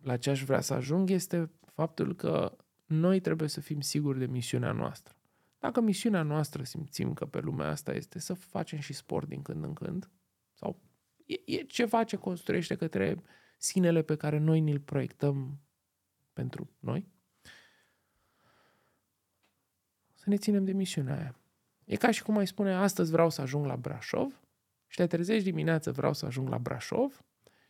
la 0.01 0.17
ce 0.17 0.29
aș 0.29 0.43
vrea 0.43 0.61
să 0.61 0.73
ajung 0.73 1.09
este 1.09 1.51
faptul 1.65 2.15
că 2.15 2.57
noi 2.85 3.19
trebuie 3.19 3.47
să 3.49 3.61
fim 3.61 3.81
siguri 3.81 4.19
de 4.19 4.25
misiunea 4.25 4.71
noastră. 4.71 5.15
Dacă 5.59 5.81
misiunea 5.81 6.23
noastră 6.23 6.63
simțim 6.63 7.13
că 7.13 7.25
pe 7.25 7.39
lumea 7.39 7.67
asta 7.67 7.93
este 7.93 8.19
să 8.19 8.33
facem 8.33 8.79
și 8.79 8.93
sport 8.93 9.27
din 9.27 9.41
când 9.41 9.63
în 9.63 9.73
când, 9.73 10.09
sau 10.53 10.81
e, 11.25 11.41
e 11.45 11.63
ceva 11.63 12.03
ce 12.03 12.15
construiește 12.15 12.75
către 12.75 13.23
sinele 13.57 14.01
pe 14.01 14.15
care 14.15 14.37
noi 14.37 14.59
ni-l 14.59 14.79
proiectăm 14.79 15.59
pentru 16.33 16.69
noi, 16.79 17.07
să 20.13 20.29
ne 20.29 20.37
ținem 20.37 20.65
de 20.65 20.71
misiunea 20.71 21.17
aia. 21.17 21.35
E 21.85 21.95
ca 21.95 22.11
și 22.11 22.23
cum 22.23 22.37
ai 22.37 22.47
spune, 22.47 22.73
astăzi 22.73 23.11
vreau 23.11 23.29
să 23.29 23.41
ajung 23.41 23.65
la 23.65 23.75
Brașov 23.75 24.41
și 24.91 24.97
te 24.97 25.07
trezești 25.07 25.43
dimineață, 25.43 25.91
vreau 25.91 26.13
să 26.13 26.25
ajung 26.25 26.49
la 26.49 26.57
Brașov 26.57 27.23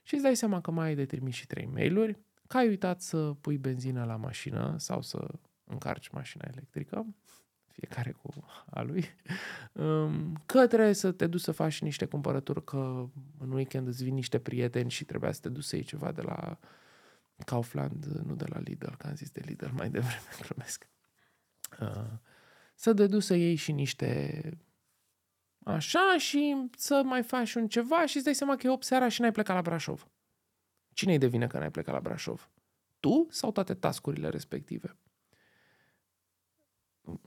și 0.03 0.13
îți 0.13 0.23
dai 0.23 0.35
seama 0.35 0.61
că 0.61 0.71
mai 0.71 0.87
ai 0.87 0.95
de 0.95 1.05
trimis 1.05 1.35
și 1.35 1.47
trei 1.47 1.65
mail-uri, 1.65 2.19
că 2.47 2.57
ai 2.57 2.67
uitat 2.67 3.01
să 3.01 3.17
pui 3.41 3.57
benzină 3.57 4.05
la 4.05 4.15
mașină 4.15 4.75
sau 4.77 5.01
să 5.01 5.27
încarci 5.63 6.09
mașina 6.09 6.47
electrică, 6.51 7.05
fiecare 7.67 8.11
cu 8.11 8.29
a 8.69 8.81
lui, 8.81 9.05
um, 9.71 10.41
că 10.45 10.67
trebuie 10.67 10.93
să 10.93 11.11
te 11.11 11.27
duci 11.27 11.41
să 11.41 11.51
faci 11.51 11.81
niște 11.81 12.05
cumpărături, 12.05 12.63
că 12.63 13.09
în 13.37 13.51
weekend 13.51 13.87
îți 13.87 14.03
vin 14.03 14.13
niște 14.13 14.39
prieteni 14.39 14.89
și 14.89 15.05
trebuia 15.05 15.31
să 15.31 15.39
te 15.39 15.49
duci 15.49 15.63
să 15.63 15.75
iei 15.75 15.85
ceva 15.85 16.11
de 16.11 16.21
la 16.21 16.59
Kaufland, 17.45 18.05
nu 18.05 18.35
de 18.35 18.45
la 18.47 18.59
Lidl, 18.59 18.93
că 18.97 19.07
am 19.07 19.15
zis 19.15 19.31
de 19.31 19.41
Lidl 19.45 19.69
mai 19.73 19.89
devreme, 19.89 20.29
glumesc. 20.47 20.87
Uh, 21.81 22.17
să 22.75 22.93
te 22.93 23.07
duci 23.07 23.23
să 23.23 23.33
iei 23.33 23.55
și 23.55 23.71
niște 23.71 24.41
așa 25.63 26.15
și 26.17 26.67
să 26.77 27.01
mai 27.05 27.23
faci 27.23 27.53
un 27.53 27.67
ceva 27.67 28.05
și 28.05 28.15
îți 28.15 28.25
dai 28.25 28.35
seama 28.35 28.55
că 28.55 28.67
e 28.67 28.69
8 28.69 28.83
seara 28.83 29.07
și 29.07 29.21
n-ai 29.21 29.31
plecat 29.31 29.55
la 29.55 29.61
Brașov. 29.61 30.07
Cine-i 30.93 31.17
de 31.17 31.27
vină 31.27 31.47
că 31.47 31.59
n-ai 31.59 31.71
plecat 31.71 31.93
la 31.93 31.99
Brașov? 31.99 32.49
Tu 32.99 33.27
sau 33.29 33.51
toate 33.51 33.73
tascurile 33.73 34.29
respective? 34.29 34.97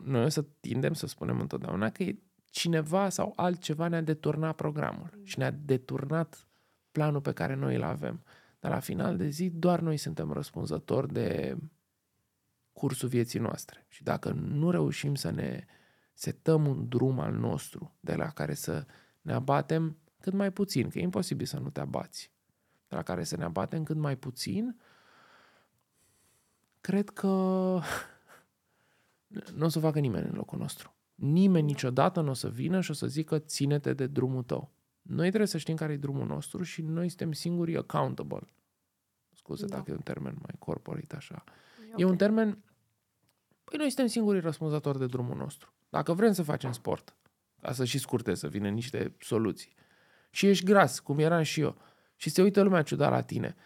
Noi 0.05 0.25
o 0.25 0.29
să 0.29 0.45
tindem 0.61 0.93
să 0.93 1.07
spunem 1.07 1.41
întotdeauna 1.41 1.91
că 1.91 2.03
e 2.03 2.19
cineva 2.51 3.09
sau 3.09 3.33
altceva 3.37 3.89
ne-a 3.89 4.01
deturnat 4.01 4.57
programul 4.57 5.21
și 5.23 5.39
ne-a 5.39 5.51
deturnat 5.51 6.49
planul 6.91 7.21
pe 7.21 7.33
care 7.33 7.55
noi 7.55 7.75
îl 7.75 7.83
avem. 7.83 8.23
Dar 8.61 8.71
la 8.71 8.81
final 8.81 9.17
de 9.17 9.29
zi 9.29 9.51
doar 9.51 9.81
noi 9.81 9.97
suntem 9.97 10.33
răspunzători 10.33 11.13
de 11.13 11.57
cursul 12.73 13.09
vieții 13.09 13.39
noastre. 13.39 13.87
Și 13.89 14.03
dacă 14.03 14.31
nu 14.31 14.71
reușim 14.71 15.15
să 15.15 15.31
ne 15.31 15.65
setăm 16.15 16.67
un 16.67 16.89
drum 16.89 17.19
al 17.21 17.33
nostru 17.33 17.97
de 18.01 18.15
la 18.15 18.29
care 18.31 18.55
să 18.55 18.87
ne 19.21 19.33
abatem 19.33 19.99
cât 20.21 20.33
mai 20.33 20.53
puțin, 20.53 20.89
că 20.89 20.99
e 20.99 21.03
imposibil 21.03 21.47
să 21.47 21.59
nu 21.59 21.71
te 21.71 21.81
abați, 21.81 22.33
de 22.89 22.97
la 22.97 23.03
care 23.03 23.25
să 23.25 23.37
ne 23.37 23.45
abatem 23.45 23.83
cât 23.83 23.97
mai 23.97 24.17
puțin, 24.17 24.81
cred 26.81 27.11
că 27.11 27.29
nu 29.59 29.65
o 29.65 29.69
să 29.69 29.79
facă 29.79 29.99
nimeni 29.99 30.29
în 30.29 30.35
locul 30.35 30.59
nostru. 30.59 30.95
Nimeni 31.15 31.67
niciodată 31.67 32.21
nu 32.21 32.31
o 32.31 32.35
să 32.35 32.49
vină 32.49 32.81
și 32.81 32.91
o 32.91 32.95
să 32.95 33.07
zică 33.07 33.39
ține-te 33.39 33.93
de 33.93 34.07
drumul 34.07 34.43
tău. 34.43 34.73
Noi 35.03 35.29
trebuie 35.29 35.49
să 35.49 35.59
știm 35.59 35.77
care 35.77 35.93
e 35.93 35.97
drumul 35.97 36.27
nostru 36.27 36.63
și 36.63 36.83
noi 36.83 37.09
suntem 37.09 37.33
singurii 37.33 37.77
accountable. 37.77 38.55
Scuze 39.33 39.67
da. 39.67 39.77
dacă 39.77 39.91
e 39.91 39.95
un 39.95 40.01
termen 40.01 40.37
mai 40.39 40.55
corporate 40.59 41.17
așa. 41.17 41.45
E, 41.45 41.85
okay. 41.87 41.95
e 41.97 42.05
un 42.05 42.17
termen... 42.17 42.65
Păi 43.65 43.79
noi 43.79 43.87
suntem 43.87 44.07
singurii 44.07 44.41
răspunzători 44.41 44.99
de 44.99 45.07
drumul 45.07 45.37
nostru. 45.37 45.73
Dacă 45.95 46.13
vrem 46.13 46.33
să 46.33 46.43
facem 46.43 46.73
sport, 46.73 47.17
ca 47.61 47.73
să 47.73 47.85
și 47.85 47.99
scurte, 47.99 48.35
să 48.35 48.49
vină 48.49 48.69
niște 48.69 49.15
soluții, 49.21 49.75
și 50.31 50.47
ești 50.47 50.65
gras, 50.65 50.99
cum 50.99 51.19
eram 51.19 51.43
și 51.43 51.61
eu, 51.61 51.77
și 52.17 52.31
se 52.31 52.43
uită 52.43 52.63
lumea 52.63 52.83
ciudat 52.83 53.11
la 53.11 53.21
tine, 53.21 53.57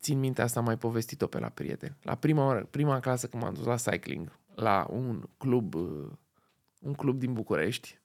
țin 0.00 0.18
minte 0.18 0.42
asta 0.42 0.60
mai 0.60 0.76
povestit-o 0.76 1.26
pe 1.26 1.38
la 1.38 1.48
prieteni. 1.48 1.96
La 2.02 2.14
prima, 2.14 2.46
oră, 2.46 2.66
prima 2.70 3.00
clasă 3.00 3.26
când 3.26 3.42
m-am 3.42 3.54
dus 3.54 3.64
la 3.64 3.76
cycling, 3.76 4.38
la 4.54 4.86
un 4.90 5.28
club, 5.36 5.74
uh, 5.74 6.10
un 6.80 6.94
club 6.94 7.18
din 7.18 7.32
București, 7.32 7.98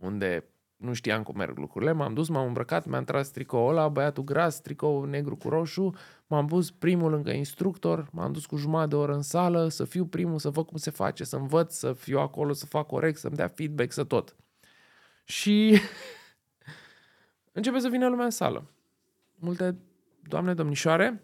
unde 0.00 0.44
nu 0.76 0.92
știam 0.92 1.22
cum 1.22 1.36
merg 1.36 1.58
lucrurile, 1.58 1.92
m-am 1.92 2.14
dus, 2.14 2.28
m-am 2.28 2.46
îmbrăcat, 2.46 2.86
mi-am 2.86 3.04
tras 3.04 3.28
tricoul 3.28 3.68
ăla, 3.70 3.88
băiatul 3.88 4.24
gras, 4.24 4.60
tricou 4.60 5.04
negru 5.04 5.36
cu 5.36 5.48
roșu, 5.48 5.94
m-am 6.26 6.46
pus 6.46 6.70
primul 6.70 7.10
lângă 7.10 7.30
instructor, 7.30 8.08
m-am 8.12 8.32
dus 8.32 8.46
cu 8.46 8.56
jumătate 8.56 8.88
de 8.88 8.96
oră 8.96 9.14
în 9.14 9.22
sală, 9.22 9.68
să 9.68 9.84
fiu 9.84 10.06
primul, 10.06 10.38
să 10.38 10.50
văd 10.50 10.66
cum 10.66 10.76
se 10.76 10.90
face, 10.90 11.24
să 11.24 11.36
învăț, 11.36 11.74
să 11.74 11.92
fiu 11.92 12.18
acolo, 12.18 12.52
să 12.52 12.66
fac 12.66 12.86
corect, 12.86 13.18
să-mi 13.18 13.36
dea 13.36 13.48
feedback, 13.48 13.92
să 13.92 14.04
tot. 14.04 14.36
Și 15.24 15.78
începe 17.52 17.78
să 17.78 17.88
vină 17.88 18.08
lumea 18.08 18.24
în 18.24 18.30
sală. 18.30 18.70
Multe 19.34 19.78
doamne, 20.20 20.54
domnișoare, 20.54 21.22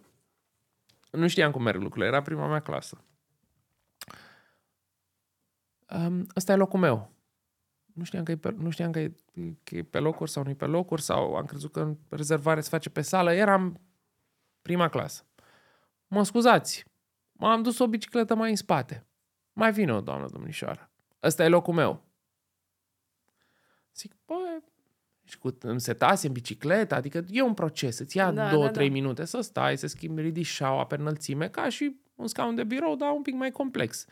nu 1.10 1.28
știam 1.28 1.50
cum 1.50 1.62
merg 1.62 1.80
lucrurile, 1.80 2.06
era 2.06 2.22
prima 2.22 2.46
mea 2.46 2.60
clasă. 2.60 3.04
Um, 5.94 6.26
ăsta 6.36 6.52
e 6.52 6.56
locul 6.56 6.78
meu 6.78 7.10
nu 8.00 8.06
știam 8.06 8.24
că 8.24 8.30
e 8.30 8.36
pe, 8.36 8.54
nu 8.56 8.70
știam 8.70 8.90
că 8.90 8.98
e, 8.98 9.12
că 9.64 9.76
e 9.76 9.82
pe 9.82 9.98
locuri 9.98 10.30
sau 10.30 10.42
nu 10.42 10.50
e 10.50 10.54
pe 10.54 10.64
locuri 10.64 11.02
sau 11.02 11.34
am 11.34 11.44
crezut 11.44 11.72
că 11.72 11.80
în 11.80 11.96
rezervare 12.08 12.60
se 12.60 12.68
face 12.68 12.90
pe 12.90 13.00
sală. 13.00 13.32
Eram 13.32 13.80
prima 14.62 14.88
clasă. 14.88 15.24
Mă 16.06 16.22
scuzați, 16.22 16.84
m-am 17.32 17.62
dus 17.62 17.78
o 17.78 17.88
bicicletă 17.88 18.34
mai 18.34 18.50
în 18.50 18.56
spate. 18.56 19.06
Mai 19.52 19.72
vine 19.72 19.92
o 19.92 20.00
doamnă 20.00 20.28
domnișoară. 20.32 20.90
Ăsta 21.22 21.44
e 21.44 21.48
locul 21.48 21.74
meu. 21.74 22.04
Zic, 23.94 24.12
băi, 24.26 24.62
și 25.24 25.38
cu, 25.38 25.56
îmi 25.60 25.80
setase 25.80 26.26
în 26.26 26.32
bicicletă, 26.32 26.94
adică 26.94 27.24
e 27.28 27.42
un 27.42 27.54
proces, 27.54 27.98
îți 27.98 28.16
ia 28.16 28.32
da, 28.32 28.50
două, 28.50 28.64
da, 28.64 28.70
trei 28.70 28.86
da. 28.86 28.92
minute 28.92 29.24
să 29.24 29.40
stai, 29.40 29.78
să 29.78 29.86
schimbi 29.86 30.20
ridișaua 30.20 30.86
pe 30.86 30.94
înălțime, 30.94 31.48
ca 31.48 31.68
și 31.68 31.96
un 32.14 32.26
scaun 32.26 32.54
de 32.54 32.64
birou, 32.64 32.96
dar 32.96 33.10
un 33.10 33.22
pic 33.22 33.34
mai 33.34 33.50
complex. 33.50 34.06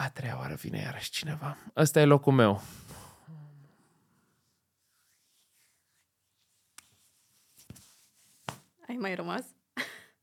A 0.00 0.10
treia 0.10 0.38
oară 0.38 0.54
vine 0.54 0.78
iarăși 0.78 1.10
cineva. 1.10 1.56
Ăsta 1.76 2.00
e 2.00 2.04
locul 2.04 2.32
meu. 2.32 2.62
Ai 8.88 8.96
mai 8.96 9.14
rămas? 9.14 9.44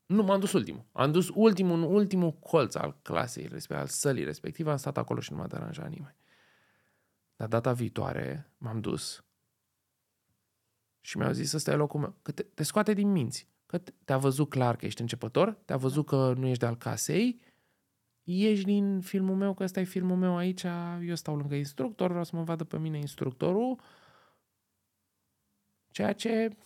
Nu, 0.05 0.23
m-am 0.23 0.39
dus 0.39 0.53
ultimul. 0.53 0.85
Am 0.91 1.11
dus 1.11 1.29
ultimul, 1.33 1.83
ultimul 1.83 2.31
colț 2.31 2.75
al 2.75 2.97
clasei, 3.01 3.47
respectiv, 3.47 3.77
al 3.77 3.87
sălii 3.87 4.23
respective. 4.23 4.71
Am 4.71 4.77
stat 4.77 4.97
acolo 4.97 5.19
și 5.19 5.31
nu 5.31 5.37
m-a 5.37 5.47
deranjat 5.47 5.89
nimeni. 5.89 6.15
Dar 7.35 7.47
data 7.47 7.73
viitoare 7.73 8.51
m-am 8.57 8.81
dus 8.81 9.23
și 11.01 11.17
mi-au 11.17 11.31
zis, 11.31 11.53
ăsta 11.53 11.71
e 11.71 11.75
locul 11.75 11.99
meu. 11.99 12.15
Că 12.21 12.31
te, 12.31 12.43
te 12.43 12.63
scoate 12.63 12.93
din 12.93 13.11
minți. 13.11 13.47
Că 13.65 13.77
te-a 13.77 14.17
văzut 14.17 14.49
clar 14.49 14.75
că 14.75 14.85
ești 14.85 15.01
începător, 15.01 15.57
te-a 15.65 15.77
văzut 15.77 16.05
că 16.05 16.33
nu 16.37 16.45
ești 16.47 16.59
de 16.59 16.65
al 16.65 16.77
casei 16.77 17.39
ieși 18.29 18.63
din 18.63 19.01
filmul 19.01 19.35
meu, 19.35 19.53
că 19.53 19.63
ăsta 19.63 19.79
e 19.79 19.83
filmul 19.83 20.17
meu 20.17 20.37
aici, 20.37 20.65
eu 21.01 21.15
stau 21.15 21.35
lângă 21.35 21.55
instructor, 21.55 22.09
vreau 22.09 22.23
să 22.23 22.35
mă 22.35 22.43
vadă 22.43 22.63
pe 22.63 22.77
mine 22.77 22.97
instructorul, 22.97 23.79
ceea 25.91 26.13
ce 26.13 26.57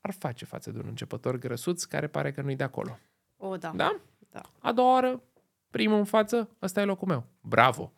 ar 0.00 0.12
face 0.12 0.44
față 0.44 0.70
de 0.70 0.78
un 0.78 0.86
începător 0.86 1.36
grăsuț 1.38 1.84
care 1.84 2.08
pare 2.08 2.32
că 2.32 2.42
nu-i 2.42 2.56
de 2.56 2.62
acolo. 2.62 2.98
O, 3.36 3.56
da. 3.56 3.72
Da? 3.74 4.00
Da. 4.30 4.42
A 4.58 4.72
doua 4.72 4.92
oară, 4.92 5.22
primul 5.70 5.98
în 5.98 6.04
față, 6.04 6.56
ăsta 6.62 6.80
e 6.80 6.84
locul 6.84 7.08
meu. 7.08 7.26
Bravo! 7.40 7.92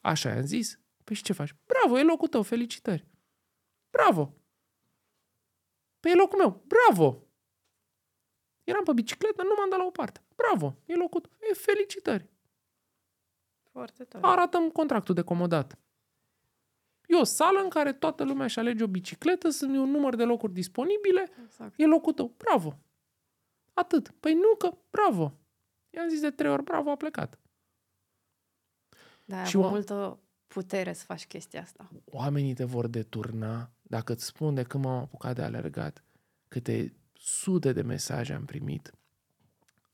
Așa 0.00 0.28
i-am 0.28 0.44
zis. 0.44 0.80
Păi 1.04 1.16
și 1.16 1.22
ce 1.22 1.32
faci? 1.32 1.54
Bravo, 1.66 1.98
e 1.98 2.02
locul 2.02 2.28
tău, 2.28 2.42
felicitări. 2.42 3.06
Bravo! 3.90 4.34
Păi 6.00 6.10
e 6.10 6.14
locul 6.14 6.38
meu. 6.38 6.64
Bravo! 6.66 7.24
Eram 8.64 8.84
pe 8.84 8.92
bicicletă, 8.92 9.42
nu 9.42 9.54
m-am 9.58 9.70
dat 9.70 9.78
la 9.78 9.84
o 9.84 9.90
parte. 9.90 10.22
Bravo, 10.40 10.76
e 10.86 10.94
locul 10.94 11.22
E 11.50 11.54
felicitări. 11.54 12.28
Foarte 13.70 14.04
tare. 14.04 14.26
Arată 14.26 14.58
contractul 14.72 15.14
de 15.14 15.22
comodat. 15.22 15.78
E 17.06 17.16
o 17.16 17.24
sală 17.24 17.60
în 17.62 17.68
care 17.68 17.92
toată 17.92 18.24
lumea 18.24 18.44
își 18.44 18.58
alege 18.58 18.82
o 18.82 18.86
bicicletă, 18.86 19.48
sunt 19.48 19.76
un 19.76 19.90
număr 19.90 20.14
de 20.16 20.24
locuri 20.24 20.52
disponibile, 20.52 21.30
exact. 21.44 21.74
e 21.76 21.86
locul 21.86 22.12
tău. 22.12 22.34
Bravo! 22.36 22.78
Atât. 23.72 24.14
Păi 24.20 24.34
nu 24.34 24.54
că, 24.58 24.76
bravo! 24.90 25.32
I-am 25.90 26.08
zis 26.08 26.20
de 26.20 26.30
trei 26.30 26.50
ori, 26.50 26.62
bravo, 26.62 26.90
a 26.90 26.96
plecat. 26.96 27.38
Da, 29.24 29.44
și 29.44 29.56
o... 29.56 29.68
multă 29.68 30.18
putere 30.46 30.92
să 30.92 31.04
faci 31.04 31.26
chestia 31.26 31.60
asta. 31.60 31.90
Oamenii 32.04 32.54
te 32.54 32.64
vor 32.64 32.86
deturna 32.86 33.70
dacă 33.82 34.12
îți 34.12 34.24
spun 34.24 34.54
de 34.54 34.62
când 34.62 34.84
m-am 34.84 34.98
apucat 34.98 35.34
de 35.34 35.42
alergat, 35.42 36.04
câte 36.48 36.94
sute 37.12 37.72
de 37.72 37.82
mesaje 37.82 38.32
am 38.32 38.44
primit. 38.44 38.94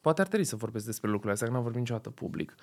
Poate 0.07 0.21
ar 0.21 0.27
trebui 0.27 0.47
să 0.47 0.57
vorbesc 0.57 0.85
despre 0.85 1.07
lucrurile 1.07 1.33
astea, 1.33 1.47
că 1.47 1.53
n-am 1.53 1.63
vorbit 1.63 1.81
niciodată 1.81 2.11
public. 2.11 2.55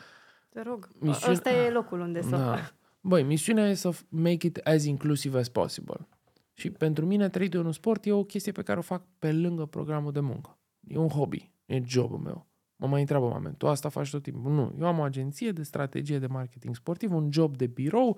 Te 0.50 0.62
rog. 0.62 0.90
Misiune... 1.00 1.34
Ăsta 1.34 1.50
e 1.50 1.70
locul 1.70 2.00
unde 2.00 2.22
să... 2.22 2.30
Da. 2.30 2.72
Băi, 3.02 3.24
misiunea 3.24 3.70
e 3.70 3.74
să 3.74 3.90
make 4.10 4.48
it 4.48 4.58
as 4.58 4.86
inclusive 4.86 5.40
as 5.40 5.50
possible. 5.50 6.08
Și 6.54 6.70
pentru 6.70 7.06
mine 7.06 7.30
3 7.30 7.50
de 7.50 7.58
1 7.58 7.72
sport 7.72 8.06
e 8.06 8.12
o 8.12 8.24
chestie 8.24 8.52
pe 8.52 8.62
care 8.62 8.80
o 8.80 8.82
fac 8.82 9.04
pe 9.20 9.32
lângă 9.32 9.66
programul 9.66 10.12
de 10.12 10.20
muncă. 10.20 10.58
E 10.88 10.98
un 10.98 11.08
hobby, 11.08 11.52
e 11.66 11.82
jobul 11.86 12.18
meu. 12.18 12.48
Mă 12.76 12.88
mai 12.88 13.00
întreabă 13.00 13.26
oameni, 13.26 13.56
tu 13.58 13.68
asta 13.68 13.90
faci 13.90 14.10
tot 14.10 14.24
timpul? 14.24 14.52
Nu, 14.52 14.76
eu 14.80 14.86
am 14.86 15.00
o 15.00 15.04
agenție 15.04 15.52
de 15.52 15.64
strategie 15.64 16.20
de 16.20 16.28
marketing 16.28 16.76
sportiv, 16.76 17.14
un 17.14 17.32
job 17.32 17.58
de 17.58 17.68
birou, 17.68 18.14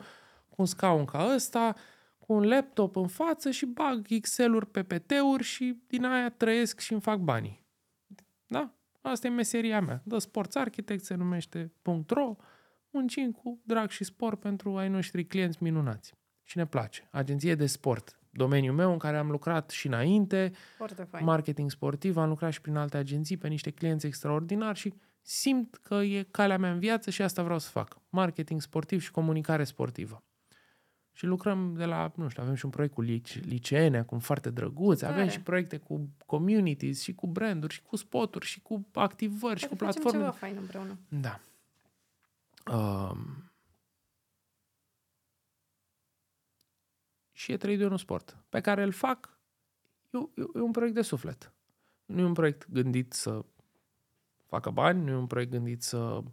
cu 0.49 0.55
un 0.57 0.65
scaun 0.65 1.05
ca 1.05 1.32
ăsta, 1.36 1.76
cu 2.17 2.34
un 2.34 2.47
laptop 2.47 2.95
în 2.95 3.07
față 3.07 3.49
și 3.49 3.65
bag 3.65 4.05
Excel-uri, 4.09 4.67
PPT-uri 4.67 5.43
și 5.43 5.82
din 5.88 6.05
aia 6.05 6.30
trăiesc 6.30 6.80
și 6.80 6.91
îmi 6.91 7.01
fac 7.01 7.19
banii. 7.19 7.63
Da? 8.47 8.74
Asta 9.05 9.27
e 9.27 9.29
meseria 9.29 9.81
mea. 9.81 10.01
The 10.07 10.19
Sports 10.19 10.55
Architect 10.55 11.03
se 11.03 11.13
numește 11.15 11.71
.ro, 12.07 12.35
muncim 12.89 13.31
cu 13.31 13.61
drag 13.63 13.89
și 13.89 14.03
spor 14.03 14.35
pentru 14.35 14.77
ai 14.77 14.89
noștri 14.89 15.25
clienți 15.25 15.63
minunați. 15.63 16.13
Și 16.43 16.57
ne 16.57 16.65
place. 16.65 17.07
Agenție 17.11 17.55
de 17.55 17.65
sport, 17.65 18.19
domeniul 18.29 18.75
meu 18.75 18.91
în 18.91 18.97
care 18.97 19.17
am 19.17 19.31
lucrat 19.31 19.69
și 19.69 19.87
înainte, 19.87 20.51
Foarte 20.77 21.03
fain. 21.03 21.25
marketing 21.25 21.71
sportiv, 21.71 22.17
am 22.17 22.29
lucrat 22.29 22.51
și 22.51 22.61
prin 22.61 22.75
alte 22.75 22.97
agenții 22.97 23.37
pe 23.37 23.47
niște 23.47 23.71
clienți 23.71 24.05
extraordinari 24.05 24.77
și 24.77 24.93
simt 25.21 25.75
că 25.75 25.95
e 25.95 26.27
calea 26.31 26.57
mea 26.57 26.71
în 26.71 26.79
viață 26.79 27.09
și 27.09 27.21
asta 27.21 27.43
vreau 27.43 27.59
să 27.59 27.69
fac. 27.69 27.97
Marketing 28.09 28.61
sportiv 28.61 29.01
și 29.01 29.11
comunicare 29.11 29.63
sportivă. 29.63 30.23
Și 31.18 31.26
lucrăm 31.26 31.74
de 31.76 31.86
la, 31.86 32.11
nu 32.16 32.28
știu, 32.30 32.43
avem 32.43 32.55
și 32.55 32.66
un 32.66 32.72
proiect 32.72 32.93
cu 32.93 33.01
lice- 33.01 33.39
liceene, 33.39 33.97
acum 33.97 34.20
foarte 34.20 34.49
drăguț, 34.49 34.99
Tare. 34.99 35.13
avem 35.13 35.28
și 35.28 35.41
proiecte 35.41 35.78
cu 35.78 36.09
communities 36.26 37.01
și 37.01 37.16
cu 37.16 37.28
branduri 37.28 37.74
și 37.74 37.82
cu 37.82 37.95
spoturi 37.95 38.45
și 38.45 38.61
cu 38.61 38.86
activări 38.93 39.59
și 39.59 39.68
Poate 39.68 39.84
cu 39.84 39.86
facem 39.86 40.01
platforme. 40.01 40.26
ceva 40.26 40.32
fain 40.38 40.55
împreună. 40.57 40.97
Da. 41.09 41.39
Um, 42.78 43.49
și 47.32 47.51
e 47.51 47.57
3 47.57 47.78
de 47.78 47.86
1 47.86 47.97
sport, 47.97 48.38
pe 48.49 48.61
care 48.61 48.84
îl 48.84 48.91
fac, 48.91 49.38
e, 50.11 50.18
e, 50.18 50.43
e 50.55 50.59
un 50.59 50.72
proiect 50.72 50.95
de 50.95 51.01
suflet. 51.01 51.51
Nu 52.05 52.20
e 52.20 52.24
un 52.24 52.34
proiect 52.34 52.68
gândit 52.72 53.13
să 53.13 53.45
facă 54.45 54.70
bani, 54.70 55.03
nu 55.03 55.11
e 55.11 55.16
un 55.16 55.28
proiect 55.28 55.51
gândit 55.51 55.84
să... 55.84 56.24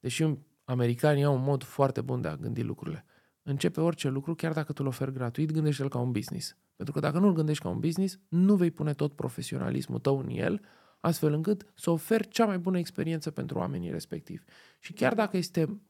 Deși 0.00 0.26
americanii 0.64 1.24
au 1.24 1.34
un 1.34 1.42
mod 1.42 1.62
foarte 1.62 2.00
bun 2.00 2.20
de 2.20 2.28
a 2.28 2.36
gândi 2.36 2.62
lucrurile. 2.62 3.04
Începe 3.42 3.80
orice 3.80 4.08
lucru, 4.08 4.34
chiar 4.34 4.52
dacă 4.52 4.72
tu 4.72 4.82
îl 4.82 4.88
oferi 4.88 5.12
gratuit, 5.12 5.52
gândește-l 5.52 5.88
ca 5.88 5.98
un 5.98 6.12
business. 6.12 6.56
Pentru 6.76 6.94
că 6.94 7.00
dacă 7.00 7.18
nu 7.18 7.26
îl 7.26 7.32
gândești 7.32 7.62
ca 7.62 7.68
un 7.68 7.80
business, 7.80 8.18
nu 8.28 8.56
vei 8.56 8.70
pune 8.70 8.94
tot 8.94 9.12
profesionalismul 9.12 9.98
tău 9.98 10.18
în 10.18 10.28
el, 10.28 10.60
astfel 11.00 11.32
încât 11.32 11.72
să 11.74 11.90
oferi 11.90 12.28
cea 12.28 12.46
mai 12.46 12.58
bună 12.58 12.78
experiență 12.78 13.30
pentru 13.30 13.58
oamenii 13.58 13.90
respectivi. 13.90 14.44
Și 14.78 14.92
chiar 14.92 15.14
dacă 15.14 15.36
este, 15.36 15.80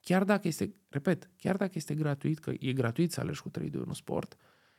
chiar 0.00 0.24
dacă 0.24 0.48
este, 0.48 0.74
repet, 0.88 1.30
chiar 1.36 1.56
dacă 1.56 1.72
este 1.74 1.94
gratuit, 1.94 2.38
că 2.38 2.52
e 2.58 2.72
gratuit 2.72 3.12
să 3.12 3.20
alegi 3.20 3.42
cu 3.42 3.48
3 3.48 3.70
de 3.70 3.78
1 3.78 3.92
sport, 3.92 4.36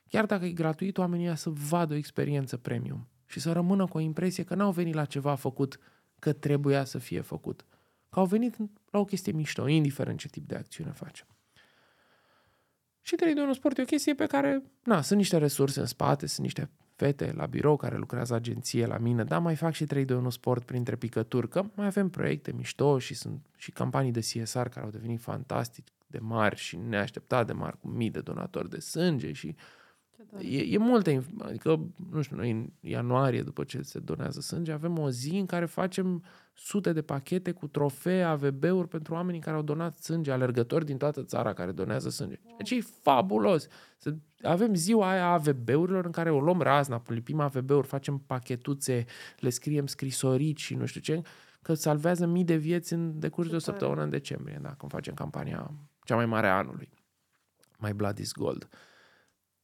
chiar 0.07 0.25
dacă 0.25 0.45
e 0.45 0.51
gratuit, 0.51 0.97
oamenii 0.97 1.25
ăia 1.25 1.35
să 1.35 1.49
vadă 1.49 1.93
o 1.93 1.97
experiență 1.97 2.57
premium 2.57 3.07
și 3.25 3.39
să 3.39 3.51
rămână 3.51 3.85
cu 3.85 3.97
o 3.97 3.99
impresie 3.99 4.43
că 4.43 4.55
n-au 4.55 4.71
venit 4.71 4.93
la 4.93 5.05
ceva 5.05 5.35
făcut 5.35 5.79
că 6.19 6.33
trebuia 6.33 6.83
să 6.83 6.97
fie 6.97 7.21
făcut. 7.21 7.65
Că 8.09 8.19
au 8.19 8.25
venit 8.25 8.57
la 8.89 8.99
o 8.99 9.05
chestie 9.05 9.31
mișto, 9.31 9.67
indiferent 9.67 10.19
ce 10.19 10.27
tip 10.27 10.47
de 10.47 10.55
acțiune 10.55 10.91
face. 10.91 11.25
Și 13.01 13.15
3 13.15 13.33
de 13.33 13.41
1 13.41 13.53
sport 13.53 13.77
e 13.77 13.81
o 13.81 13.85
chestie 13.85 14.13
pe 14.13 14.25
care, 14.25 14.63
na, 14.83 15.01
sunt 15.01 15.19
niște 15.19 15.37
resurse 15.37 15.79
în 15.79 15.85
spate, 15.85 16.25
sunt 16.27 16.45
niște 16.45 16.69
fete 16.95 17.31
la 17.35 17.45
birou 17.45 17.75
care 17.75 17.97
lucrează 17.97 18.33
agenție 18.33 18.85
la 18.85 18.97
mine, 18.97 19.23
dar 19.23 19.39
mai 19.39 19.55
fac 19.55 19.73
și 19.73 19.85
3 19.85 20.05
de 20.05 20.13
1 20.13 20.29
sport 20.29 20.63
printre 20.63 20.95
picături, 20.95 21.49
că 21.49 21.63
mai 21.75 21.85
avem 21.85 22.09
proiecte 22.09 22.51
mișto 22.51 22.99
și 22.99 23.13
sunt 23.13 23.45
și 23.57 23.71
campanii 23.71 24.11
de 24.11 24.19
CSR 24.19 24.67
care 24.67 24.85
au 24.85 24.91
devenit 24.91 25.21
fantastic 25.21 25.87
de 26.07 26.19
mari 26.19 26.55
și 26.55 26.77
neașteptat 26.77 27.45
de 27.45 27.53
mari, 27.53 27.79
cu 27.79 27.87
mii 27.87 28.09
de 28.09 28.19
donatori 28.19 28.69
de 28.69 28.79
sânge 28.79 29.31
și 29.31 29.47
Ce 29.47 29.61
tare. 30.31 30.45
e, 30.45 30.73
e 30.73 30.77
multe, 30.77 31.19
inf- 31.19 31.45
adică, 31.45 31.79
nu 32.11 32.21
știu, 32.21 32.35
noi 32.35 32.51
în 32.51 32.69
ianuarie, 32.79 33.41
după 33.41 33.63
ce 33.63 33.81
se 33.81 33.99
donează 33.99 34.39
sânge, 34.39 34.71
avem 34.71 34.97
o 34.97 35.09
zi 35.09 35.29
în 35.29 35.45
care 35.45 35.65
facem 35.65 36.23
sute 36.53 36.93
de 36.93 37.01
pachete 37.01 37.51
cu 37.51 37.67
trofee, 37.67 38.23
AVB-uri 38.23 38.87
pentru 38.87 39.13
oamenii 39.13 39.41
care 39.41 39.55
au 39.55 39.61
donat 39.61 39.97
sânge, 39.97 40.31
alergători 40.31 40.85
din 40.85 40.97
toată 40.97 41.23
țara 41.23 41.53
care 41.53 41.71
donează 41.71 42.09
sânge. 42.09 42.39
Deci 42.57 42.71
e 42.71 42.81
fabulos. 42.81 43.67
Să 43.97 44.15
avem 44.41 44.73
ziua 44.73 45.09
aia 45.09 45.25
a 45.25 45.31
AVB-urilor 45.33 46.05
în 46.05 46.11
care 46.11 46.31
o 46.31 46.39
luăm 46.39 46.61
razna, 46.61 47.01
lipim 47.07 47.39
AVB-uri, 47.39 47.87
facem 47.87 48.17
pachetuțe, 48.17 49.05
le 49.39 49.49
scriem 49.49 49.87
scrisorici 49.87 50.61
și 50.61 50.75
nu 50.75 50.85
știu 50.85 51.01
ce, 51.01 51.21
că 51.61 51.73
salvează 51.73 52.25
mii 52.25 52.43
de 52.43 52.55
vieți 52.55 52.93
în 52.93 53.19
decurs 53.19 53.49
de 53.49 53.55
o 53.55 53.57
Ce 53.57 53.65
tare. 53.65 53.77
săptămână 53.77 54.03
în 54.03 54.09
decembrie, 54.09 54.59
da, 54.61 54.69
când 54.69 54.91
facem 54.91 55.13
campania 55.13 55.71
cea 56.03 56.15
mai 56.15 56.25
mare 56.25 56.47
a 56.47 56.57
anului. 56.57 56.89
My 57.79 57.93
Blood 57.93 58.17
is 58.17 58.31
Gold. 58.33 58.69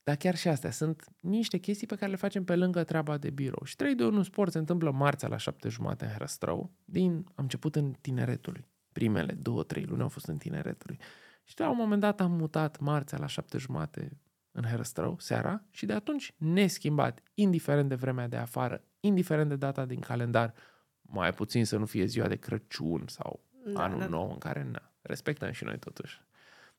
Dar 0.07 0.15
chiar 0.15 0.35
și 0.35 0.47
astea 0.47 0.71
sunt 0.71 1.05
niște 1.19 1.57
chestii 1.57 1.87
pe 1.87 1.95
care 1.95 2.11
le 2.11 2.17
facem 2.17 2.43
pe 2.43 2.55
lângă 2.55 2.83
treaba 2.83 3.17
de 3.17 3.29
birou. 3.29 3.65
Și 3.65 3.75
3 3.75 3.95
de 3.95 4.05
1 4.05 4.23
sport 4.23 4.51
se 4.51 4.57
întâmplă 4.57 4.91
marțea 4.91 5.27
la 5.27 5.37
7 5.37 5.69
jumate 5.69 6.05
în 6.05 6.11
Herăstrău. 6.11 6.71
Din, 6.85 7.11
am 7.11 7.43
început 7.43 7.75
în 7.75 7.93
tineretului. 8.01 8.67
Primele 8.91 9.33
două, 9.33 9.63
trei 9.63 9.83
luni 9.83 10.01
au 10.01 10.07
fost 10.07 10.25
în 10.25 10.37
tineretului. 10.37 10.99
Și 11.43 11.59
la 11.59 11.69
un 11.69 11.75
moment 11.77 12.01
dat 12.01 12.21
am 12.21 12.31
mutat 12.31 12.79
marțea 12.79 13.17
la 13.17 13.25
7 13.25 13.57
jumate 13.57 14.17
în 14.51 14.63
Herăstrău, 14.63 15.19
seara, 15.19 15.63
și 15.69 15.85
de 15.85 15.93
atunci 15.93 16.33
neschimbat, 16.37 17.23
indiferent 17.33 17.89
de 17.89 17.95
vremea 17.95 18.27
de 18.27 18.37
afară, 18.37 18.83
indiferent 18.99 19.49
de 19.49 19.55
data 19.55 19.85
din 19.85 19.99
calendar, 19.99 20.53
mai 21.01 21.33
puțin 21.33 21.65
să 21.65 21.77
nu 21.77 21.85
fie 21.85 22.05
ziua 22.05 22.27
de 22.27 22.35
Crăciun 22.35 23.03
sau 23.07 23.43
Da, 23.73 23.83
anul 23.83 23.99
da, 23.99 24.03
da. 24.03 24.09
nou 24.09 24.31
în 24.31 24.37
care 24.37 24.67
na, 24.71 24.91
respectăm 25.01 25.51
și 25.51 25.63
noi 25.63 25.79
totuși. 25.79 26.25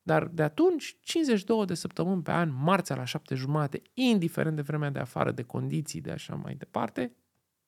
Dar 0.02 0.26
de 0.26 0.42
atunci, 0.42 0.96
52 1.00 1.66
de 1.66 1.74
săptămâni 1.74 2.22
pe 2.22 2.30
an, 2.30 2.52
marțea 2.52 2.96
la 2.96 3.04
7 3.04 3.34
jumate, 3.34 3.82
indiferent 3.94 4.56
de 4.56 4.62
vremea 4.62 4.90
de 4.90 4.98
afară, 4.98 5.30
de 5.30 5.42
condiții, 5.42 6.00
de 6.00 6.10
așa 6.10 6.34
mai 6.34 6.54
departe, 6.54 7.16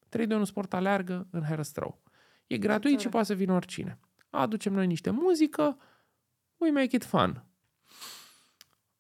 3 0.08 0.26
de 0.26 0.34
1 0.34 0.44
sport 0.44 0.74
aleargă 0.74 1.26
în 1.30 1.42
Herăstrău. 1.42 2.02
E 2.46 2.58
gratuit 2.58 2.92
tare. 2.92 3.02
și 3.02 3.08
poate 3.08 3.26
să 3.26 3.34
vină 3.34 3.52
oricine. 3.52 3.98
Aducem 4.30 4.72
noi 4.72 4.86
niște 4.86 5.10
muzică, 5.10 5.76
we 6.56 6.70
make 6.70 6.96
it 6.96 7.04
fun. 7.04 7.44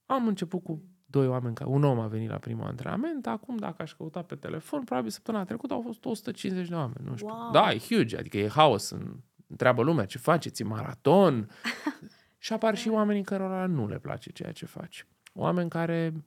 Am 0.06 0.26
început 0.26 0.62
cu 0.62 0.82
doi 1.06 1.26
oameni, 1.26 1.54
ca 1.54 1.66
un 1.66 1.84
om 1.84 1.98
a 1.98 2.06
venit 2.06 2.30
la 2.30 2.38
primul 2.38 2.66
antrenament, 2.66 3.26
acum 3.26 3.56
dacă 3.56 3.82
aș 3.82 3.92
căuta 3.92 4.22
pe 4.22 4.34
telefon, 4.34 4.84
probabil 4.84 5.10
săptămâna 5.10 5.44
trecută 5.44 5.74
au 5.74 5.80
fost 5.80 6.04
150 6.04 6.68
de 6.68 6.74
oameni, 6.74 7.08
nu 7.08 7.16
știu. 7.16 7.28
Wow. 7.28 7.50
Da, 7.50 7.72
e 7.72 7.78
huge, 7.78 8.18
adică 8.18 8.38
e 8.38 8.48
haos, 8.48 8.90
în, 8.90 9.16
întreabă 9.46 9.82
lumea 9.82 10.06
ce 10.06 10.18
faceți, 10.18 10.62
e 10.62 10.64
maraton. 10.64 11.48
și 12.42 12.52
apar 12.52 12.76
și 12.76 12.88
oamenii 12.88 13.22
cărora 13.22 13.66
nu 13.66 13.88
le 13.88 13.98
place 13.98 14.30
ceea 14.30 14.52
ce 14.52 14.66
faci. 14.66 15.06
Oameni 15.34 15.70
care, 15.70 16.24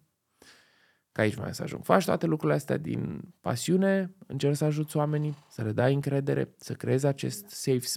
că 1.12 1.22
aici 1.22 1.36
mai 1.36 1.54
să 1.54 1.64
ajung, 1.64 1.84
faci 1.84 2.06
toate 2.06 2.26
lucrurile 2.26 2.58
astea 2.58 2.78
din 2.78 3.34
pasiune, 3.42 4.14
încerci 4.28 4.56
să 4.56 4.66
ajuți 4.66 4.98
oamenii, 4.98 5.36
să 5.50 5.64
le 5.64 5.72
dai 5.72 5.94
încredere, 5.94 6.54
să 6.58 6.74
creezi 6.74 7.06
acest 7.06 7.50
safe, 7.50 7.88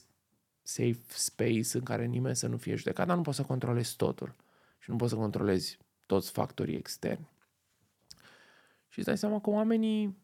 safe 0.62 1.01
space 1.09 1.69
în 1.73 1.83
care 1.83 2.05
nimeni 2.05 2.37
să 2.37 2.47
nu 2.47 2.57
fie 2.57 2.75
judecat, 2.75 3.07
dar 3.07 3.17
nu 3.17 3.23
poți 3.23 3.37
să 3.37 3.43
controlezi 3.43 3.97
totul. 3.97 4.35
Și 4.79 4.91
nu 4.91 4.97
poți 4.97 5.11
să 5.11 5.17
controlezi 5.17 5.79
toți 6.07 6.31
factorii 6.31 6.77
externi. 6.77 7.31
Și 8.89 8.99
îți 8.99 9.07
dai 9.07 9.19
seama 9.19 9.41
că 9.41 9.51
oamenii 9.51 10.17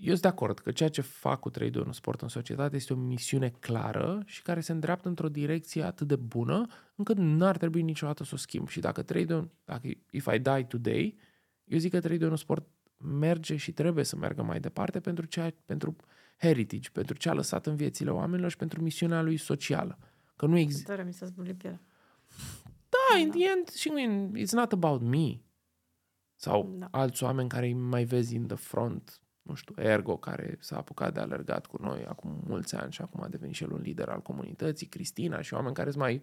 eu 0.00 0.10
sunt 0.10 0.20
de 0.20 0.28
acord 0.28 0.58
că 0.58 0.70
ceea 0.70 0.88
ce 0.88 1.00
fac 1.00 1.40
cu 1.40 1.50
3 1.50 1.70
de 1.70 1.78
1 1.78 1.92
sport 1.92 2.20
în 2.20 2.28
societate 2.28 2.76
este 2.76 2.92
o 2.92 2.96
misiune 2.96 3.48
clară 3.48 4.22
și 4.26 4.42
care 4.42 4.60
se 4.60 4.72
îndreaptă 4.72 5.08
într-o 5.08 5.28
direcție 5.28 5.82
atât 5.82 6.06
de 6.06 6.16
bună 6.16 6.66
încât 6.94 7.16
n-ar 7.16 7.56
trebui 7.56 7.82
niciodată 7.82 8.24
să 8.24 8.30
o 8.34 8.36
schimb. 8.36 8.68
Și 8.68 8.80
dacă 8.80 9.02
3 9.02 9.24
de 9.24 9.34
1, 9.34 9.50
dacă 9.64 9.88
if 10.10 10.28
I 10.34 10.38
die 10.38 10.64
today, 10.68 11.18
eu 11.64 11.78
zic 11.78 11.90
că 11.90 12.00
3 12.00 12.18
de 12.18 12.26
1 12.26 12.36
sport 12.36 12.66
merge 12.96 13.56
și 13.56 13.72
trebuie 13.72 14.04
să 14.04 14.16
meargă 14.16 14.42
mai 14.42 14.60
departe 14.60 15.00
pentru, 15.00 15.26
ceea, 15.26 15.54
pentru 15.64 15.96
heritage, 16.38 16.88
pentru 16.92 17.16
ce 17.16 17.28
a 17.28 17.32
lăsat 17.32 17.66
în 17.66 17.76
viețile 17.76 18.10
oamenilor 18.10 18.50
și 18.50 18.56
pentru 18.56 18.82
misiunea 18.82 19.22
lui 19.22 19.36
socială. 19.36 19.98
Că 20.36 20.46
nu 20.46 20.58
există... 20.58 20.90
Tare 20.90 21.04
mi 21.04 21.12
s-a 21.12 21.26
zbulit 21.26 21.58
pielea. 21.58 21.80
Da, 22.88 23.18
in 23.18 23.30
the 23.30 23.48
end, 23.56 23.68
și 23.68 23.92
in, 23.96 24.34
it's 24.38 24.50
not 24.50 24.72
about 24.72 25.02
me. 25.02 25.40
Sau 26.34 26.74
Da. 26.78 26.88
alți 26.90 27.22
oameni 27.22 27.48
care 27.48 27.66
îi 27.66 27.74
mai 27.74 28.04
vezi 28.04 28.34
in 28.34 28.46
the 28.46 28.56
front, 28.56 29.20
nu 29.48 29.54
știu, 29.54 29.74
Ergo, 29.76 30.16
care 30.16 30.56
s-a 30.60 30.76
apucat 30.76 31.14
de 31.14 31.20
alergat 31.20 31.66
cu 31.66 31.82
noi 31.82 32.04
acum 32.06 32.42
mulți 32.46 32.74
ani 32.74 32.92
și 32.92 33.02
acum 33.02 33.22
a 33.22 33.28
devenit 33.28 33.54
și 33.54 33.62
el 33.62 33.72
un 33.72 33.80
lider 33.80 34.08
al 34.08 34.22
comunității, 34.22 34.86
Cristina 34.86 35.40
și 35.40 35.54
oameni 35.54 35.74
care 35.74 35.90
sunt 35.90 36.02
mai... 36.02 36.20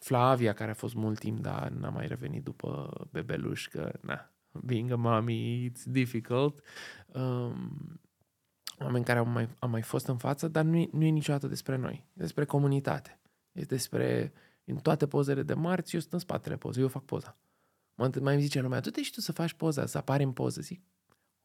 Flavia, 0.00 0.52
care 0.52 0.70
a 0.70 0.74
fost 0.74 0.94
mult 0.94 1.18
timp, 1.18 1.40
dar 1.40 1.68
n-a 1.68 1.88
mai 1.88 2.06
revenit 2.06 2.44
după 2.44 2.90
bebeluș, 3.10 3.68
că, 3.68 3.92
na, 4.00 4.32
being 4.50 4.90
a 4.90 4.96
mommy, 4.96 5.70
it's 5.70 5.82
difficult. 5.84 6.60
Um, 7.06 8.00
oameni 8.78 9.04
care 9.04 9.18
au 9.18 9.26
mai, 9.26 9.48
au 9.58 9.68
mai 9.68 9.82
fost 9.82 10.06
în 10.06 10.16
față, 10.16 10.48
dar 10.48 10.64
nu 10.64 10.76
e, 10.76 10.88
nu 10.92 11.04
e 11.04 11.08
niciodată 11.08 11.46
despre 11.46 11.76
noi. 11.76 12.06
E 12.08 12.12
despre 12.12 12.44
comunitate. 12.44 13.20
E 13.52 13.62
despre 13.62 14.32
în 14.64 14.76
toate 14.76 15.06
pozele 15.06 15.42
de 15.42 15.54
marți, 15.54 15.94
eu 15.94 16.00
sunt 16.00 16.12
în 16.12 16.18
spatele 16.18 16.56
pozei, 16.56 16.82
eu 16.82 16.88
fac 16.88 17.04
poza. 17.04 17.36
Mă 17.94 18.04
întâln- 18.04 18.22
mai 18.22 18.34
îmi 18.34 18.42
zice 18.42 18.60
lumea, 18.60 18.80
du-te 18.80 19.02
și 19.02 19.12
tu 19.12 19.20
să 19.20 19.32
faci 19.32 19.52
poza, 19.52 19.86
să 19.86 19.98
apari 19.98 20.22
în 20.22 20.32
poză. 20.32 20.60
Zic, 20.60 20.82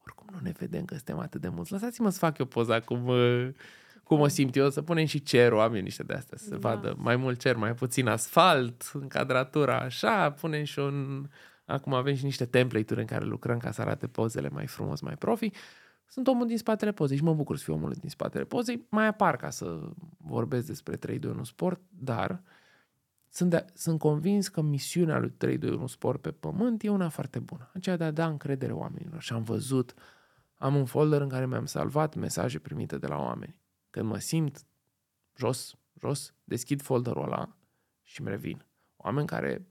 oricum 0.06 0.26
nu 0.32 0.38
ne 0.42 0.52
vedem 0.58 0.84
că 0.84 0.94
suntem 0.94 1.18
atât 1.18 1.40
de 1.40 1.48
mulți. 1.48 1.72
Lăsați-mă 1.72 2.10
să 2.10 2.18
fac 2.18 2.38
eu 2.38 2.46
poza 2.46 2.80
cum, 2.80 3.06
uh, 3.06 3.48
cum 4.02 4.20
o 4.20 4.28
simt 4.28 4.56
eu, 4.56 4.70
să 4.70 4.82
punem 4.82 5.04
și 5.04 5.22
cerul, 5.22 5.60
am 5.60 5.74
eu 5.74 5.80
niște 5.82 6.02
de 6.02 6.14
astea, 6.14 6.38
să 6.38 6.44
se 6.44 6.56
Da. 6.56 6.68
vadă 6.68 6.94
mai 6.98 7.16
mult 7.16 7.38
cer, 7.38 7.56
mai 7.56 7.74
puțin 7.74 8.08
asfalt, 8.08 8.90
încadratura 8.92 9.78
așa, 9.78 10.30
punem 10.30 10.64
și 10.64 10.78
un 10.78 11.28
Acum 11.66 11.92
avem 11.92 12.14
și 12.14 12.24
niște 12.24 12.44
template-uri 12.44 13.00
în 13.00 13.06
care 13.06 13.24
lucrăm 13.24 13.58
ca 13.58 13.70
să 13.70 13.80
arate 13.80 14.06
pozele 14.06 14.48
mai 14.48 14.66
frumos, 14.66 15.00
mai 15.00 15.14
profi. 15.16 15.50
Sunt 16.06 16.26
omul 16.26 16.46
din 16.46 16.58
spatele 16.58 16.92
pozei 16.92 17.16
și 17.16 17.22
mă 17.22 17.34
bucur 17.34 17.56
să 17.56 17.64
fiu 17.64 17.74
omul 17.74 17.92
din 18.00 18.08
spatele 18.08 18.44
pozei. 18.44 18.86
Mai 18.90 19.06
apar 19.06 19.36
ca 19.36 19.50
să 19.50 19.80
vorbesc 20.16 20.66
despre 20.66 20.96
3 20.96 21.18
2 21.18 21.30
1 21.30 21.44
sport, 21.44 21.80
dar 21.90 22.42
sunt, 23.34 23.50
de, 23.50 23.64
sunt 23.74 23.98
convins 23.98 24.48
că 24.48 24.60
misiunea 24.60 25.18
lui 25.18 25.30
3 25.30 25.58
2 25.58 25.70
1 25.70 25.86
sport 25.86 26.20
pe 26.20 26.30
pământ 26.30 26.82
e 26.82 26.88
una 26.88 27.08
foarte 27.08 27.38
bună. 27.38 27.70
Aceea 27.74 27.96
de 27.96 28.04
a 28.04 28.10
da 28.10 28.26
încredere 28.26 28.72
oamenilor. 28.72 29.20
Și 29.20 29.32
am 29.32 29.42
văzut, 29.42 29.94
am 30.54 30.76
un 30.76 30.84
folder 30.84 31.20
în 31.20 31.28
care 31.28 31.46
mi-am 31.46 31.66
salvat 31.66 32.14
mesaje 32.14 32.58
primite 32.58 32.98
de 32.98 33.06
la 33.06 33.18
oameni. 33.18 33.60
Când 33.90 34.08
mă 34.08 34.18
simt 34.18 34.66
jos, 35.36 35.74
jos, 36.00 36.34
deschid 36.44 36.82
folderul 36.82 37.22
ăla 37.22 37.56
și 38.02 38.20
îmi 38.20 38.30
revin. 38.30 38.64
Oameni 38.96 39.26
care 39.26 39.66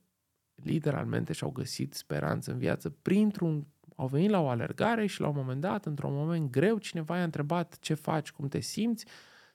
literalmente 0.56 1.34
și-au 1.34 1.52
găsit 1.52 1.94
speranță 1.94 2.52
în 2.52 2.58
viață 2.58 2.90
printr-un 2.90 3.68
au 3.96 4.08
venit 4.08 4.30
la 4.30 4.40
o 4.40 4.48
alergare 4.48 5.06
și 5.06 5.22
la 5.22 5.28
un 5.28 5.36
moment 5.36 5.62
dat, 5.62 5.86
într-un 5.86 6.14
moment 6.14 6.52
greu, 6.52 6.78
cineva 6.78 7.18
i-a 7.18 7.24
întrebat 7.24 7.80
ce 7.80 7.94
faci, 7.94 8.32
cum 8.32 8.48
te 8.48 8.60
simți, 8.60 9.06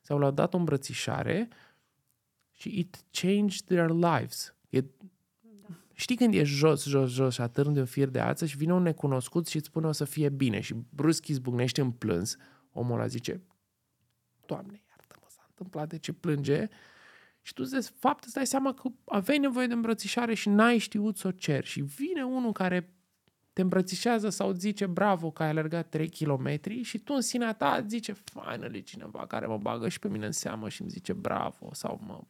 sau 0.00 0.18
le-au 0.18 0.30
dat 0.30 0.54
o 0.54 0.56
îmbrățișare 0.56 1.48
și 2.58 2.78
it 2.78 3.04
changed 3.10 3.60
their 3.64 3.90
lives. 3.90 4.54
E, 4.68 4.80
da. 4.80 4.88
Știi 5.92 6.16
când 6.16 6.34
e 6.34 6.42
jos, 6.42 6.86
jos, 6.86 7.10
jos 7.10 7.34
și 7.34 7.40
atârn 7.40 7.72
de 7.72 7.80
un 7.80 7.86
fir 7.86 8.08
de 8.08 8.20
ață 8.20 8.46
și 8.46 8.56
vine 8.56 8.72
un 8.72 8.82
necunoscut 8.82 9.46
și 9.46 9.56
îți 9.56 9.66
spune 9.66 9.86
o 9.86 9.92
să 9.92 10.04
fie 10.04 10.28
bine 10.28 10.60
și 10.60 10.74
brusc 10.90 11.26
izbucnește 11.26 11.80
în 11.80 11.90
plâns, 11.90 12.36
omul 12.72 12.94
ăla 12.94 13.06
zice, 13.06 13.42
Doamne, 14.46 14.82
iartă-mă, 14.88 15.26
s-a 15.28 15.44
întâmplat, 15.48 15.88
de 15.88 15.98
ce 15.98 16.12
plânge? 16.12 16.68
Și 17.42 17.52
tu, 17.52 17.64
de 17.64 17.80
fapt, 17.98 18.24
îți 18.24 18.34
dai 18.34 18.46
seama 18.46 18.74
că 18.74 18.88
aveai 19.04 19.38
nevoie 19.38 19.66
de 19.66 19.72
îmbrățișare 19.72 20.34
și 20.34 20.48
n-ai 20.48 20.78
știut 20.78 21.16
să 21.16 21.26
o 21.26 21.30
ceri. 21.30 21.66
Și 21.66 21.80
vine 21.80 22.24
unul 22.24 22.52
care 22.52 22.97
te 23.58 23.64
îmbrățișează 23.64 24.28
sau 24.28 24.48
îți 24.48 24.60
zice 24.60 24.86
bravo 24.86 25.30
că 25.30 25.42
ai 25.42 25.48
alergat 25.48 25.88
3 25.88 26.08
km 26.08 26.60
și 26.82 26.98
tu 26.98 27.12
în 27.12 27.20
sinea 27.20 27.52
ta 27.52 27.76
îți 27.76 27.88
zice 27.88 28.12
finally 28.12 28.82
cineva 28.82 29.26
care 29.26 29.46
mă 29.46 29.56
bagă 29.56 29.88
și 29.88 29.98
pe 29.98 30.08
mine 30.08 30.26
în 30.26 30.32
seamă 30.32 30.68
și 30.68 30.80
îmi 30.80 30.90
zice 30.90 31.12
bravo 31.12 31.74
sau 31.74 32.00
mă, 32.06 32.20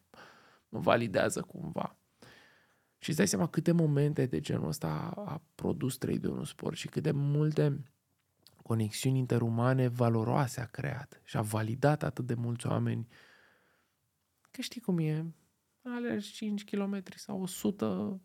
mă 0.69 0.79
validează 0.79 1.41
cumva. 1.41 1.97
Și 2.99 3.09
îți 3.09 3.19
dai 3.19 3.29
seama 3.29 3.47
câte 3.47 3.73
momente 3.73 4.27
de 4.27 4.41
genul 4.41 4.69
ăsta 4.69 5.13
a, 5.17 5.21
a 5.21 5.43
produs 5.55 5.97
3 5.97 6.19
de 6.19 6.29
1 6.29 6.45
sport 6.45 6.77
și 6.77 6.89
cât 6.89 7.03
de 7.03 7.11
multe 7.11 7.83
conexiuni 8.63 9.19
interumane 9.19 9.89
valoroase 9.89 10.61
a 10.61 10.67
creat 10.67 11.21
și 11.25 11.37
a 11.37 11.43
validat 11.43 12.03
atât 12.03 12.27
de 12.27 12.35
mulți 12.35 12.67
oameni 12.67 13.09
că 14.51 14.61
știi 14.61 14.81
cum 14.81 14.99
e, 14.99 15.27
alergi 15.83 16.33
5 16.33 16.65
km 16.65 17.03
sau 17.17 17.43
100 17.43 18.21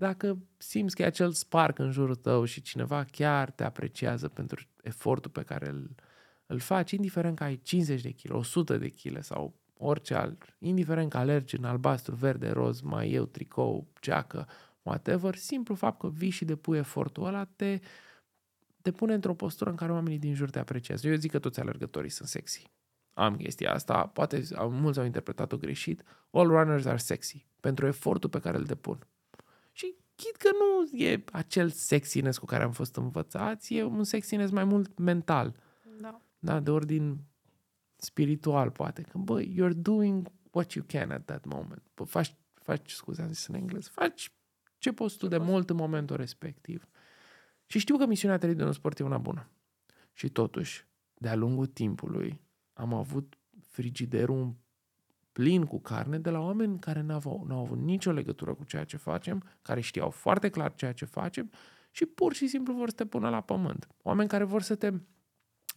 dacă 0.00 0.38
simți 0.56 0.96
că 0.96 1.02
e 1.02 1.04
acel 1.04 1.32
spark 1.32 1.78
în 1.78 1.90
jurul 1.90 2.14
tău 2.14 2.44
și 2.44 2.62
cineva 2.62 3.04
chiar 3.04 3.50
te 3.50 3.64
apreciază 3.64 4.28
pentru 4.28 4.66
efortul 4.82 5.30
pe 5.30 5.42
care 5.42 5.68
îl, 5.68 5.94
îl 6.46 6.58
faci, 6.58 6.90
indiferent 6.90 7.36
că 7.36 7.44
ai 7.44 7.60
50 7.62 8.00
de 8.00 8.10
kg, 8.10 8.34
100 8.34 8.76
de 8.76 8.88
kg 8.88 9.22
sau 9.22 9.54
orice 9.76 10.14
alt, 10.14 10.56
indiferent 10.58 11.10
că 11.10 11.16
alergi 11.16 11.56
în 11.56 11.64
albastru, 11.64 12.14
verde, 12.14 12.50
roz, 12.50 12.80
mai 12.80 13.10
eu, 13.10 13.24
tricou, 13.24 13.88
geacă, 14.00 14.48
whatever, 14.82 15.34
simplu 15.34 15.74
fapt 15.74 15.98
că 15.98 16.08
vii 16.08 16.30
și 16.30 16.44
depui 16.44 16.78
efortul 16.78 17.26
ăla 17.26 17.44
te, 17.44 17.78
te 18.82 18.90
pune 18.90 19.14
într-o 19.14 19.34
postură 19.34 19.70
în 19.70 19.76
care 19.76 19.92
oamenii 19.92 20.18
din 20.18 20.34
jur 20.34 20.50
te 20.50 20.58
apreciază. 20.58 21.08
Eu 21.08 21.14
zic 21.14 21.30
că 21.30 21.38
toți 21.38 21.60
alergătorii 21.60 22.10
sunt 22.10 22.28
sexy. 22.28 22.70
Am 23.14 23.36
chestia 23.36 23.72
asta, 23.72 24.06
poate 24.06 24.42
mulți 24.56 24.98
au 24.98 25.04
interpretat-o 25.04 25.56
greșit. 25.56 26.02
All 26.30 26.48
runners 26.48 26.84
are 26.84 26.96
sexy, 26.96 27.46
pentru 27.60 27.86
efortul 27.86 28.30
pe 28.30 28.40
care 28.40 28.56
îl 28.56 28.64
depun. 28.64 28.98
Și 29.72 29.94
chit 30.14 30.36
că 30.36 30.48
nu 30.52 30.98
e 30.98 31.24
acel 31.32 31.70
sexiness 31.70 32.38
cu 32.38 32.44
care 32.44 32.62
am 32.62 32.72
fost 32.72 32.96
învățați, 32.96 33.74
e 33.74 33.82
un 33.82 34.04
sexiness 34.04 34.52
mai 34.52 34.64
mult 34.64 34.98
mental. 34.98 35.56
Da. 36.00 36.20
Da, 36.38 36.60
de 36.60 36.70
ordin 36.70 37.18
spiritual, 37.96 38.70
poate. 38.70 39.02
Că, 39.02 39.18
bă, 39.18 39.42
you're 39.42 39.76
doing 39.76 40.28
what 40.50 40.72
you 40.72 40.84
can 40.88 41.10
at 41.10 41.24
that 41.24 41.44
moment. 41.44 41.82
Bă, 41.94 42.04
faci, 42.04 42.36
faci, 42.54 42.90
scuze, 42.90 43.22
am 43.22 43.28
zis 43.28 43.46
în 43.46 43.54
engleză, 43.54 43.88
faci 43.92 44.32
ce 44.78 44.92
poți 44.92 45.16
tu 45.16 45.26
de 45.26 45.38
mult 45.38 45.70
în 45.70 45.76
momentul 45.76 46.16
respectiv. 46.16 46.88
Și 47.66 47.78
știu 47.78 47.96
că 47.96 48.06
misiunea 48.06 48.38
de 48.38 48.64
un 48.64 48.72
sport 48.72 48.98
e 48.98 49.04
una 49.04 49.18
bună. 49.18 49.50
Și 50.12 50.28
totuși, 50.28 50.86
de-a 51.14 51.34
lungul 51.34 51.66
timpului, 51.66 52.40
am 52.72 52.94
avut 52.94 53.38
frigiderul 53.60 54.54
plin 55.32 55.64
cu 55.64 55.80
carne 55.80 56.18
de 56.18 56.30
la 56.30 56.40
oameni 56.40 56.78
care 56.78 57.00
n-au, 57.00 57.44
n-au 57.48 57.60
avut 57.60 57.78
nicio 57.78 58.12
legătură 58.12 58.54
cu 58.54 58.64
ceea 58.64 58.84
ce 58.84 58.96
facem, 58.96 59.42
care 59.62 59.80
știau 59.80 60.10
foarte 60.10 60.48
clar 60.48 60.74
ceea 60.74 60.92
ce 60.92 61.04
facem 61.04 61.50
și 61.90 62.06
pur 62.06 62.32
și 62.32 62.46
simplu 62.46 62.74
vor 62.74 62.88
să 62.88 62.94
te 62.94 63.06
pună 63.06 63.28
la 63.28 63.40
pământ. 63.40 63.88
Oameni 64.02 64.28
care 64.28 64.44
vor 64.44 64.62
să 64.62 64.74
te 64.74 64.92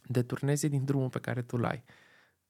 deturneze 0.06 0.68
din 0.68 0.84
drumul 0.84 1.08
pe 1.08 1.18
care 1.18 1.42
tu 1.42 1.56
l-ai. 1.56 1.84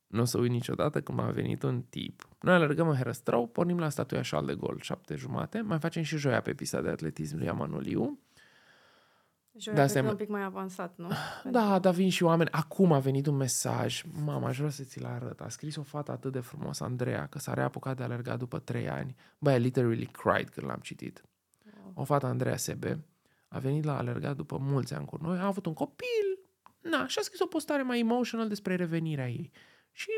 Nu 0.06 0.20
o 0.20 0.24
să 0.24 0.38
uit 0.38 0.50
niciodată 0.50 1.00
când 1.00 1.20
a 1.20 1.30
venit 1.30 1.62
un 1.62 1.82
tip. 1.82 2.28
Noi 2.40 2.54
alergăm 2.54 2.88
în 2.88 2.96
Herăstrău, 2.96 3.48
pornim 3.48 3.78
la 3.78 3.88
statuia 3.88 4.22
Șal 4.22 4.46
de 4.46 4.54
Gol, 4.54 4.78
șapte 4.80 5.14
jumate, 5.14 5.60
mai 5.60 5.78
facem 5.78 6.02
și 6.02 6.16
joia 6.16 6.40
pe 6.40 6.54
pista 6.54 6.80
de 6.80 6.88
atletism 6.88 7.36
lui 7.36 7.48
Amanuliu 7.48 8.18
Joia 9.58 9.76
da, 9.76 9.86
cred 9.86 10.04
un 10.04 10.16
pic 10.16 10.28
mai 10.28 10.42
avansat, 10.42 10.96
nu? 10.96 11.08
Da, 11.50 11.78
dar 11.78 11.94
vin 11.94 12.10
și 12.10 12.22
oameni. 12.22 12.50
Acum 12.50 12.92
a 12.92 12.98
venit 12.98 13.26
un 13.26 13.36
mesaj. 13.36 14.02
Mama, 14.24 14.48
aș 14.48 14.56
vrea 14.56 14.70
să 14.70 14.82
ți-l 14.82 15.04
arăt. 15.04 15.40
A 15.40 15.48
scris 15.48 15.76
o 15.76 15.82
fată 15.82 16.10
atât 16.10 16.32
de 16.32 16.40
frumos, 16.40 16.80
Andreea, 16.80 17.26
că 17.26 17.38
s-a 17.38 17.54
reapucat 17.54 17.96
de 17.96 18.02
alergat 18.02 18.38
după 18.38 18.58
trei 18.58 18.88
ani. 18.88 19.14
Băi, 19.38 19.56
I 19.56 19.58
literally 19.58 20.06
cried 20.06 20.48
când 20.48 20.66
l-am 20.66 20.80
citit. 20.82 21.24
Wow. 21.64 21.92
O 21.94 22.04
fată, 22.04 22.26
Andreea 22.26 22.56
Sebe, 22.56 23.04
a 23.48 23.58
venit 23.58 23.84
la 23.84 23.96
alergat 23.96 24.36
după 24.36 24.58
mulți 24.60 24.94
ani 24.94 25.06
cu 25.06 25.18
noi, 25.20 25.38
a 25.38 25.46
avut 25.46 25.66
un 25.66 25.72
copil, 25.72 26.38
na, 26.80 27.06
și 27.06 27.18
a 27.18 27.22
scris 27.22 27.40
o 27.40 27.46
postare 27.46 27.82
mai 27.82 27.98
emotional 27.98 28.48
despre 28.48 28.74
revenirea 28.74 29.28
ei. 29.28 29.50
Și 29.92 30.08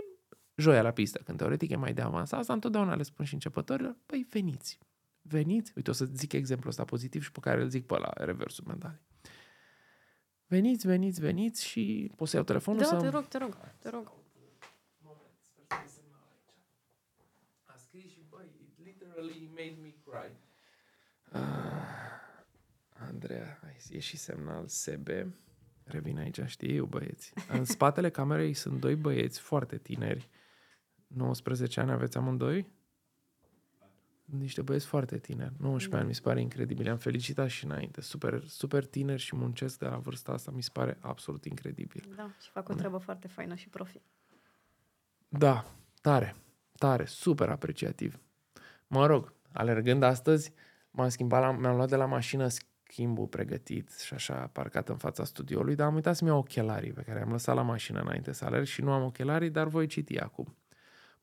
joia 0.55 0.83
la 0.83 0.91
pistă, 0.91 1.21
când 1.25 1.39
teoretic 1.39 1.71
e 1.71 1.77
mai 1.77 1.95
de 1.95 2.01
avansat, 2.03 2.41
asta 2.41 2.53
întotdeauna 2.53 2.95
le 2.95 3.03
spun 3.03 3.25
și 3.25 3.35
începătorilor, 3.35 3.97
păi 4.07 4.27
veniți, 4.31 4.79
veniți, 5.23 5.73
uite 5.77 5.91
o 5.91 5.93
să 5.93 6.05
zic 6.05 6.33
exemplul 6.33 6.71
ăsta 6.71 6.85
pozitiv 6.85 7.23
și 7.23 7.33
pe 7.33 7.41
care 7.41 7.63
îl 7.63 7.69
zic 7.69 7.87
pe 7.87 7.99
la 7.99 8.11
reversul 8.15 8.65
mental. 8.67 9.01
Veniți, 10.47 10.87
veniți, 10.87 11.21
veniți 11.21 11.65
și 11.65 12.13
poți 12.17 12.31
să 12.31 12.37
iau 12.37 12.45
telefonul 12.45 12.81
da, 12.81 12.87
să... 12.87 12.97
te 12.97 13.09
rog, 13.09 13.27
te 13.27 13.39
rog, 13.39 13.57
te 13.79 13.89
rog. 13.89 14.13
A 17.65 17.77
scris 17.77 18.11
și, 18.11 18.27
băi, 18.29 18.45
it 18.61 18.85
literally 18.85 19.51
made 19.55 19.77
me 19.83 19.95
cry. 20.05 20.33
Uh, 21.33 21.97
Andreea, 22.89 23.61
e 23.89 23.99
și 23.99 24.17
semnal 24.17 24.67
SB. 24.67 25.09
Revin 25.85 26.19
aici, 26.19 26.41
știi 26.45 26.77
eu, 26.77 26.85
băieți. 26.85 27.33
În 27.49 27.65
spatele 27.65 28.11
camerei 28.11 28.55
sunt 28.55 28.81
doi 28.81 28.97
băieți 28.97 29.41
foarte 29.41 29.79
tineri. 29.79 30.29
19 31.07 31.81
ani 31.81 31.91
aveți 31.91 32.17
amândoi? 32.17 32.76
Niște 34.27 34.63
băieți 34.63 34.87
foarte 34.87 35.19
tineri, 35.19 35.53
19 35.59 35.89
da. 35.89 35.99
ani, 35.99 36.07
mi 36.07 36.15
se 36.15 36.21
pare 36.21 36.41
incredibil. 36.41 36.91
Am 36.91 36.97
felicitat 36.97 37.49
și 37.49 37.65
înainte. 37.65 38.01
Super, 38.01 38.43
super 38.47 38.85
tineri 38.85 39.21
și 39.21 39.37
muncesc 39.37 39.79
de 39.79 39.87
la 39.87 39.97
vârsta 39.97 40.33
asta, 40.33 40.51
mi 40.51 40.63
se 40.63 40.71
pare 40.73 40.99
absolut 41.01 41.45
incredibil. 41.45 42.13
Da, 42.17 42.31
și 42.41 42.51
fac 42.51 42.69
o 42.69 42.73
da. 42.73 42.79
treabă 42.79 42.99
foarte 42.99 43.29
faină 43.29 43.55
și 43.55 43.69
profi. 43.69 44.01
Da, 45.29 45.65
tare, 46.01 46.37
tare, 46.79 47.05
super 47.05 47.49
apreciativ. 47.49 48.21
Mă 48.87 49.07
rog, 49.07 49.33
alergând 49.53 50.03
astăzi, 50.03 50.53
m-am 50.91 51.09
schimbat, 51.09 51.41
la, 51.41 51.53
mi-am 51.53 51.77
luat 51.77 51.89
de 51.89 51.97
la 51.97 52.07
mașină 52.07 52.49
schimbul 52.49 53.27
pregătit 53.27 53.91
și 53.99 54.15
așa 54.15 54.51
parcat 54.53 54.89
în 54.89 54.97
fața 54.97 55.25
studioului, 55.25 55.75
dar 55.75 55.87
am 55.87 55.95
uitat 55.95 56.17
să-mi 56.17 56.31
iau 56.31 56.39
ochelarii 56.39 56.93
pe 56.93 57.03
care 57.03 57.23
am 57.23 57.31
lăsat 57.31 57.55
la 57.55 57.63
mașină 57.63 58.01
înainte 58.01 58.33
să 58.33 58.45
alerg 58.45 58.65
și 58.65 58.83
nu 58.83 58.93
am 58.93 59.05
ochelarii, 59.05 59.51
dar 59.51 59.67
voi 59.67 59.87
citi 59.87 60.19
acum. 60.19 60.57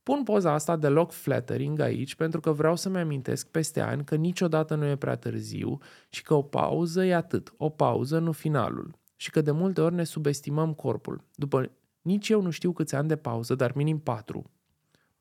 Pun 0.04 0.24
poza 0.24 0.52
asta 0.52 0.76
de 0.76 0.88
loc 0.88 1.12
flattering 1.12 1.80
aici 1.80 2.16
pentru 2.16 2.40
că 2.40 2.52
vreau 2.52 2.76
să-mi 2.76 2.98
amintesc 2.98 3.48
peste 3.48 3.82
ani 3.82 4.04
că 4.04 4.16
niciodată 4.16 4.76
nu 4.76 4.86
e 4.86 4.96
prea 4.96 5.16
târziu 5.16 5.78
și 6.10 6.24
că 6.24 6.34
o 6.34 6.42
pauză 6.42 7.06
e 7.06 7.16
atât, 7.16 7.54
o 7.58 7.70
pauză, 7.70 8.20
nu 8.20 8.32
finalul. 8.32 8.96
Și 9.16 9.30
că 9.32 9.42
de 9.42 9.52
multe 9.52 9.82
ori 9.82 9.96
ne 9.96 10.04
subestimăm 10.04 10.74
corpul. 10.74 11.24
După 11.36 11.72
nici 12.02 12.30
eu 12.30 12.42
nu 12.42 12.50
știu 12.50 12.72
câți 12.72 12.96
ani 12.96 13.08
de 13.08 13.16
pauză, 13.16 13.56
dar 13.56 13.72
minim 13.76 14.00
patru. 14.00 14.52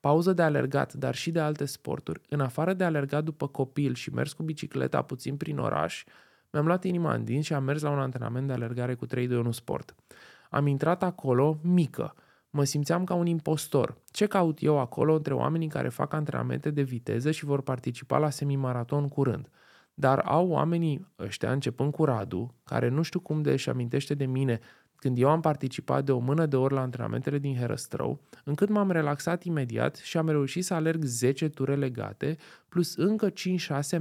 Pauză 0.01 0.33
de 0.33 0.43
alergat, 0.43 0.93
dar 0.95 1.15
și 1.15 1.31
de 1.31 1.41
alte 1.41 1.65
sporturi. 1.65 2.21
În 2.29 2.41
afară 2.41 2.73
de 2.73 2.85
alergat 2.85 3.25
după 3.25 3.49
copil 3.49 3.95
și 3.95 4.13
mers 4.13 4.33
cu 4.33 4.43
bicicleta 4.43 5.03
puțin 5.03 5.37
prin 5.37 5.59
oraș, 5.59 6.05
mi-am 6.51 6.67
luat 6.67 6.85
inima 6.85 7.15
în 7.15 7.25
din 7.25 7.41
și 7.41 7.53
am 7.53 7.65
mers 7.65 7.83
la 7.83 7.91
un 7.91 7.99
antrenament 7.99 8.47
de 8.47 8.53
alergare 8.53 8.95
cu 8.95 9.07
3 9.07 9.27
de 9.27 9.37
1 9.37 9.51
sport. 9.51 9.95
Am 10.51 10.67
intrat 10.67 11.03
acolo 11.03 11.59
mică, 11.63 12.15
Mă 12.55 12.65
simțeam 12.65 13.05
ca 13.05 13.15
un 13.15 13.27
impostor. 13.27 13.97
Ce 14.11 14.27
caut 14.27 14.63
eu 14.63 14.79
acolo 14.79 15.15
între 15.15 15.35
oamenii 15.35 15.69
care 15.69 15.89
fac 15.89 16.13
antrenamente 16.13 16.71
de 16.71 16.83
viteză 16.83 17.31
și 17.31 17.45
vor 17.45 17.63
participa 17.63 18.19
la 18.19 18.31
semimaraton 18.31 19.09
curând? 19.09 19.49
Dar 19.95 20.19
au 20.19 20.49
oamenii 20.49 21.07
ăștia, 21.19 21.53
începând 21.53 21.93
cu 21.93 22.05
Radu, 22.05 22.55
care 22.65 22.89
nu 22.89 23.03
știu 23.03 23.21
cum 23.21 23.43
de 23.43 23.51
își 23.51 23.71
amintește 23.71 24.15
de 24.15 24.27
mine 24.27 24.61
când 24.97 25.19
eu 25.19 25.29
am 25.29 25.41
participat 25.41 26.05
de 26.05 26.13
o 26.13 26.19
mână 26.19 26.47
de 26.47 26.57
ori 26.57 26.75
la 26.75 26.81
antrenamentele 26.81 27.39
din 27.39 27.57
Herăstrău, 27.57 28.21
încât 28.45 28.69
m-am 28.69 28.91
relaxat 28.91 29.43
imediat 29.43 29.97
și 29.97 30.17
am 30.17 30.29
reușit 30.29 30.65
să 30.65 30.75
alerg 30.75 31.05
10 31.05 31.49
ture 31.49 31.77
legate, 31.77 32.37
plus 32.69 32.97
încă 32.97 33.31
5-6 33.31 33.33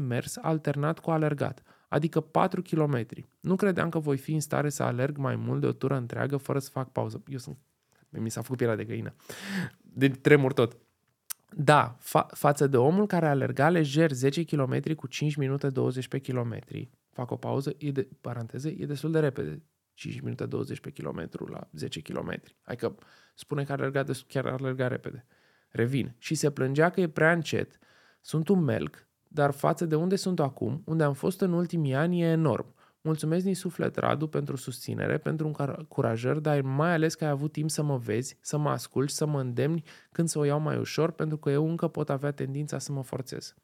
mers 0.08 0.38
alternat 0.38 1.00
cu 1.00 1.12
alergat. 1.12 1.64
adică 1.90 2.20
4 2.20 2.62
km. 2.62 3.06
Nu 3.40 3.56
credeam 3.56 3.90
că 3.90 4.00
voi 4.00 4.18
fi 4.18 4.34
în 4.34 4.40
stare 4.40 4.70
să 4.70 4.84
alerg 4.84 5.18
mai 5.18 5.36
mult 5.36 5.62
de 5.62 5.68
o 5.68 5.72
tură 5.72 5.96
întreagă 5.96 6.38
fără 6.38 6.60
să 6.60 6.70
fac 6.70 6.92
pauză. 6.92 7.24
Eu 7.28 7.38
sunt... 7.38 7.58
Mi 8.20 8.32
s-a 8.32 8.42
făcut 8.42 8.58
pielea 8.58 8.76
de 8.76 8.84
găină. 8.84 9.14
De 9.82 10.10
tremur 10.10 10.54
tot. 10.54 10.78
Da, 11.56 11.98
fa- 12.00 12.28
față 12.34 12.68
de 12.68 12.78
omul 12.78 13.08
care 13.08 13.28
alerga 13.28 13.70
lejer 13.70 14.12
10 14.12 14.44
km 14.44 14.96
cu 14.96 15.08
5 15.08 15.36
minute 15.36 15.70
20 15.70 16.08
pe 16.08 16.20
kilometri, 16.20 16.90
fac 17.12 17.32
o 17.32 17.36
pauză, 17.36 17.76
e 17.78 17.92
de, 17.92 18.08
paranteze, 18.22 18.76
e 18.80 18.86
destul 18.86 19.12
de 19.12 19.20
repede. 19.20 19.64
5 19.94 20.20
minute 20.20 20.46
20 20.46 20.80
pe 20.80 20.92
kilometru 20.92 21.46
la 21.46 21.70
10 21.72 22.02
km. 22.02 22.42
Adică 22.64 22.96
spune 23.36 23.64
că 23.64 23.72
alerga, 23.72 24.04
de, 24.04 24.22
chiar 24.28 24.46
alerga 24.46 24.88
repede. 24.88 25.26
Revin. 25.70 26.16
Și 26.18 26.36
se 26.36 26.52
plângea 26.52 26.90
că 26.90 27.02
e 27.02 27.08
prea 27.08 27.32
încet. 27.32 27.80
Sunt 28.22 28.48
un 28.48 28.60
melc, 28.60 29.08
dar 29.28 29.52
față 29.52 29.86
de 29.86 29.96
unde 29.96 30.16
sunt 30.16 30.40
acum, 30.40 30.82
unde 30.86 31.04
am 31.04 31.14
fost 31.14 31.42
în 31.42 31.54
ultimii 31.54 31.94
ani, 31.94 32.22
e 32.22 32.26
enorm. 32.26 32.76
Mulțumesc 33.02 33.44
din 33.44 33.56
suflet, 33.56 33.96
Radu, 33.96 34.28
pentru 34.28 34.56
susținere, 34.56 35.18
pentru 35.18 35.54
încurajări, 35.78 36.42
dar 36.42 36.62
mai 36.62 36.94
ales 36.94 37.16
că 37.16 37.24
ai 37.24 37.30
avut 37.30 37.52
timp 37.52 37.70
să 37.70 37.84
mă 37.84 37.98
vezi, 37.98 38.38
să 38.42 38.58
mă 38.58 38.70
asculți, 38.70 39.16
să 39.16 39.26
mă 39.26 39.40
îndemni 39.40 39.84
când 40.12 40.28
să 40.28 40.40
o 40.40 40.44
iau 40.44 40.60
mai 40.60 40.78
ușor, 40.78 41.12
pentru 41.12 41.38
că 41.38 41.50
eu 41.50 41.70
încă 41.70 41.88
pot 41.88 42.10
avea 42.10 42.32
tendința 42.32 42.78
să 42.78 42.92
mă 42.92 43.04
forțez. 43.04 43.56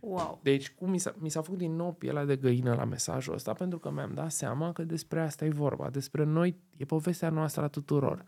Wow. 0.00 0.40
Deci, 0.42 0.70
cum 0.70 0.90
mi 0.90 0.98
s-a, 0.98 1.14
mi 1.18 1.28
s-a 1.28 1.42
făcut 1.42 1.58
din 1.58 1.72
nou 1.72 1.92
pielea 1.92 2.24
de 2.24 2.36
găină 2.36 2.74
la 2.74 2.84
mesajul 2.84 3.34
ăsta, 3.34 3.52
pentru 3.52 3.78
că 3.78 3.90
mi-am 3.90 4.14
dat 4.14 4.30
seama 4.30 4.72
că 4.72 4.84
despre 4.84 5.20
asta 5.20 5.44
e 5.44 5.50
vorba. 5.50 5.90
Despre 5.90 6.24
noi, 6.24 6.56
e 6.76 6.84
povestea 6.84 7.30
noastră 7.30 7.62
a 7.62 7.68
tuturor, 7.68 8.24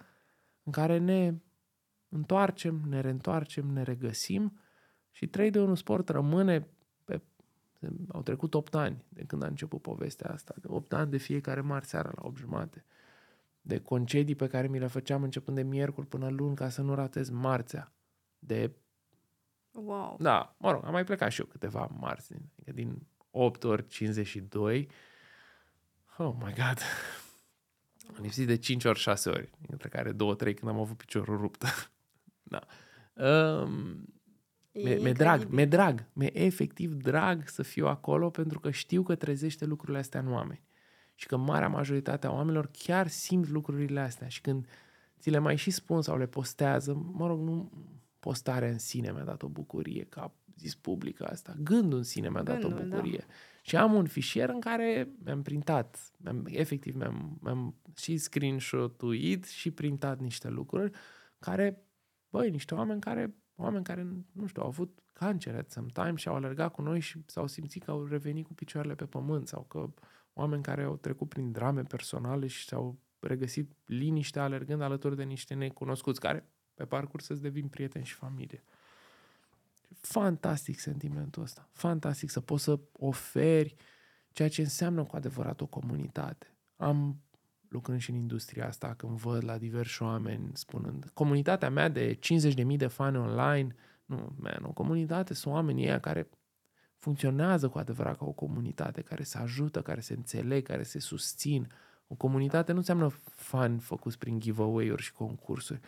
în 0.62 0.72
care 0.72 0.98
ne 0.98 1.34
întoarcem, 2.08 2.80
ne 2.88 3.00
reîntoarcem, 3.00 3.66
ne 3.66 3.82
regăsim 3.82 4.60
și 5.10 5.26
3 5.26 5.50
de 5.50 5.60
1 5.60 5.74
sport 5.74 6.08
rămâne 6.08 6.60
pe... 6.60 6.66
Au 8.08 8.22
trecut 8.22 8.54
8 8.54 8.74
ani 8.74 9.04
de 9.08 9.24
când 9.24 9.42
a 9.42 9.46
început 9.46 9.82
povestea 9.82 10.30
asta. 10.30 10.54
De 10.60 10.66
8 10.70 10.92
ani 10.92 11.10
de 11.10 11.16
fiecare 11.16 11.60
marți 11.60 11.88
seara 11.88 12.12
la 12.14 12.26
8 12.26 12.36
jumate. 12.36 12.84
De 13.60 13.80
concedii 13.80 14.34
pe 14.34 14.46
care 14.46 14.66
mi 14.66 14.78
le 14.78 14.86
făceam 14.86 15.22
începând 15.22 15.56
de 15.56 15.62
miercuri 15.62 16.06
până 16.06 16.28
luni 16.28 16.56
ca 16.56 16.68
să 16.68 16.82
nu 16.82 16.94
ratez 16.94 17.28
marțea. 17.30 17.92
De 18.38 18.72
Wow. 19.72 20.16
da, 20.20 20.54
mă 20.58 20.70
rog, 20.70 20.84
am 20.84 20.92
mai 20.92 21.04
plecat 21.04 21.30
și 21.30 21.40
eu 21.40 21.46
câteva 21.46 21.90
marți, 21.98 22.32
adică 22.32 22.72
din 22.72 23.06
8 23.30 23.64
ori 23.64 23.86
52. 23.86 24.88
Oh 26.16 26.34
my 26.38 26.52
god. 26.52 26.78
Am 28.16 28.22
lipsit 28.22 28.46
de 28.46 28.56
5 28.56 28.84
ori 28.84 28.98
6 28.98 29.30
ori, 29.30 29.50
dintre 29.68 29.88
care 29.88 30.12
2-3 30.12 30.16
când 30.54 30.68
am 30.68 30.78
avut 30.78 30.96
piciorul 30.96 31.36
rupt. 31.36 31.64
da. 32.54 32.66
Um, 33.24 34.04
E 34.78 34.94
mi-e 34.94 35.12
drag, 35.12 35.32
incredibil. 35.32 35.54
mi-e 35.54 35.64
drag, 35.64 36.04
mi-e 36.12 36.44
efectiv 36.44 36.92
drag 36.92 37.48
să 37.48 37.62
fiu 37.62 37.86
acolo 37.86 38.30
pentru 38.30 38.60
că 38.60 38.70
știu 38.70 39.02
că 39.02 39.14
trezește 39.14 39.64
lucrurile 39.64 39.98
astea 39.98 40.20
în 40.20 40.32
oameni. 40.32 40.62
Și 41.14 41.26
că 41.26 41.36
marea 41.36 41.68
majoritate 41.68 42.26
a 42.26 42.32
oamenilor 42.32 42.70
chiar 42.72 43.08
simt 43.08 43.48
lucrurile 43.48 44.00
astea 44.00 44.28
și 44.28 44.40
când 44.40 44.66
ți 45.18 45.30
le 45.30 45.38
mai 45.38 45.56
și 45.56 45.70
spun 45.70 46.02
sau 46.02 46.18
le 46.18 46.26
postează, 46.26 47.10
mă 47.12 47.26
rog, 47.26 47.40
nu 47.40 47.70
postarea 48.18 48.68
în 48.68 48.78
sine 48.78 49.12
mi-a 49.12 49.24
dat 49.24 49.42
o 49.42 49.48
bucurie, 49.48 50.04
ca 50.04 50.34
zis 50.58 50.74
publică 50.74 51.24
asta. 51.24 51.54
Gândul 51.62 51.98
în 51.98 52.04
sine 52.04 52.30
mi-a 52.30 52.42
dat 52.42 52.62
o 52.64 52.68
Gândul, 52.68 52.88
da. 52.88 52.96
bucurie. 52.96 53.26
Și 53.62 53.76
am 53.76 53.94
un 53.94 54.06
fișier 54.06 54.48
în 54.48 54.60
care 54.60 55.08
mi-am 55.24 55.42
printat, 55.42 56.12
mi-am, 56.16 56.46
efectiv 56.50 56.94
mi-am, 56.94 57.38
mi-am 57.42 57.74
și 57.96 58.16
screenshot-uit 58.16 59.44
și 59.44 59.70
printat 59.70 60.20
niște 60.20 60.48
lucruri 60.48 60.90
care, 61.38 61.82
băi, 62.30 62.50
niște 62.50 62.74
oameni 62.74 63.00
care, 63.00 63.34
oameni 63.60 63.84
care, 63.84 64.06
nu 64.32 64.46
știu, 64.46 64.62
au 64.62 64.68
avut 64.68 64.98
cancer 65.12 65.54
at 65.54 65.70
some 65.70 65.86
time 65.92 66.14
și 66.14 66.28
au 66.28 66.34
alergat 66.34 66.72
cu 66.72 66.82
noi 66.82 67.00
și 67.00 67.22
s-au 67.26 67.46
simțit 67.46 67.84
că 67.84 67.90
au 67.90 68.04
revenit 68.04 68.46
cu 68.46 68.54
picioarele 68.54 68.94
pe 68.94 69.04
pământ 69.04 69.48
sau 69.48 69.62
că 69.62 69.90
oameni 70.32 70.62
care 70.62 70.82
au 70.82 70.96
trecut 70.96 71.28
prin 71.28 71.52
drame 71.52 71.82
personale 71.82 72.46
și 72.46 72.66
s-au 72.66 72.98
regăsit 73.20 73.72
liniște 73.86 74.38
alergând 74.38 74.80
alături 74.80 75.16
de 75.16 75.22
niște 75.22 75.54
necunoscuți 75.54 76.20
care 76.20 76.48
pe 76.74 76.84
parcurs 76.84 77.24
să-ți 77.24 77.42
devin 77.42 77.68
prieteni 77.68 78.04
și 78.04 78.14
familie. 78.14 78.64
Fantastic 80.00 80.78
sentimentul 80.78 81.42
ăsta. 81.42 81.68
Fantastic 81.72 82.30
să 82.30 82.40
poți 82.40 82.62
să 82.64 82.78
oferi 82.92 83.74
ceea 84.32 84.48
ce 84.48 84.60
înseamnă 84.60 85.04
cu 85.04 85.16
adevărat 85.16 85.60
o 85.60 85.66
comunitate. 85.66 86.54
Am 86.76 87.20
lucrând 87.68 88.00
și 88.00 88.10
în 88.10 88.16
industria 88.16 88.66
asta, 88.66 88.94
când 88.94 89.12
văd 89.12 89.44
la 89.44 89.58
diversi 89.58 90.02
oameni 90.02 90.50
spunând 90.52 91.10
comunitatea 91.14 91.70
mea 91.70 91.88
de 91.88 92.18
50.000 92.18 92.76
de 92.76 92.86
fani 92.86 93.16
online, 93.16 93.74
nu, 94.04 94.36
man, 94.38 94.58
o 94.62 94.72
comunitate 94.72 95.34
sunt 95.34 95.54
oamenii 95.54 95.84
ăia 95.84 96.00
care 96.00 96.28
funcționează 96.98 97.68
cu 97.68 97.78
adevărat 97.78 98.18
ca 98.18 98.24
o 98.24 98.32
comunitate, 98.32 99.02
care 99.02 99.22
se 99.22 99.38
ajută, 99.38 99.82
care 99.82 100.00
se 100.00 100.14
înțeleg, 100.14 100.66
care 100.66 100.82
se 100.82 100.98
susțin. 100.98 101.72
O 102.06 102.14
comunitate 102.14 102.72
nu 102.72 102.78
înseamnă 102.78 103.08
fani 103.30 103.80
făcuți 103.80 104.18
prin 104.18 104.40
giveaway-uri 104.40 105.02
și 105.02 105.12
concursuri. 105.12 105.80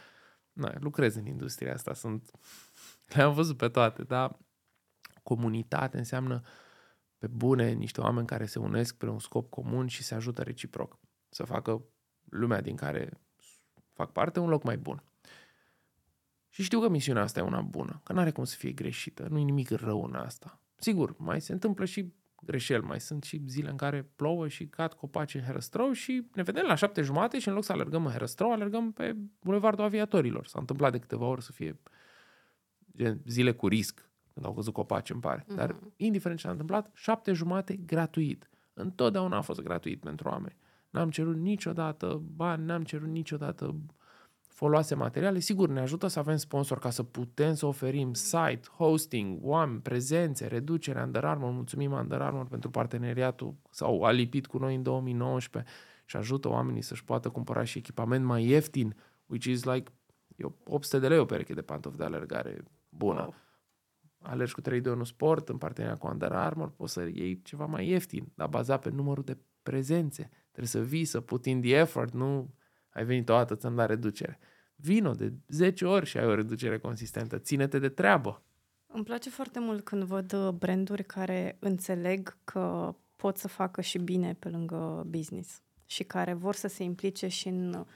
Na, 0.53 0.75
lucrez 0.81 1.15
în 1.15 1.27
industria 1.27 1.73
asta, 1.73 1.95
sunt... 1.95 2.31
Le-am 3.15 3.35
văzut 3.35 3.57
pe 3.57 3.69
toate, 3.69 4.03
dar 4.03 4.39
comunitate 5.23 5.99
înseamnă 5.99 6.43
pe 7.19 7.27
bune 7.27 7.73
niște 7.73 8.01
oameni 8.01 8.27
care 8.27 8.47
se 8.47 8.59
unesc 8.59 8.97
pe 8.97 9.07
un 9.07 9.19
scop 9.19 9.51
comun 9.51 9.87
și 9.87 10.03
se 10.03 10.15
ajută 10.15 10.43
reciproc. 10.43 10.99
Să 11.31 11.45
facă 11.45 11.85
lumea 12.25 12.61
din 12.61 12.77
care 12.77 13.21
fac 13.93 14.13
parte 14.13 14.41
un 14.41 14.49
loc 14.49 14.63
mai 14.63 14.77
bun. 14.77 15.03
Și 16.49 16.63
știu 16.63 16.81
că 16.81 16.89
misiunea 16.89 17.23
asta 17.23 17.41
e 17.41 17.43
una 17.43 17.61
bună, 17.61 18.01
că 18.05 18.13
nu 18.13 18.19
are 18.19 18.31
cum 18.31 18.45
să 18.45 18.57
fie 18.57 18.73
greșită, 18.73 19.27
nu 19.31 19.39
e 19.39 19.43
nimic 19.43 19.71
rău 19.71 20.05
în 20.05 20.15
asta. 20.15 20.61
Sigur, 20.77 21.15
mai 21.19 21.41
se 21.41 21.53
întâmplă 21.53 21.85
și 21.85 22.13
greșeli, 22.43 22.85
mai 22.85 23.01
sunt 23.01 23.23
și 23.23 23.43
zile 23.47 23.71
în 23.71 23.77
care 23.77 24.03
plouă 24.17 24.49
și 24.49 24.67
cad 24.67 24.93
copaci 24.93 25.35
în 25.35 25.43
Herăstrău 25.43 25.93
și 25.93 26.27
ne 26.35 26.43
vedem 26.43 26.67
la 26.67 26.75
șapte 26.75 27.03
jumate 27.03 27.39
și 27.39 27.49
în 27.49 27.55
loc 27.55 27.65
să 27.65 27.73
alergăm 27.73 28.07
în 28.07 28.13
Herăstrău, 28.13 28.53
alergăm 28.53 28.93
pe 28.93 29.17
Bulevardul 29.41 29.85
Aviatorilor. 29.85 30.47
S-a 30.47 30.59
întâmplat 30.59 30.93
de 30.93 30.99
câteva 30.99 31.25
ori 31.25 31.43
să 31.43 31.53
fie 31.53 31.81
gen, 32.97 33.23
zile 33.27 33.53
cu 33.53 33.69
risc, 33.69 34.11
când 34.33 34.47
au 34.47 34.55
căzut 34.55 34.73
copaci, 34.73 35.11
îmi 35.11 35.21
pare. 35.21 35.47
Dar, 35.55 35.77
indiferent 35.97 36.39
ce 36.39 36.45
s-a 36.45 36.53
întâmplat, 36.53 36.91
șapte 36.95 37.33
jumate 37.33 37.77
gratuit. 37.77 38.51
Întotdeauna 38.73 39.37
a 39.37 39.41
fost 39.41 39.61
gratuit 39.61 40.01
pentru 40.01 40.29
oameni. 40.29 40.57
N-am 40.91 41.11
cerut 41.11 41.37
niciodată 41.37 42.23
bani, 42.37 42.65
n-am 42.65 42.83
cerut 42.83 43.09
niciodată 43.09 43.77
foloase 44.61 44.95
materiale. 44.95 45.39
Sigur, 45.39 45.69
ne 45.69 45.81
ajută 45.81 46.07
să 46.07 46.19
avem 46.19 46.37
sponsor 46.37 46.79
ca 46.79 46.91
să 46.91 47.03
putem 47.03 47.55
să 47.55 47.67
oferim 47.67 48.13
site, 48.13 48.61
hosting, 48.77 49.39
oameni, 49.43 49.81
prezențe, 49.81 50.47
reducere 50.47 51.03
Under 51.03 51.25
Armour. 51.25 51.53
Mulțumim 51.53 51.93
Under 51.93 52.21
Armour 52.21 52.47
pentru 52.47 52.71
parteneriatul 52.71 53.55
sau 53.71 54.03
a 54.03 54.11
lipit 54.11 54.47
cu 54.47 54.59
noi 54.59 54.75
în 54.75 54.83
2019 54.83 55.73
și 56.05 56.17
ajută 56.17 56.49
oamenii 56.49 56.83
să-și 56.83 57.05
poată 57.05 57.29
cumpăra 57.29 57.65
și 57.65 57.79
echipament 57.79 58.25
mai 58.25 58.47
ieftin, 58.47 58.97
which 59.27 59.47
is 59.47 59.65
like 59.65 59.93
e 60.37 60.45
800 60.65 60.99
de 60.99 61.09
lei 61.09 61.19
o 61.19 61.25
pereche 61.25 61.55
de 61.55 61.63
pantofi 61.63 61.97
de 61.97 62.05
alergare 62.05 62.63
bună. 62.89 63.21
Wow. 63.21 63.35
Alergi 64.23 64.55
cu 64.55 64.61
3 64.61 64.81
de 64.81 64.91
1 64.91 65.05
sport 65.05 65.49
în 65.49 65.59
parteneria 65.59 65.97
cu 65.97 66.07
Under 66.07 66.33
Armour, 66.33 66.71
poți 66.71 66.93
să 66.93 67.09
iei 67.13 67.43
ceva 67.43 67.67
mai 67.67 67.89
ieftin, 67.89 68.33
dar 68.35 68.49
bazat 68.49 68.81
pe 68.81 68.91
numărul 68.91 69.25
de 69.25 69.39
prezențe. 69.63 70.31
Trebuie 70.53 70.67
să 70.67 70.81
vii, 70.81 71.05
să 71.05 71.21
put 71.21 71.47
in 71.47 71.61
the 71.61 71.75
effort, 71.75 72.13
nu 72.13 72.55
ai 72.91 73.05
venit 73.05 73.29
o 73.29 73.33
dată, 73.33 73.55
ți-am 73.55 73.75
dat 73.75 73.89
reducere. 73.89 74.39
Vino 74.75 75.13
de 75.13 75.33
10 75.49 75.85
ori 75.87 76.07
și 76.07 76.19
ai 76.19 76.27
o 76.27 76.35
reducere 76.35 76.79
consistentă. 76.79 77.39
Ține-te 77.39 77.79
de 77.79 77.89
treabă. 77.89 78.43
Îmi 78.87 79.05
place 79.05 79.31
foarte 79.31 79.61
mult 79.61 79.85
când 79.85 80.03
văd 80.03 80.33
uh, 80.33 80.49
branduri 80.49 81.05
care 81.05 81.57
înțeleg 81.59 82.37
că 82.45 82.95
pot 83.17 83.37
să 83.37 83.49
facă 83.49 83.81
și 83.81 83.99
bine 83.99 84.35
pe 84.35 84.49
lângă 84.49 85.05
business 85.07 85.63
și 85.87 86.05
care 86.05 86.33
vor 86.33 86.55
să 86.55 86.69
se 86.69 86.83
implice 86.83 87.29
și 87.29 87.49
în 87.49 87.75
uh, 87.75 87.87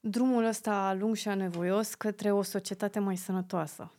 drumul 0.00 0.44
ăsta 0.44 0.94
lung 0.94 1.14
și 1.14 1.28
anevoios 1.28 1.94
către 1.94 2.32
o 2.32 2.42
societate 2.42 2.98
mai 2.98 3.16
sănătoasă. 3.16 3.92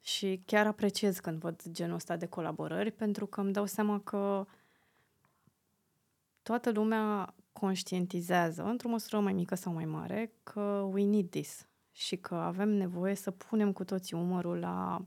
Și 0.00 0.42
chiar 0.44 0.66
apreciez 0.66 1.18
când 1.18 1.38
văd 1.40 1.62
genul 1.70 1.94
ăsta 1.94 2.16
de 2.16 2.26
colaborări 2.26 2.90
pentru 2.90 3.26
că 3.26 3.40
îmi 3.40 3.52
dau 3.52 3.66
seama 3.66 4.00
că 4.00 4.46
toată 6.48 6.70
lumea 6.70 7.34
conștientizează, 7.52 8.62
într-o 8.62 8.88
măsură 8.88 9.20
mai 9.20 9.32
mică 9.32 9.54
sau 9.54 9.72
mai 9.72 9.84
mare, 9.84 10.32
că 10.42 10.88
we 10.92 11.04
need 11.04 11.30
this 11.30 11.68
și 11.92 12.16
că 12.16 12.34
avem 12.34 12.68
nevoie 12.68 13.14
să 13.14 13.30
punem 13.30 13.72
cu 13.72 13.84
toții 13.84 14.16
umărul 14.16 14.58
la 14.58 15.04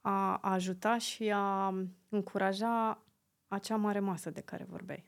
a 0.00 0.36
ajuta 0.36 0.98
și 0.98 1.30
a 1.34 1.74
încuraja 2.08 3.02
acea 3.48 3.76
mare 3.76 3.98
masă 3.98 4.30
de 4.30 4.40
care 4.40 4.66
vorbeai. 4.68 5.04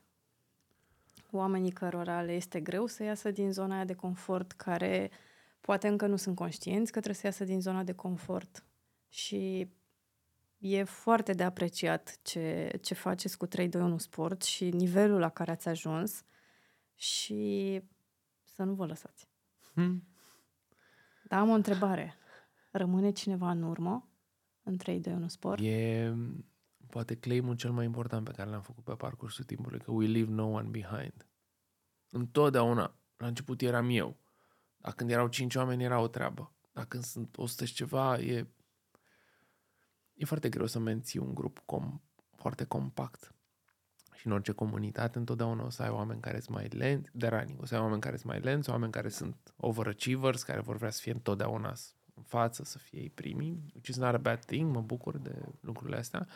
Oamenii 1.30 1.72
cărora 1.72 2.22
le 2.22 2.32
este 2.32 2.60
greu 2.60 2.86
să 2.86 3.02
iasă 3.02 3.30
din 3.30 3.52
zona 3.52 3.74
aia 3.74 3.84
de 3.84 3.94
confort, 3.94 4.52
care 4.52 5.10
poate 5.60 5.88
încă 5.88 6.06
nu 6.06 6.16
sunt 6.16 6.36
conștienți 6.36 6.92
că 6.92 7.00
trebuie 7.00 7.20
să 7.20 7.26
iasă 7.26 7.44
din 7.44 7.60
zona 7.60 7.82
de 7.82 7.92
confort 7.92 8.64
și 9.08 9.70
e 10.62 10.82
foarte 10.82 11.32
de 11.32 11.42
apreciat 11.42 12.18
ce, 12.22 12.70
ce 12.82 12.94
faceți 12.94 13.38
cu 13.38 13.46
321 13.46 13.98
Sport 13.98 14.42
și 14.42 14.70
nivelul 14.70 15.18
la 15.18 15.28
care 15.28 15.50
ați 15.50 15.68
ajuns 15.68 16.24
și 16.94 17.82
să 18.44 18.62
nu 18.62 18.74
vă 18.74 18.86
lăsați. 18.86 19.28
Hmm. 19.74 20.06
Dar 21.24 21.40
am 21.40 21.48
o 21.48 21.54
întrebare. 21.54 22.14
Rămâne 22.70 23.10
cineva 23.10 23.50
în 23.50 23.62
urmă? 23.62 24.12
în 24.62 24.76
3, 24.76 25.00
2, 25.00 25.12
1 25.12 25.28
sport? 25.28 25.62
E 25.62 26.14
poate 26.90 27.16
claimul 27.16 27.54
cel 27.54 27.72
mai 27.72 27.84
important 27.84 28.24
pe 28.24 28.30
care 28.30 28.50
l-am 28.50 28.62
făcut 28.62 28.84
pe 28.84 28.94
parcursul 28.94 29.44
timpului, 29.44 29.78
că 29.78 29.90
we 29.90 30.06
leave 30.06 30.30
no 30.30 30.46
one 30.46 30.68
behind. 30.68 31.26
Întotdeauna, 32.10 32.94
la 33.16 33.26
început 33.26 33.60
eram 33.60 33.88
eu. 33.90 34.16
Dar 34.76 34.92
când 34.92 35.10
erau 35.10 35.28
cinci 35.28 35.54
oameni, 35.54 35.84
era 35.84 36.00
o 36.00 36.08
treabă. 36.08 36.52
Dacă 36.72 36.86
când 36.88 37.02
sunt 37.02 37.36
100 37.36 37.64
și 37.64 37.74
ceva, 37.74 38.18
e, 38.18 38.46
e 40.22 40.26
foarte 40.26 40.48
greu 40.48 40.66
să 40.66 40.78
menții 40.78 41.18
un 41.18 41.34
grup 41.34 41.62
com, 41.64 42.00
foarte 42.36 42.64
compact. 42.64 43.34
Și 44.14 44.26
în 44.26 44.32
orice 44.32 44.52
comunitate 44.52 45.18
întotdeauna 45.18 45.64
o 45.64 45.70
să 45.70 45.82
ai 45.82 45.88
oameni 45.88 46.20
care 46.20 46.40
sunt 46.40 46.56
mai 46.56 46.68
lenți, 46.68 47.10
de 47.12 47.26
running, 47.26 47.60
o 47.60 47.64
să 47.64 47.74
ai 47.74 47.80
oameni 47.80 48.00
care 48.00 48.16
sunt 48.16 48.28
mai 48.28 48.40
lenți, 48.40 48.70
oameni 48.70 48.92
care 48.92 49.08
sunt 49.08 49.54
overachievers, 49.56 50.42
care 50.42 50.60
vor 50.60 50.76
vrea 50.76 50.90
să 50.90 51.00
fie 51.00 51.12
întotdeauna 51.12 51.74
în 52.14 52.22
față, 52.22 52.64
să 52.64 52.78
fie 52.78 53.00
ei 53.00 53.10
primii, 53.10 53.70
which 53.72 53.88
is 53.88 53.96
not 53.96 54.14
a 54.14 54.18
bad 54.18 54.44
thing, 54.44 54.74
mă 54.74 54.80
bucur 54.80 55.16
de 55.16 55.42
lucrurile 55.60 55.96
astea. 55.96 56.26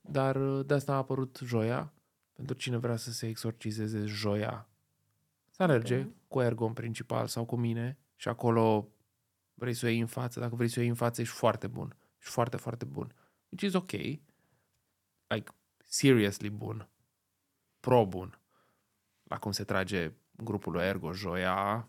Dar 0.00 0.38
de 0.38 0.74
asta 0.74 0.92
a 0.92 0.96
apărut 0.96 1.40
joia, 1.44 1.92
pentru 2.32 2.54
cine 2.54 2.76
vrea 2.76 2.96
să 2.96 3.12
se 3.12 3.26
exorcizeze 3.26 4.04
joia. 4.04 4.68
Să 5.50 5.62
alerge 5.62 5.94
okay. 5.94 6.14
cu 6.28 6.40
Ergo 6.40 6.66
în 6.66 6.72
principal 6.72 7.26
sau 7.26 7.44
cu 7.44 7.56
mine 7.56 7.98
și 8.16 8.28
acolo 8.28 8.88
vrei 9.54 9.74
să 9.74 9.86
o 9.86 9.88
iei 9.88 10.00
în 10.00 10.06
față. 10.06 10.40
Dacă 10.40 10.54
vrei 10.54 10.68
să 10.68 10.74
o 10.78 10.80
iei 10.80 10.90
în 10.90 10.96
față, 10.96 11.20
ești 11.20 11.34
foarte 11.34 11.66
bun. 11.66 11.96
Ești 12.18 12.32
foarte, 12.32 12.56
foarte 12.56 12.84
bun. 12.84 13.14
Which 13.48 13.64
is 13.64 13.74
ok. 13.74 13.90
Like, 15.26 15.52
seriously 15.84 16.50
bun. 16.50 16.88
Pro 17.80 18.06
bun. 18.06 18.40
La 19.22 19.38
cum 19.38 19.52
se 19.52 19.64
trage 19.64 20.12
grupul 20.30 20.72
lui 20.72 20.82
Ergo, 20.82 21.12
joia. 21.12 21.88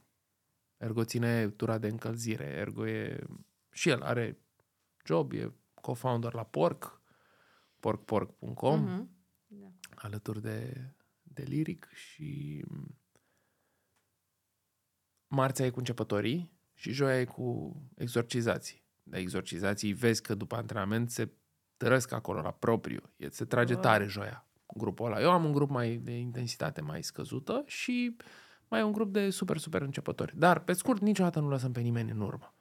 Ergo 0.78 1.04
ține 1.04 1.50
tura 1.50 1.78
de 1.78 1.88
încălzire. 1.88 2.46
Ergo 2.46 2.88
e... 2.88 3.24
Și 3.72 3.90
el 3.90 4.02
are 4.02 4.38
job, 5.06 5.32
e 5.32 5.54
co-founder 5.82 6.34
la 6.34 6.44
Porc, 6.44 7.02
porcporc.com, 7.80 8.86
uh-huh. 8.86 9.08
da. 9.48 9.72
alături 9.96 10.42
de, 10.42 10.90
de 11.24 11.44
Lyric 11.44 11.90
și 11.94 12.64
marțea 15.28 15.66
e 15.66 15.70
cu 15.70 15.80
începătorii 15.80 16.52
și 16.74 16.92
joia 16.92 17.20
e 17.20 17.26
cu 17.26 17.76
exorcizații. 17.96 18.84
De 19.10 19.18
exorcizații 19.18 19.94
vezi 19.94 20.22
că 20.22 20.36
după 20.36 20.56
antrenament 20.56 21.10
se 21.10 21.30
tărăsc 21.78 22.12
acolo 22.12 22.42
la 22.42 22.52
propriu. 22.52 23.02
E, 23.18 23.30
se 23.30 23.46
trage 23.46 23.74
oh. 23.74 23.80
tare 23.80 24.06
joia 24.06 24.50
grupul 24.74 25.06
ăla. 25.06 25.22
Eu 25.22 25.32
am 25.32 25.46
un 25.46 25.52
grup 25.52 25.70
mai 25.70 25.96
de 25.96 26.12
intensitate 26.12 26.82
mai 26.82 27.04
scăzută 27.04 27.64
și 27.66 28.16
mai 28.68 28.84
un 28.84 28.92
grup 28.92 29.14
de 29.14 29.30
super, 29.30 29.58
super 29.58 29.82
începători. 29.82 30.34
Dar, 30.38 30.60
pe 30.60 30.74
scurt, 30.74 31.02
niciodată 31.02 31.40
nu 31.40 31.50
lăsăm 31.50 31.72
pe 31.72 31.80
nimeni 31.80 32.12
în 32.12 32.20
urmă. 32.20 32.54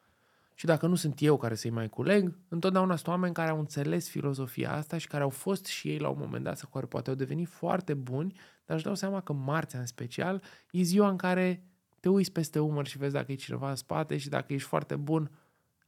Și 0.54 0.66
dacă 0.66 0.86
nu 0.86 0.94
sunt 0.94 1.20
eu 1.22 1.36
care 1.36 1.54
să-i 1.54 1.70
mai 1.70 1.88
culeg, 1.88 2.38
întotdeauna 2.48 2.96
sunt 2.96 3.06
oameni 3.06 3.34
care 3.34 3.50
au 3.50 3.58
înțeles 3.58 4.08
filozofia 4.08 4.72
asta 4.72 4.98
și 4.98 5.06
care 5.06 5.22
au 5.22 5.28
fost 5.28 5.64
și 5.64 5.88
ei 5.88 5.98
la 5.98 6.08
un 6.08 6.16
moment 6.18 6.44
dat, 6.44 6.58
sau 6.58 6.68
care 6.72 6.86
poate 6.86 7.10
au 7.10 7.16
devenit 7.16 7.48
foarte 7.48 7.94
buni, 7.94 8.38
dar 8.66 8.76
își 8.76 8.84
dau 8.84 8.94
seama 8.94 9.20
că 9.20 9.32
marțea 9.32 9.80
în 9.80 9.86
special 9.86 10.42
e 10.70 10.82
ziua 10.82 11.08
în 11.08 11.16
care 11.16 11.64
te 12.00 12.08
uiți 12.08 12.32
peste 12.32 12.58
umăr 12.58 12.86
și 12.86 12.98
vezi 12.98 13.12
dacă 13.12 13.32
e 13.32 13.34
cineva 13.34 13.68
în 13.70 13.76
spate 13.76 14.16
și 14.16 14.28
dacă 14.28 14.52
ești 14.52 14.68
foarte 14.68 14.96
bun, 14.96 15.30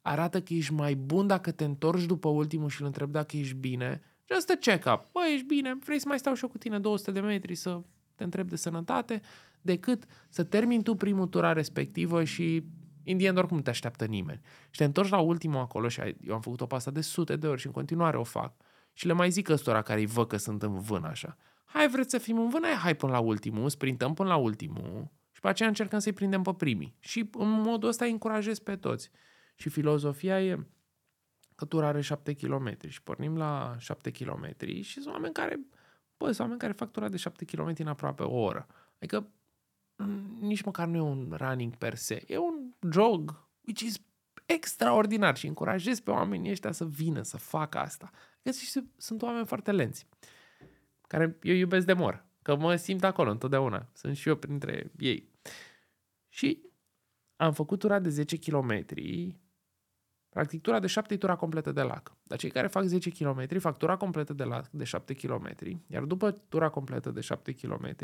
arată 0.03 0.43
că 0.43 0.55
ești 0.55 0.73
mai 0.73 0.95
bun 0.95 1.27
dacă 1.27 1.51
te 1.51 1.65
întorci 1.65 2.05
după 2.05 2.29
ultimul 2.29 2.69
și 2.69 2.81
îl 2.81 2.87
întrebi 2.87 3.13
dacă 3.13 3.37
ești 3.37 3.55
bine. 3.55 4.03
Just 4.33 4.51
a 4.51 4.55
check-up. 4.55 5.09
Bă, 5.13 5.21
ești 5.33 5.47
bine, 5.47 5.79
vrei 5.85 5.99
să 5.99 6.09
mai 6.09 6.19
stau 6.19 6.35
și 6.35 6.43
eu 6.43 6.49
cu 6.49 6.59
tine 6.59 6.79
200 6.79 7.11
de 7.11 7.21
metri 7.21 7.55
să 7.55 7.81
te 8.15 8.25
întreb 8.25 8.49
de 8.49 8.57
sănătate, 8.57 9.21
decât 9.61 10.05
să 10.29 10.45
termini 10.45 10.83
tu 10.83 10.95
primul 10.95 11.27
tura 11.27 11.53
respectivă 11.53 12.25
și 12.25 12.65
in 13.03 13.19
the 13.19 13.27
end 13.27 13.39
oricum 13.39 13.63
te 13.63 13.71
așteaptă 13.71 14.05
nimeni. 14.05 14.41
Și 14.71 14.79
te 14.79 14.85
întorci 14.85 15.09
la 15.09 15.19
ultimul 15.19 15.61
acolo 15.61 15.89
și 15.89 16.01
eu 16.01 16.35
am 16.35 16.41
făcut-o 16.41 16.67
pe 16.67 16.75
asta 16.75 16.91
de 16.91 17.01
sute 17.01 17.37
de 17.37 17.47
ori 17.47 17.61
și 17.61 17.67
în 17.67 17.73
continuare 17.73 18.17
o 18.17 18.25
fac. 18.25 18.53
Și 18.93 19.07
le 19.07 19.13
mai 19.13 19.31
zic 19.31 19.49
ăstora 19.49 19.83
care 19.83 20.01
îi 20.01 20.07
văd 20.07 20.27
că 20.27 20.37
sunt 20.37 20.63
în 20.63 20.81
vân 20.81 21.05
așa. 21.05 21.37
Hai, 21.65 21.89
vreți 21.89 22.11
să 22.11 22.19
fim 22.19 22.39
în 22.39 22.49
vân? 22.49 22.63
Hai 22.83 22.95
până 22.95 23.13
la 23.13 23.19
ultimul, 23.19 23.69
sprintăm 23.69 24.15
până 24.15 24.29
la 24.29 24.37
ultimul 24.37 25.11
și 25.33 25.41
pe 25.41 25.49
aceea 25.49 25.69
încercăm 25.69 25.99
să-i 25.99 26.13
prindem 26.13 26.43
pe 26.43 26.53
primii. 26.53 26.97
Și 26.99 27.31
în 27.33 27.51
modul 27.51 27.89
ăsta 27.89 28.05
îi 28.05 28.11
încurajez 28.11 28.59
pe 28.59 28.77
toți. 28.77 29.11
Și 29.61 29.69
filozofia 29.69 30.43
e 30.43 30.67
că 31.55 31.65
tura 31.65 31.87
are 31.87 32.01
7 32.01 32.35
km 32.35 32.89
și 32.89 33.03
pornim 33.03 33.37
la 33.37 33.75
7 33.79 34.11
km 34.11 34.57
și 34.81 35.01
sunt 35.01 35.15
oameni 35.15 35.35
care, 35.35 35.61
bă, 36.17 36.25
sunt 36.25 36.39
oameni 36.39 36.59
care 36.59 36.73
fac 36.73 36.91
tura 36.91 37.09
de 37.09 37.17
7 37.17 37.45
km 37.45 37.73
în 37.79 37.87
aproape 37.87 38.23
o 38.23 38.41
oră. 38.41 38.67
Adică 38.97 39.31
nici 40.41 40.63
măcar 40.63 40.87
nu 40.87 40.97
e 40.97 41.01
un 41.01 41.35
running 41.37 41.77
per 41.77 41.95
se, 41.95 42.25
e 42.27 42.37
un 42.37 42.75
jog, 42.93 43.49
which 43.67 43.81
is 43.81 44.01
extraordinar 44.47 45.37
și 45.37 45.47
încurajez 45.47 46.01
pe 46.01 46.11
oamenii 46.11 46.51
ăștia 46.51 46.73
să 46.73 46.85
vină, 46.85 47.23
să 47.23 47.37
facă 47.37 47.79
asta. 47.79 48.11
Că 48.43 48.51
sunt 48.97 49.23
oameni 49.23 49.47
foarte 49.47 49.73
lenți, 49.73 50.07
care 51.07 51.39
eu 51.43 51.55
iubesc 51.55 51.87
de 51.87 51.93
mor, 51.93 52.27
că 52.43 52.57
mă 52.57 52.77
simt 52.77 53.05
acolo 53.05 53.31
întotdeauna. 53.31 53.89
Sunt 53.93 54.17
și 54.17 54.29
eu 54.29 54.37
printre 54.37 54.93
ei. 54.99 55.29
Și 56.29 56.63
am 57.37 57.53
făcut 57.53 57.79
tura 57.79 57.99
de 57.99 58.09
10 58.09 58.39
km, 58.39 58.85
practic 60.31 60.63
tura 60.63 60.79
de 60.79 60.87
7 60.87 61.17
tura 61.17 61.37
completă 61.37 61.73
de 61.73 61.83
lac. 61.83 62.13
Dar 62.23 62.39
cei 62.39 62.51
care 62.51 62.67
fac 62.67 62.85
10 62.85 63.11
km 63.11 63.59
fac 63.59 63.77
tura 63.77 63.97
completă 63.97 64.33
de 64.33 64.45
lac 64.45 64.69
de 64.71 64.85
7 64.85 65.15
km, 65.15 65.51
iar 65.87 66.03
după 66.03 66.31
tura 66.31 66.69
completă 66.69 67.11
de 67.11 67.21
7 67.21 67.53
km 67.53 67.97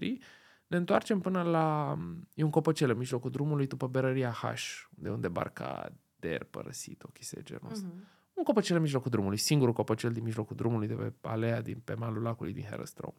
ne 0.66 0.77
întoarcem 0.77 1.20
până 1.20 1.43
la... 1.43 1.99
E 2.35 2.43
un 2.43 2.51
copăcel 2.51 2.91
în 2.91 2.97
mijlocul 2.97 3.31
drumului 3.31 3.66
după 3.66 3.87
berăria 3.87 4.31
H, 4.31 4.45
de 4.91 5.11
unde 5.11 5.29
barca 5.29 5.93
der 6.16 6.45
părăsit, 6.45 7.03
o 7.03 7.09
chestie 7.09 7.43
genul 7.43 7.70
ăsta. 7.70 7.89
Uh-huh. 7.89 8.14
Un 8.35 8.43
copăcel 8.43 8.77
în 8.77 8.83
mijlocul 8.83 9.11
drumului, 9.11 9.37
singurul 9.37 9.72
copăcel 9.72 10.12
din 10.12 10.22
mijlocul 10.22 10.57
drumului 10.57 10.87
de 10.87 10.95
pe 10.95 11.12
alea 11.20 11.62
din, 11.62 11.79
pe 11.85 11.95
malul 11.95 12.22
lacului 12.22 12.53
din 12.53 12.64
Herăstrău. 12.64 13.14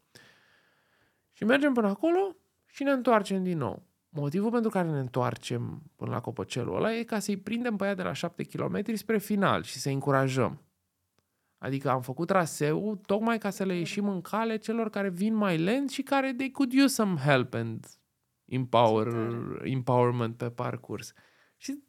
Și 1.32 1.44
mergem 1.44 1.74
până 1.74 1.88
acolo 1.88 2.36
și 2.66 2.84
ne 2.84 2.92
întoarcem 2.92 3.44
din 3.44 3.58
nou. 3.58 3.87
Motivul 4.20 4.52
pentru 4.52 4.70
care 4.70 4.90
ne 4.90 5.00
întoarcem 5.00 5.82
până 5.96 6.12
la 6.12 6.22
copăcelul 6.22 6.76
ăla 6.76 6.94
e 6.94 7.04
ca 7.04 7.20
să-i 7.20 7.38
prindem 7.38 7.76
pe 7.76 7.84
aia 7.84 7.94
de 7.94 8.02
la 8.02 8.14
7 8.14 8.44
km 8.44 8.96
spre 8.96 9.18
final 9.18 9.64
și 9.64 9.78
să-i 9.78 9.94
încurajăm. 9.94 10.62
Adică 11.58 11.90
am 11.90 12.02
făcut 12.02 12.28
traseu 12.28 13.02
tocmai 13.06 13.38
ca 13.38 13.50
să 13.50 13.64
le 13.64 13.78
ieșim 13.78 14.08
în 14.08 14.22
cale 14.22 14.58
celor 14.58 14.90
care 14.90 15.10
vin 15.10 15.34
mai 15.34 15.58
lent 15.58 15.90
și 15.90 16.02
care 16.02 16.34
they 16.34 16.52
could 16.52 16.74
use 16.74 16.88
some 16.88 17.20
help 17.20 17.54
and 17.54 17.86
empower, 18.46 19.08
empowerment 19.64 20.36
pe 20.36 20.50
parcurs. 20.50 21.14
Și 21.58 21.84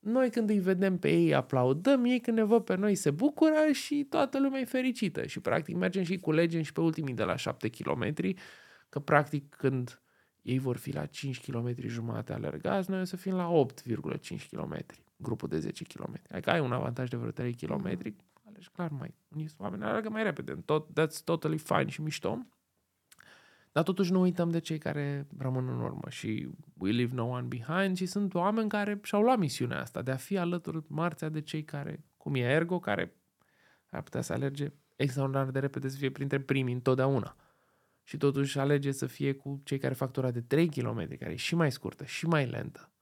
noi 0.00 0.30
când 0.30 0.50
îi 0.50 0.58
vedem 0.58 0.98
pe 0.98 1.10
ei 1.10 1.34
aplaudăm, 1.34 2.04
ei 2.04 2.20
când 2.20 2.36
ne 2.36 2.44
văd 2.44 2.64
pe 2.64 2.74
noi 2.74 2.94
se 2.94 3.10
bucură 3.10 3.72
și 3.72 4.06
toată 4.10 4.40
lumea 4.40 4.60
e 4.60 4.64
fericită. 4.64 5.26
Și 5.26 5.40
practic 5.40 5.76
mergem 5.76 6.02
și 6.02 6.18
culegem 6.18 6.62
și 6.62 6.72
pe 6.72 6.80
ultimii 6.80 7.14
de 7.14 7.24
la 7.24 7.36
7 7.36 7.68
km, 7.68 8.14
că 8.88 8.98
practic 8.98 9.54
când 9.54 10.02
ei 10.44 10.58
vor 10.58 10.76
fi 10.76 10.92
la 10.92 11.06
5 11.06 11.40
km 11.40 11.74
jumate 11.86 12.32
alergați, 12.32 12.90
noi 12.90 13.00
o 13.00 13.04
să 13.04 13.16
fim 13.16 13.34
la 13.34 13.66
8,5 13.84 14.48
km, 14.50 14.86
grupul 15.16 15.48
de 15.48 15.58
10 15.58 15.84
km. 15.84 16.20
Adică 16.30 16.50
ai 16.50 16.60
un 16.60 16.72
avantaj 16.72 17.08
de 17.08 17.16
vreo 17.16 17.30
3 17.30 17.54
km, 17.54 17.86
alegi 18.46 18.70
clar 18.72 18.90
mai, 18.90 19.14
unii 19.28 19.50
oameni 19.58 19.84
alergă 19.84 20.10
mai 20.10 20.22
repede, 20.22 20.54
tot, 20.64 20.88
that's 21.00 21.24
totally 21.24 21.58
fine 21.58 21.88
și 21.88 22.02
mișto. 22.02 22.46
Dar 23.72 23.82
totuși 23.82 24.12
nu 24.12 24.20
uităm 24.20 24.50
de 24.50 24.58
cei 24.58 24.78
care 24.78 25.26
rămân 25.38 25.68
în 25.68 25.80
urmă 25.80 26.08
și 26.08 26.48
we 26.78 26.90
leave 26.90 27.14
no 27.14 27.24
one 27.24 27.46
behind 27.46 27.96
și 27.96 28.06
sunt 28.06 28.34
oameni 28.34 28.68
care 28.68 29.00
și-au 29.02 29.22
luat 29.22 29.38
misiunea 29.38 29.80
asta 29.80 30.02
de 30.02 30.10
a 30.10 30.16
fi 30.16 30.38
alături 30.38 30.84
marțea 30.88 31.28
de 31.28 31.40
cei 31.40 31.64
care, 31.64 32.04
cum 32.16 32.34
e 32.34 32.40
Ergo, 32.40 32.78
care 32.78 33.16
ar 33.90 34.02
putea 34.02 34.20
să 34.20 34.32
alerge 34.32 34.72
extraordinar 34.96 35.50
de 35.50 35.58
repede 35.58 35.88
să 35.88 35.96
fie 35.96 36.10
printre 36.10 36.40
primii 36.40 36.74
întotdeauna. 36.74 37.36
Și 38.06 38.16
totuși 38.16 38.58
alege 38.58 38.92
să 38.92 39.06
fie 39.06 39.32
cu 39.32 39.60
cei 39.64 39.78
care 39.78 39.94
fac 39.94 40.12
tura 40.12 40.30
de 40.30 40.40
3 40.40 40.68
km, 40.68 41.18
care 41.18 41.32
e 41.32 41.36
și 41.36 41.54
mai 41.54 41.72
scurtă, 41.72 42.04
și 42.04 42.26
mai 42.26 42.46
lentă. 42.46 42.92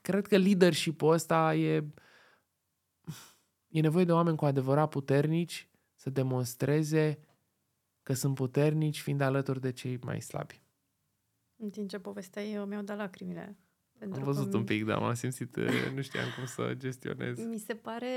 Cred 0.00 0.26
că 0.26 0.36
leadership-ul 0.36 1.12
ăsta 1.12 1.54
e 1.54 1.84
e 3.70 3.80
nevoie 3.80 4.04
de 4.04 4.12
oameni 4.12 4.36
cu 4.36 4.44
adevărat 4.44 4.88
puternici 4.88 5.68
să 5.94 6.10
demonstreze 6.10 7.18
că 8.02 8.12
sunt 8.12 8.34
puternici 8.34 9.00
fiind 9.00 9.20
alături 9.20 9.60
de 9.60 9.72
cei 9.72 9.98
mai 10.02 10.20
slabi. 10.20 10.62
În 11.56 11.70
timp 11.70 11.88
ce 11.88 11.98
povesteai, 11.98 12.52
eu 12.52 12.64
mi-au 12.66 12.82
dat 12.82 12.96
lacrimile. 12.96 13.56
Pentru 13.98 14.18
Am 14.18 14.24
văzut 14.24 14.52
un 14.52 14.64
pic, 14.64 14.84
dar 14.84 14.98
m-am 14.98 15.14
simțit, 15.14 15.56
eh, 15.56 15.92
nu 15.94 16.02
știam 16.02 16.24
cum 16.36 16.44
să 16.46 16.74
gestionez. 16.76 17.46
Mi 17.46 17.58
se 17.58 17.74
pare 17.74 18.08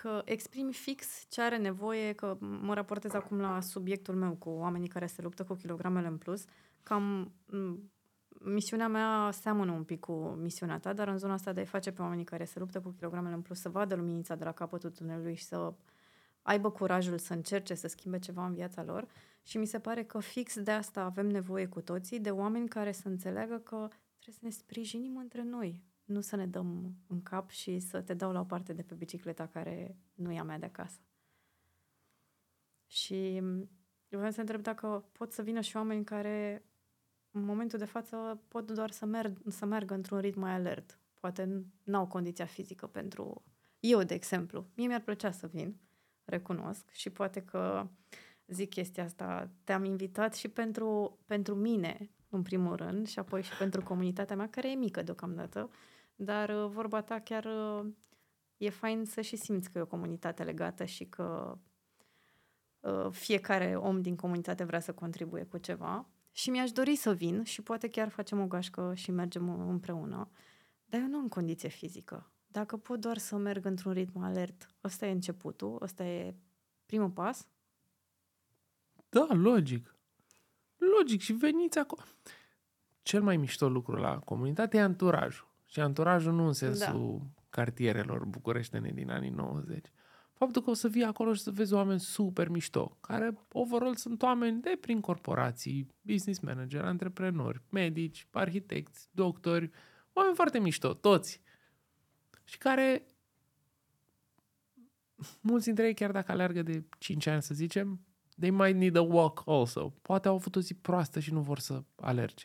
că 0.00 0.22
exprimi 0.24 0.72
fix 0.72 1.24
ce 1.28 1.40
are 1.40 1.56
nevoie, 1.56 2.12
că 2.12 2.36
mă 2.40 2.74
raportez 2.74 3.12
acum 3.12 3.40
la 3.40 3.60
subiectul 3.60 4.14
meu 4.14 4.32
cu 4.32 4.48
oamenii 4.48 4.88
care 4.88 5.06
se 5.06 5.22
luptă 5.22 5.44
cu 5.44 5.54
kilogramele 5.54 6.06
în 6.06 6.18
plus, 6.18 6.44
cam 6.82 7.32
misiunea 8.44 8.88
mea 8.88 9.30
seamănă 9.32 9.72
un 9.72 9.84
pic 9.84 10.00
cu 10.00 10.12
misiunea 10.40 10.78
ta, 10.78 10.92
dar 10.92 11.08
în 11.08 11.18
zona 11.18 11.32
asta 11.32 11.52
de 11.52 11.60
a 11.60 11.64
face 11.64 11.92
pe 11.92 12.02
oamenii 12.02 12.24
care 12.24 12.44
se 12.44 12.58
luptă 12.58 12.80
cu 12.80 12.90
kilogramele 12.90 13.34
în 13.34 13.42
plus 13.42 13.60
să 13.60 13.68
vadă 13.68 13.94
luminița 13.94 14.34
de 14.34 14.44
la 14.44 14.52
capătul 14.52 14.90
tunelului 14.90 15.34
și 15.34 15.44
să 15.44 15.72
aibă 16.42 16.70
curajul 16.70 17.18
să 17.18 17.32
încerce 17.32 17.74
să 17.74 17.88
schimbe 17.88 18.18
ceva 18.18 18.46
în 18.46 18.54
viața 18.54 18.82
lor 18.82 19.06
și 19.42 19.58
mi 19.58 19.66
se 19.66 19.78
pare 19.78 20.04
că 20.04 20.18
fix 20.18 20.60
de 20.60 20.70
asta 20.70 21.00
avem 21.02 21.26
nevoie 21.26 21.66
cu 21.66 21.80
toții, 21.80 22.20
de 22.20 22.30
oameni 22.30 22.68
care 22.68 22.92
să 22.92 23.08
înțeleagă 23.08 23.58
că 23.58 23.88
trebuie 24.18 24.34
să 24.34 24.40
ne 24.42 24.50
sprijinim 24.50 25.16
între 25.16 25.42
noi. 25.42 25.82
Nu 26.04 26.20
să 26.20 26.36
ne 26.36 26.46
dăm 26.46 26.94
în 27.06 27.22
cap 27.22 27.50
și 27.50 27.78
să 27.78 28.00
te 28.00 28.14
dau 28.14 28.32
la 28.32 28.40
o 28.40 28.44
parte 28.44 28.72
de 28.72 28.82
pe 28.82 28.94
bicicleta 28.94 29.46
care 29.46 29.96
nu 30.14 30.32
e 30.32 30.38
a 30.38 30.42
mea 30.42 30.58
de 30.58 30.66
acasă. 30.66 31.00
Și 32.86 33.36
eu 34.08 34.18
vreau 34.18 34.30
să 34.30 34.40
întreb 34.40 34.62
dacă 34.62 35.08
pot 35.12 35.32
să 35.32 35.42
vină 35.42 35.60
și 35.60 35.76
oameni 35.76 36.04
care 36.04 36.64
în 37.30 37.44
momentul 37.44 37.78
de 37.78 37.84
față 37.84 38.42
pot 38.48 38.70
doar 38.70 38.90
să, 38.90 39.04
merg, 39.06 39.38
să 39.48 39.66
meargă 39.66 39.94
într-un 39.94 40.18
ritm 40.18 40.40
mai 40.40 40.52
alert. 40.52 40.98
Poate 41.20 41.64
n-au 41.82 42.06
condiția 42.06 42.44
fizică 42.44 42.86
pentru... 42.86 43.44
Eu, 43.80 44.02
de 44.02 44.14
exemplu, 44.14 44.66
mie 44.74 44.86
mi-ar 44.86 45.00
plăcea 45.00 45.30
să 45.30 45.46
vin, 45.46 45.76
recunosc, 46.24 46.90
și 46.90 47.10
poate 47.10 47.42
că 47.42 47.88
zic 48.46 48.70
chestia 48.70 49.04
asta, 49.04 49.50
te-am 49.64 49.84
invitat 49.84 50.34
și 50.34 50.48
pentru, 50.48 51.18
pentru 51.26 51.54
mine, 51.54 52.10
în 52.28 52.42
primul 52.42 52.76
rând, 52.76 53.06
și 53.06 53.18
apoi 53.18 53.42
și 53.42 53.56
pentru 53.56 53.82
comunitatea 53.82 54.36
mea, 54.36 54.48
care 54.48 54.70
e 54.70 54.74
mică 54.74 55.02
deocamdată, 55.02 55.70
dar 56.14 56.48
uh, 56.48 56.70
vorba 56.70 57.02
ta 57.02 57.20
chiar 57.20 57.44
uh, 57.44 57.92
e 58.56 58.70
fain 58.70 59.04
să 59.04 59.20
și 59.20 59.36
simți 59.36 59.70
că 59.70 59.78
e 59.78 59.80
o 59.80 59.86
comunitate 59.86 60.42
legată 60.42 60.84
și 60.84 61.04
că 61.04 61.58
uh, 62.80 63.06
fiecare 63.10 63.76
om 63.76 64.00
din 64.00 64.16
comunitate 64.16 64.64
vrea 64.64 64.80
să 64.80 64.92
contribuie 64.92 65.44
cu 65.44 65.58
ceva. 65.58 66.08
Și 66.32 66.50
mi-aș 66.50 66.70
dori 66.70 66.96
să 66.96 67.12
vin 67.12 67.42
și 67.42 67.62
poate 67.62 67.88
chiar 67.88 68.08
facem 68.08 68.40
o 68.40 68.46
gașcă 68.46 68.92
și 68.94 69.10
mergem 69.10 69.68
împreună. 69.68 70.28
Dar 70.84 71.00
eu 71.00 71.06
nu 71.06 71.18
în 71.18 71.28
condiție 71.28 71.68
fizică. 71.68 72.30
Dacă 72.46 72.76
pot 72.76 73.00
doar 73.00 73.18
să 73.18 73.36
merg 73.36 73.64
într-un 73.64 73.92
ritm 73.92 74.22
alert, 74.22 74.74
ăsta 74.84 75.06
e 75.06 75.10
începutul, 75.10 75.78
ăsta 75.82 76.04
e 76.04 76.34
primul 76.86 77.10
pas. 77.10 77.46
Da, 79.08 79.26
logic. 79.30 79.96
Logic 80.76 81.20
și 81.20 81.32
veniți 81.32 81.78
acolo. 81.78 82.02
Cel 83.02 83.22
mai 83.22 83.36
mișto 83.36 83.68
lucru 83.68 83.96
la 83.96 84.18
comunitate 84.18 84.76
e 84.76 84.82
anturajul. 84.82 85.53
Și 85.74 85.80
anturajul 85.80 86.32
nu 86.32 86.46
în 86.46 86.52
sensul 86.52 87.20
da. 87.22 87.42
cartierelor 87.50 88.24
bucureștene 88.24 88.90
din 88.90 89.10
anii 89.10 89.30
90. 89.30 89.86
Faptul 90.32 90.62
că 90.62 90.70
o 90.70 90.74
să 90.74 90.88
vii 90.88 91.04
acolo 91.04 91.32
și 91.32 91.40
să 91.40 91.50
vezi 91.50 91.72
oameni 91.72 92.00
super 92.00 92.48
mișto, 92.48 92.96
care 93.00 93.38
overall 93.52 93.94
sunt 93.94 94.22
oameni 94.22 94.60
de 94.60 94.78
prin 94.80 95.00
corporații, 95.00 95.88
business 96.00 96.40
manager, 96.40 96.84
antreprenori, 96.84 97.62
medici, 97.70 98.26
arhitecți, 98.30 99.08
doctori, 99.10 99.70
oameni 100.12 100.34
foarte 100.34 100.58
mișto, 100.58 100.92
toți. 100.92 101.40
Și 102.44 102.58
care 102.58 103.06
mulți 105.40 105.64
dintre 105.64 105.86
ei, 105.86 105.94
chiar 105.94 106.10
dacă 106.10 106.32
alergă 106.32 106.62
de 106.62 106.84
5 106.98 107.26
ani, 107.26 107.42
să 107.42 107.54
zicem, 107.54 108.00
they 108.38 108.50
might 108.50 108.76
need 108.76 108.96
a 108.96 109.02
walk 109.02 109.42
also. 109.46 109.94
Poate 110.02 110.28
au 110.28 110.34
avut 110.34 110.56
o 110.56 110.60
zi 110.60 110.74
proastă 110.74 111.20
și 111.20 111.32
nu 111.32 111.40
vor 111.40 111.58
să 111.58 111.82
alerge 111.96 112.44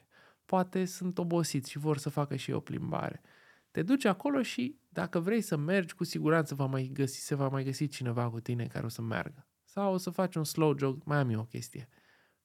poate 0.49 0.85
sunt 0.85 1.17
obosiți 1.17 1.69
și 1.69 1.77
vor 1.77 1.97
să 1.97 2.09
facă 2.09 2.35
și 2.35 2.51
o 2.51 2.59
plimbare. 2.59 3.21
Te 3.71 3.81
duci 3.81 4.05
acolo 4.05 4.41
și 4.41 4.79
dacă 4.89 5.19
vrei 5.19 5.41
să 5.41 5.55
mergi, 5.55 5.95
cu 5.95 6.03
siguranță 6.03 6.55
va 6.55 6.65
mai 6.65 6.89
găsi, 6.93 7.19
se 7.19 7.35
va 7.35 7.47
mai 7.47 7.63
găsi 7.63 7.87
cineva 7.87 8.29
cu 8.29 8.39
tine 8.39 8.65
care 8.65 8.85
o 8.85 8.89
să 8.89 9.01
meargă. 9.01 9.47
Sau 9.63 9.93
o 9.93 9.97
să 9.97 10.09
faci 10.09 10.35
un 10.35 10.43
slow 10.43 10.77
jog, 10.77 11.03
mai 11.03 11.17
am 11.17 11.29
eu 11.29 11.39
o 11.39 11.45
chestie. 11.45 11.87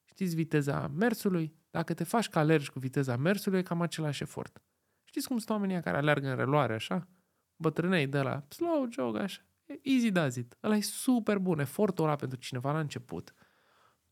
Știți 0.04 0.34
viteza 0.34 0.88
mersului? 0.88 1.56
Dacă 1.70 1.94
te 1.94 2.04
faci 2.04 2.28
că 2.28 2.38
alergi 2.38 2.70
cu 2.70 2.78
viteza 2.78 3.16
mersului, 3.16 3.58
e 3.58 3.62
cam 3.62 3.80
același 3.80 4.22
efort. 4.22 4.62
Știți 5.04 5.26
cum 5.26 5.38
sunt 5.38 5.50
oamenii 5.50 5.82
care 5.82 5.96
alergă 5.96 6.28
în 6.28 6.36
reloare, 6.36 6.74
așa? 6.74 7.08
Bătrânei 7.56 8.06
de 8.06 8.20
la 8.20 8.44
slow 8.48 8.86
jog, 8.90 9.16
așa. 9.16 9.40
Easy 9.82 10.10
does 10.10 10.36
it. 10.36 10.56
Ăla 10.62 10.76
e 10.76 10.80
super 10.80 11.38
bun. 11.38 11.58
Efortul 11.58 12.04
ăla 12.04 12.16
pentru 12.16 12.38
cineva 12.38 12.72
la 12.72 12.78
început 12.78 13.34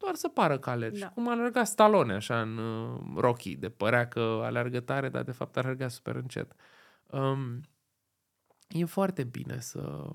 doar 0.03 0.15
să 0.15 0.29
pară 0.29 0.59
că 0.59 0.71
alergi. 0.71 1.01
Da. 1.01 1.09
Cum 1.09 1.29
alerga 1.29 1.65
Stallone 1.65 2.15
așa 2.15 2.41
în 2.41 2.59
uh, 2.59 3.01
Rocky, 3.17 3.57
de 3.57 3.69
părea 3.69 4.09
că 4.09 4.41
alergă 4.45 4.81
tare, 4.81 5.09
dar 5.09 5.23
de 5.23 5.33
fapt 5.33 5.57
alerga 5.57 5.89
super 5.89 6.15
încet. 6.15 6.53
Um, 7.07 7.61
e 8.69 8.85
foarte 8.85 9.25
bine 9.25 9.61
să, 9.61 10.11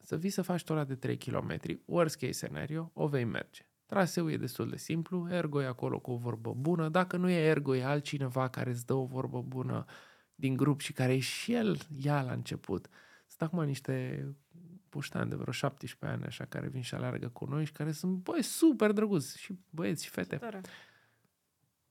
să 0.00 0.16
vii 0.16 0.30
să 0.30 0.42
faci 0.42 0.62
ora 0.68 0.84
de 0.84 0.94
3 0.94 1.16
km. 1.16 1.56
Worst 1.84 2.16
case 2.16 2.32
scenario, 2.32 2.90
o 2.94 3.06
vei 3.06 3.24
merge. 3.24 3.68
Traseul 3.86 4.30
e 4.30 4.36
destul 4.36 4.68
de 4.68 4.76
simplu, 4.76 5.26
Ergo 5.30 5.62
e 5.62 5.66
acolo 5.66 5.98
cu 5.98 6.10
o 6.10 6.16
vorbă 6.16 6.54
bună. 6.56 6.88
Dacă 6.88 7.16
nu 7.16 7.28
e 7.28 7.46
Ergo, 7.46 7.74
e 7.74 7.84
altcineva 7.84 8.48
care 8.48 8.70
îți 8.70 8.86
dă 8.86 8.94
o 8.94 9.04
vorbă 9.04 9.42
bună 9.42 9.84
din 10.34 10.56
grup 10.56 10.80
și 10.80 10.92
care 10.92 11.14
e 11.14 11.18
și 11.18 11.52
el 11.52 11.78
ea 12.02 12.22
la 12.22 12.32
început. 12.32 12.88
Sunt 13.26 13.42
acum 13.42 13.64
niște 13.64 14.26
puștani 14.88 15.30
de 15.30 15.36
vreo 15.36 15.52
17 15.52 16.16
ani, 16.16 16.26
așa, 16.26 16.44
care 16.44 16.68
vin 16.68 16.82
și 16.82 16.94
alergă 16.94 17.28
cu 17.28 17.44
noi 17.44 17.64
și 17.64 17.72
care 17.72 17.92
sunt, 17.92 18.12
băi, 18.12 18.42
super 18.42 18.92
drăguți 18.92 19.38
și 19.38 19.58
băieți 19.70 20.04
și 20.04 20.10
fete. 20.10 20.36
Tare. 20.36 20.60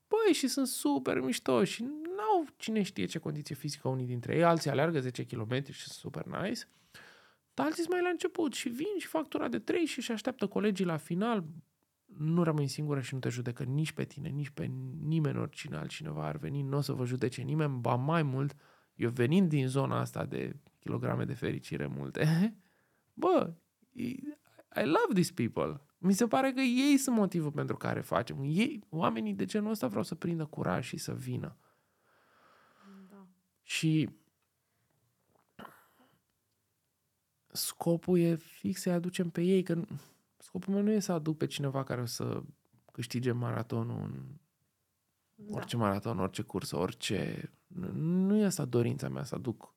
Băi, 0.08 0.34
și 0.34 0.48
sunt 0.48 0.68
super 0.68 1.20
mișto 1.20 1.64
și 1.64 1.82
n-au 1.84 2.48
cine 2.58 2.82
știe 2.82 3.06
ce 3.06 3.20
condiție 3.20 3.56
fizică 3.56 3.88
unii 3.88 4.06
dintre 4.06 4.36
ei. 4.36 4.44
Alții 4.44 4.70
alergă 4.70 5.00
10 5.00 5.24
km 5.26 5.72
și 5.72 5.82
sunt 5.82 6.14
super 6.14 6.26
nice. 6.26 6.68
Dar 7.54 7.66
alții 7.66 7.82
sunt 7.82 7.94
mai 7.94 8.04
la 8.04 8.10
început 8.10 8.54
și 8.54 8.70
vin 8.70 8.98
și 8.98 9.08
fac 9.08 9.28
tura 9.28 9.48
de 9.48 9.60
3 9.60 9.86
și 9.86 9.98
își 9.98 10.12
așteaptă 10.12 10.48
colegii 10.48 10.86
la 10.86 10.98
final. 10.98 11.44
Nu 12.06 12.44
rămâi 12.44 12.68
singură 12.68 13.00
și 13.02 13.14
nu 13.14 13.20
te 13.20 13.30
judecă 13.30 13.64
nici 13.64 13.92
pe 13.92 14.04
tine, 14.04 14.30
nici 14.30 14.50
pe 14.50 14.66
nimeni 15.02 15.38
oricine 15.38 15.78
altcineva 15.78 16.28
ar 16.28 16.38
veni. 16.38 16.62
Nu 16.62 16.78
o 16.78 16.82
să 16.82 16.94
vă 16.94 17.06
judece 17.06 17.42
nimeni, 17.42 17.78
ba 17.80 17.96
mai 17.96 18.24
mult, 18.24 18.56
eu 18.96 19.10
venind 19.10 19.50
din 19.50 19.68
zona 19.68 20.00
asta 20.00 20.26
de 20.26 20.56
kilograme 20.80 21.26
de 21.26 21.34
fericire 21.34 21.88
multe, 21.88 22.26
bă, 23.18 23.54
I 24.76 24.84
love 24.84 25.14
these 25.14 25.32
people. 25.34 25.82
Mi 25.98 26.14
se 26.14 26.28
pare 26.28 26.52
că 26.52 26.60
ei 26.60 26.98
sunt 26.98 27.16
motivul 27.16 27.52
pentru 27.52 27.78
care 27.78 28.02
facem. 28.02 28.38
Ei, 28.42 28.84
oamenii 28.90 29.34
de 29.34 29.46
genul 29.46 29.72
ăsta 29.72 29.88
vreau 29.88 30.04
să 30.04 30.16
prindă 30.16 30.46
curaj 30.46 30.86
și 30.86 30.98
să 30.98 31.14
vină. 31.14 31.58
Da. 33.10 33.28
Și 33.62 34.10
scopul 37.48 38.20
e 38.20 38.36
fix 38.36 38.82
să-i 38.82 38.92
aducem 38.92 39.30
pe 39.30 39.42
ei, 39.42 39.64
că 39.64 39.86
scopul 40.38 40.74
meu 40.74 40.84
nu 40.84 40.92
e 40.92 41.00
să 41.00 41.12
aduc 41.12 41.38
pe 41.38 41.46
cineva 41.46 41.84
care 41.84 42.02
o 42.02 42.06
să 42.06 42.44
câștige 42.92 43.32
maratonul 43.32 44.02
în 44.02 44.24
da. 45.36 45.56
orice 45.56 45.78
maraton, 45.78 46.20
orice 46.20 46.42
cursă, 46.42 46.78
orice... 46.78 47.52
Nu 47.94 48.36
e 48.36 48.46
asta 48.46 48.66
dorința 48.66 49.10
mea, 49.10 49.24
să 49.24 49.36
aduc 49.36 49.76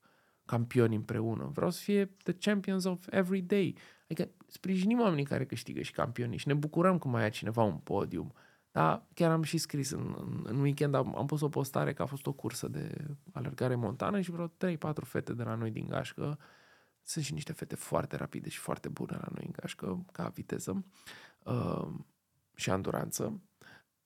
campioni 0.51 0.95
împreună. 0.95 1.49
Vreau 1.53 1.69
să 1.69 1.81
fie 1.81 2.05
the 2.23 2.33
champions 2.33 2.83
of 2.83 3.07
every 3.09 3.41
day. 3.41 3.75
Adică 4.03 4.29
sprijinim 4.47 4.99
oamenii 4.99 5.25
care 5.25 5.45
câștigă 5.45 5.81
și 5.81 5.91
campioni 5.91 6.37
și 6.37 6.47
ne 6.47 6.53
bucurăm 6.53 6.97
că 6.97 7.07
mai 7.07 7.23
ai 7.23 7.29
cineva 7.29 7.63
un 7.63 7.77
podium. 7.77 8.33
Da, 8.71 9.07
chiar 9.13 9.31
am 9.31 9.43
și 9.43 9.57
scris 9.57 9.89
în, 9.89 10.15
în, 10.17 10.43
în 10.43 10.59
weekend, 10.59 10.93
am, 10.93 11.17
am 11.17 11.25
pus 11.25 11.41
o 11.41 11.49
postare 11.49 11.93
că 11.93 12.01
a 12.01 12.05
fost 12.05 12.25
o 12.25 12.33
cursă 12.33 12.67
de 12.67 13.07
alergare 13.31 13.75
montană 13.75 14.21
și 14.21 14.31
vreo 14.31 14.47
3-4 14.47 14.51
fete 15.03 15.33
de 15.33 15.43
la 15.43 15.55
noi 15.55 15.71
din 15.71 15.87
gașcă. 15.87 16.39
Sunt 17.01 17.25
și 17.25 17.33
niște 17.33 17.53
fete 17.53 17.75
foarte 17.75 18.15
rapide 18.15 18.49
și 18.49 18.57
foarte 18.57 18.89
bune 18.89 19.17
la 19.21 19.27
noi 19.33 19.43
în 19.45 19.51
gașcă, 19.51 20.05
ca 20.11 20.27
viteză 20.27 20.85
uh, 21.43 21.87
și 22.55 22.69
anduranță. 22.69 23.41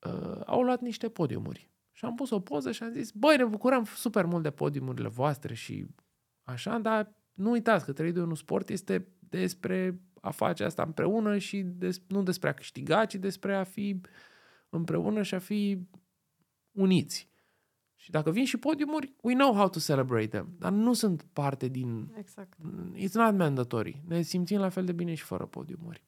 Uh, 0.05 0.41
au 0.45 0.61
luat 0.61 0.81
niște 0.81 1.09
podiumuri. 1.09 1.69
Și 1.91 2.05
am 2.05 2.15
pus 2.15 2.29
o 2.29 2.39
poză 2.39 2.71
și 2.71 2.83
am 2.83 2.91
zis, 2.91 3.11
băi, 3.11 3.37
ne 3.37 3.45
bucurăm 3.45 3.83
super 3.83 4.25
mult 4.25 4.43
de 4.43 4.51
podiumurile 4.51 5.07
voastre 5.07 5.53
și 5.53 5.87
Așa, 6.45 6.79
dar 6.79 7.15
nu 7.33 7.51
uitați 7.51 7.85
că 7.85 7.93
trade 7.93 8.21
un 8.21 8.35
sport 8.35 8.69
este 8.69 9.07
despre 9.19 9.99
a 10.21 10.31
face 10.31 10.63
asta 10.63 10.83
împreună 10.83 11.37
și 11.37 11.61
des, 11.61 12.01
nu 12.07 12.23
despre 12.23 12.49
a 12.49 12.53
câștiga, 12.53 13.05
ci 13.05 13.15
despre 13.15 13.55
a 13.55 13.63
fi 13.63 14.01
împreună 14.69 15.21
și 15.21 15.33
a 15.33 15.39
fi 15.39 15.87
uniți. 16.71 17.29
Și 17.95 18.11
dacă 18.11 18.31
vin 18.31 18.45
și 18.45 18.57
podiumuri, 18.57 19.13
we 19.21 19.33
know 19.33 19.53
how 19.53 19.69
to 19.69 19.79
celebrate 19.79 20.27
them, 20.27 20.55
dar 20.57 20.71
nu 20.71 20.93
sunt 20.93 21.23
parte 21.33 21.67
din... 21.67 22.13
Exact. 22.17 22.57
It's 22.95 23.13
not 23.13 23.35
mandatory. 23.35 24.01
Ne 24.07 24.21
simțim 24.21 24.59
la 24.59 24.69
fel 24.69 24.85
de 24.85 24.91
bine 24.91 25.13
și 25.13 25.23
fără 25.23 25.45
podiumuri. 25.45 26.03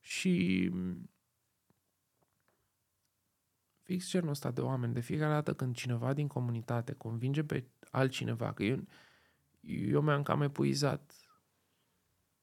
Și 0.00 0.70
fix 3.82 4.10
genul 4.10 4.28
ăsta 4.28 4.50
de 4.50 4.60
oameni, 4.60 4.94
de 4.94 5.00
fiecare 5.00 5.32
dată 5.32 5.54
când 5.54 5.74
cineva 5.74 6.12
din 6.12 6.26
comunitate 6.26 6.92
convinge 6.92 7.44
pe 7.44 7.64
altcineva 7.90 8.52
că 8.52 8.62
eu, 8.62 8.86
eu 9.60 10.00
mi-am 10.00 10.22
cam 10.22 10.42
epuizat 10.42 11.14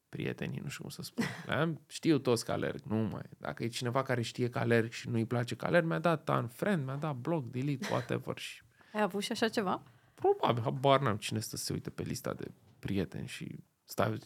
prietenii, 0.09 0.59
nu 0.59 0.70
știu 0.70 0.82
cum 0.82 0.91
să 0.91 1.01
spun. 1.01 1.26
Știu 1.88 2.18
toți 2.18 2.45
că 2.45 2.51
alerg, 2.51 2.82
nu 2.82 2.95
mai. 2.95 3.30
Dacă 3.38 3.63
e 3.63 3.68
cineva 3.68 4.03
care 4.03 4.22
știe 4.22 4.49
că 4.49 4.59
alerg 4.59 4.91
și 4.91 5.09
nu-i 5.09 5.26
place 5.26 5.55
că 5.55 5.65
alerg, 5.65 5.86
mi-a 5.86 5.99
dat 5.99 6.30
un 6.30 6.47
friend, 6.47 6.86
mi-a 6.86 6.95
dat 6.95 7.15
blog, 7.15 7.45
delete, 7.45 7.88
whatever. 7.91 8.38
Și... 8.38 8.61
Ai 8.93 9.01
avut 9.01 9.24
și 9.24 9.32
așa 9.32 9.49
ceva? 9.49 9.84
Probabil, 10.13 10.63
habar 10.63 11.01
n-am 11.01 11.18
cine 11.18 11.39
stă 11.39 11.55
să 11.55 11.63
se 11.63 11.74
uite 11.74 11.89
pe 11.89 12.03
lista 12.03 12.34
de 12.34 12.51
prieteni 12.80 13.28
și 13.28 13.63
stai, 13.84 14.18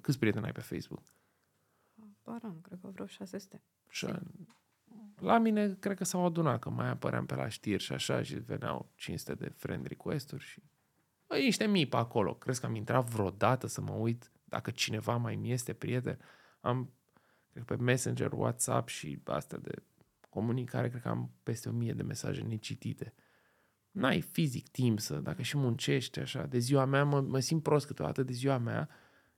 câți 0.00 0.18
prieteni 0.18 0.44
ai 0.44 0.52
pe 0.52 0.60
Facebook? 0.60 1.02
Habar 1.98 2.40
am, 2.44 2.60
cred 2.62 2.78
că 2.82 2.88
vreo 2.88 3.06
600. 3.06 3.62
Și 3.88 4.06
la 5.20 5.38
mine 5.38 5.74
cred 5.74 5.96
că 5.96 6.04
s-au 6.04 6.24
adunat, 6.24 6.58
că 6.58 6.70
mai 6.70 6.88
apăream 6.88 7.26
pe 7.26 7.34
la 7.34 7.48
știri 7.48 7.82
și 7.82 7.92
așa 7.92 8.22
și 8.22 8.34
veneau 8.34 8.92
500 8.94 9.34
de 9.34 9.48
friend 9.48 9.86
request-uri 9.86 10.44
și 10.44 10.62
Bă, 11.26 11.36
niște 11.36 11.66
mii 11.66 11.86
pe 11.86 11.96
acolo. 11.96 12.34
Crezi 12.34 12.60
că 12.60 12.66
am 12.66 12.74
intrat 12.74 13.08
vreodată 13.08 13.66
să 13.66 13.80
mă 13.80 13.92
uit 13.92 14.30
dacă 14.44 14.70
cineva 14.70 15.16
mai 15.16 15.36
mi 15.36 15.52
este 15.52 15.72
prieten? 15.72 16.18
Am, 16.60 16.92
cred 17.52 17.64
că 17.64 17.76
pe 17.76 17.82
Messenger, 17.82 18.32
WhatsApp 18.32 18.88
și 18.88 19.20
astea 19.24 19.58
de 19.58 19.82
comunicare, 20.28 20.88
cred 20.88 21.02
că 21.02 21.08
am 21.08 21.30
peste 21.42 21.68
o 21.68 21.72
mie 21.72 21.92
de 21.92 22.02
mesaje 22.02 22.42
necitite. 22.42 23.14
n-ai 23.90 24.20
fizic 24.20 24.68
timp 24.68 25.00
să, 25.00 25.16
dacă 25.16 25.42
și 25.42 25.56
muncești 25.56 26.18
așa, 26.18 26.46
de 26.46 26.58
ziua 26.58 26.84
mea, 26.84 27.04
mă, 27.04 27.20
mă 27.20 27.38
simt 27.40 27.62
prost 27.62 27.86
câteodată 27.86 28.22
de 28.22 28.32
ziua 28.32 28.58
mea, 28.58 28.88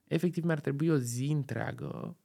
efectiv 0.05 0.45
mi-ar 0.45 0.61
trebui 0.61 0.89
o 0.89 0.97
zi 0.97 1.25
întreagă 1.25 2.17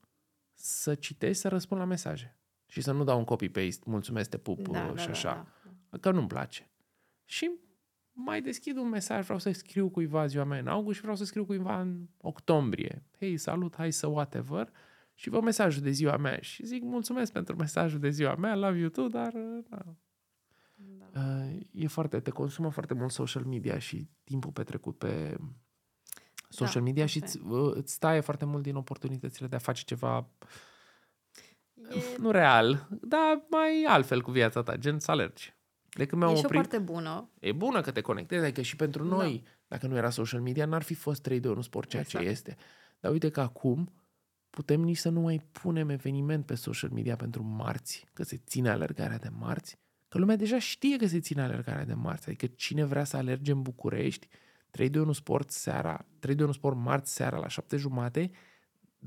să 0.53 0.95
citesc, 0.95 1.39
să 1.39 1.47
răspund 1.47 1.79
la 1.79 1.85
mesaje. 1.85 2.37
Și 2.65 2.81
să 2.81 2.91
nu 2.91 3.03
dau 3.03 3.17
un 3.17 3.23
copy-paste, 3.23 3.83
mulțumesc, 3.85 4.29
te 4.29 4.37
pup 4.37 4.67
Da, 4.67 4.79
și 4.79 4.95
da, 4.95 5.03
da, 5.03 5.09
așa. 5.09 5.47
da. 5.89 5.97
Că 5.97 6.11
nu-mi 6.11 6.27
place. 6.27 6.71
Și 7.25 7.51
mai 8.13 8.41
deschid 8.41 8.77
un 8.77 8.89
mesaj, 8.89 9.23
vreau 9.23 9.39
să 9.39 9.51
scriu 9.51 9.89
cuiva 9.89 10.25
ziua 10.25 10.43
mea 10.43 10.59
în 10.59 10.67
august 10.67 10.95
și 10.95 11.01
vreau 11.01 11.17
să 11.17 11.25
scriu 11.25 11.45
cuiva 11.45 11.81
în 11.81 12.07
octombrie. 12.17 13.03
Hei, 13.19 13.37
salut, 13.37 13.75
hai 13.75 13.91
să 13.91 14.07
whatever. 14.07 14.71
Și 15.13 15.29
vă 15.29 15.41
mesajul 15.41 15.81
de 15.81 15.89
ziua 15.89 16.17
mea 16.17 16.39
și 16.39 16.65
zic 16.65 16.83
mulțumesc 16.83 17.31
pentru 17.31 17.55
mesajul 17.55 17.99
de 17.99 18.09
ziua 18.09 18.35
mea, 18.35 18.55
love 18.55 18.77
you 18.77 18.89
too, 18.89 19.07
dar 19.07 19.33
uh, 19.33 19.65
da, 19.69 19.95
Da. 21.11 21.19
Uh, 21.19 21.59
e 21.71 21.87
foarte, 21.87 22.19
te 22.19 22.29
consumă 22.29 22.69
foarte 22.69 22.93
mult 22.93 23.11
social 23.11 23.43
media 23.43 23.79
și 23.79 24.07
timpul 24.23 24.51
petrecut 24.51 24.97
pe 24.97 25.37
social 26.49 26.81
Da, 26.81 26.87
media 26.87 27.05
și 27.05 27.21
asta 27.23 27.39
îți, 27.39 27.53
uh, 27.53 27.71
îți 27.75 27.99
taie 27.99 28.19
foarte 28.19 28.45
mult 28.45 28.63
din 28.63 28.75
oportunitățile 28.75 29.47
de 29.47 29.55
a 29.55 29.59
face 29.59 29.83
ceva 29.83 30.29
E, 31.89 32.17
nu 32.17 32.31
real, 32.31 32.87
dar 33.01 33.45
mai 33.49 33.83
altfel 33.87 34.21
cu 34.21 34.31
viața 34.31 34.63
ta, 34.63 34.75
gen 34.75 34.99
să 34.99 35.11
alergi. 35.11 35.53
De 35.93 36.05
când 36.05 36.21
e 36.21 36.25
mi-am 36.25 36.37
și 36.37 36.43
o 36.43 36.45
oprit, 36.45 36.61
parte 36.61 36.77
bună. 36.79 37.29
e 37.39 37.51
bună 37.51 37.81
că 37.81 37.91
te 37.91 38.01
conectezi, 38.01 38.43
adică 38.43 38.61
și 38.61 38.75
pentru 38.75 39.07
Da. 39.07 39.15
noi, 39.15 39.43
dacă 39.67 39.87
nu 39.87 39.95
era 39.95 40.09
social 40.09 40.41
media, 40.41 40.65
n-ar 40.65 40.81
fi 40.81 40.93
fost 40.93 41.21
3 41.21 41.39
de 41.39 41.47
1 41.49 41.61
sport 41.61 41.89
ceea 41.89 42.01
Exact. 42.01 42.23
ce 42.25 42.29
este. 42.31 42.55
Dar 42.99 43.11
uite 43.11 43.29
că 43.29 43.41
acum 43.41 43.91
putem 44.49 44.81
nici 44.81 44.97
să 44.97 45.09
nu 45.09 45.19
mai 45.19 45.41
punem 45.51 45.89
eveniment 45.89 46.45
pe 46.45 46.55
social 46.55 46.89
media 46.89 47.15
pentru 47.15 47.43
marți, 47.43 48.05
că 48.13 48.23
se 48.23 48.41
ține 48.45 48.69
alergarea 48.69 49.17
de 49.17 49.29
marți, 49.39 49.77
că 50.07 50.17
lumea 50.17 50.35
deja 50.35 50.59
știe 50.59 50.97
că 50.97 51.07
se 51.07 51.19
ține 51.19 51.41
alergarea 51.41 51.85
de 51.85 51.93
marți, 51.93 52.27
adică 52.27 52.45
cine 52.45 52.83
vrea 52.83 53.03
să 53.03 53.17
alerge 53.17 53.51
în 53.51 53.61
București, 53.61 54.27
3 54.71 54.89
de 54.89 54.99
1 54.99 55.11
sport 55.11 55.51
seara, 55.51 56.05
3 56.19 56.35
de 56.35 56.43
1 56.43 56.51
sport 56.51 56.77
marți 56.77 57.13
seara 57.13 57.37
la 57.37 57.47
7 57.47 57.77
jumate, 57.77 58.31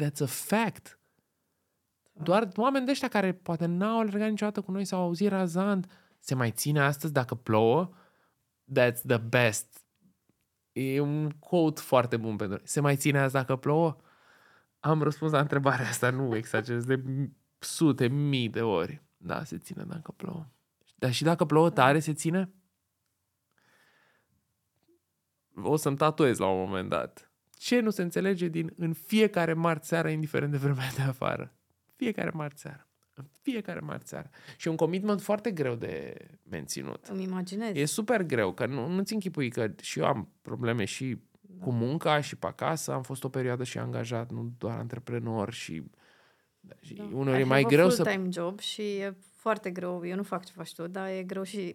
that's 0.03 0.21
a 0.23 0.27
fact. 0.27 0.99
Doar 2.13 2.49
oameni 2.57 2.85
de 2.85 2.91
ăștia 2.91 3.09
care 3.09 3.33
poate 3.33 3.67
n-au 3.67 3.99
alergat 4.01 4.29
niciodată 4.31 4.61
cu 4.61 4.71
noi 4.71 4.85
sau 4.85 4.99
au 5.01 5.05
auzit 5.07 5.29
razant, 5.29 5.91
se 6.27 6.35
mai 6.35 6.51
ține 6.51 6.81
astăzi 6.81 7.13
dacă 7.13 7.35
plouă, 7.35 7.91
that's 8.79 9.01
the 9.07 9.17
best. 9.17 9.85
E 10.73 11.01
un 11.01 11.31
quote 11.31 11.81
foarte 11.81 12.17
bun 12.17 12.37
pentru 12.37 12.61
Se 12.65 12.81
mai 12.81 12.97
ține 12.97 13.19
azi 13.19 13.33
dacă 13.33 13.57
plouă? 13.57 13.97
Am 14.81 15.03
răspuns 15.03 15.33
la 15.33 15.41
întrebarea 15.41 15.89
asta, 15.89 16.11
nu 16.11 16.37
exagerez, 16.37 16.85
de 16.85 17.03
sute, 17.59 18.09
mii 18.09 18.49
de 18.49 18.63
ori. 18.63 19.03
Da, 19.17 19.45
se 19.45 19.59
ține 19.59 19.85
dacă 19.85 20.13
plouă. 20.13 20.47
Dar 20.95 21.13
și 21.13 21.23
dacă 21.23 21.45
plouă 21.45 21.71
tare, 21.71 21.99
se 21.99 22.13
ține? 22.13 22.53
O 25.55 25.77
să-mi 25.77 25.97
tatuez 25.97 26.39
la 26.39 26.47
un 26.47 26.59
moment 26.59 26.89
dat. 26.89 27.31
Ce 27.51 27.81
nu 27.81 27.91
se 27.91 28.03
înțelege 28.03 28.49
din 28.49 28.73
în 28.77 28.93
fiecare 28.93 29.53
marți 29.53 29.89
seara, 29.89 30.11
indiferent 30.11 30.51
de 30.51 30.59
vremea 30.59 30.91
de 30.97 31.03
afară? 31.03 31.55
Fiecare 31.97 32.31
marți 32.31 32.61
seara. 32.61 32.86
În 33.19 33.25
fiecare 33.43 33.81
marți 33.81 34.09
seara. 34.09 34.31
Și 34.57 34.67
e 34.67 34.71
un 34.71 34.77
commitment 34.77 35.21
foarte 35.23 35.51
greu 35.51 35.75
de 35.75 36.17
menținut. 36.43 37.07
Îmi 37.07 37.23
imaginez. 37.23 37.77
E 37.77 37.85
super 37.85 38.23
greu, 38.23 38.53
că 38.53 38.67
nu, 38.67 38.89
nu-ți 38.89 39.13
închipui 39.13 39.51
că 39.51 39.71
și 39.81 39.99
eu 39.99 40.05
am 40.07 40.29
probleme 40.43 40.85
și 40.85 41.19
Da. 41.41 41.65
cu 41.65 41.71
munca 41.73 42.21
și 42.21 42.37
pe 42.37 42.47
acasă. 42.47 42.93
Am 42.93 43.03
fost 43.03 43.25
o 43.25 43.29
perioadă 43.29 43.65
și 43.65 43.79
angajat, 43.79 44.31
nu 44.31 44.53
doar 44.59 44.79
antreprenor 44.79 45.53
și, 45.53 45.83
și 46.81 46.95
Da. 46.95 47.09
uneori 47.13 47.39
I 47.39 47.43
e 47.43 47.45
mai 47.45 47.63
have 47.63 47.75
a 47.75 47.77
greu 47.77 47.91
să... 47.91 48.03
full-time 48.03 48.29
job 48.31 48.59
și 48.59 48.83
e 48.83 49.17
foarte 49.35 49.71
greu. 49.71 50.07
Eu 50.07 50.17
nu 50.17 50.23
fac 50.23 50.45
ce 50.45 50.53
faci 50.53 50.75
tu, 50.75 50.87
dar 50.87 51.09
e 51.09 51.23
greu 51.23 51.43
și... 51.43 51.73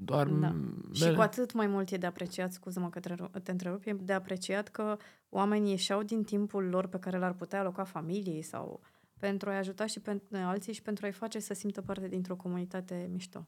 Doar 0.00 0.26
da. 0.26 0.54
m- 0.54 0.92
și 0.92 1.12
cu 1.14 1.20
atât 1.20 1.52
mai 1.52 1.66
mult 1.66 1.90
e 1.90 1.96
de 1.96 2.06
apreciat, 2.06 2.52
scuză-mă 2.52 2.88
că 2.90 3.00
te- 3.00 3.14
te 3.42 3.50
întrerup, 3.50 3.82
e 3.86 3.92
de 3.92 4.12
apreciat 4.12 4.68
că 4.68 4.96
oamenii 5.28 5.70
ieșeau 5.70 6.02
din 6.02 6.22
timpul 6.24 6.64
lor 6.64 6.86
pe 6.86 6.98
care 6.98 7.18
l-ar 7.18 7.32
putea 7.32 7.58
aloca 7.60 7.84
familiei 7.84 8.42
sau 8.42 8.80
pentru 9.18 9.50
a-i 9.50 9.56
ajuta 9.56 9.86
și 9.86 10.00
pe 10.00 10.20
alții 10.32 10.72
și 10.72 10.82
pentru 10.82 11.06
a-i 11.06 11.12
face 11.12 11.38
să 11.38 11.54
simtă 11.54 11.82
parte 11.82 12.08
dintr-o 12.08 12.36
comunitate 12.36 13.08
mișto. 13.12 13.46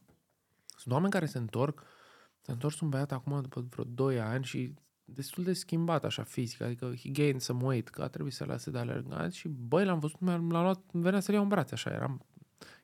Sunt 0.67 0.95
oameni 0.95 1.13
care 1.13 1.27
se 1.27 1.39
întorc, 1.39 1.83
s-a 2.41 2.53
întors 2.53 2.81
un 2.81 2.89
băiat 2.89 3.13
acum 3.13 3.41
după 3.41 3.67
vreo 3.71 3.85
2 3.85 4.21
ani 4.21 4.45
și 4.45 4.75
destul 5.05 5.45
de 5.45 5.53
schimbat 5.53 6.05
așa 6.05 6.23
fizic, 6.23 6.61
adică 6.61 6.95
he 7.03 7.09
gained 7.09 7.41
some 7.41 7.65
weight, 7.65 7.89
că 7.89 8.03
a 8.03 8.09
trebuit 8.09 8.33
să 8.33 8.45
lase 8.45 8.71
de 8.71 8.79
alergat 8.79 9.33
și 9.33 9.49
băi, 9.49 9.85
l-am 9.85 9.99
văzut, 9.99 10.21
l-am 10.21 10.49
luat, 10.49 10.81
îmi 10.93 11.03
venea 11.03 11.21
să-l 11.21 11.35
iau 11.35 11.43
în 11.43 11.49
brațe, 11.49 11.75
așa, 11.75 11.91
eram, 11.91 12.27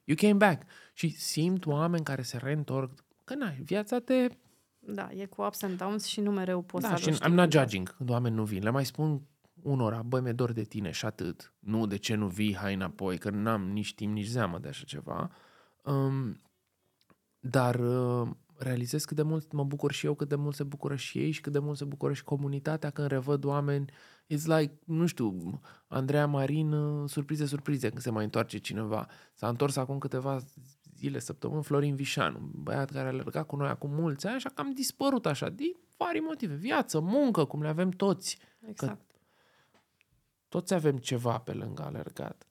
you 0.04 0.16
came 0.16 0.32
back. 0.32 0.62
Și 0.94 1.08
simt 1.08 1.66
oameni 1.66 2.04
care 2.04 2.22
se 2.22 2.36
reîntorc, 2.36 3.04
că 3.24 3.34
na, 3.34 3.54
viața 3.62 3.98
te 3.98 4.28
Da, 4.78 5.08
e 5.12 5.26
cu 5.26 5.42
ups 5.42 5.62
and 5.62 5.78
downs 5.78 6.04
și 6.04 6.20
nu 6.20 6.30
mereu 6.30 6.62
poți 6.62 6.88
da, 6.88 6.96
să 6.96 7.02
și 7.02 7.08
aduci 7.08 7.20
I'm 7.20 7.32
not 7.32 7.50
timpul. 7.50 7.58
judging 7.60 7.96
când 7.96 8.10
oameni 8.10 8.34
nu 8.34 8.44
vin. 8.44 8.62
Le 8.62 8.70
mai 8.70 8.84
spun 8.84 9.22
unora, 9.62 10.02
băi, 10.02 10.20
mi-e 10.20 10.32
dor 10.32 10.52
de 10.52 10.62
tine 10.62 10.90
și 10.90 11.04
atât. 11.04 11.54
Nu, 11.58 11.86
de 11.86 11.96
ce 11.96 12.14
nu 12.14 12.26
vii, 12.26 12.56
hai 12.56 12.74
înapoi, 12.74 13.18
că 13.18 13.30
n-am 13.30 13.70
nici 13.70 13.94
timp, 13.94 14.12
nici 14.12 14.26
zeamă 14.26 14.58
de 14.58 14.68
așa 14.68 14.84
ceva. 14.84 15.30
Um, 15.84 16.40
dar 17.40 17.74
uh, 17.74 18.28
realizez 18.58 19.04
cât 19.04 19.16
de 19.16 19.22
mult 19.22 19.52
mă 19.52 19.64
bucur 19.64 19.92
și 19.92 20.06
eu, 20.06 20.14
cât 20.14 20.28
de 20.28 20.34
mult 20.34 20.54
se 20.54 20.62
bucură 20.62 20.96
și 20.96 21.18
ei 21.18 21.30
și 21.30 21.40
cât 21.40 21.52
de 21.52 21.58
mult 21.58 21.76
se 21.76 21.84
bucură 21.84 22.12
și 22.12 22.24
comunitatea 22.24 22.90
când 22.90 23.08
revăd 23.08 23.44
oameni. 23.44 23.90
It's 24.34 24.44
like, 24.44 24.78
nu 24.84 25.06
știu, 25.06 25.60
Andreea 25.86 26.26
Marin, 26.26 26.72
uh, 26.72 27.08
surprize, 27.08 27.46
surprize, 27.46 27.88
când 27.88 28.00
se 28.00 28.10
mai 28.10 28.24
întoarce 28.24 28.58
cineva. 28.58 29.06
S-a 29.34 29.48
întors 29.48 29.76
acum 29.76 29.98
câteva 29.98 30.38
zile, 30.96 31.18
săptămâni, 31.18 31.62
Florin 31.62 31.94
Vișan, 31.94 32.34
un 32.34 32.50
băiat 32.52 32.90
care 32.90 33.06
a 33.06 33.10
alergat 33.10 33.46
cu 33.46 33.56
noi 33.56 33.68
acum 33.68 33.90
mulți 33.90 34.26
ani 34.26 34.40
și 34.40 34.46
a 34.46 34.54
cam 34.54 34.72
dispărut 34.72 35.26
așa, 35.26 35.48
din 35.48 35.72
vari 35.96 36.18
motive. 36.18 36.54
Viață, 36.54 37.00
muncă, 37.00 37.44
cum 37.44 37.62
le 37.62 37.68
avem 37.68 37.90
toți. 37.90 38.38
Exact. 38.60 39.05
Toți 40.48 40.74
avem 40.74 40.96
ceva 40.96 41.38
pe 41.38 41.52
lângă 41.52 41.82
alergat. 41.82 42.46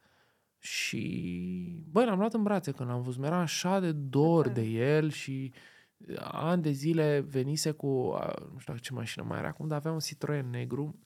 Și, 0.57 1.83
băi, 1.91 2.05
l-am 2.05 2.19
luat 2.19 2.33
în 2.33 2.43
brațe 2.43 2.71
când 2.71 2.89
l-am 2.89 3.01
văzut. 3.01 3.19
Mi-era 3.19 3.37
așa 3.39 3.79
de 3.79 3.91
dor 3.91 4.47
tare. 4.47 4.61
de 4.61 4.67
el 4.67 5.09
și 5.09 5.53
uh, 5.97 6.15
ani 6.31 6.61
de 6.61 6.71
zile 6.71 7.19
venise 7.19 7.71
cu, 7.71 7.87
uh, 7.87 8.33
nu 8.51 8.59
știu 8.59 8.77
ce 8.77 8.93
mașină 8.93 9.25
mai 9.25 9.37
era 9.37 9.47
acum, 9.47 9.67
dar 9.67 9.77
avea 9.77 9.91
un 9.91 9.99
Citroen 9.99 10.49
negru. 10.49 10.99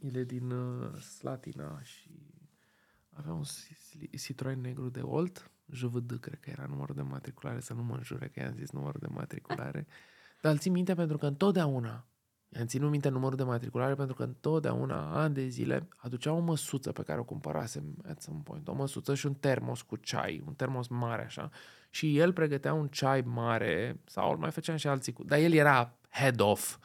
El 0.00 0.14
e 0.14 0.24
din 0.24 0.50
uh, 0.50 0.98
Slatina 0.98 1.82
și 1.82 2.10
avea 3.10 3.32
un 3.32 3.42
Ci- 3.42 4.20
Citroen 4.22 4.60
negru 4.60 4.88
de 4.88 5.00
Olt, 5.00 5.50
JVD, 5.66 6.20
cred 6.20 6.40
că 6.40 6.50
era 6.50 6.66
numărul 6.68 6.94
de 6.94 7.02
matriculare, 7.02 7.60
să 7.60 7.74
nu 7.74 7.82
mă 7.82 7.94
înjure 7.94 8.28
că 8.28 8.40
i-am 8.40 8.54
zis 8.54 8.70
numărul 8.70 9.00
de 9.00 9.14
matriculare. 9.14 9.86
Dar 10.40 10.52
îl 10.52 10.58
țin 10.58 10.72
minte 10.72 10.94
pentru 10.94 11.18
că 11.18 11.26
întotdeauna 11.26 12.06
I-am 12.56 12.66
ținut 12.66 12.90
minte 12.90 13.08
numărul 13.08 13.36
de 13.36 13.42
matriculare 13.42 13.94
pentru 13.94 14.14
că 14.14 14.22
întotdeauna, 14.22 15.22
ani 15.22 15.34
de 15.34 15.46
zile, 15.46 15.88
aducea 15.96 16.32
o 16.32 16.38
măsuță 16.38 16.92
pe 16.92 17.02
care 17.02 17.20
o 17.20 17.24
cumpărasem 17.24 17.84
at 18.08 18.22
some 18.22 18.40
point. 18.44 18.68
O 18.68 18.72
măsuță 18.72 19.14
și 19.14 19.26
un 19.26 19.34
termos 19.34 19.82
cu 19.82 19.96
ceai, 19.96 20.42
un 20.46 20.54
termos 20.54 20.88
mare 20.88 21.24
așa. 21.24 21.50
Și 21.90 22.18
el 22.18 22.32
pregătea 22.32 22.72
un 22.72 22.88
ceai 22.88 23.20
mare, 23.20 24.00
sau 24.04 24.30
îl 24.30 24.36
mai 24.36 24.50
făceam 24.50 24.76
și 24.76 24.88
alții 24.88 25.12
cu... 25.12 25.24
Dar 25.24 25.38
el 25.38 25.52
era 25.52 25.92
head 26.10 26.40
off. 26.40 26.78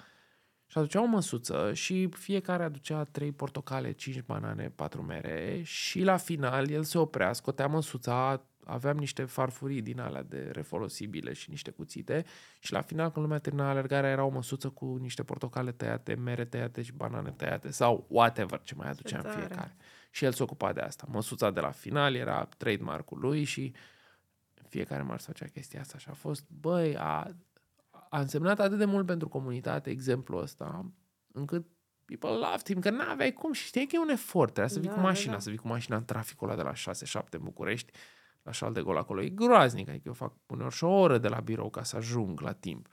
Și 0.67 0.77
aducea 0.77 1.01
o 1.01 1.05
măsuță 1.05 1.73
și 1.73 2.07
fiecare 2.07 2.63
aducea 2.63 3.03
trei 3.03 3.31
portocale, 3.31 3.91
cinci 3.91 4.21
banane, 4.21 4.71
patru 4.75 5.03
mere 5.03 5.61
și 5.63 6.01
la 6.01 6.17
final 6.17 6.69
el 6.69 6.83
se 6.83 6.97
oprea, 6.97 7.33
scotea 7.33 7.67
măsuța, 7.67 8.41
aveam 8.67 8.97
niște 8.97 9.23
farfurii 9.23 9.81
din 9.81 9.99
alea 9.99 10.23
de 10.23 10.49
refolosibile 10.51 11.33
și 11.33 11.49
niște 11.49 11.71
cuțite 11.71 12.25
și 12.59 12.71
la 12.71 12.81
final 12.81 13.11
când 13.11 13.25
lumea 13.25 13.39
termina 13.39 13.69
alergarea 13.69 14.09
era 14.09 14.23
o 14.23 14.29
măsuță 14.29 14.69
cu 14.69 14.97
niște 15.01 15.23
portocale 15.23 15.71
tăiate, 15.71 16.13
mere 16.13 16.45
tăiate 16.45 16.81
și 16.81 16.91
banane 16.91 17.31
tăiate 17.31 17.71
sau 17.71 18.05
whatever 18.09 18.61
ce 18.63 18.75
mai 18.75 18.89
aducea 18.89 19.17
în 19.17 19.23
tare. 19.23 19.39
fiecare. 19.39 19.75
Și 20.11 20.25
el 20.25 20.31
se 20.31 20.43
ocupa 20.43 20.73
de 20.73 20.81
asta. 20.81 21.07
Măsuța 21.09 21.51
de 21.51 21.59
la 21.59 21.71
final 21.71 22.15
era 22.15 22.45
trademark-ul 22.57 23.19
lui 23.19 23.43
și 23.43 23.73
fiecare 24.69 25.01
marți 25.01 25.25
făcea 25.25 25.45
chestia 25.45 25.79
asta 25.79 25.97
și 25.97 26.09
a 26.09 26.13
fost, 26.13 26.45
băi, 26.49 26.95
a, 26.97 27.27
a 28.09 28.19
însemnat 28.19 28.59
atât 28.59 28.77
de 28.77 28.85
mult 28.85 29.05
pentru 29.05 29.27
comunitate 29.27 29.89
exemplul 29.89 30.41
ăsta, 30.41 30.91
încât 31.31 31.65
people 32.05 32.29
loved 32.29 32.65
him, 32.65 32.79
că 32.79 32.89
n-aveai 32.89 33.33
cum 33.33 33.53
și 33.53 33.65
știai 33.65 33.85
că 33.85 33.95
e 33.95 33.99
un 33.99 34.09
efort, 34.09 34.53
trebuia 34.53 34.73
să 34.73 34.79
vii 34.79 34.87
Da, 34.87 34.93
cu 34.93 34.99
da, 34.99 35.05
mașina, 35.07 35.33
da. 35.33 35.39
să 35.39 35.49
vii 35.49 35.57
cu 35.57 35.67
mașina 35.67 35.97
în 35.97 36.05
traficul 36.05 36.49
ăla 36.49 36.57
de 36.57 36.63
la 36.63 36.93
6-7 37.23 37.29
în 37.29 37.43
București, 37.43 37.91
la 38.47 38.53
șal 38.53 38.73
de 38.73 38.81
gol 38.81 38.97
acolo. 38.97 39.21
E 39.21 39.29
groaznic, 39.29 39.89
adică 39.89 40.03
eu 40.07 40.13
fac 40.13 40.33
uneori 40.45 40.73
și 40.73 40.83
o 40.83 40.89
oră 40.89 41.17
de 41.17 41.27
la 41.27 41.39
birou 41.39 41.69
ca 41.69 41.83
să 41.83 41.95
ajung 41.95 42.41
la 42.41 42.51
timp. 42.51 42.87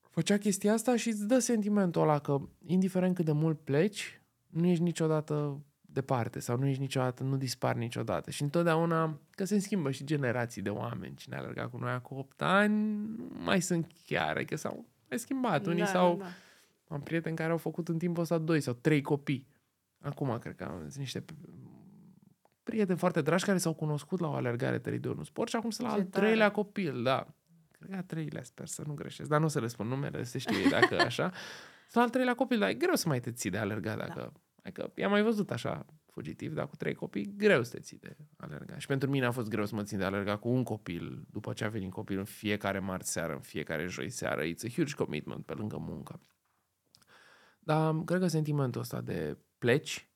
Făcea 0.00 0.38
chestia 0.38 0.72
asta 0.72 0.96
și 0.96 1.08
îți 1.08 1.26
dă 1.26 1.38
sentimentul 1.38 2.02
ăla 2.02 2.18
că, 2.18 2.40
indiferent 2.66 3.14
cât 3.14 3.24
de 3.24 3.32
mult 3.32 3.60
pleci, 3.60 4.22
nu 4.46 4.66
ești 4.66 4.82
niciodată 4.82 5.60
departe 5.80 6.38
sau 6.38 6.58
nu 6.58 6.66
ești 6.66 6.80
niciodată, 6.80 7.22
nu 7.22 7.36
dispar 7.36 7.74
niciodată. 7.74 8.30
Și 8.30 8.42
întotdeauna, 8.42 9.20
că 9.30 9.44
se 9.44 9.58
schimbă 9.58 9.90
și 9.90 10.04
generații 10.04 10.62
de 10.62 10.70
oameni. 10.70 11.14
Cine 11.14 11.36
a 11.36 11.38
alergat 11.38 11.70
cu 11.70 11.76
noi 11.76 11.92
acum 11.92 12.18
8 12.18 12.42
ani, 12.42 12.74
nu 13.16 13.42
mai 13.44 13.60
sunt 13.60 13.92
chiar, 14.06 14.44
că 14.44 14.56
s-au 14.56 14.84
mai 15.08 15.18
schimbat. 15.18 15.66
Unii 15.66 15.78
da, 15.78 15.86
s-au, 15.86 16.16
da, 16.16 16.24
da. 16.24 16.94
am 16.94 17.00
prieteni 17.00 17.36
care 17.36 17.50
au 17.50 17.58
făcut 17.58 17.88
în 17.88 17.98
timpul 17.98 18.22
ăsta 18.22 18.38
doi 18.38 18.60
sau 18.60 18.74
trei 18.74 19.02
copii. 19.02 19.46
Acum 20.00 20.38
cred 20.38 20.54
că 20.56 20.64
am 20.64 20.78
sunt 20.80 20.96
niște 20.96 21.24
prieteni 22.62 22.98
foarte 22.98 23.20
dragi 23.20 23.44
care 23.44 23.58
s-au 23.58 23.74
cunoscut 23.74 24.20
la 24.20 24.28
o 24.28 24.32
alergare 24.32 24.78
3 24.78 24.98
de 24.98 25.08
1 25.08 25.22
sport 25.22 25.48
și 25.48 25.56
acum 25.56 25.70
sunt 25.70 25.86
la 25.86 25.92
Ce 25.94 26.00
al 26.00 26.06
tare. 26.06 26.24
treilea 26.24 26.50
copil, 26.50 27.02
da. 27.02 27.26
cred 27.70 27.90
că 27.90 27.96
a 27.96 28.02
treilea, 28.02 28.42
sper 28.42 28.66
să 28.66 28.82
nu 28.86 28.94
greșesc, 28.94 29.28
dar 29.28 29.38
nu 29.38 29.44
o 29.44 29.48
să 29.48 29.60
le 29.60 29.66
spun 29.66 29.86
numele, 29.86 30.22
se 30.22 30.38
știe 30.38 30.68
dacă 30.70 31.00
așa. 31.08 31.32
Sunt 31.88 32.04
al 32.04 32.10
treilea 32.10 32.34
copil, 32.34 32.58
dar 32.58 32.68
e 32.68 32.74
greu 32.74 32.94
să 32.94 33.08
mai 33.08 33.20
te 33.20 33.32
ții 33.32 33.50
de 33.50 33.58
alergat 33.58 33.96
dacă... 33.96 34.20
Da. 34.20 34.32
Adică 34.62 34.92
i-am 34.94 35.10
mai 35.10 35.22
văzut 35.22 35.50
așa 35.50 35.86
fugitiv, 36.06 36.54
dar 36.54 36.66
cu 36.68 36.76
trei 36.76 36.94
copii, 36.94 37.34
greu 37.36 37.62
să 37.62 37.70
te 37.70 37.80
ții 37.80 37.98
de 37.98 38.16
alergat. 38.36 38.80
Și 38.80 38.86
pentru 38.86 39.10
mine 39.10 39.26
a 39.26 39.30
fost 39.30 39.48
greu 39.48 39.66
să 39.66 39.74
mă 39.74 39.82
țin 39.82 39.98
de 39.98 40.04
alergat 40.04 40.40
cu 40.40 40.48
un 40.48 40.62
copil, 40.62 41.24
după 41.30 41.52
ce 41.52 41.64
a 41.64 41.68
venit 41.68 41.90
copil 41.90 42.18
în 42.18 42.24
fiecare 42.24 42.78
marți 42.78 43.12
seară, 43.12 43.32
în 43.32 43.40
fiecare 43.40 43.86
joi 43.86 44.10
seară. 44.10 44.42
It's 44.42 44.64
a 44.66 44.68
huge 44.74 44.94
commitment 44.94 45.44
pe 45.44 45.54
lângă 45.54 45.76
muncă. 45.78 46.20
Dar 47.58 48.02
cred 48.04 48.20
că 48.20 48.26
sentimentul 48.26 48.80
ăsta 48.80 49.00
de 49.00 49.38
pleci, 49.58 50.11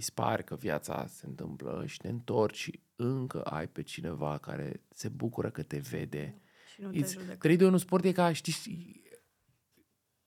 dispare 0.00 0.42
că 0.42 0.54
viața 0.54 1.06
se 1.06 1.26
întâmplă 1.26 1.82
și 1.86 1.98
te 1.98 2.08
întorci 2.08 2.56
și 2.56 2.80
încă 2.96 3.42
ai 3.42 3.68
pe 3.68 3.82
cineva 3.82 4.38
care 4.38 4.82
se 4.88 5.08
bucură 5.08 5.50
că 5.50 5.62
te 5.62 5.78
vede. 5.78 6.40
Și 6.74 6.82
nu 6.82 6.90
te 6.90 6.98
judecă. 6.98 7.36
3 7.38 7.56
de 7.56 7.66
1 7.66 7.76
sport 7.76 8.04
e 8.04 8.12
ca, 8.12 8.32
știți, 8.32 8.70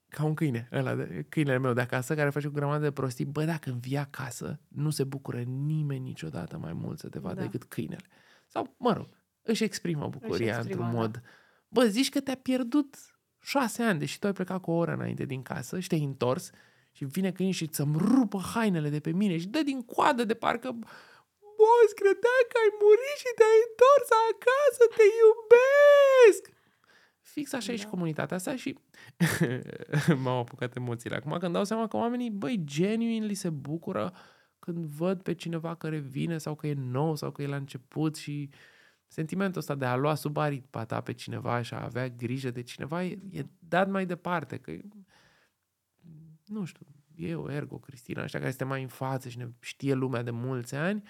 ca 0.10 0.24
un 0.24 0.34
câine, 0.34 0.68
ăla 0.72 0.96
de, 0.96 1.26
câinele 1.30 1.58
meu 1.58 1.74
de 1.74 1.82
acasă, 1.82 2.16
care 2.16 2.30
face 2.30 2.48
o 2.48 2.52
grămadă 2.52 2.84
de 2.84 2.92
prostii. 2.92 3.26
Bă, 3.26 3.46
dacă 3.46 3.70
învii 3.70 3.98
acasă, 3.98 4.60
nu 4.68 4.90
se 4.90 5.04
bucură 5.04 5.42
nimeni 5.42 6.04
niciodată 6.04 6.58
mai 6.58 6.74
mult 6.74 7.00
să 7.00 7.10
te 7.10 7.20
vadă 7.20 7.36
Da. 7.36 7.42
decât 7.42 7.64
câinele. 7.64 8.06
Sau, 8.48 8.76
mă 8.78 8.94
rog, 8.94 9.08
își 9.42 9.64
exprimă 9.64 10.08
bucuria 10.08 10.56
exprimă, 10.56 10.62
într-un 10.62 10.92
da. 10.92 11.00
mod... 11.00 11.22
Bă, 11.68 11.86
zici 11.86 12.10
că 12.10 12.20
te-a 12.20 12.36
pierdut 12.36 12.96
șase 13.42 13.84
ani, 13.84 14.00
deși 14.00 14.20
tu 14.20 14.28
ai 14.28 14.34
plecat 14.34 14.62
cu 14.62 14.72
o 14.72 14.76
oră 14.76 14.94
înainte 14.94 15.26
din 15.26 15.42
casă 15.42 15.80
și 15.80 15.88
te-ai 15.88 16.04
întors 16.04 16.52
și 16.96 17.06
vine 17.06 17.32
câinul 17.32 17.54
și 17.54 17.68
să-mi 17.72 17.98
rupă 17.98 18.40
hainele 18.54 18.90
de 18.90 19.00
pe 19.00 19.12
mine 19.12 19.38
și 19.38 19.48
dă 19.48 19.62
din 19.64 19.82
coadă 19.82 20.24
de 20.24 20.34
parcă 20.34 20.70
Boss, 21.58 21.92
credeai 21.96 22.44
că 22.52 22.58
ai 22.64 22.72
murit 22.82 23.18
și 23.24 23.32
te-ai 23.38 23.60
întors 23.68 24.10
acasă, 24.30 24.84
te 24.96 25.06
iubesc! 25.22 26.42
Fix 27.22 27.54
așa 27.54 27.72
e 27.72 27.76
și 27.76 27.84
Da. 27.84 27.90
comunitatea 27.90 28.36
asta 28.36 28.56
și 28.56 28.78
m-au 30.24 30.40
apucat 30.40 30.76
emoțiile 30.76 31.16
acum 31.16 31.38
când 31.40 31.54
dau 31.54 31.64
seama 31.64 31.88
că 31.88 31.98
oamenii, 31.98 32.30
băi, 32.30 32.62
genuinely 32.64 33.34
se 33.34 33.50
bucură 33.50 34.14
când 34.60 34.86
văd 34.86 35.22
pe 35.22 35.34
cineva 35.34 35.76
care 35.76 35.98
vine 35.98 36.38
sau 36.38 36.56
că 36.56 36.68
e 36.68 36.74
nou 36.74 37.16
sau 37.16 37.32
că 37.32 37.42
e 37.42 37.48
la 37.48 37.56
început 37.56 38.16
și 38.16 38.50
sentimentul 39.08 39.60
ăsta 39.60 39.76
de 39.76 39.86
a 39.86 39.96
lua 39.96 40.16
sub 40.16 40.38
aripa 40.38 40.86
ta 40.86 41.02
pe 41.02 41.14
cineva 41.14 41.62
și 41.62 41.74
a 41.74 41.84
avea 41.84 42.10
grijă 42.10 42.52
de 42.52 42.62
cineva 42.62 43.04
e, 43.04 43.20
e 43.32 43.46
dat 43.60 43.90
mai 43.90 44.06
departe, 44.06 44.58
că 44.58 44.72
nu 46.54 46.66
știu, 46.66 46.86
eu, 47.16 47.52
Ergo, 47.52 47.78
Cristina, 47.78 48.24
ăștia 48.24 48.40
care 48.40 48.52
suntem 48.52 48.68
mai 48.68 48.82
în 48.82 48.88
față 48.88 49.30
și 49.30 49.38
ne 49.38 49.48
știe 49.60 49.94
lumea 49.94 50.24
de 50.24 50.32
mulți 50.32 50.76
ani, 50.76 51.04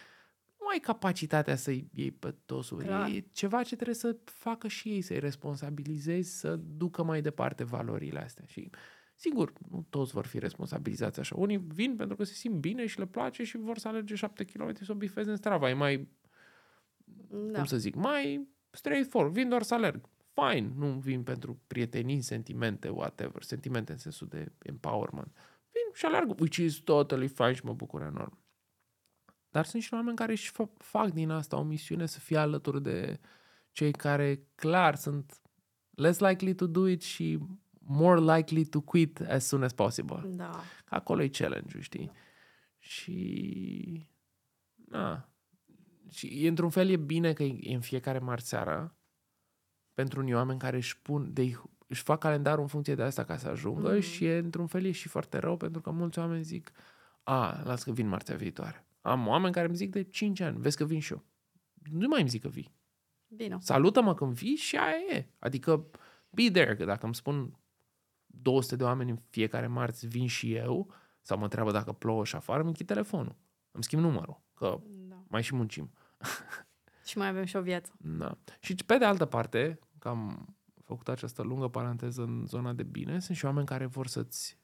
nu 0.60 0.68
ai 0.72 0.80
capacitatea 0.80 1.56
să-i 1.56 1.90
iei 1.91 2.11
pe 2.11 2.36
toți. 2.45 2.76
Clar. 2.76 3.10
E 3.10 3.20
ceva 3.32 3.64
ce 3.64 3.76
trebuie 3.76 3.95
să 3.95 4.18
facă 4.26 4.68
și 4.68 4.90
ei, 4.90 5.02
să-i 5.02 5.20
responsabilizezi, 5.20 6.40
să 6.40 6.56
ducă 6.56 7.03
mai 7.03 7.22
departe 7.22 7.64
valorile 7.64 8.20
astea. 8.20 8.45
Și, 8.48 8.70
sigur, 9.15 9.53
nu 9.70 9.86
toți 9.90 10.11
vor 10.11 10.26
fi 10.26 10.40
responsabilizați 10.40 11.20
așa. 11.20 11.36
Unii 11.38 11.57
vin 11.57 11.95
pentru 11.95 12.15
că 12.15 12.24
se 12.24 12.34
simt 12.34 12.56
bine 12.60 12.86
și 12.86 12.99
le 12.99 13.06
place 13.06 13.44
și 13.44 13.57
vor 13.57 13.78
să 13.78 13.88
alerge 13.88 14.15
7 14.15 14.44
km 14.44 14.84
să 14.84 14.91
o 14.91 14.95
bifeze 14.95 15.30
în 15.30 15.36
Strava. 15.36 15.70
E 15.70 15.74
mai, 15.74 16.07
Da. 17.52 17.57
cum 17.57 17.65
să 17.65 17.78
zic, 17.78 17.95
mai 17.95 18.48
straightforward. 18.70 19.36
Vin 19.36 19.49
doar 19.49 19.61
să 19.61 19.74
alerg. 19.74 20.10
Fine, 20.34 20.73
nu 20.76 20.88
vin 20.88 21.23
pentru 21.23 21.61
prietenii, 21.68 22.22
sentimente, 22.22 22.89
whatever, 22.89 23.43
sentimente 23.43 23.91
în 23.91 23.97
sensul 23.97 24.27
de 24.27 24.51
empowerment. 24.60 25.38
Vin 25.72 25.93
și 25.93 26.05
alerg, 26.05 26.39
which 26.39 26.57
is 26.57 26.76
totally 26.76 27.27
fine 27.27 27.53
și 27.53 27.65
mă 27.65 27.73
bucur 27.73 28.01
enorm. 28.01 28.38
Dar 29.49 29.65
sunt 29.65 29.81
și 29.81 29.93
oameni 29.93 30.15
care 30.15 30.31
își 30.31 30.51
fa- 30.51 30.77
fac 30.77 31.11
din 31.11 31.30
asta 31.30 31.57
o 31.57 31.64
misiune 31.64 32.05
să 32.05 32.19
fie 32.19 32.38
alături 32.38 32.81
de 32.81 33.19
cei 33.72 33.91
care 33.91 34.47
clar 34.55 34.95
sunt 34.95 35.41
less 35.89 36.19
likely 36.19 36.55
to 36.55 36.68
do 36.68 36.88
it 36.88 37.01
și 37.01 37.39
more 37.80 38.35
likely 38.35 38.65
to 38.65 38.81
quit 38.81 39.19
as 39.19 39.45
soon 39.45 39.64
as 39.64 39.73
possible. 39.73 40.22
Da. 40.26 40.64
Că 40.85 40.95
acolo 40.95 41.22
e 41.22 41.27
challenge 41.27 41.80
știi? 41.81 42.11
Și... 42.77 44.07
Na. 44.76 45.30
Și 46.10 46.45
e, 46.45 46.47
într-un 46.47 46.69
fel 46.69 46.89
e 46.89 46.97
bine 46.97 47.34
că 47.34 47.43
e 47.43 47.73
în 47.73 47.81
fiecare 47.81 48.19
marți 48.19 48.47
seara 48.47 48.95
pentru 49.94 50.20
unii 50.20 50.34
oameni 50.34 50.60
care 50.60 50.76
își 50.78 51.02
pun, 51.02 51.34
de, 51.34 51.52
își 51.88 52.02
fac 52.02 52.20
calendarul 52.20 52.61
în 52.61 52.68
funcție 52.68 52.95
de 52.95 53.03
asta 53.03 53.24
ca 53.24 53.38
să 53.38 53.48
ajungă 53.48 53.91
Mhm. 53.91 53.99
și 54.02 54.26
e, 54.26 54.38
într-un 54.38 54.68
fel 54.68 54.86
e 54.86 54.91
și 54.91 55.07
foarte 55.07 55.38
rău 55.38 55.57
pentru 55.57 55.82
că 55.82 55.91
mulți 55.91 56.20
oameni 56.20 56.44
zic 56.44 56.72
a, 57.24 57.61
las 57.64 57.84
că 57.84 57.91
vin 57.91 58.07
marțea 58.07 58.36
viitoare. 58.36 58.86
Am 59.02 59.28
oameni 59.28 59.53
care 59.53 59.68
îmi 59.68 59.76
zic 59.76 59.91
de 59.91 60.03
5 60.03 60.40
ani, 60.40 60.57
vezi 60.60 60.78
că 60.78 60.86
vin 60.86 60.99
și 60.99 61.11
eu. 61.14 61.24
Nu 61.91 62.07
mai 62.07 62.20
îmi 62.20 62.30
zic 62.30 62.41
că 62.41 62.48
vii. 62.48 62.74
Bine. 63.28 63.57
Salută-mă 63.60 64.14
când 64.15 64.34
vii 64.34 64.56
și 64.56 64.78
aia 64.78 65.18
e. 65.18 65.26
Adică 65.40 65.86
be 66.30 66.49
there, 66.52 66.76
că 66.76 66.86
dacă 66.86 67.06
îmi 67.06 67.15
spun 67.15 67.57
200 68.26 68.76
de 68.76 68.84
oameni 68.84 69.10
în 69.10 69.18
fiecare 69.30 69.68
marți 69.68 70.07
vin 70.07 70.28
și 70.28 70.53
eu, 70.53 70.94
sau 71.22 71.38
mă 71.38 71.44
întreabă 71.44 71.72
dacă 71.72 71.91
plouă 71.91 72.26
și 72.26 72.36
afară, 72.36 72.60
îmi 72.60 72.68
închid 72.68 72.88
telefonul. 72.88 73.36
Îmi 73.72 73.84
schimb 73.84 74.02
numărul, 74.02 74.41
că 74.53 74.80
Da. 75.07 75.24
mai 75.28 75.44
și 75.44 75.56
muncim. 75.56 75.91
Și 77.05 77.17
mai 77.17 77.27
avem 77.27 77.43
și 77.43 77.55
o 77.55 77.61
viață. 77.61 77.91
Da. 77.97 78.38
Și 78.59 78.75
pe 78.85 78.97
de 78.97 79.05
altă 79.05 79.25
parte, 79.25 79.80
că 79.99 80.07
am 80.07 80.55
făcut 80.84 81.07
această 81.07 81.41
lungă 81.41 81.67
paranteză 81.67 82.21
în 82.21 82.45
zona 82.45 82.73
de 82.73 82.84
bine, 82.84 83.19
sunt 83.19 83.38
și 83.38 83.45
oameni 83.45 83.65
care 83.65 83.85
vor 83.85 84.07
să-ți 84.07 84.57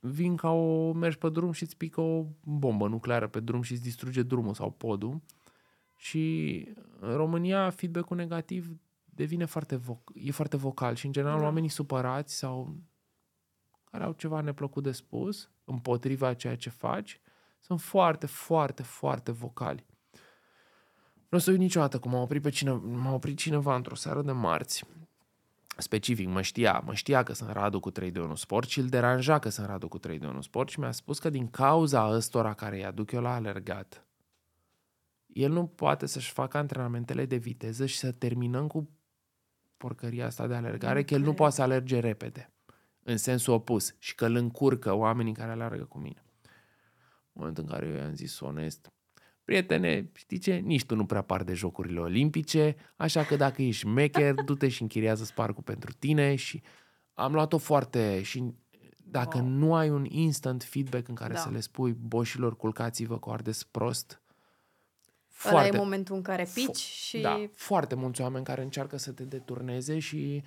vin 0.00 0.36
ca 0.36 0.50
o 0.50 0.92
mergi 0.92 1.18
pe 1.18 1.28
drum 1.28 1.52
și 1.52 1.62
îți 1.62 1.76
pică 1.76 2.00
o 2.00 2.26
bombă 2.44 2.88
nucleară 2.88 3.28
pe 3.28 3.40
drum 3.40 3.62
și 3.62 3.72
îți 3.72 3.82
distruge 3.82 4.22
drumul 4.22 4.54
sau 4.54 4.70
podul. 4.70 5.20
Și 5.96 6.64
în 7.00 7.14
România 7.16 7.70
feedback-ul 7.70 8.16
negativ 8.16 8.76
devine 9.04 9.44
foarte 9.44 9.76
voc- 9.76 10.12
e 10.14 10.30
foarte 10.30 10.56
vocal 10.56 10.94
și 10.94 11.06
în 11.06 11.12
general 11.12 11.38
Da. 11.38 11.44
oamenii 11.44 11.68
supărați 11.68 12.36
sau 12.36 12.76
care 13.84 14.04
au 14.04 14.12
ceva 14.12 14.40
neplăcut 14.40 14.82
de 14.82 14.92
spus 14.92 15.50
împotriva 15.64 16.26
a 16.28 16.34
ceea 16.34 16.56
ce 16.56 16.70
faci 16.70 17.20
sunt 17.60 17.80
foarte, 17.80 18.26
foarte, 18.26 18.82
foarte 18.82 19.32
vocali. 19.32 19.86
Nu 21.34 21.40
o 21.40 21.42
să 21.42 21.50
uit 21.50 21.58
niciodată 21.60 21.98
cum 21.98 22.10
m-a 22.10 22.20
oprit, 22.20 22.42
pe 22.42 22.50
cine, 22.50 22.70
m-a 22.72 23.12
oprit 23.12 23.36
cineva 23.36 23.76
într-o 23.76 23.94
seară 23.94 24.22
de 24.22 24.32
marți. 24.32 24.84
Specific, 25.76 26.28
mă 26.28 26.42
știa, 26.42 26.82
mă 26.84 26.94
știa 26.94 27.22
că 27.22 27.32
sunt 27.32 27.50
Radu 27.50 27.80
cu 27.80 27.90
3 27.90 28.10
de 28.10 28.20
1 28.20 28.34
sport 28.34 28.68
și 28.68 28.78
îl 28.80 28.88
deranja 28.88 29.38
că 29.38 29.48
sunt 29.48 29.66
Radu 29.66 29.88
cu 29.88 29.98
3 29.98 30.18
de 30.18 30.26
1 30.26 30.40
sport 30.40 30.68
și 30.68 30.80
mi-a 30.80 30.90
spus 30.90 31.18
că 31.18 31.30
din 31.30 31.50
cauza 31.50 32.08
ăstora 32.08 32.54
care 32.54 32.76
îi 32.76 32.84
aduc 32.84 33.12
eu 33.12 33.20
la 33.20 33.34
alergat, 33.34 34.06
el 35.26 35.52
nu 35.52 35.66
poate 35.66 36.06
să-și 36.06 36.32
facă 36.32 36.56
antrenamentele 36.56 37.26
de 37.26 37.36
viteză 37.36 37.86
și 37.86 37.98
să 37.98 38.12
terminăm 38.12 38.66
cu 38.66 38.90
porcăria 39.76 40.26
asta 40.26 40.46
de 40.46 40.54
alergare, 40.54 40.98
Nu 40.98 41.04
că 41.04 41.14
el 41.14 41.20
nu 41.20 41.24
cred. 41.24 41.36
poate 41.36 41.54
să 41.54 41.62
alerge 41.62 41.98
repede, 41.98 42.52
în 43.02 43.16
sensul 43.16 43.54
opus, 43.54 43.94
și 43.98 44.14
că 44.14 44.26
îl 44.26 44.34
încurcă 44.34 44.92
oamenii 44.92 45.32
care 45.32 45.50
alergă 45.50 45.84
cu 45.84 45.98
mine. 45.98 46.24
În 46.42 47.32
momentul 47.32 47.64
în 47.64 47.70
care 47.70 47.86
eu 47.86 47.94
i-am 47.94 48.14
zis 48.14 48.40
onest, 48.40 48.92
prietene, 49.44 50.10
știi 50.14 50.38
ce, 50.38 50.54
nici 50.54 50.84
tu 50.84 50.94
nu 50.94 51.06
prea 51.06 51.22
par 51.22 51.42
de 51.42 51.54
jocurile 51.54 52.00
olimpice, 52.00 52.76
așa 52.96 53.24
că 53.24 53.36
dacă 53.36 53.62
ești 53.62 53.86
mecher, 53.86 54.34
du-te 54.46 54.68
și 54.68 54.82
închiriază 54.82 55.24
sparcul 55.24 55.62
pentru 55.62 55.92
tine 55.98 56.34
și 56.34 56.62
am 57.14 57.32
luat-o 57.32 57.58
foarte 57.58 58.22
și 58.22 58.44
dacă 59.06 59.38
Wow. 59.38 59.46
nu 59.46 59.74
ai 59.74 59.90
un 59.90 60.04
instant 60.04 60.62
feedback 60.62 61.08
în 61.08 61.14
care 61.14 61.32
Da. 61.32 61.38
să 61.38 61.50
le 61.50 61.60
spui 61.60 61.92
boșilor, 61.92 62.56
culcați-vă 62.56 63.18
că 63.18 63.28
o 63.28 63.32
ardeți 63.32 63.68
prost, 63.70 64.18
Ăla 65.46 65.56
e 65.58 65.60
foarte, 65.60 65.76
momentul 65.76 66.16
în 66.16 66.22
care 66.22 66.46
pici 66.54 66.80
fo- 66.82 66.92
și... 67.06 67.18
da, 67.20 67.44
foarte 67.54 67.94
mulți 67.94 68.20
oameni 68.20 68.44
care 68.44 68.62
încearcă 68.62 68.96
să 68.96 69.12
te 69.12 69.24
deturneze 69.24 69.98
și 69.98 70.42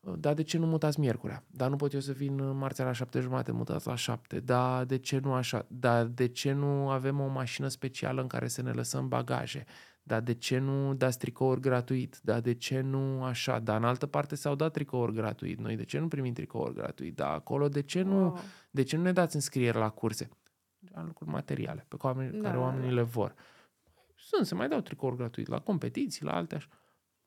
uh, 0.00 0.14
da, 0.18 0.34
de 0.34 0.42
ce 0.42 0.58
nu 0.58 0.66
mutați 0.66 1.00
miercurea? 1.00 1.44
Da, 1.46 1.68
nu 1.68 1.76
pot 1.76 1.92
eu 1.92 2.00
să 2.00 2.12
vin 2.12 2.38
uh, 2.38 2.54
marțea 2.58 2.84
la 2.84 2.92
șapte 2.92 3.20
jumate, 3.20 3.52
mutați 3.52 3.86
la 3.86 3.94
șapte. 3.94 4.40
Da, 4.40 4.84
de 4.84 4.98
ce 4.98 5.18
nu 5.18 5.32
așa? 5.32 5.66
Da, 5.68 6.04
de 6.04 6.28
ce 6.28 6.52
nu 6.52 6.90
avem 6.90 7.20
o 7.20 7.26
mașină 7.26 7.68
specială 7.68 8.20
în 8.20 8.26
care 8.26 8.48
să 8.48 8.62
ne 8.62 8.70
lăsăm 8.70 9.08
bagaje? 9.08 9.64
Da, 10.02 10.20
de 10.20 10.34
ce 10.34 10.58
nu 10.58 10.94
dați 10.94 11.18
tricouri 11.18 11.60
gratuit? 11.60 12.18
Da, 12.22 12.40
de 12.40 12.54
ce 12.54 12.80
nu 12.80 13.22
așa? 13.24 13.58
Da, 13.58 13.76
în 13.76 13.84
altă 13.84 14.06
parte 14.06 14.34
s-au 14.34 14.54
dat 14.54 14.72
tricouri 14.72 15.12
gratuit. 15.12 15.58
Noi 15.58 15.76
de 15.76 15.84
ce 15.84 15.98
nu 15.98 16.08
primim 16.08 16.32
tricouri 16.32 16.74
gratuit? 16.74 17.14
Da, 17.16 17.28
acolo 17.32 17.68
de 17.68 17.82
ce 17.82 18.02
nu, 18.02 18.20
Wow. 18.20 18.38
de 18.70 18.82
ce 18.82 18.96
nu 18.96 19.02
ne 19.02 19.12
dați 19.12 19.34
înscriere 19.34 19.78
la 19.78 19.90
curse? 19.90 20.28
Am 20.94 21.06
lucruri 21.06 21.30
materiale 21.30 21.84
pe 21.88 21.96
care, 21.96 22.14
oamenii, 22.14 22.38
Da, 22.40 22.44
care 22.46 22.56
da, 22.58 22.62
oamenii 22.62 22.88
da. 22.88 22.94
le 22.94 23.02
vor. 23.02 23.34
Sunt, 24.14 24.46
se 24.46 24.54
mai 24.54 24.68
dau 24.68 24.80
tricouri 24.80 25.16
gratuit 25.16 25.48
la 25.48 25.60
competiții, 25.60 26.24
la 26.24 26.32
alte 26.32 26.54
așa. 26.54 26.68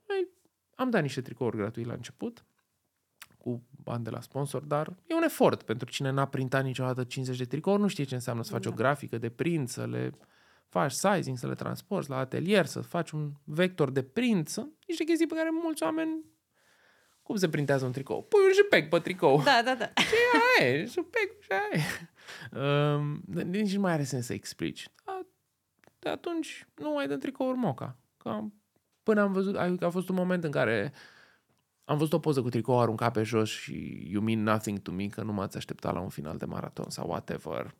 Noi 0.08 0.28
am 0.76 0.90
dat 0.90 1.02
niște 1.02 1.22
tricouri 1.22 1.58
gratuit 1.58 1.86
la 1.86 1.94
început, 1.94 2.46
cu 3.42 3.64
bani 3.84 4.04
de 4.04 4.10
la 4.10 4.22
sponsor, 4.22 4.64
dar 4.64 4.94
e 5.08 5.16
un 5.16 5.24
efort 5.24 5.62
pentru 5.62 5.90
cine 5.90 6.10
n-a 6.10 6.26
printat 6.26 6.64
niciodată 6.64 7.04
50 7.04 7.38
de 7.38 7.46
tricouri, 7.46 7.82
nu 7.82 7.88
știe 7.88 8.04
ce 8.04 8.14
înseamnă 8.14 8.44
să 8.44 8.52
faci 8.52 8.64
Da. 8.64 8.70
o 8.70 8.74
grafică 8.74 9.18
de 9.18 9.30
print, 9.30 9.70
să 9.70 9.86
le 9.86 10.12
faci 10.70 10.92
sizing, 10.92 11.38
să 11.38 11.48
le 11.48 11.54
transporti 11.54 12.10
la 12.10 12.18
atelier, 12.18 12.66
să 12.66 12.82
faci 12.82 13.12
un 13.12 13.32
vector 13.44 13.92
de 13.92 14.04
print, 14.04 14.48
sunt 14.48 14.74
niște 14.88 15.04
chestii 15.04 15.28
pe 15.28 15.36
care 15.36 15.50
mulți 15.52 15.84
oameni 15.84 16.26
cum 17.24 17.36
se 17.36 17.50
printează 17.50 17.86
un 17.86 17.92
tricou? 17.92 18.24
Pui 18.24 18.40
un 18.46 18.52
JPEG 18.54 18.90
pe 18.90 19.00
tricou. 19.00 19.42
Da, 19.44 19.62
da, 19.66 19.76
da. 19.76 19.92
Aia 20.60 20.70
e, 20.70 20.86
JPEG 20.86 21.30
și 21.40 21.50
aia 21.50 21.70
e. 21.72 22.96
Um, 22.96 23.22
nici 23.46 23.74
nu 23.74 23.82
mai 23.82 23.92
are 23.92 24.04
sens 24.04 24.26
să 24.26 24.34
explici. 24.34 24.88
Dar 25.06 25.26
de 26.00 26.10
atunci 26.10 26.68
nu 26.76 26.92
mai 26.92 27.08
dăm 27.08 27.20
tricouri 27.20 27.58
moca. 27.58 27.98
Că 28.18 28.30
am 28.30 28.62
Până 29.04 29.22
am 29.22 29.32
văzut, 29.32 29.56
a, 29.56 29.76
a 29.80 29.90
fost 29.90 30.10
un 30.10 30.16
moment 30.16 30.44
în 30.44 30.52
care 30.52 30.94
am 31.84 31.98
văzut 31.98 32.14
o 32.14 32.20
poză 32.20 32.42
cu 32.42 32.50
tricou 32.50 32.80
aruncat 32.80 33.14
pe 33.14 33.24
jos 33.24 33.50
și 33.50 34.08
you 34.12 34.24
mean 34.24 34.44
nothing 34.44 34.80
to 34.80 34.92
me, 34.92 35.08
că 35.08 35.24
nu 35.24 35.34
m-ați 35.34 35.58
așteptat 35.58 35.94
la 35.94 36.00
un 36.00 36.10
final 36.10 36.38
de 36.38 36.46
maraton 36.46 36.90
sau 36.90 37.08
whatever. 37.08 37.76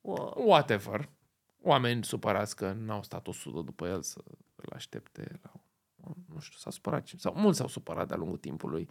Wow. 0.00 0.42
Whatever. 0.46 1.08
Oameni 1.62 2.04
supărați 2.04 2.56
că 2.56 2.72
n-au 2.72 3.02
stat 3.02 3.28
o 3.28 3.32
sudă 3.32 3.60
după 3.60 3.86
el 3.86 4.02
să 4.02 4.20
îl 4.56 4.72
aștepte 4.72 5.40
la 5.42 5.52
nu 6.34 6.40
știu, 6.40 6.58
s-a 6.58 6.70
supărat, 6.70 7.08
sau 7.16 7.34
mulți 7.36 7.58
s-au 7.58 7.68
supărat 7.68 8.08
de-a 8.08 8.16
lungul 8.16 8.38
timpului. 8.38 8.88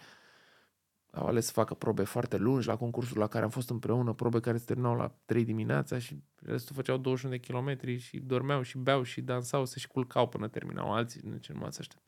Au 1.11 1.27
ales 1.27 1.45
să 1.45 1.51
facă 1.51 1.73
probe 1.73 2.03
foarte 2.03 2.37
lungi 2.37 2.67
la 2.67 2.77
concursul 2.77 3.17
la 3.17 3.27
care 3.27 3.43
am 3.43 3.49
fost 3.49 3.69
împreună, 3.69 4.13
probe 4.13 4.39
care 4.39 4.57
se 4.57 4.65
terminau 4.65 4.95
la 4.95 5.15
3 5.25 5.43
dimineața 5.43 5.99
și 5.99 6.23
restul 6.35 6.75
făceau 6.75 6.97
21 6.97 7.33
de 7.35 7.39
kilometri 7.39 7.97
și 7.97 8.19
dormeau 8.19 8.61
și 8.61 8.77
beau 8.77 9.03
și 9.03 9.21
dansau, 9.21 9.65
se 9.65 9.79
și 9.79 9.87
culcau 9.87 10.27
până 10.27 10.47
terminau 10.47 10.93
alții, 10.93 11.21
nu 11.23 11.37
ce 11.37 11.53
nu 11.53 11.59
m-ați 11.59 11.79
aștept. 11.79 12.03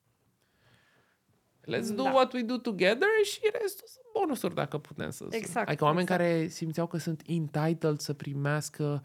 Let's 1.61 1.95
do 1.95 2.03
Da. 2.03 2.11
what 2.11 2.33
we 2.33 2.41
do 2.41 2.57
together 2.57 3.07
și 3.23 3.39
restul 3.61 3.87
sunt 3.87 4.05
bonusuri 4.13 4.55
dacă 4.55 4.77
putem 4.77 5.09
să... 5.09 5.25
Exact, 5.29 5.67
Adică 5.67 5.83
oameni 5.83 6.01
exact. 6.01 6.21
care 6.21 6.47
simțeau 6.47 6.87
că 6.87 6.97
sunt 6.97 7.21
entitled 7.25 7.99
să 7.99 8.13
primească 8.13 9.03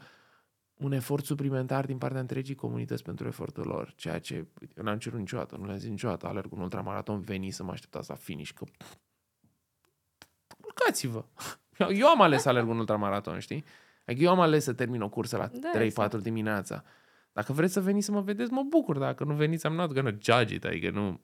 un 0.77 0.91
efort 0.91 1.25
suplimentar 1.25 1.85
din 1.85 1.97
partea 1.97 2.19
întregii 2.19 2.55
comunități 2.55 3.03
pentru 3.03 3.27
efortul 3.27 3.65
lor, 3.65 3.93
ceea 3.95 4.19
ce 4.19 4.47
eu 4.77 4.83
n-am 4.83 4.97
cerut 4.97 5.19
niciodată, 5.19 5.55
nu 5.57 5.65
le-am 5.65 5.77
zis 5.77 5.89
niciodată, 5.89 6.27
alerg 6.27 6.53
un 6.53 6.59
ultramaraton, 6.59 7.19
veni 7.21 7.49
să 7.49 7.63
mă 7.63 7.71
așteptați 7.71 8.09
la 8.09 8.15
finish, 8.15 8.51
că 8.51 8.65
culcați-vă! 10.61 11.25
Eu 12.01 12.07
am 12.07 12.21
ales 12.21 12.41
să 12.41 12.49
alerg 12.49 12.67
un 12.67 12.77
ultramaraton, 12.77 13.39
știi? 13.39 13.63
Adică 14.05 14.23
eu 14.23 14.31
am 14.31 14.39
ales 14.39 14.63
să 14.63 14.73
termin 14.73 15.01
o 15.01 15.09
cursă 15.09 15.37
la 15.37 15.47
Da, 15.47 15.71
3-4 15.75 15.81
exact. 15.81 16.15
dimineața. 16.15 16.83
Dacă 17.31 17.53
vreți 17.53 17.73
să 17.73 17.81
veniți 17.81 18.05
să 18.05 18.11
mă 18.11 18.21
vedeți, 18.21 18.51
mă 18.51 18.63
bucur. 18.63 18.97
Dacă 18.97 19.23
nu 19.23 19.33
veniți, 19.33 19.67
I'm 19.67 19.71
not 19.71 19.93
gonna 19.93 20.09
judge 20.09 20.53
it. 20.55 20.65
Adică 20.65 20.89
nu... 20.89 21.19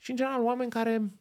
Și 0.00 0.10
în 0.10 0.16
general, 0.16 0.42
oameni 0.42 0.70
care 0.70 1.12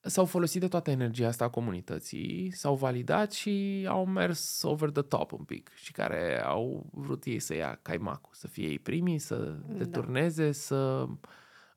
s-au 0.00 0.24
folosit 0.24 0.60
de 0.60 0.68
toată 0.68 0.90
energia 0.90 1.26
asta 1.26 1.44
a 1.44 1.50
comunității, 1.50 2.50
s-au 2.50 2.74
validat 2.74 3.32
și 3.32 3.86
au 3.88 4.06
mers 4.06 4.62
over 4.62 4.90
the 4.90 5.02
top 5.02 5.32
un 5.32 5.44
pic 5.44 5.70
și 5.74 5.92
care 5.92 6.42
au 6.44 6.86
vrut 6.92 7.24
ei 7.24 7.38
să 7.38 7.54
ia 7.54 7.78
caimacul, 7.82 8.34
să 8.34 8.48
fie 8.48 8.66
ei 8.66 8.78
primii, 8.78 9.18
să 9.18 9.36
Da. 9.36 9.74
deturneze, 9.74 10.52
să... 10.52 11.06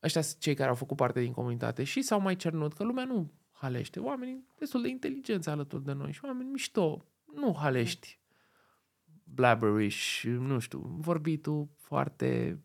Ăștia 0.03 0.21
sunt 0.21 0.41
cei 0.41 0.53
care 0.53 0.69
au 0.69 0.75
făcut 0.75 0.97
parte 0.97 1.21
din 1.21 1.31
comunitate 1.31 1.83
și 1.83 2.01
s-au 2.01 2.19
mai 2.21 2.35
cernut 2.35 2.73
că 2.73 2.83
lumea 2.83 3.05
nu 3.05 3.31
halește. 3.51 3.99
Oamenii 3.99 4.47
destul 4.57 4.81
de 4.81 4.87
inteligenți 4.87 5.49
alături 5.49 5.83
de 5.83 5.93
noi 5.93 6.11
și 6.11 6.25
oameni 6.25 6.49
mișto. 6.49 7.05
Nu 7.35 7.55
halești 7.59 8.19
blabberish, 9.23 10.21
nu 10.23 10.59
știu, 10.59 10.79
vorbitul 10.79 11.69
foarte 11.77 12.59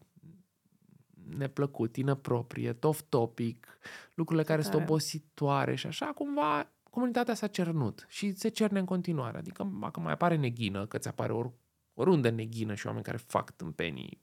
neplăcut, 1.37 1.97
inappropriate, 1.97 2.87
off-topic, 2.87 3.79
lucrurile 4.15 4.45
care 4.47 4.61
sunt 4.61 4.73
Tare. 4.73 4.85
obositoare 4.85 5.75
și 5.75 5.87
așa, 5.87 6.07
cumva 6.07 6.73
comunitatea 6.91 7.35
s-a 7.35 7.47
cernut 7.47 8.07
și 8.09 8.33
se 8.33 8.49
cerne 8.49 8.79
în 8.79 8.85
continuare. 8.85 9.39
Adică 9.39 9.71
dacă 9.81 10.01
mai 10.01 10.13
apare 10.13 10.37
neghină, 10.37 10.87
că 10.87 10.99
ți 10.99 11.09
apare 11.09 11.33
or, 11.33 11.53
oriunde 11.95 12.29
neghină 12.29 12.75
și 12.75 12.87
oameni 12.87 13.05
care 13.05 13.17
fac 13.17 13.51
tâmpenii, 13.51 14.21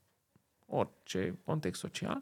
orice 0.65 1.39
context 1.43 1.79
social, 1.79 2.21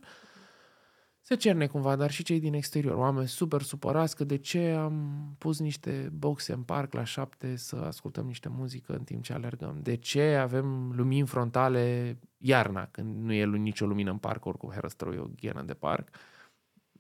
se 1.27 1.35
cerne 1.35 1.67
cumva, 1.67 1.95
dar 1.95 2.11
și 2.11 2.23
cei 2.23 2.39
din 2.39 2.53
exterior. 2.53 2.95
Oameni 2.95 3.27
super 3.27 3.61
supărați 3.61 4.15
că 4.15 4.23
de 4.23 4.37
ce 4.37 4.71
am 4.71 5.35
pus 5.37 5.59
niște 5.59 6.09
boxe 6.13 6.53
în 6.53 6.61
parc 6.61 6.93
la 6.93 7.03
șapte 7.03 7.55
să 7.55 7.75
ascultăm 7.75 8.25
niște 8.25 8.49
muzică 8.49 8.93
în 8.93 9.03
timp 9.03 9.23
ce 9.23 9.33
alergăm. 9.33 9.79
De 9.81 9.95
ce 9.95 10.21
avem 10.21 10.91
lumini 10.95 11.27
frontale 11.27 12.17
iarna, 12.37 12.87
când 12.91 13.23
nu 13.23 13.33
e 13.33 13.45
lu- 13.45 13.57
nicio 13.57 13.85
lumină 13.85 14.11
în 14.11 14.17
parc, 14.17 14.45
oricum 14.45 14.69
Herăstrău 14.69 15.13
e 15.13 15.17
o 15.17 15.27
ghenă 15.35 15.61
de 15.61 15.73
parc, 15.73 16.09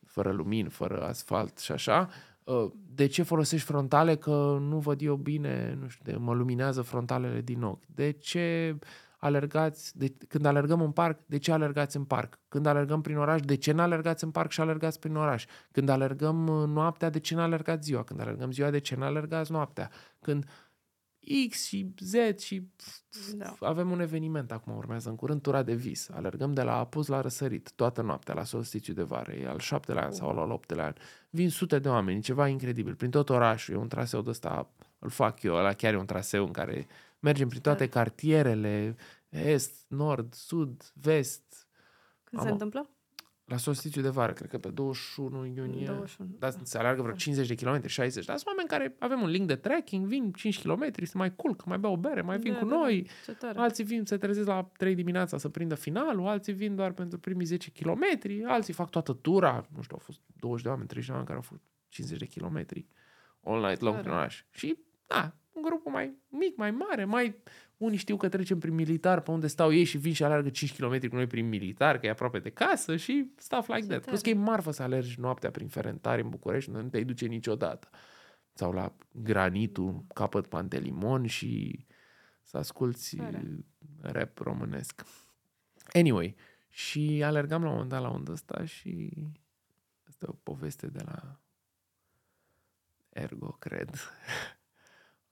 fără 0.05 0.31
lumini, 0.31 0.69
fără 0.69 1.03
asfalt 1.07 1.57
și 1.57 1.71
așa. 1.71 2.09
Uh, 2.43 2.71
De 2.93 3.05
ce 3.05 3.23
folosești 3.23 3.65
frontale 3.65 4.15
că 4.15 4.57
nu 4.61 4.79
văd 4.79 5.01
eu 5.01 5.15
bine, 5.15 5.77
nu 5.81 5.87
știu, 5.87 6.11
de, 6.11 6.17
mă 6.17 6.33
luminează 6.33 6.81
frontalele 6.81 7.41
din 7.41 7.61
ochi? 7.61 7.85
De 7.85 8.11
ce 8.11 8.77
alergați, 9.25 9.97
de, 9.97 10.13
când 10.27 10.45
alergăm 10.45 10.81
în 10.81 10.91
parc, 10.91 11.19
de 11.25 11.37
ce 11.37 11.51
alergați 11.51 11.97
în 11.97 12.03
parc? 12.03 12.39
Când 12.47 12.65
alergăm 12.65 13.01
prin 13.01 13.17
oraș, 13.17 13.41
de 13.41 13.55
ce 13.55 13.71
nu 13.71 13.81
alergați 13.81 14.23
în 14.23 14.31
parc 14.31 14.51
și 14.51 14.61
alergați 14.61 14.99
prin 14.99 15.15
oraș? 15.15 15.45
Când 15.71 15.89
alergăm 15.89 16.47
uh, 16.47 16.67
noaptea, 16.67 17.09
de 17.09 17.19
ce 17.19 17.35
nu 17.35 17.41
alergați 17.41 17.85
ziua? 17.85 18.03
Când 18.03 18.19
alergăm 18.19 18.51
ziua, 18.51 18.69
de 18.69 18.79
ce 18.79 18.95
nu 18.95 19.03
alergați 19.03 19.51
noaptea? 19.51 19.89
Când 20.21 20.45
X 21.49 21.65
și 21.67 21.93
Z 21.99 22.39
și 22.39 22.67
Da. 23.33 23.55
avem 23.59 23.91
un 23.91 23.99
eveniment 23.99 24.51
acum, 24.51 24.75
urmează 24.75 25.09
în 25.09 25.15
curând, 25.15 25.41
tura 25.41 25.63
de 25.63 25.73
vis. 25.73 26.09
Alergăm 26.09 26.53
de 26.53 26.61
la 26.61 26.77
apus 26.77 27.07
la 27.07 27.21
răsărit, 27.21 27.71
toată 27.75 28.01
noaptea, 28.01 28.33
la 28.33 28.43
solstițiu 28.43 28.93
de 28.93 29.03
vară. 29.03 29.31
E 29.31 29.47
al 29.47 29.59
șaptelea 29.59 30.03
an 30.03 30.11
sau 30.11 30.39
al 30.39 30.51
optelea 30.51 30.85
an. 30.85 30.93
Vin 31.29 31.49
sute 31.49 31.79
de 31.79 31.89
oameni, 31.89 32.17
e 32.17 32.21
ceva 32.21 32.47
incredibil. 32.47 32.95
Prin 32.95 33.09
tot 33.09 33.29
orașul, 33.29 33.73
e 33.73 33.77
un 33.77 33.87
traseu 33.87 34.21
de 34.21 34.29
ăsta, 34.29 34.69
îl 34.99 35.09
fac 35.09 35.43
eu, 35.43 35.55
ăla 35.55 35.73
chiar 35.73 35.93
e 35.93 35.97
un 35.97 36.05
traseu 36.05 36.45
în 36.45 36.51
care 36.51 36.87
mergem 37.25 37.47
prin 37.47 37.61
toate 37.61 37.87
Tare. 37.87 37.89
cartierele, 38.05 38.95
est, 39.29 39.85
nord, 39.87 40.33
sud, 40.33 40.91
vest, 40.93 41.67
Când 42.23 42.41
Am 42.41 42.47
se 42.47 42.49
o- 42.49 42.53
întâmplă? 42.53 42.89
la 43.45 43.57
solstițiu 43.57 44.01
de 44.01 44.09
vară, 44.09 44.33
cred 44.33 44.49
că 44.49 44.57
pe 44.57 44.69
21 44.69 45.45
iunie. 45.45 45.85
21. 45.85 46.29
Da, 46.39 46.49
se 46.63 46.77
alergă 46.77 47.01
vreo 47.01 47.15
50 47.15 47.47
de 47.47 47.55
km, 47.55 47.87
60. 47.87 48.25
Dar 48.25 48.35
sunt 48.37 48.47
oameni 48.47 48.67
care 48.67 48.95
avem 48.99 49.21
un 49.21 49.29
link 49.29 49.47
de 49.47 49.55
trekking, 49.55 50.05
vin 50.07 50.31
5 50.31 50.61
km, 50.61 51.05
se 51.05 51.17
mai 51.17 51.35
culcă, 51.35 51.63
mai 51.67 51.77
beau 51.77 51.93
o 51.93 51.97
bere, 51.97 52.21
mai 52.21 52.37
vin 52.37 52.53
Da, 52.53 52.59
cu 52.59 52.65
da, 52.65 52.71
da. 52.75 52.77
noi. 52.81 53.07
Ce 53.25 53.31
tare. 53.33 53.59
Alții 53.59 53.83
vin, 53.83 54.05
se 54.05 54.17
trezesc 54.17 54.47
la 54.47 54.71
3 54.77 54.95
dimineața 54.95 55.37
să 55.37 55.49
prindă 55.49 55.75
finalul, 55.75 56.27
alții 56.27 56.53
vin 56.53 56.75
doar 56.75 56.91
pentru 56.91 57.19
primii 57.19 57.45
10 57.45 57.71
km, 57.71 58.03
alții 58.47 58.73
fac 58.73 58.89
toată 58.89 59.13
tura, 59.13 59.67
nu 59.75 59.81
știu, 59.81 59.95
au 59.95 60.03
fost 60.05 60.19
20 60.39 60.63
de 60.63 60.69
oameni, 60.69 60.87
30 60.87 61.05
de 61.09 61.11
oameni 61.11 61.27
care 61.33 61.39
au 61.43 61.45
făcut 61.49 61.63
50 61.89 62.19
de 62.19 62.25
km 62.39 62.65
all 63.43 63.61
night 63.65 63.79
long 63.81 63.95
Tare. 63.95 64.01
prin 64.07 64.11
oraș. 64.17 64.43
Și, 64.51 64.77
da, 65.07 65.35
un 65.55 65.61
grup 65.61 65.89
mai 65.89 66.13
mic, 66.29 66.55
mai 66.55 66.71
mare, 66.71 67.05
mai... 67.05 67.35
Unii 67.77 67.97
știu 67.97 68.17
că 68.17 68.29
trecem 68.29 68.59
prin 68.59 68.73
militar 68.73 69.21
pe 69.21 69.31
unde 69.31 69.47
stau 69.47 69.73
ei 69.73 69.83
și 69.83 69.97
vin 69.97 70.13
și 70.13 70.23
alergă 70.23 70.49
5 70.49 70.75
km 70.75 71.07
cu 71.09 71.15
noi 71.15 71.27
prin 71.27 71.47
militar, 71.47 71.97
că 71.97 72.05
e 72.05 72.09
aproape 72.09 72.39
de 72.39 72.49
casă 72.49 72.95
și 72.95 73.31
stuff 73.37 73.67
like 73.67 73.81
Ce 73.81 73.87
that. 73.87 74.05
Plus 74.05 74.21
că 74.21 74.29
tare. 74.29 74.41
e 74.41 74.43
marfă 74.43 74.71
să 74.71 74.83
alergi 74.83 75.19
noaptea 75.19 75.51
prin 75.51 75.67
Ferentari 75.67 76.21
în 76.21 76.29
București, 76.29 76.69
unde 76.69 76.81
nu 76.81 76.89
te-ai 76.89 77.03
duce 77.03 77.25
niciodată. 77.25 77.89
Sau 78.53 78.71
la 78.71 78.95
granitul, 79.11 80.05
capăt 80.13 80.47
Pantelimon 80.47 81.25
și 81.25 81.85
să 82.41 82.57
asculti 82.57 83.15
Tare. 83.15 83.65
rap 84.01 84.37
românesc. 84.37 85.03
Anyway, 85.93 86.35
și 86.69 87.21
alergam 87.23 87.61
la 87.61 87.67
un 87.67 87.73
moment 87.73 87.91
dat 87.91 88.01
la 88.01 88.09
undă 88.09 88.31
ăsta 88.31 88.65
și 88.65 89.13
asta 90.07 90.25
e 90.25 90.31
o 90.31 90.39
poveste 90.43 90.87
de 90.87 91.01
la 91.05 91.39
Ergo, 93.09 93.47
cred. 93.59 93.89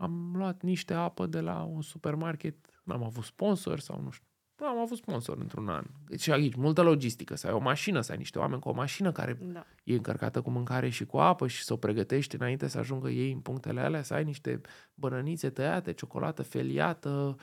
Am 0.04 0.34
luat 0.36 0.62
niște 0.62 0.94
apă 0.94 1.26
de 1.26 1.40
la 1.40 1.62
un 1.62 1.82
supermarket, 1.82 2.56
n-am 2.84 3.04
avut 3.04 3.24
sponsor 3.24 3.80
sau 3.80 4.02
nu 4.02 4.10
știu. 4.10 4.28
Nu 4.60 4.66
am 4.66 4.78
avut 4.78 4.98
sponsor 4.98 5.38
într-un 5.38 5.70
an. 5.70 5.84
Deci 6.08 6.28
aici, 6.28 6.56
multă 6.56 6.82
logistică, 6.82 7.36
să 7.36 7.48
ai 7.48 7.54
o 7.54 7.60
mașină, 7.60 8.02
să 8.02 8.12
ai 8.12 8.18
niște 8.18 8.40
oameni 8.40 8.62
cu 8.62 8.70
o 8.70 8.74
mașină 8.74 9.12
care 9.12 9.34
Da. 9.42 9.66
e 9.84 9.94
încărcată 9.94 10.42
cu 10.42 10.50
mâncare 10.50 10.90
și 10.90 11.06
cu 11.06 11.18
apă 11.18 11.48
și 11.48 11.64
să 11.64 11.74
o 11.74 11.78
pregătești 11.78 12.36
înainte 12.36 12.68
să 12.68 12.78
ajungă 12.78 13.10
ei 13.10 13.32
în 13.32 13.40
punctele 13.40 13.82
alea, 13.82 14.04
să 14.04 14.14
ai 14.14 14.24
niște 14.24 14.62
bănănițe 14.94 15.50
tăiate, 15.50 15.92
ciocolată 15.94 16.42
feliată, 16.42 17.36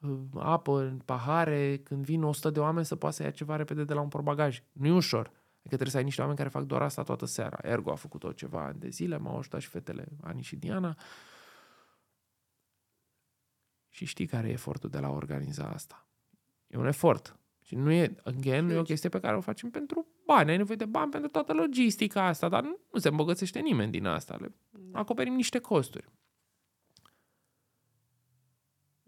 uh, 0.00 0.18
apă 0.34 0.80
în 0.80 0.96
pahare, 1.04 1.76
când 1.84 2.04
vin 2.04 2.22
100 2.22 2.50
de 2.50 2.60
oameni 2.60 2.86
să 2.86 2.96
poată 2.96 3.16
să 3.16 3.22
ia 3.22 3.30
ceva 3.30 3.56
repede 3.56 3.84
de 3.84 3.94
la 3.94 4.00
un 4.00 4.08
porbagaj. 4.08 4.62
Nu 4.72 4.86
e 4.86 4.92
ușor. 4.92 5.26
Adică 5.26 5.82
trebuie 5.82 5.90
să 5.90 5.96
ai 5.96 6.04
niște 6.04 6.20
oameni 6.20 6.38
care 6.38 6.50
fac 6.50 6.62
doar 6.62 6.82
asta 6.82 7.02
toată 7.02 7.26
seara. 7.26 7.58
Ergo 7.62 7.90
a 7.90 7.94
făcut-o 7.94 8.32
ceva 8.32 8.64
ani 8.64 8.78
de 8.78 8.88
zile, 8.88 9.18
m-au 9.18 9.38
ajutat 9.38 9.60
și 9.60 9.68
fetele 9.68 10.06
Ani 10.22 10.42
și 10.42 10.56
Diana. 10.56 10.96
Și 13.96 14.04
știi 14.04 14.26
care 14.26 14.48
e 14.48 14.52
efortul 14.52 14.90
de 14.90 14.98
la 14.98 15.06
a 15.06 15.10
organiza 15.10 15.64
asta. 15.64 16.06
E 16.66 16.76
un 16.76 16.86
efort. 16.86 17.38
Și 17.62 17.74
nu 17.74 17.90
e, 17.90 18.14
again, 18.24 18.64
nu 18.64 18.70
e 18.70 18.74
o 18.74 18.76
Huge. 18.78 18.90
chestie 18.90 19.08
pe 19.08 19.20
care 19.20 19.36
o 19.36 19.40
facem 19.40 19.70
pentru 19.70 20.06
bani. 20.26 20.50
Ai 20.50 20.56
nevoie 20.56 20.76
de 20.76 20.84
bani 20.84 21.10
pentru 21.10 21.30
toată 21.30 21.52
logistica 21.52 22.22
asta, 22.26 22.48
dar 22.48 22.62
nu, 22.62 22.78
nu 22.92 22.98
se 22.98 23.08
îmbogățește 23.08 23.60
nimeni 23.60 23.90
din 23.90 24.06
asta. 24.06 24.36
Le 24.40 24.54
Da. 24.70 24.98
acoperim 24.98 25.34
niște 25.34 25.58
costuri. 25.58 26.08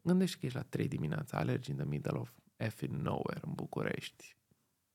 Gândește 0.03 0.37
că 0.41 0.47
ești 0.47 0.57
la 0.59 0.65
3 0.65 0.89
dimineața, 0.89 1.39
alergi 1.39 1.71
in 1.71 1.77
the 1.77 1.85
middle 1.87 2.19
of 2.19 2.31
effing 2.57 2.95
nowhere 2.95 3.41
în 3.43 3.53
București 3.55 4.37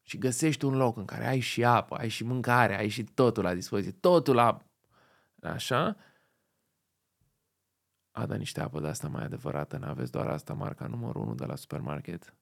și 0.02 0.18
găsești 0.18 0.66
un 0.66 0.76
loc 0.76 0.98
în 0.98 1.06
care 1.06 1.28
ai 1.28 1.40
și 1.40 1.64
apă, 1.64 1.96
ai 1.96 2.10
și 2.10 2.24
mâncare, 2.24 2.78
ai 2.78 2.88
și 2.88 3.04
totul 3.04 3.44
la 3.44 3.54
dispoziție, 3.54 3.92
totul 4.00 4.36
la... 4.36 4.58
Așa? 5.42 5.98
A, 8.16 8.26
dar 8.26 8.38
niște 8.38 8.62
apă 8.62 8.80
de 8.80 8.88
asta 8.88 9.08
mai 9.08 9.24
adevărată, 9.24 9.78
n-aveți 9.78 10.12
doar 10.12 10.28
asta, 10.28 10.54
marca 10.54 10.88
numărul 10.88 11.22
1 11.22 11.36
de 11.36 11.46
la 11.46 11.56
supermarket? 11.56 12.36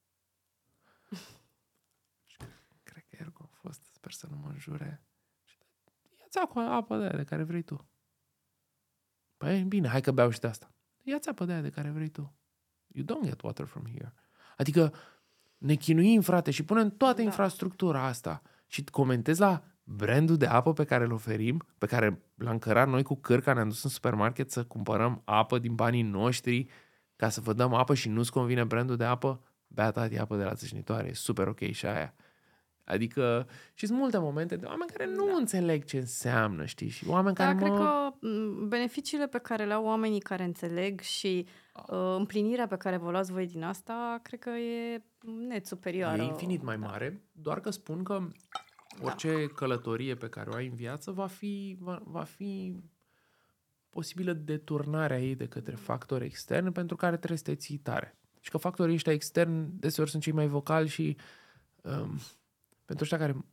Și 2.26 2.38
Cred 2.84 3.04
că 3.10 3.16
Ergo 3.20 3.50
a 3.52 3.56
fost, 3.56 3.84
sper 3.94 4.12
să 4.12 4.28
nu 4.30 4.38
mă 4.38 4.48
înjure. 4.50 5.04
Și 5.44 5.58
Ia-ți 6.20 6.38
apă, 6.38 6.60
apă 6.60 6.98
de 6.98 7.04
aia 7.04 7.16
de 7.16 7.24
care 7.24 7.44
vrei 7.44 7.62
tu. 7.62 7.90
Păi 9.38 9.64
bine, 9.64 9.88
hai 9.88 10.02
că 10.02 10.12
beau 10.12 10.30
și 10.30 10.40
de 10.40 10.48
asta. 10.48 10.74
Ia-ți 11.04 11.30
apă 11.30 11.46
de 11.46 11.52
aia 11.52 11.62
de 11.62 11.70
care 11.70 11.90
vrei 11.90 12.10
tu. 12.10 12.36
You 12.88 13.06
don't 13.06 13.26
get 13.26 13.42
water 13.42 13.66
from 13.66 13.86
here. 13.86 14.14
Adică 14.58 14.94
ne 15.58 15.76
chinuim, 15.76 16.22
frate, 16.22 16.52
și 16.52 16.64
punem 16.66 16.90
toată 16.90 17.16
Da. 17.18 17.22
infrastructura 17.24 18.04
asta 18.04 18.42
și 18.68 18.84
comentezi 18.84 19.40
la 19.40 19.64
brandul 19.96 20.38
de 20.38 20.46
apă 20.46 20.74
pe 20.74 20.84
care 20.84 21.04
îl 21.04 21.12
oferim, 21.12 21.66
pe 21.78 21.86
care 21.86 22.22
l-am 22.36 22.58
cărat 22.58 22.88
noi 22.88 23.04
cu 23.04 23.16
cârca, 23.16 23.54
ne-am 23.54 23.68
dus 23.68 23.84
în 23.84 23.90
supermarket 23.90 24.52
să 24.52 24.64
cumpărăm 24.64 25.22
apă 25.26 25.60
din 25.60 25.76
banii 25.76 26.02
noștri 26.02 26.68
ca 27.16 27.30
să 27.30 27.42
vă 27.42 27.54
dăm 27.54 27.74
apă 27.74 27.94
și 27.94 28.10
nu-ți 28.10 28.32
convine 28.32 28.64
brandul 28.64 28.96
de 28.96 29.04
apă, 29.04 29.42
bea 29.68 29.92
tati 29.92 30.18
apă 30.18 30.36
de 30.36 30.44
la 30.44 30.54
țâșnitoare, 30.54 31.08
e 31.08 31.14
super 31.14 31.48
ok 31.48 31.60
și 31.60 31.86
aia. 31.86 32.14
Adică, 32.84 33.48
și 33.74 33.86
sunt 33.86 33.98
multe 34.00 34.18
momente 34.18 34.56
de 34.56 34.66
oameni 34.66 34.90
care 34.90 35.10
nu 35.10 35.26
Da. 35.26 35.36
înțeleg 35.36 35.84
ce 35.84 35.98
înseamnă, 35.98 36.66
știi? 36.66 36.90
Și 36.90 37.08
oameni 37.08 37.36
Dar 37.36 37.46
care 37.48 37.58
cred 37.58 37.72
mă... 37.72 37.78
că 37.78 38.28
m, 38.28 38.68
beneficiile 38.68 39.28
pe 39.28 39.38
care 39.38 39.66
le 39.66 39.74
au 39.74 39.86
oamenii 39.86 40.20
care 40.20 40.44
înțeleg 40.44 41.00
și 41.00 41.48
uh, 41.90 42.16
împlinirea 42.18 42.68
pe 42.68 42.78
care 42.78 42.98
vă 42.98 43.12
luați 43.12 43.32
voi 43.32 43.48
din 43.48 43.64
asta, 43.64 44.20
cred 44.24 44.40
că 44.40 44.50
e 44.50 45.04
net 45.48 45.66
superioară. 45.66 46.22
E 46.22 46.26
infinit 46.26 46.62
mai 46.64 46.78
Da. 46.78 46.88
mare, 46.88 47.22
doar 47.32 47.60
că 47.60 47.70
spun 47.70 48.04
că 48.04 48.28
orice 49.02 49.48
călătorie 49.48 50.16
pe 50.16 50.30
care 50.30 50.50
o 50.50 50.56
ai 50.56 50.68
în 50.68 50.74
viață 50.74 51.12
va 51.12 51.28
fi, 51.28 51.78
va, 51.80 52.02
va 52.06 52.24
fi 52.24 52.76
posibilă 53.90 54.34
deturnarea 54.34 55.22
ei 55.22 55.36
de 55.36 55.48
către 55.48 55.76
factori 55.76 56.26
externi 56.26 56.72
pentru 56.72 56.96
care 56.96 57.18
trebuie 57.18 57.38
să 57.38 57.44
te 57.44 57.56
ții 57.56 57.78
tare. 57.78 58.18
Și 58.40 58.50
că 58.50 58.58
factorii 58.58 58.94
ăștia 58.94 59.14
externi 59.14 59.70
deseori 59.74 60.10
sunt 60.10 60.24
cei 60.24 60.34
mai 60.34 60.48
vocali 60.48 60.88
și 60.88 61.18
um, 61.82 62.20
pentru 62.86 63.04
ăștia 63.04 63.18
care 63.18 63.46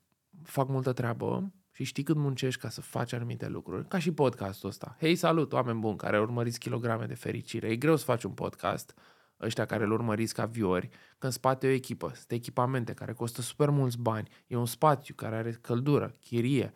fac 0.42 0.68
multă 0.68 0.92
treabă 0.92 1.52
și 1.72 1.84
știi 1.84 2.02
cât 2.02 2.16
muncești 2.16 2.60
ca 2.60 2.68
să 2.68 2.80
faci 2.80 3.12
anumite 3.12 3.48
lucruri, 3.48 3.88
ca 3.88 3.98
și 3.98 4.12
podcastul 4.12 4.68
ăsta. 4.68 4.96
Hei, 5.00 5.16
salut, 5.16 5.52
oameni 5.52 5.78
buni 5.78 5.96
care 5.96 6.20
urmăriți 6.20 6.58
kilograme 6.58 7.06
de 7.06 7.14
fericire. 7.14 7.68
E 7.68 7.76
greu 7.76 7.96
să 7.96 8.04
faci 8.04 8.22
un 8.22 8.32
podcast, 8.32 8.94
ăștia 9.40 9.64
care 9.64 9.84
îl 9.84 9.92
urmăriți 9.92 10.34
ca 10.34 10.44
viori, 10.46 10.88
că 11.18 11.26
în 11.26 11.32
spate 11.32 11.66
e 11.66 11.70
o 11.70 11.74
echipă, 11.74 12.06
sunt 12.14 12.30
echipamente 12.32 12.92
care 12.92 13.12
costă 13.12 13.40
super 13.42 13.70
mulți 13.70 13.98
bani, 13.98 14.28
e 14.46 14.56
un 14.56 14.66
spațiu 14.66 15.14
care 15.14 15.36
are 15.36 15.50
căldură, 15.52 16.14
chirie, 16.20 16.72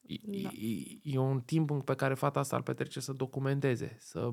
e, 0.00 0.42
Da. 0.42 0.48
e, 0.48 0.98
e 1.02 1.18
un 1.18 1.40
timp 1.40 1.84
pe 1.84 1.94
care 1.94 2.14
fata 2.14 2.40
asta 2.40 2.56
îl 2.56 2.62
petrece 2.62 3.00
să 3.00 3.12
documenteze, 3.12 3.96
să 4.00 4.30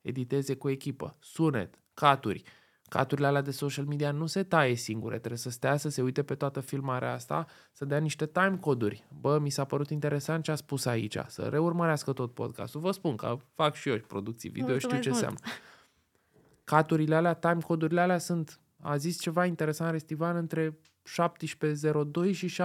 editeze 0.00 0.54
cu 0.54 0.68
echipă, 0.68 1.16
sunet, 1.20 1.78
caturi. 1.94 2.42
Caturile 2.88 3.26
alea 3.26 3.40
de 3.42 3.50
social 3.50 3.84
media 3.84 4.10
nu 4.10 4.26
se 4.26 4.42
taie 4.42 4.74
singure, 4.74 5.18
trebuie 5.18 5.38
să 5.38 5.50
stea 5.50 5.76
să 5.76 5.88
se 5.88 6.02
uite 6.02 6.22
pe 6.22 6.34
toată 6.34 6.60
filmarea 6.60 7.12
asta, 7.12 7.46
să 7.72 7.84
dea 7.84 7.98
niște 7.98 8.26
time-coduri. 8.26 9.04
Bă, 9.20 9.38
mi 9.38 9.50
s-a 9.50 9.64
părut 9.64 9.90
interesant 9.90 10.44
ce 10.44 10.50
a 10.50 10.54
spus 10.54 10.84
aici, 10.84 11.16
să 11.26 11.42
reurmărească 11.42 12.12
tot 12.12 12.34
podcastul. 12.34 12.80
Vă 12.80 12.90
spun 12.90 13.16
că 13.16 13.36
fac 13.54 13.74
și 13.74 13.88
eu 13.88 13.98
producții 13.98 14.48
video, 14.48 14.78
știu 14.78 14.88
Mulțumesc 14.88 15.02
ce 15.02 15.08
mult. 15.10 15.22
înseamnă. 15.22 15.38
Caturile 16.68 17.14
alea, 17.14 17.34
time-codurile 17.34 18.00
alea 18.00 18.18
sunt, 18.18 18.60
a 18.80 18.96
zis 18.96 19.20
ceva 19.20 19.44
interesant 19.46 19.90
Restivan, 19.90 20.36
între 20.36 20.78
17.02 22.28 22.32
și 22.32 22.62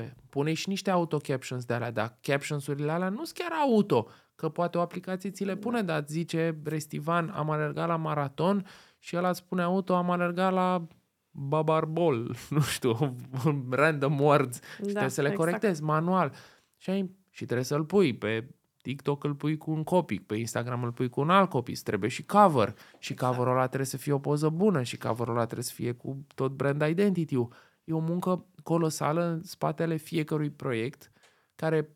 17.14. 0.00 0.12
Pune 0.28 0.52
și 0.52 0.68
niște 0.68 0.90
auto-captions 0.90 1.64
de 1.64 1.74
alea, 1.74 1.90
dar 1.90 2.18
captions-urile 2.20 2.90
alea 2.90 3.08
nu 3.08 3.24
sunt 3.24 3.38
chiar 3.38 3.52
auto, 3.52 4.08
că 4.34 4.48
poate 4.48 4.78
o 4.78 4.80
aplicație 4.80 5.30
ți 5.30 5.44
le 5.44 5.56
pune, 5.56 5.82
dar 5.82 6.00
îți 6.00 6.12
zice 6.12 6.58
Restivan, 6.64 7.28
am 7.34 7.50
alergat 7.50 7.88
la 7.88 7.96
maraton 7.96 8.66
și 8.98 9.14
el 9.14 9.24
îți 9.24 9.38
spune 9.38 9.62
auto, 9.62 9.94
am 9.94 10.10
alergat 10.10 10.52
la 10.52 10.86
babarbol, 11.30 12.36
nu 12.50 12.60
știu, 12.60 13.16
random 13.70 14.20
words 14.20 14.60
și 14.76 14.82
trebuie 14.82 15.08
să 15.08 15.22
le 15.22 15.28
exact. 15.28 15.48
corectezi 15.48 15.82
manual. 15.82 16.32
Și, 16.76 16.90
ai, 16.90 17.10
și 17.30 17.44
trebuie 17.44 17.66
să-l 17.66 17.84
pui 17.84 18.14
pe 18.14 18.48
TikTok 18.86 19.24
îl 19.24 19.34
pui 19.34 19.56
cu 19.56 19.70
un 19.70 19.82
copy, 19.84 20.18
pe 20.20 20.36
Instagram 20.36 20.82
îl 20.82 20.92
pui 20.92 21.08
cu 21.08 21.20
un 21.20 21.30
alt 21.30 21.50
copy, 21.50 21.70
îți 21.70 21.82
trebuie 21.82 22.10
și 22.10 22.24
cover. 22.24 22.74
Și 22.98 23.12
Exact. 23.12 23.32
coverul 23.32 23.52
ăla 23.56 23.66
trebuie 23.66 23.86
să 23.86 23.96
fie 23.96 24.12
o 24.12 24.18
poză 24.18 24.48
bună 24.48 24.82
și 24.82 24.96
coverul 24.98 25.34
ăla 25.34 25.44
trebuie 25.44 25.64
să 25.64 25.72
fie 25.74 25.92
cu 25.92 26.26
tot 26.34 26.52
brand 26.52 26.82
identity-ul. 26.82 27.52
E 27.84 27.92
o 27.92 27.98
muncă 27.98 28.46
colosală 28.62 29.24
în 29.24 29.42
spatele 29.42 29.96
fiecărui 29.96 30.50
proiect 30.50 31.12
care 31.54 31.90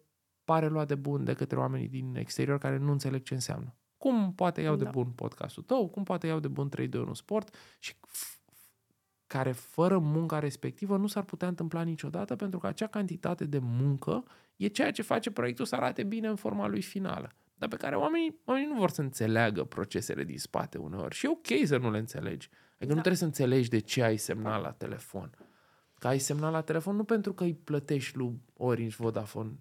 pare 0.44 0.68
luat 0.68 0.86
de 0.88 0.94
bun 0.94 1.24
de 1.24 1.32
către 1.34 1.58
oamenii 1.58 1.88
din 1.88 2.14
exterior 2.16 2.58
care 2.58 2.76
nu 2.78 2.90
înțeleg 2.92 3.22
ce 3.22 3.34
înseamnă. 3.34 3.74
Cum 3.96 4.32
poate 4.34 4.60
iau 4.60 4.76
de 4.76 4.84
Da. 4.84 4.90
bun 4.90 5.06
podcastul 5.10 5.62
tău, 5.62 5.88
cum 5.88 6.02
poate 6.02 6.26
iau 6.26 6.40
de 6.40 6.48
bun 6.48 6.68
3 6.68 6.88
de 6.88 6.98
1 6.98 7.14
sport 7.14 7.54
și 7.78 7.94
f- 7.94 8.39
care 9.30 9.52
fără 9.52 9.98
munca 9.98 10.38
respectivă 10.38 10.96
nu 10.96 11.06
s-ar 11.06 11.22
putea 11.22 11.48
întâmpla 11.48 11.82
niciodată 11.82 12.36
pentru 12.36 12.58
că 12.58 12.66
acea 12.66 12.86
cantitate 12.86 13.44
de 13.44 13.58
muncă 13.62 14.24
e 14.56 14.66
ceea 14.66 14.90
ce 14.92 15.02
face 15.02 15.30
proiectul 15.30 15.64
să 15.64 15.74
arate 15.74 16.02
bine 16.02 16.28
în 16.28 16.36
forma 16.36 16.66
lui 16.66 16.82
finală. 16.82 17.30
Dar 17.54 17.68
pe 17.68 17.76
care 17.76 17.96
oamenii, 17.96 18.40
oamenii 18.44 18.68
nu 18.68 18.78
vor 18.78 18.90
să 18.90 19.00
înțeleagă 19.00 19.64
procesele 19.64 20.24
din 20.24 20.38
spate 20.38 20.78
uneori. 20.78 21.14
Și 21.14 21.26
e 21.26 21.28
ok 21.28 21.66
să 21.66 21.76
nu 21.76 21.90
le 21.90 21.98
înțelegi. 21.98 22.48
Adică 22.74 22.88
nu 22.88 22.94
Da. 22.94 23.00
trebuie 23.00 23.16
să 23.16 23.24
înțelegi 23.24 23.68
de 23.68 23.78
ce 23.78 24.02
ai 24.02 24.16
semnal 24.16 24.62
la 24.62 24.72
telefon. 24.72 25.30
Că 25.98 26.08
ai 26.08 26.18
semnal 26.18 26.52
la 26.52 26.60
telefon 26.60 26.96
nu 26.96 27.04
pentru 27.04 27.32
că 27.32 27.44
îi 27.44 27.54
plătești 27.54 28.16
lui 28.16 28.40
Orange 28.56 28.96
Vodafone 28.98 29.52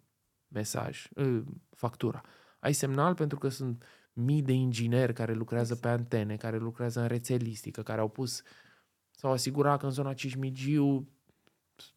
mesaj, 0.48 1.08
ă, 1.18 1.44
factura. 1.76 2.22
Ai 2.60 2.74
semnal 2.74 3.14
pentru 3.16 3.38
că 3.38 3.48
sunt 3.50 3.84
mii 4.14 4.42
de 4.42 4.54
ingineri 4.54 5.14
care 5.14 5.34
lucrează 5.34 5.76
pe 5.76 5.88
antene, 5.88 6.36
care 6.36 6.58
lucrează 6.58 7.02
în 7.02 7.08
rețelistică, 7.08 7.84
care 7.84 8.00
au 8.00 8.08
pus 8.10 8.42
s-au 9.20 9.32
asigurat 9.32 9.80
că 9.80 9.86
în 9.86 9.92
zona 9.92 10.14
Cismigiu 10.14 11.08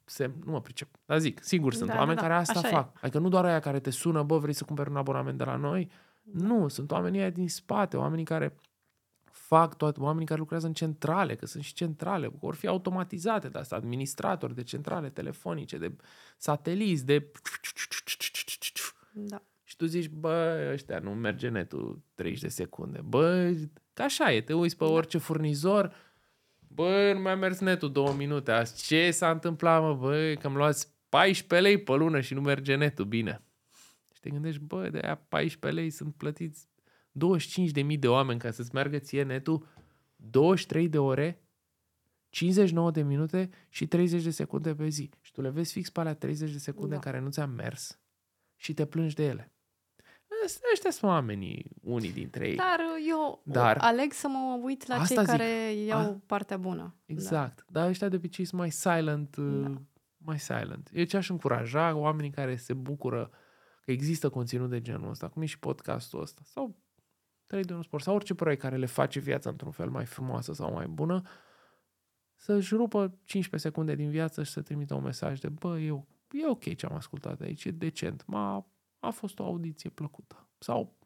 se, 0.05 0.31
nu 0.45 0.53
mă 0.53 0.61
pricep, 0.61 0.89
dar 1.05 1.19
zic, 1.19 1.43
sigur 1.43 1.75
sunt 1.75 1.89
Da, 1.89 1.97
oameni 1.97 2.17
da, 2.17 2.21
da, 2.23 2.29
care 2.29 2.41
asta 2.41 2.59
așa 2.59 2.69
e. 2.69 2.71
fac. 2.71 2.97
Adică 3.03 3.19
nu 3.19 3.29
doar 3.29 3.45
aia 3.45 3.61
care 3.61 3.81
te 3.81 3.91
sună, 3.91 4.23
bă, 4.23 4.39
vrei 4.39 4.53
să 4.53 4.65
cumperi 4.65 4.91
un 4.91 4.97
abonament 4.97 5.39
de 5.39 5.45
la 5.45 5.57
noi? 5.57 5.91
Da. 6.23 6.47
Nu, 6.47 6.69
sunt 6.69 6.91
oamenii 6.91 7.21
aia 7.21 7.31
din 7.31 7.49
spate, 7.49 7.97
oamenii 7.97 8.25
care 8.25 8.55
fac 9.31 9.77
toate, 9.77 10.01
oamenii 10.01 10.27
care 10.27 10.39
lucrează 10.41 10.67
în 10.67 10.73
centrale, 10.73 11.35
că 11.35 11.47
sunt 11.47 11.63
și 11.63 11.75
centrale, 11.75 12.29
vor 12.29 12.55
fi 12.55 12.67
automatizate 12.67 13.49
de 13.49 13.59
asta, 13.59 13.77
administratori 13.77 14.55
de 14.55 14.63
centrale 14.63 15.11
telefonice, 15.11 15.79
de 15.79 15.97
sateliți, 16.37 17.05
de... 17.07 17.31
Da. 19.13 19.43
Și 19.63 19.77
tu 19.77 19.85
zici, 19.85 20.09
bă, 20.09 20.69
ăștia 20.73 20.99
nu 20.99 21.11
merge 21.11 21.49
netul 21.49 22.03
30 22.15 22.41
de 22.43 22.49
secunde. 22.49 23.01
Bă, 23.05 23.53
că 23.93 24.03
așa 24.03 24.33
e, 24.33 24.41
te 24.41 24.53
uiți 24.55 24.77
pe 24.77 24.85
Da. 24.85 24.91
orice 24.91 25.19
furnizor, 25.19 25.93
bă, 26.75 27.11
nu 27.15 27.21
mi-a 27.21 27.37
mers 27.37 27.59
netul 27.59 27.93
două 27.93 28.13
minute. 28.13 28.51
Azi, 28.51 28.87
ce 28.87 29.11
s-a 29.11 29.31
întâmplat, 29.31 29.83
mă, 29.83 29.95
bă, 29.95 30.35
că 30.41 30.47
îmi 30.47 30.57
luați 30.57 30.95
14 31.09 31.69
lei 31.69 31.83
pe 31.83 31.93
lună 31.93 32.21
și 32.21 32.35
nu 32.35 32.41
merge 32.41 32.75
netul, 32.75 33.05
bine. 33.05 33.43
Și 34.15 34.21
te 34.21 34.31
gândești, 34.31 34.61
bă, 34.61 34.89
de 34.89 34.99
aia 35.03 35.15
14 35.15 35.81
lei 35.81 35.91
sunt 35.91 36.15
plătiți 36.15 36.69
25.000 37.13 37.99
de 37.99 38.09
oameni 38.09 38.39
ca 38.39 38.51
să-ți 38.51 38.75
meargă 38.75 38.99
ție 38.99 39.23
netul 39.23 39.67
23 40.17 40.89
de 40.89 40.99
ore, 40.99 41.43
59 42.29 42.91
de 42.91 43.03
minute 43.03 43.51
și 43.69 43.87
30 43.87 44.23
de 44.23 44.31
secunde 44.31 44.75
pe 44.75 44.89
zi. 44.89 45.11
Și 45.21 45.33
tu 45.33 45.41
le 45.41 45.49
vezi 45.51 45.73
fix 45.73 45.91
pe 45.91 46.01
alea 46.01 46.15
30 46.15 46.51
de 46.53 46.59
secunde 46.59 46.89
Da. 46.89 46.95
în 46.95 47.01
care 47.01 47.19
nu 47.19 47.31
ți-a 47.31 47.47
mers 47.47 48.01
și 48.57 48.75
te 48.75 48.87
plângi 48.87 49.15
de 49.15 49.25
ele. 49.25 49.53
Ăsta- 50.45 50.61
Ăștia 50.73 50.91
sunt 50.91 51.11
oamenii, 51.11 51.71
unii 51.83 52.13
dintre 52.13 52.49
ei. 52.49 52.57
Dar 52.57 52.81
eu 53.09 53.43
Dar- 53.45 53.77
aleg 53.81 54.13
să 54.13 54.29
mă 54.29 54.61
uit 54.63 54.87
la 54.87 54.95
Asta 54.95 55.07
cei 55.15 55.17
zic. 55.25 55.27
care 55.27 55.73
iau 55.73 56.01
A- 56.01 56.21
partea 56.27 56.57
bună. 56.57 56.95
Exact. 57.07 57.65
Dar 57.69 57.89
ăștia 57.89 58.09
de 58.09 58.17
obicei 58.17 58.45
sunt 58.45 58.61
mai 58.61 58.71
silent, 58.71 59.37
Da. 59.37 59.69
da. 59.69 59.81
mai 60.17 60.39
silent. 60.39 60.91
Eu 60.93 61.05
ce 61.05 61.17
aș 61.17 61.29
încuraja 61.29 61.95
oamenii 61.95 62.31
care 62.31 62.57
se 62.57 62.75
bucură 62.75 63.31
că 63.85 63.91
există 63.91 64.29
conținut 64.29 64.71
de 64.71 64.81
genul 64.81 65.11
ăsta, 65.11 65.29
cum 65.29 65.43
e 65.43 65.47
și 65.47 65.59
podcastul 65.59 66.21
ăsta, 66.21 66.41
sau 66.45 66.77
3 67.47 67.63
de 67.65 67.73
1 67.73 67.83
sport, 67.83 68.03
sau 68.03 68.15
orice 68.15 68.35
proiect 68.35 68.61
care 68.63 68.77
le 68.77 68.87
face 68.87 69.21
viața 69.21 69.51
într-un 69.51 69.71
fel 69.71 69.91
mai 69.91 70.05
frumoasă 70.07 70.53
sau 70.53 70.73
mai 70.73 70.87
bună, 70.87 71.23
să-și 72.37 72.75
rupă 72.75 73.19
15 73.25 73.69
secunde 73.69 73.95
din 73.95 74.11
viață 74.11 74.43
și 74.43 74.51
să 74.53 74.61
trimită 74.63 74.95
un 74.95 75.03
mesaj 75.03 75.39
de 75.39 75.49
bă, 75.49 75.79
eu, 75.79 76.07
e 76.31 76.47
ok 76.49 76.75
ce 76.75 76.87
am 76.87 76.95
ascultat 76.97 77.41
aici, 77.41 77.65
e 77.65 77.71
decent, 77.71 78.25
m-a, 78.27 78.67
a 79.03 79.11
fost 79.11 79.39
o 79.39 79.45
audiție 79.45 79.91
plăcută. 79.91 80.49
Sau 80.59 80.97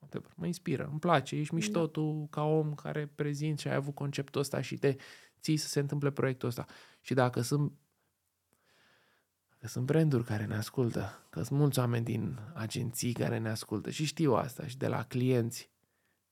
whatever, 0.00 0.32
mă 0.36 0.46
inspiră, 0.46 0.88
îmi 0.90 0.98
place, 0.98 1.36
ești 1.36 1.54
mișto 1.54 1.80
Da. 1.80 1.86
tu 1.86 2.26
ca 2.30 2.42
om 2.42 2.74
care 2.74 3.06
prezinți 3.06 3.62
și 3.62 3.68
ai 3.68 3.74
avut 3.74 3.94
conceptul 3.94 4.40
ăsta 4.40 4.60
și 4.60 4.76
te 4.76 4.96
ții 5.40 5.56
să 5.56 5.68
se 5.68 5.80
întâmple 5.80 6.10
proiectul 6.10 6.48
ăsta. 6.48 6.66
Și 7.00 7.14
dacă 7.14 7.40
sunt 7.40 7.72
că 9.58 9.66
sunt 9.66 9.86
branduri 9.86 10.24
care 10.24 10.46
ne 10.46 10.56
ascultă, 10.56 11.26
că 11.30 11.42
sunt 11.42 11.58
mulți 11.58 11.78
oameni 11.78 12.04
din 12.04 12.38
agenții 12.54 13.12
care 13.12 13.38
ne 13.38 13.48
ascultă 13.48 13.90
și 13.90 14.04
știu 14.04 14.34
asta 14.34 14.66
și 14.66 14.76
de 14.76 14.88
la 14.88 15.04
clienți, 15.04 15.70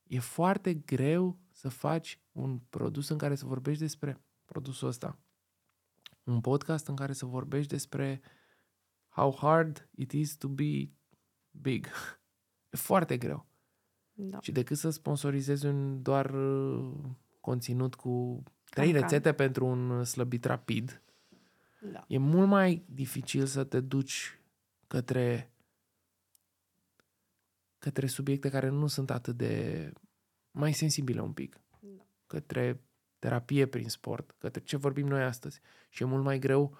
e 0.02 0.18
foarte 0.18 0.74
greu 0.74 1.38
să 1.52 1.68
faci 1.68 2.20
un 2.32 2.58
produs 2.58 3.08
în 3.08 3.18
care 3.18 3.34
să 3.34 3.46
vorbești 3.46 3.80
despre 3.80 4.20
produsul 4.44 4.88
ăsta. 4.88 5.18
Un 6.24 6.40
podcast 6.40 6.86
în 6.86 6.96
care 6.96 7.12
să 7.12 7.26
vorbești 7.26 7.70
despre 7.70 8.20
how 9.16 9.36
hard 9.36 9.88
it 9.94 10.12
is 10.12 10.36
to 10.36 10.48
be 10.48 10.90
big. 11.50 11.86
E 12.70 12.76
foarte 12.76 13.16
greu. 13.16 13.46
Da. 14.12 14.40
Și 14.40 14.52
decât 14.52 14.76
să 14.76 14.90
sponsorizezi 14.90 15.66
un 15.66 16.02
doar 16.02 16.30
uh, 16.30 16.94
conținut 17.40 17.94
cu 17.94 18.42
trei 18.70 18.84
Can-can. 18.92 19.02
rețete 19.02 19.32
pentru 19.32 19.66
un 19.66 20.04
slăbit 20.04 20.44
rapid, 20.44 21.02
Da. 21.92 22.04
e 22.08 22.18
mult 22.18 22.48
mai 22.48 22.84
dificil 22.88 23.46
să 23.46 23.64
te 23.64 23.80
duci 23.80 24.38
către 24.86 25.50
către 27.78 28.06
subiecte 28.06 28.48
care 28.48 28.68
nu 28.68 28.86
sunt 28.86 29.10
atât 29.10 29.36
de 29.36 29.92
mai 30.50 30.72
sensibile 30.72 31.20
un 31.20 31.32
pic. 31.32 31.60
Da. 31.80 32.06
Către 32.26 32.80
terapie 33.18 33.66
prin 33.66 33.88
sport, 33.88 34.34
către 34.38 34.60
ce 34.60 34.76
vorbim 34.76 35.06
noi 35.06 35.22
astăzi. 35.22 35.60
Și 35.88 36.02
e 36.02 36.06
mult 36.06 36.24
mai 36.24 36.38
greu 36.38 36.76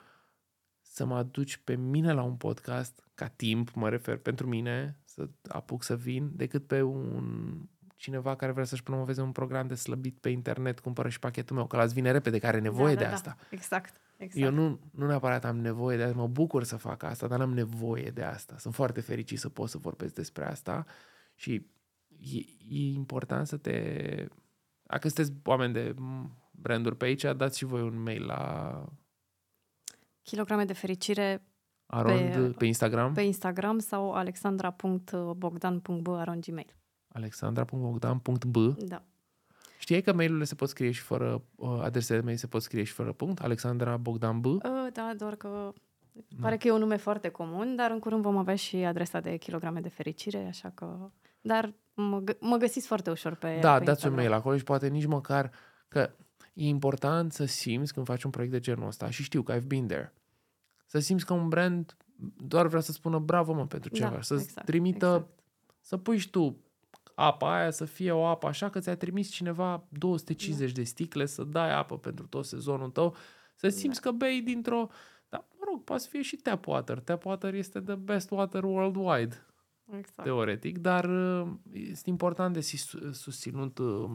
să 0.97 1.05
mă 1.05 1.16
aduci 1.16 1.56
pe 1.56 1.74
mine 1.74 2.12
la 2.12 2.23
un 2.23 2.36
podcast, 2.36 3.09
ca 3.14 3.27
timp, 3.27 3.70
mă 3.74 3.89
refer 3.89 4.16
pentru 4.16 4.47
mine, 4.47 4.98
să 5.05 5.28
apuc 5.48 5.82
să 5.82 5.97
vin, 5.97 6.31
decât 6.35 6.66
pe 6.66 6.82
un 6.82 7.55
cineva 7.97 8.36
care 8.36 8.52
vrea 8.52 8.64
să-și 8.64 8.82
promoveze 8.82 9.20
un 9.20 9.32
program 9.32 9.66
de 9.66 9.74
slăbit 9.74 10.18
pe 10.18 10.28
internet, 10.28 10.81
cumpără 10.81 11.09
și 11.09 11.18
pachetul 11.18 11.56
meu, 11.56 11.66
că 11.66 11.77
la 11.77 11.85
vine 11.85 12.10
repede, 12.10 12.39
care 12.39 12.56
are 12.56 12.62
nevoie 12.62 12.94
da, 12.94 13.01
de 13.01 13.06
da, 13.06 13.12
asta. 13.12 13.36
Da. 13.39 13.47
Exact. 13.51 14.01
Exact. 14.16 14.44
Eu 14.44 14.52
nu, 14.52 14.81
nu 14.90 15.06
neapărat 15.06 15.44
am 15.44 15.56
nevoie 15.56 15.97
de 15.97 16.02
asta, 16.02 16.16
mă 16.16 16.27
bucur 16.27 16.64
să 16.64 16.77
fac 16.77 17.02
asta, 17.02 17.27
dar 17.27 17.39
n-am 17.39 17.52
nevoie 17.52 18.10
de 18.10 18.23
asta. 18.23 18.59
Sunt 18.59 18.74
foarte 18.74 19.01
fericit 19.01 19.39
să 19.39 19.48
pot 19.48 19.68
să 19.68 19.78
vorbesc 19.78 20.14
despre 20.14 20.44
asta 20.44 20.86
și 21.35 21.66
e, 22.18 22.39
e 22.68 22.93
important 22.93 23.47
să 23.47 23.56
te... 23.56 24.27
Dacă 24.82 25.09
sunteți 25.09 25.32
oameni 25.44 25.73
de 25.73 25.94
branduri 26.51 26.97
pe 26.97 27.05
aici, 27.05 27.24
dați 27.36 27.59
și 27.59 27.64
voi 27.64 27.82
un 27.82 28.02
mail 28.02 28.24
la 28.24 28.85
Kilograme 30.27 30.65
de 30.65 30.73
fericire 30.73 31.43
Arond 31.86 32.32
pe, 32.32 32.55
pe 32.59 32.65
Instagram. 32.65 33.12
Pe 33.12 33.23
Instagram 33.23 33.78
sau 33.78 34.12
alexandra.bogdan.b.arond.gmail 34.12 36.74
alexandra.bogdan.b 37.09 38.57
Da. 38.78 39.03
Știai 39.78 40.01
că 40.01 40.12
mail-urile 40.12 40.44
se 40.44 40.55
pot 40.55 40.69
scrie 40.69 40.90
și 40.90 41.01
fără, 41.01 41.43
uh, 41.55 41.81
adresele 41.82 42.19
de 42.19 42.24
mail 42.24 42.36
se 42.36 42.47
pot 42.47 42.62
scrie 42.62 42.82
și 42.82 42.93
fără 42.93 43.12
punct? 43.12 43.40
Alexandra 43.40 43.97
Bogdan 43.97 44.40
B? 44.40 44.44
Uh, 44.44 44.61
da, 44.93 45.12
doar 45.16 45.35
că 45.35 45.73
da. 46.12 46.36
pare 46.40 46.57
că 46.57 46.66
e 46.66 46.70
un 46.70 46.78
nume 46.78 46.97
foarte 46.97 47.28
comun, 47.28 47.77
dar 47.77 47.90
în 47.90 47.98
curând 47.98 48.23
vom 48.23 48.36
avea 48.36 48.55
și 48.55 48.77
adresa 48.77 49.20
de 49.20 49.36
kilograme 49.36 49.81
de 49.81 49.89
fericire, 49.89 50.47
așa 50.48 50.70
că... 50.74 51.11
Dar 51.40 51.74
mă, 51.94 52.23
mă 52.40 52.57
găsiți 52.57 52.86
foarte 52.86 53.11
ușor 53.11 53.35
pe 53.35 53.59
Da, 53.61 53.78
pe 53.78 53.85
dați 53.85 54.07
un 54.07 54.15
mail 54.15 54.32
acolo 54.32 54.57
și 54.57 54.65
poate 54.65 54.89
nici 54.89 55.07
măcar 55.07 55.51
că 55.89 56.11
e 56.57 56.66
important 56.66 57.33
să 57.33 57.45
simți 57.45 57.93
când 57.93 58.07
faci 58.07 58.23
un 58.23 58.31
proiect 58.31 58.53
de 58.53 58.61
genul 58.61 58.87
ăsta 58.87 59.11
și 59.11 59.23
știu 59.23 59.43
că 59.43 59.59
I've 59.59 59.66
been 59.66 59.87
there. 59.87 60.12
Să 60.87 60.99
simți 60.99 61.27
că 61.27 61.33
un 61.33 61.49
brand 61.49 61.97
doar 62.37 62.66
vrea 62.66 62.81
să 62.81 62.93
spună 62.93 63.19
bravo 63.19 63.53
mă 63.53 63.66
pentru 63.66 63.91
ceva, 63.91 64.11
da, 64.11 64.23
să-ți 64.23 64.45
exact, 64.45 64.66
trimită, 64.66 65.07
exact. 65.07 65.45
să 65.81 65.97
pui 65.97 66.19
și 66.19 66.31
tu 66.31 66.57
apa 67.15 67.59
aia 67.59 67.70
să 67.70 67.85
fie 67.85 68.11
o 68.11 68.27
apă 68.27 68.47
așa 68.47 68.70
că 68.70 68.78
ți-a 68.78 68.97
trimis 68.97 69.31
cineva 69.31 69.87
250 69.89 70.73
da. 70.73 70.78
de 70.78 70.85
sticle 70.85 71.27
să 71.27 71.45
dai 71.45 71.74
apă 71.74 71.99
pentru 71.99 72.27
tot 72.27 72.45
sezonul 72.45 72.91
tău, 72.91 73.16
să 73.55 73.69
simți 73.69 74.01
da. 74.01 74.11
că 74.11 74.16
bei 74.16 74.43
dintr-o... 74.43 74.89
Dar, 75.28 75.45
mă 75.59 75.65
rog, 75.70 75.85
poate 75.85 76.03
să 76.03 76.09
fie 76.09 76.23
și 76.23 76.37
tap 76.37 76.66
water. 76.66 76.99
Tap 76.99 77.24
water 77.24 77.55
este 77.55 77.81
the 77.81 77.95
best 77.95 78.31
water 78.31 78.65
worldwide, 78.65 79.47
exact. 79.99 80.23
teoretic, 80.23 80.78
dar 80.78 81.05
uh, 81.05 81.49
este 81.73 82.11
important 82.11 82.53
de 82.55 82.61
susținut 83.12 83.78
uh, 83.78 84.11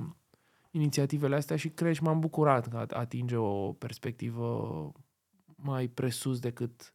inițiativele 0.71 1.35
astea 1.35 1.55
și 1.55 1.69
cred 1.69 1.93
și 1.93 2.03
m-am 2.03 2.19
bucurat 2.19 2.67
că 2.67 2.85
atinge 2.89 3.35
o 3.35 3.73
perspectivă 3.73 4.91
mai 5.55 5.87
presus 5.87 6.39
decât 6.39 6.93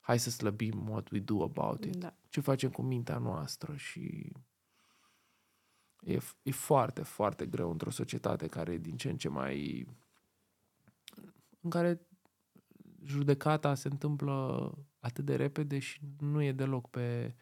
hai 0.00 0.18
să 0.18 0.30
slăbim 0.30 0.88
what 0.88 1.10
we 1.10 1.18
do 1.18 1.42
about 1.42 1.84
it. 1.84 1.96
Da. 1.96 2.14
Ce 2.28 2.40
facem 2.40 2.70
cu 2.70 2.82
mintea 2.82 3.18
noastră 3.18 3.76
și 3.76 4.32
E, 6.04 6.18
e 6.42 6.50
foarte, 6.50 7.02
foarte 7.02 7.46
greu 7.46 7.70
într-o 7.70 7.90
societate 7.90 8.46
care 8.46 8.72
e 8.72 8.78
din 8.78 8.96
ce 8.96 9.10
în 9.10 9.16
ce 9.16 9.28
mai... 9.28 9.86
în 11.60 11.70
care 11.70 12.06
judecata 13.04 13.74
se 13.74 13.88
întâmplă 13.88 14.70
atât 14.98 15.24
de 15.24 15.36
repede 15.36 15.78
și 15.78 16.00
nu 16.18 16.42
e 16.42 16.52
deloc 16.52 16.90
pe, 16.90 17.36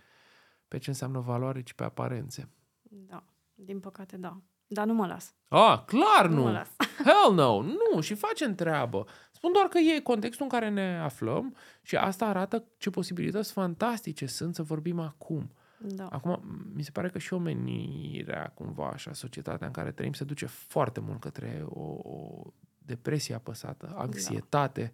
pe 0.68 0.78
ce 0.78 0.90
înseamnă 0.90 1.20
valoare, 1.20 1.62
ci 1.62 1.72
pe 1.72 1.84
aparențe. 1.84 2.48
Da, 2.82 3.24
din 3.54 3.80
păcate 3.80 4.16
da. 4.16 4.42
Dar 4.72 4.86
nu 4.86 4.94
mă 4.94 5.06
las. 5.06 5.34
Ah, 5.48 5.82
clar 5.86 6.26
nu! 6.26 6.34
Nu 6.34 6.42
mă 6.42 6.50
las. 6.50 6.68
Hell 7.06 7.34
no! 7.34 7.62
Nu! 7.62 8.00
Și 8.00 8.14
facem 8.14 8.54
treabă. 8.54 9.06
Spun 9.32 9.52
doar 9.52 9.66
că 9.66 9.78
e 9.78 10.00
contextul 10.00 10.44
în 10.44 10.58
care 10.58 10.68
ne 10.68 10.98
aflăm 10.98 11.56
și 11.82 11.96
asta 11.96 12.26
arată 12.26 12.64
ce 12.78 12.90
posibilități 12.90 13.52
fantastice 13.52 14.26
sunt 14.26 14.54
să 14.54 14.62
vorbim 14.62 14.98
acum. 14.98 15.50
Da. 15.78 16.06
Acum, 16.06 16.42
mi 16.74 16.82
se 16.82 16.90
pare 16.90 17.08
că 17.08 17.18
și 17.18 17.32
omenirea, 17.32 18.52
cumva, 18.54 18.88
așa, 18.88 19.12
societatea 19.12 19.66
în 19.66 19.72
care 19.72 19.92
trăim, 19.92 20.12
se 20.12 20.24
duce 20.24 20.46
foarte 20.46 21.00
mult 21.00 21.20
către 21.20 21.64
o, 21.68 21.80
o 22.02 22.42
depresie 22.78 23.34
apăsată, 23.34 23.94
anxietate. 23.96 24.92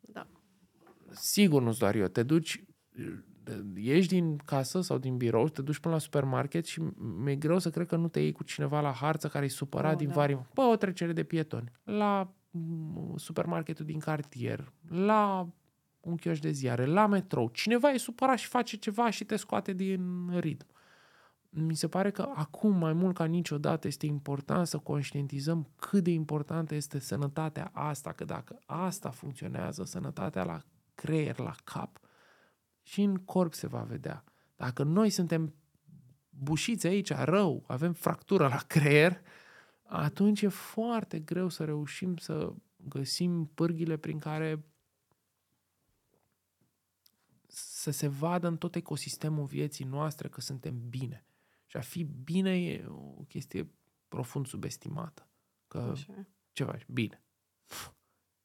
Da. 0.00 0.26
Sigur 1.10 1.62
nu 1.62 1.72
doar 1.72 1.94
eu. 1.94 2.06
Te 2.06 2.22
duci, 2.22 2.64
ieși 3.74 4.08
din 4.08 4.36
casă 4.36 4.80
sau 4.80 4.98
din 4.98 5.16
birou, 5.16 5.48
te 5.48 5.62
duci 5.62 5.78
până 5.78 5.94
la 5.94 6.00
supermarket 6.00 6.66
și 6.66 6.82
mi-e 6.96 7.36
greu 7.36 7.58
să 7.58 7.70
cred 7.70 7.86
că 7.86 7.96
nu 7.96 8.08
te 8.08 8.20
iei 8.20 8.32
cu 8.32 8.42
cineva 8.42 8.80
la 8.80 8.92
harță 8.92 9.28
care 9.28 9.44
e 9.44 9.48
supărat 9.48 9.92
oh, 9.92 9.98
din 9.98 10.08
da. 10.08 10.14
vari... 10.14 10.38
Bă, 10.54 10.62
o 10.62 10.76
trecere 10.76 11.12
de 11.12 11.22
pietoni. 11.22 11.70
La 11.84 12.32
mm, 12.50 13.14
supermarketul 13.16 13.84
din 13.84 13.98
cartier, 13.98 14.72
la 14.88 15.48
un 16.00 16.16
chioș 16.16 16.38
de 16.38 16.50
ziare, 16.50 16.84
la 16.84 17.06
metrou, 17.06 17.48
cineva 17.48 17.90
e 17.90 17.96
supărat 17.96 18.38
și 18.38 18.46
face 18.46 18.76
ceva 18.76 19.10
și 19.10 19.24
te 19.24 19.36
scoate 19.36 19.72
din 19.72 20.30
ritm. 20.38 20.66
Mi 21.48 21.76
se 21.76 21.88
pare 21.88 22.10
că 22.10 22.28
acum, 22.34 22.78
mai 22.78 22.92
mult 22.92 23.14
ca 23.14 23.24
niciodată, 23.24 23.86
este 23.86 24.06
important 24.06 24.66
să 24.66 24.78
conștientizăm 24.78 25.68
cât 25.76 26.02
de 26.02 26.10
importantă 26.10 26.74
este 26.74 26.98
sănătatea 26.98 27.70
asta, 27.72 28.12
că 28.12 28.24
dacă 28.24 28.58
asta 28.66 29.10
funcționează, 29.10 29.84
sănătatea 29.84 30.44
la 30.44 30.62
creier, 30.94 31.38
la 31.38 31.54
cap, 31.64 31.98
și 32.86 33.02
în 33.02 33.16
corp 33.16 33.54
se 33.54 33.66
va 33.66 33.82
vedea. 33.82 34.24
Dacă 34.56 34.82
noi 34.82 35.10
suntem 35.10 35.54
bușiți 36.28 36.86
aici, 36.86 37.10
rău, 37.10 37.64
avem 37.66 37.92
fractură 37.92 38.48
la 38.48 38.56
creier, 38.56 39.20
atunci 39.82 40.42
e 40.42 40.48
foarte 40.48 41.20
greu 41.20 41.48
să 41.48 41.64
reușim 41.64 42.16
să 42.16 42.52
găsim 42.76 43.46
pârghile 43.46 43.96
prin 43.96 44.18
care 44.18 44.64
să 47.46 47.90
se 47.90 48.08
vadă 48.08 48.46
în 48.46 48.56
tot 48.56 48.74
ecosistemul 48.74 49.44
vieții 49.44 49.84
noastre 49.84 50.28
că 50.28 50.40
suntem 50.40 50.88
bine. 50.88 51.26
Și 51.66 51.76
a 51.76 51.80
fi 51.80 52.04
bine 52.04 52.62
e 52.64 52.86
o 52.88 53.24
chestie 53.28 53.70
profund 54.08 54.46
subestimată. 54.46 55.28
Că 55.68 55.78
Așa. 55.78 56.26
ce 56.52 56.64
faci? 56.64 56.86
Bine. 56.88 57.22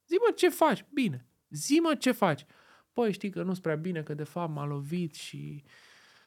Zi-mă 0.08 0.32
ce 0.36 0.50
faci? 0.50 0.86
Bine. 0.94 1.28
Zi-mă 1.50 1.96
ce 1.96 2.12
faci. 2.12 2.46
Păi 2.94 3.12
știi 3.12 3.30
că 3.30 3.44
nu-s 3.44 3.60
prea 3.60 3.76
bine, 3.76 4.04
că 4.04 4.14
de 4.14 4.24
fapt 4.24 4.54
m-a 4.54 4.66
lovit 4.66 5.14
și, 5.14 5.64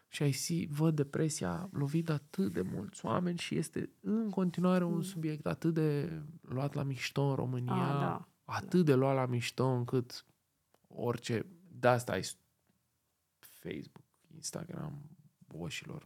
și 0.09 0.23
ai 0.23 0.33
si, 0.33 0.67
văd 0.71 0.95
depresia 0.95 1.69
lovit 1.73 2.11
atât 2.11 2.53
de 2.53 2.61
mulți 2.61 3.05
oameni 3.05 3.39
și 3.39 3.57
este 3.57 3.91
în 4.01 4.31
continuare 4.31 4.85
un 4.85 4.95
mm. 4.95 5.03
subiect 5.03 5.47
atât 5.47 5.75
de 5.75 6.21
luat 6.41 6.75
la 6.75 6.83
mișto 6.83 7.23
în 7.23 7.35
România, 7.35 7.97
A, 7.97 8.01
da. 8.01 8.29
atât 8.45 8.85
de 8.85 8.95
luat 8.95 9.15
la 9.15 9.27
mișto 9.27 9.67
încât 9.67 10.25
orice, 10.89 11.47
de 11.79 11.89
asta 11.89 12.13
ai 12.13 12.23
Facebook, 13.39 14.05
Instagram, 14.35 15.17
boșilor, 15.47 16.05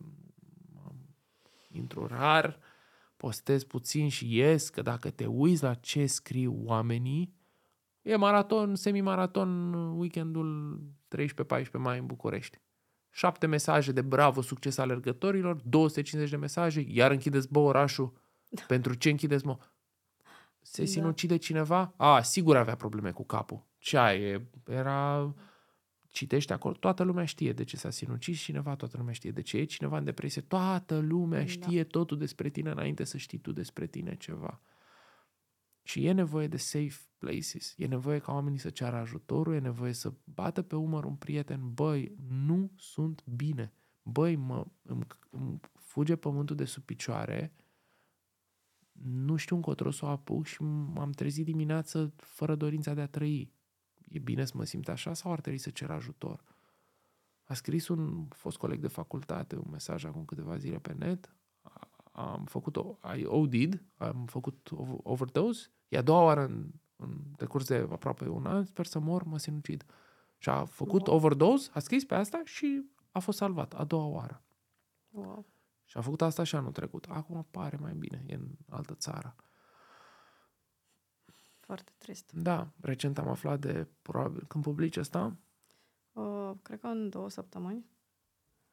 intru 1.70 2.06
rar, 2.06 2.58
postez 3.16 3.64
puțin 3.64 4.08
și 4.08 4.36
ies, 4.36 4.68
că 4.68 4.82
dacă 4.82 5.10
te 5.10 5.26
uiți 5.26 5.62
la 5.62 5.74
ce 5.74 6.06
scriu 6.06 6.62
oamenii, 6.64 7.34
e 8.08 8.16
maraton, 8.16 8.74
semi-maraton 8.74 9.72
weekendul 9.98 10.80
13-14 11.16 11.70
mai 11.72 11.98
în 11.98 12.06
București. 12.06 12.60
Șapte 13.10 13.46
mesaje 13.46 13.92
de 13.92 14.00
bravo, 14.00 14.40
succes 14.40 14.78
alergătorilor, 14.78 15.60
250 15.64 16.30
de 16.30 16.36
mesaje, 16.36 16.84
iar 16.88 17.10
închideți 17.10 17.48
bă 17.52 17.58
orașul. 17.58 18.12
Da. 18.48 18.62
Pentru 18.66 18.94
ce 18.94 19.10
închideți 19.10 19.46
mă? 19.46 19.58
Se 20.60 20.82
da. 20.82 20.88
sinucide 20.88 21.36
cineva? 21.36 21.94
A, 21.96 22.22
sigur 22.22 22.56
avea 22.56 22.74
probleme 22.74 23.10
cu 23.10 23.24
capul. 23.24 23.66
Ce 23.78 23.98
ai? 23.98 24.48
Era 24.66 25.34
citești 26.06 26.52
acolo, 26.52 26.74
toată 26.74 27.02
lumea 27.02 27.24
știe 27.24 27.52
de 27.52 27.64
ce 27.64 27.76
s-a 27.76 27.90
sinucis 27.90 28.40
cineva, 28.40 28.76
toată 28.76 28.96
lumea 28.96 29.12
știe 29.12 29.30
de 29.30 29.42
ce 29.42 29.56
e 29.56 29.64
cineva 29.64 29.98
în 29.98 30.04
depresie, 30.04 30.42
toată 30.42 30.98
lumea 30.98 31.38
da. 31.38 31.46
știe 31.46 31.84
totul 31.84 32.18
despre 32.18 32.48
tine 32.48 32.70
înainte 32.70 33.04
să 33.04 33.16
știi 33.16 33.38
tu 33.38 33.52
despre 33.52 33.86
tine 33.86 34.16
ceva. 34.16 34.60
Și 35.88 36.06
e 36.06 36.12
nevoie 36.12 36.46
de 36.46 36.56
safe 36.56 36.98
places, 37.18 37.74
e 37.76 37.86
nevoie 37.86 38.18
ca 38.18 38.32
oamenii 38.32 38.58
să 38.58 38.70
ceară 38.70 38.96
ajutorul, 38.96 39.54
e 39.54 39.58
nevoie 39.58 39.92
să 39.92 40.12
bată 40.24 40.62
pe 40.62 40.76
umăr 40.76 41.04
un 41.04 41.14
prieten, 41.14 41.74
băi, 41.74 42.14
nu 42.28 42.70
sunt 42.76 43.24
bine, 43.24 43.72
băi, 44.02 44.36
mă, 44.36 44.66
îmi, 44.82 45.06
îmi 45.30 45.60
fuge 45.74 46.16
pământul 46.16 46.56
de 46.56 46.64
sub 46.64 46.82
picioare, 46.82 47.52
nu 48.92 49.36
știu 49.36 49.56
încotro 49.56 49.90
să 49.90 50.04
o 50.04 50.08
apuc 50.08 50.46
și 50.46 50.62
m-am 50.62 51.10
trezit 51.10 51.44
dimineață 51.44 52.12
fără 52.16 52.54
dorința 52.54 52.94
de 52.94 53.00
a 53.00 53.06
trăi. 53.06 53.52
E 54.08 54.18
bine 54.18 54.44
să 54.44 54.52
mă 54.56 54.64
simt 54.64 54.88
așa 54.88 55.14
sau 55.14 55.32
ar 55.32 55.40
trebui 55.40 55.58
să 55.58 55.70
cer 55.70 55.90
ajutor? 55.90 56.42
A 57.42 57.54
scris 57.54 57.88
un 57.88 58.26
fost 58.28 58.56
coleg 58.56 58.80
de 58.80 58.88
facultate 58.88 59.56
un 59.56 59.70
mesaj 59.70 60.04
acum 60.04 60.24
câteva 60.24 60.56
zile 60.56 60.78
pe 60.78 60.92
net, 60.92 61.36
am 62.12 62.44
făcut, 62.44 62.76
o, 62.76 62.96
I 63.16 63.24
OD'd, 63.24 63.82
am 63.96 64.26
făcut 64.26 64.70
overdose, 65.02 65.68
e 65.88 65.96
a 65.96 66.02
doua 66.02 66.22
oară 66.22 66.44
în, 66.44 66.70
în 66.96 67.22
decurs 67.36 67.66
de 67.66 67.88
aproape 67.90 68.28
un 68.28 68.46
an, 68.46 68.64
sper 68.64 68.86
să 68.86 68.98
mor, 68.98 69.22
mă 69.22 69.38
sinucid. 69.38 69.84
Și 70.38 70.48
a 70.48 70.64
făcut 70.64 71.06
wow. 71.06 71.16
overdose, 71.16 71.70
a 71.74 71.78
scris 71.78 72.04
pe 72.04 72.14
asta 72.14 72.40
și 72.44 72.84
a 73.10 73.18
fost 73.18 73.38
salvat 73.38 73.74
a 73.74 73.84
doua 73.84 74.06
oară. 74.06 74.42
Wow. 75.08 75.46
Și 75.84 75.96
a 75.96 76.00
făcut 76.00 76.22
asta 76.22 76.42
și 76.42 76.54
anul 76.54 76.72
trecut. 76.72 77.04
Acum 77.08 77.46
pare 77.50 77.76
mai 77.76 77.94
bine, 77.94 78.24
e 78.26 78.34
în 78.34 78.48
altă 78.68 78.94
țară. 78.94 79.34
Foarte 81.60 81.92
trist. 81.98 82.32
Da, 82.32 82.72
recent 82.80 83.18
am 83.18 83.28
aflat 83.28 83.60
de, 83.60 83.88
probabil, 84.02 84.44
când 84.46 84.64
publici 84.64 84.96
asta, 84.96 85.36
Uh, 86.18 86.52
cred 86.62 86.80
că 86.80 86.86
în 86.86 87.08
două 87.08 87.30
săptămâni. 87.30 87.86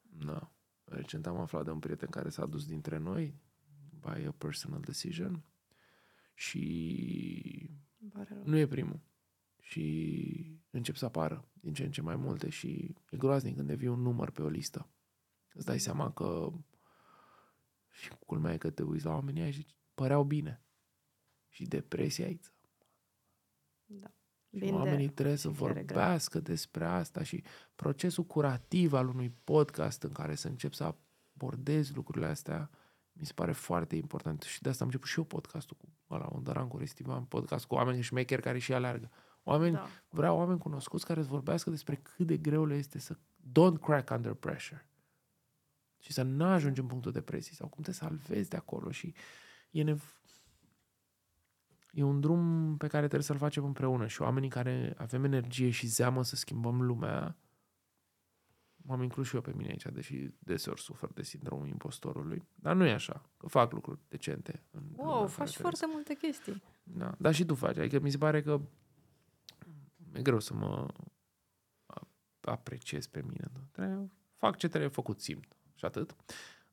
da, 0.02 0.52
recent 0.84 1.26
am 1.26 1.38
aflat 1.38 1.64
de 1.64 1.72
un 1.72 1.80
prieten 1.80 2.10
care 2.10 2.30
s-a 2.30 2.46
dus 2.46 2.66
dintre 2.66 2.98
noi 2.98 3.36
by 4.00 4.26
a 4.26 4.32
personal 4.38 4.80
decision 4.80 5.44
și 6.36 7.78
Îmi 8.00 8.12
pare 8.12 8.34
rău. 8.34 8.44
nu 8.46 8.58
e 8.58 8.68
primul. 8.68 9.00
Și 9.62 10.60
încep 10.70 10.96
să 10.96 11.06
apară 11.06 11.50
din 11.54 11.74
ce 11.74 11.84
în 11.84 11.92
ce 11.92 12.02
mai 12.02 12.16
multe 12.16 12.50
și 12.50 12.96
e 13.10 13.18
groaznic 13.18 13.56
când 13.56 13.68
devii 13.68 13.88
un 13.88 14.02
număr 14.02 14.32
pe 14.32 14.42
o 14.42 14.48
listă. 14.48 14.90
Îți 15.54 15.66
dai 15.66 15.80
seama 15.80 16.12
că 16.12 16.52
și 17.92 18.10
culmea 18.26 18.54
e 18.54 18.58
că 18.58 18.70
te 18.70 18.84
uiți 18.84 19.06
la 19.06 19.12
oamenii 19.12 19.42
ăia 19.42 19.52
și 19.52 19.66
păreau 19.94 20.24
bine. 20.24 20.64
Și 21.50 21.66
depresia 21.66 22.26
aici. 22.26 22.46
Da. 23.86 24.08
Și 24.50 24.58
Bine 24.58 24.72
oamenii 24.72 25.10
trebuie 25.10 25.36
să 25.36 25.52
și 25.52 25.56
chiar 25.60 25.70
e 25.70 25.74
greu. 25.74 25.86
vorbească 25.86 26.40
despre 26.40 26.86
asta 26.86 27.24
și 27.24 27.44
procesul 27.76 28.26
curativ 28.26 28.94
al 28.94 29.08
unui 29.08 29.30
podcast 29.44 30.04
în 30.04 30.12
care 30.12 30.36
să 30.36 30.48
încep 30.48 30.74
să 30.74 30.96
abordezi 31.34 31.94
lucrurile 31.96 32.26
astea 32.26 32.70
mi 33.12 33.26
se 33.26 33.34
pare 33.34 33.52
foarte 33.52 33.96
important 33.96 34.42
și 34.42 34.62
de 34.62 34.70
asta 34.70 34.84
am 34.84 34.90
început 34.90 35.10
și 35.10 35.18
eu 35.20 35.24
podcastul 35.26 35.78
cu 35.78 35.90
ăla, 36.12 36.28
un 36.32 36.44
Daran 36.44 36.68
cu 36.68 36.78
Restivan, 36.78 37.24
podcast 37.24 37.66
cu 37.66 37.76
oameni 37.76 38.02
șmecheri 38.02 38.42
care 38.42 38.58
și 38.60 38.74
aleargă. 38.74 39.12
Oameni, 39.44 39.74
da. 39.74 39.80
Da. 39.80 39.88
vreau 40.10 40.38
oameni 40.38 40.60
cunoscuți 40.60 41.06
care 41.06 41.22
să 41.22 41.28
vorbească 41.28 41.70
despre 41.70 41.96
cât 41.96 42.28
de 42.28 42.38
greu 42.38 42.66
le 42.66 42.76
este 42.76 43.00
să 43.00 43.18
don't 43.52 43.80
crack 43.82 44.10
under 44.10 44.34
pressure 44.34 44.90
și 46.00 46.14
să 46.14 46.22
nu 46.22 46.46
ajungi 46.46 46.80
în 46.80 46.88
punctul 46.88 47.12
depresiei 47.12 47.56
sau 47.56 47.68
cum 47.68 47.84
te 47.84 47.92
salvezi 47.92 48.50
de 48.50 48.58
acolo 48.58 48.92
și 48.92 49.14
e 49.72 49.84
nev- 49.84 50.20
E 51.92 52.04
un 52.04 52.20
drum 52.20 52.76
pe 52.78 52.88
care 52.88 53.02
trebuie 53.02 53.24
să-l 53.24 53.38
facem 53.38 53.64
împreună 53.66 54.08
și 54.08 54.22
oamenii 54.22 54.50
care 54.50 54.94
avem 54.98 55.24
energie 55.24 55.70
și 55.70 55.88
zeamă 55.88 56.24
să 56.24 56.36
schimbăm 56.36 56.82
lumea, 56.82 57.38
m-am 58.88 59.02
inclus 59.02 59.28
și 59.28 59.36
eu 59.36 59.42
pe 59.42 59.54
mine 59.56 59.70
aici, 59.70 59.86
deși 59.94 60.30
deseori 60.40 60.82
sufer 60.82 61.10
de 61.14 61.24
sindromul 61.24 61.68
impostorului, 61.68 62.44
dar 62.56 62.76
nu 62.76 62.86
e 62.86 62.92
așa, 62.94 63.22
că 63.38 63.48
fac 63.48 63.72
lucruri 63.72 64.00
decente. 64.08 64.64
În 64.72 64.82
lumea 64.82 65.04
în 65.04 65.08
Wow, 65.10 65.16
care 65.18 65.28
faci 65.32 65.36
trăiesc. 65.54 65.60
foarte 65.62 65.86
multe 65.92 66.14
chestii. 66.14 66.64
Da, 66.84 67.16
dar 67.18 67.34
și 67.34 67.46
tu 67.46 67.56
faci, 67.56 67.78
adică 67.78 68.00
mi 68.00 68.10
se 68.12 68.18
pare 68.18 68.42
că 68.42 68.62
e 70.14 70.22
greu 70.22 70.40
să 70.40 70.54
mă 70.54 70.88
a- 71.86 72.08
apreciez 72.42 73.08
pe 73.08 73.22
mine. 73.28 73.48
Da? 73.54 73.60
Trebuie, 73.72 74.12
fac 74.36 74.58
ce 74.58 74.68
trebuie 74.68 74.90
făcut, 74.90 75.22
simt 75.22 75.56
și 75.76 75.86
atât. 75.86 76.16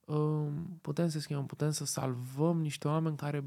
Um, 0.07 0.79
Putem 0.81 1.09
să 1.09 1.19
schimbăm, 1.21 1.47
putem 1.47 1.71
să 1.71 1.85
salvăm 1.85 2.61
niște 2.61 2.89
oameni 2.89 3.17
care 3.17 3.45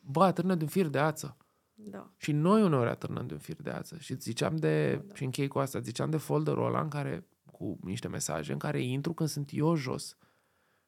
bă, 0.00 0.24
atârnă 0.24 0.54
de 0.54 0.62
un 0.62 0.68
fir 0.68 0.86
de 0.88 0.98
ață. 0.98 1.36
Da. 1.74 2.10
Și 2.16 2.32
noi 2.32 2.62
uneori 2.62 2.88
atârnăm 2.90 3.26
de 3.26 3.32
un 3.34 3.40
fir 3.40 3.62
de 3.62 3.70
ață. 3.70 3.96
Și 3.98 4.12
îți 4.12 4.22
ziceam 4.22 4.56
de, 4.56 4.94
Da, 4.96 5.02
da. 5.02 5.14
și 5.14 5.24
închei 5.24 5.48
cu 5.48 5.58
asta, 5.58 5.78
îți 5.78 5.86
ziceam 5.86 6.10
de 6.10 6.16
folderul 6.16 6.64
ăla 6.66 6.80
în 6.80 6.88
care, 6.88 7.26
cu 7.62 7.78
niște 7.82 8.08
mesaje 8.08 8.52
în 8.52 8.58
care 8.58 8.82
intru 8.82 9.12
când 9.12 9.28
sunt 9.28 9.50
eu 9.52 9.74
jos. 9.74 10.16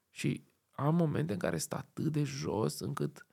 Și 0.09 0.43
am 0.71 0.95
momente 0.95 1.33
în 1.33 1.39
care 1.39 1.57
sunt 1.57 1.73
atât 1.73 2.11
de 2.11 2.23
jos 2.23 2.79
încât 2.79 3.25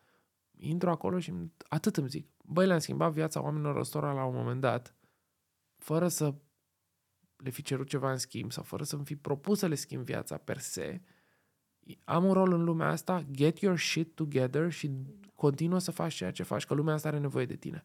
intru 0.58 0.90
acolo 0.90 1.18
și 1.18 1.32
atât 1.68 1.96
îmi 1.96 2.08
zic. 2.08 2.28
Băi, 2.44 2.66
le-am 2.66 2.78
schimbat 2.78 3.12
viața 3.12 3.42
oamenilor 3.42 3.76
ăstora 3.76 4.12
la 4.12 4.24
un 4.24 4.34
moment 4.34 4.60
dat, 4.60 4.94
fără 5.76 6.08
să 6.08 6.34
le 7.36 7.50
fi 7.50 7.62
cerut 7.62 7.88
ceva 7.88 8.10
în 8.10 8.18
schimb 8.18 8.52
sau 8.52 8.62
fără 8.62 8.84
să-mi 8.84 9.04
fi 9.04 9.16
propus 9.16 9.58
să 9.58 9.66
le 9.66 9.74
schimb 9.74 10.04
viața 10.04 10.36
per 10.36 10.58
se, 10.58 11.00
am 12.04 12.24
un 12.24 12.32
rol 12.32 12.52
în 12.52 12.64
lumea 12.64 12.88
asta, 12.88 13.24
get 13.30 13.58
your 13.58 13.78
shit 13.78 14.14
together 14.14 14.70
și 14.70 14.90
continuă 15.34 15.78
să 15.78 15.90
faci 15.90 16.14
ceea 16.14 16.30
ce 16.30 16.42
faci, 16.42 16.66
că 16.66 16.74
lumea 16.74 16.94
asta 16.94 17.08
are 17.08 17.18
nevoie 17.18 17.46
de 17.46 17.56
tine. 17.56 17.82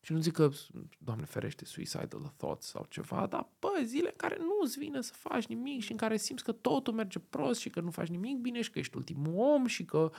Și 0.00 0.12
nu 0.12 0.20
zic 0.20 0.32
că, 0.32 0.50
Doamne 0.98 1.24
ferește, 1.24 1.64
suicidal 1.64 2.32
thoughts 2.36 2.66
sau 2.66 2.86
ceva, 2.88 3.26
dar, 3.26 3.48
bă, 3.58 3.82
zile 3.84 4.08
în 4.08 4.16
care 4.16 4.36
nu 4.38 4.58
îți 4.62 4.78
vine 4.78 5.00
să 5.00 5.12
faci 5.12 5.46
nimic 5.46 5.82
și 5.82 5.90
în 5.90 5.96
care 5.96 6.16
simți 6.16 6.44
că 6.44 6.52
totul 6.52 6.94
merge 6.94 7.18
prost 7.18 7.60
și 7.60 7.70
că 7.70 7.80
nu 7.80 7.90
faci 7.90 8.08
nimic 8.08 8.38
bine 8.38 8.60
și 8.62 8.70
că 8.70 8.78
ești 8.78 8.96
ultimul 8.96 9.34
om 9.34 9.66
și 9.66 9.84
că... 9.84 10.10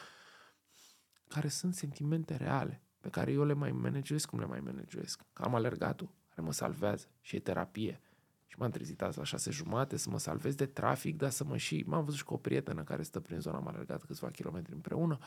care 1.27 1.47
sunt 1.47 1.73
sentimente 1.73 2.35
reale 2.35 2.81
pe 2.99 3.09
care 3.09 3.31
eu 3.31 3.43
le 3.43 3.53
mai 3.53 3.71
manageresc 3.71 4.29
cum 4.29 4.39
le 4.39 4.45
mai 4.45 4.59
manageresc. 4.59 5.21
Că 5.33 5.43
am 5.43 5.55
alergatul, 5.55 6.09
care 6.29 6.41
mă 6.41 6.53
salvează 6.53 7.07
și 7.21 7.35
e 7.35 7.39
terapie. 7.39 8.01
Și 8.47 8.55
m-am 8.59 8.71
trezit 8.71 9.01
azi 9.01 9.17
la 9.17 9.23
șase 9.23 9.51
jumate 9.51 9.97
să 9.97 10.09
mă 10.09 10.19
salvez 10.19 10.55
de 10.55 10.65
trafic, 10.65 11.17
dar 11.17 11.29
să 11.29 11.43
mă 11.43 11.57
și... 11.57 11.83
M-am 11.87 12.03
văzut 12.03 12.19
și 12.19 12.25
cu 12.25 12.33
o 12.33 12.37
prietenă 12.37 12.83
care 12.83 13.03
stă 13.03 13.19
prin 13.19 13.39
zona, 13.39 13.57
am 13.57 13.67
alergat 13.67 14.03
câțiva 14.03 14.29
kilometri 14.29 14.73
împreună. 14.73 15.17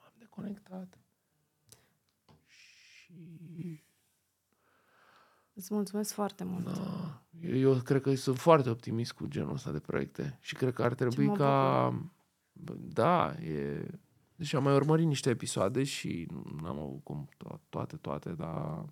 M-am 0.00 0.12
deconectat. 0.18 0.98
Și... 3.06 3.84
Îți 5.52 5.74
mulțumesc 5.74 6.12
foarte 6.12 6.44
mult. 6.44 6.64
Da, 6.64 7.26
eu, 7.40 7.56
eu 7.56 7.74
cred 7.74 8.02
că 8.02 8.14
sunt 8.14 8.38
foarte 8.38 8.70
optimist 8.70 9.12
cu 9.12 9.26
genul 9.26 9.52
ăsta 9.52 9.72
de 9.72 9.78
proiecte 9.78 10.38
și 10.40 10.54
cred 10.54 10.72
că 10.72 10.82
ar 10.82 10.94
trebui 10.94 11.26
mă 11.26 11.36
ca... 11.36 11.88
Bă, 12.52 12.74
Da, 12.78 13.34
e... 13.34 13.88
Deci 14.36 14.52
am 14.52 14.62
mai 14.62 14.74
urmărit 14.74 15.06
niște 15.06 15.30
episoade 15.30 15.84
și 15.84 16.26
nu 16.60 16.68
am 16.68 16.78
avut 16.78 17.04
cum 17.04 17.28
to- 17.34 17.60
toate, 17.68 17.96
toate, 17.96 18.32
dar 18.32 18.84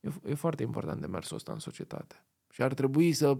e, 0.00 0.10
e 0.24 0.34
foarte 0.34 0.62
important 0.62 1.00
de 1.00 1.06
mersul 1.06 1.36
ăsta 1.36 1.52
în 1.52 1.58
societate. 1.58 2.24
Și 2.50 2.62
ar 2.62 2.74
trebui 2.74 3.12
să... 3.12 3.38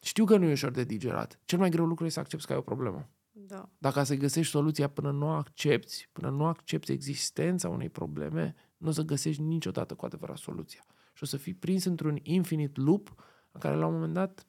Știu 0.00 0.24
că 0.24 0.36
nu 0.36 0.44
e 0.44 0.52
ușor 0.52 0.70
de 0.70 0.84
digerat. 0.84 1.40
Cel 1.44 1.58
mai 1.58 1.70
greu 1.70 1.86
lucru 1.86 2.04
e 2.04 2.08
să 2.08 2.20
accepti 2.20 2.46
că 2.46 2.52
ai 2.52 2.58
o 2.58 2.62
problemă. 2.62 3.10
Da. 3.30 3.68
Dacă 3.78 4.02
să 4.02 4.14
găsești 4.14 4.52
soluția 4.52 4.88
până 4.88 5.10
nu 5.10 5.26
o 5.26 5.30
accepti, 5.30 6.08
până 6.12 6.30
nu 6.30 6.46
accepti 6.46 6.92
existența 6.92 7.68
unei 7.68 7.88
probleme, 7.88 8.54
nu 8.76 8.88
o 8.88 8.90
să 8.90 9.02
găsești 9.02 9.42
niciodată 9.42 9.94
cu 9.94 10.04
adevărat 10.04 10.36
soluția. 10.36 10.84
Și 11.12 11.22
o 11.22 11.26
să 11.26 11.36
fii 11.36 11.54
prins 11.54 11.84
într-un 11.84 12.18
infinit 12.22 12.76
loop 12.76 13.14
în 13.50 13.60
care 13.60 13.74
la 13.74 13.86
un 13.86 13.92
moment 13.92 14.12
dat 14.12 14.46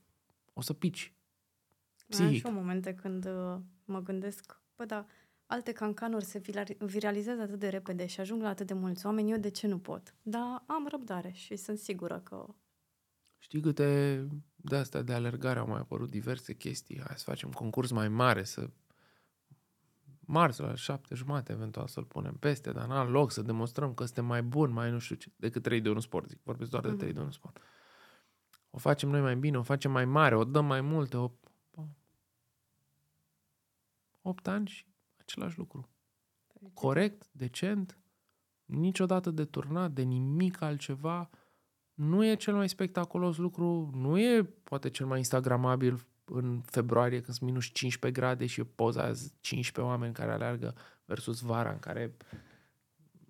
o 0.54 0.62
să 0.62 0.74
pici. 0.74 1.14
Mai 2.08 2.20
am 2.20 2.26
Psihic. 2.26 2.46
și 2.46 2.48
eu 2.48 2.54
momente 2.54 2.94
când 2.94 3.26
uh, 3.26 3.58
mă 3.86 4.02
gândesc, 4.02 4.62
bă, 4.76 4.86
da, 4.86 5.06
alte 5.46 5.72
cancanuri 5.72 6.26
se 6.26 6.40
vilar- 6.40 6.78
viralizează 6.78 7.42
atât 7.42 7.60
de 7.60 7.68
repede 7.68 8.06
și 8.06 8.20
ajung 8.20 8.42
la 8.42 8.50
atât 8.50 8.68
de 8.68 8.74
mulți 8.74 9.06
oameni, 9.06 9.32
eu 9.32 9.38
de 9.38 9.50
ce 9.50 9.68
nu 9.68 9.80
pot? 9.80 10.16
Dar 10.22 10.64
am 10.66 10.88
răbdare 10.90 11.32
și 11.32 11.56
sunt 11.56 11.78
sigură 11.78 12.20
că... 12.20 12.46
Știi 13.40 13.62
câte 13.62 14.28
de 14.56 14.76
astea 14.76 15.02
de 15.02 15.14
alergare 15.14 15.60
au 15.60 15.68
mai 15.68 15.80
apărut 15.80 16.10
diverse 16.10 16.54
chestii. 16.54 17.00
Hai 17.00 17.18
să 17.18 17.24
facem 17.24 17.52
concurs 17.52 17.92
mai 17.92 18.10
mare, 18.10 18.44
să 18.44 18.70
marți 20.28 20.62
la 20.62 20.76
șapte 20.76 21.16
jumate 21.16 21.52
eventual 21.52 21.88
să-l 21.88 22.04
punem 22.04 22.34
peste, 22.34 22.72
dar 22.72 22.86
în 22.86 22.92
alt 22.92 23.10
loc 23.10 23.32
să 23.32 23.42
demonstrăm 23.42 23.94
că 23.94 24.06
suntem 24.06 24.26
mai 24.26 24.44
buni, 24.44 24.74
mai 24.74 24.92
nu 24.92 25.00
știu 25.00 25.16
ce, 25.16 25.32
decât 25.36 25.62
3 25.64 25.82
de 25.82 25.90
1 25.90 26.00
sport. 26.00 26.28
Zic, 26.28 26.40
vorbesc 26.44 26.70
doar 26.70 26.84
de 26.84 26.90
Mhm. 26.90 26.98
3 26.98 27.14
de 27.14 27.20
1 27.20 27.32
sport. 27.32 27.62
O 28.70 28.78
facem 28.78 29.10
noi 29.10 29.22
mai 29.22 29.36
bine, 29.36 29.58
o 29.58 29.64
facem 29.64 29.92
mai 29.92 30.06
mare, 30.06 30.36
o 30.36 30.44
dăm 30.44 30.66
mai 30.66 30.82
multe, 30.82 31.18
o... 31.18 31.32
8 34.22 34.48
ani 34.48 34.68
și 34.68 34.86
același 35.18 35.58
lucru. 35.58 35.90
Corect, 36.74 37.28
decent, 37.32 37.98
niciodată 38.66 39.32
deturnat 39.32 39.92
de 39.92 40.02
nimic 40.02 40.62
altceva. 40.62 41.30
Nu 41.94 42.26
e 42.26 42.36
cel 42.36 42.56
mai 42.56 42.70
spectaculos 42.70 43.38
lucru, 43.38 43.90
nu 43.94 44.20
e 44.20 44.44
poate 44.44 44.90
cel 44.90 45.06
mai 45.06 45.18
instagramabil 45.18 46.08
în 46.30 46.62
februarie 46.62 47.22
când 47.22 47.38
sunt 47.38 47.50
minus 47.50 47.66
15 47.66 48.22
grade 48.22 48.46
și 48.46 48.60
e 48.60 48.64
poza 48.64 49.04
aia 49.04 49.14
15 49.40 49.94
oameni 49.94 50.14
care 50.14 50.32
aleargă 50.32 50.76
versus 51.06 51.40
vara 51.40 51.72
în 51.72 51.80
care 51.80 52.16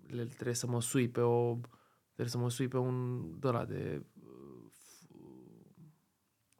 le 0.06 0.24
trebuie 0.24 0.54
să 0.54 0.66
mă 0.66 0.80
sui 0.80 1.08
pe 1.08 1.20
o 1.20 1.58
trebuie 2.04 2.28
să 2.28 2.38
mă 2.38 2.50
sui 2.50 2.68
pe 2.68 2.78
un 2.78 3.22
de 3.38 3.48
la 3.48 3.64
de 3.64 4.02
uh, 4.22 4.70
f- 4.70 5.08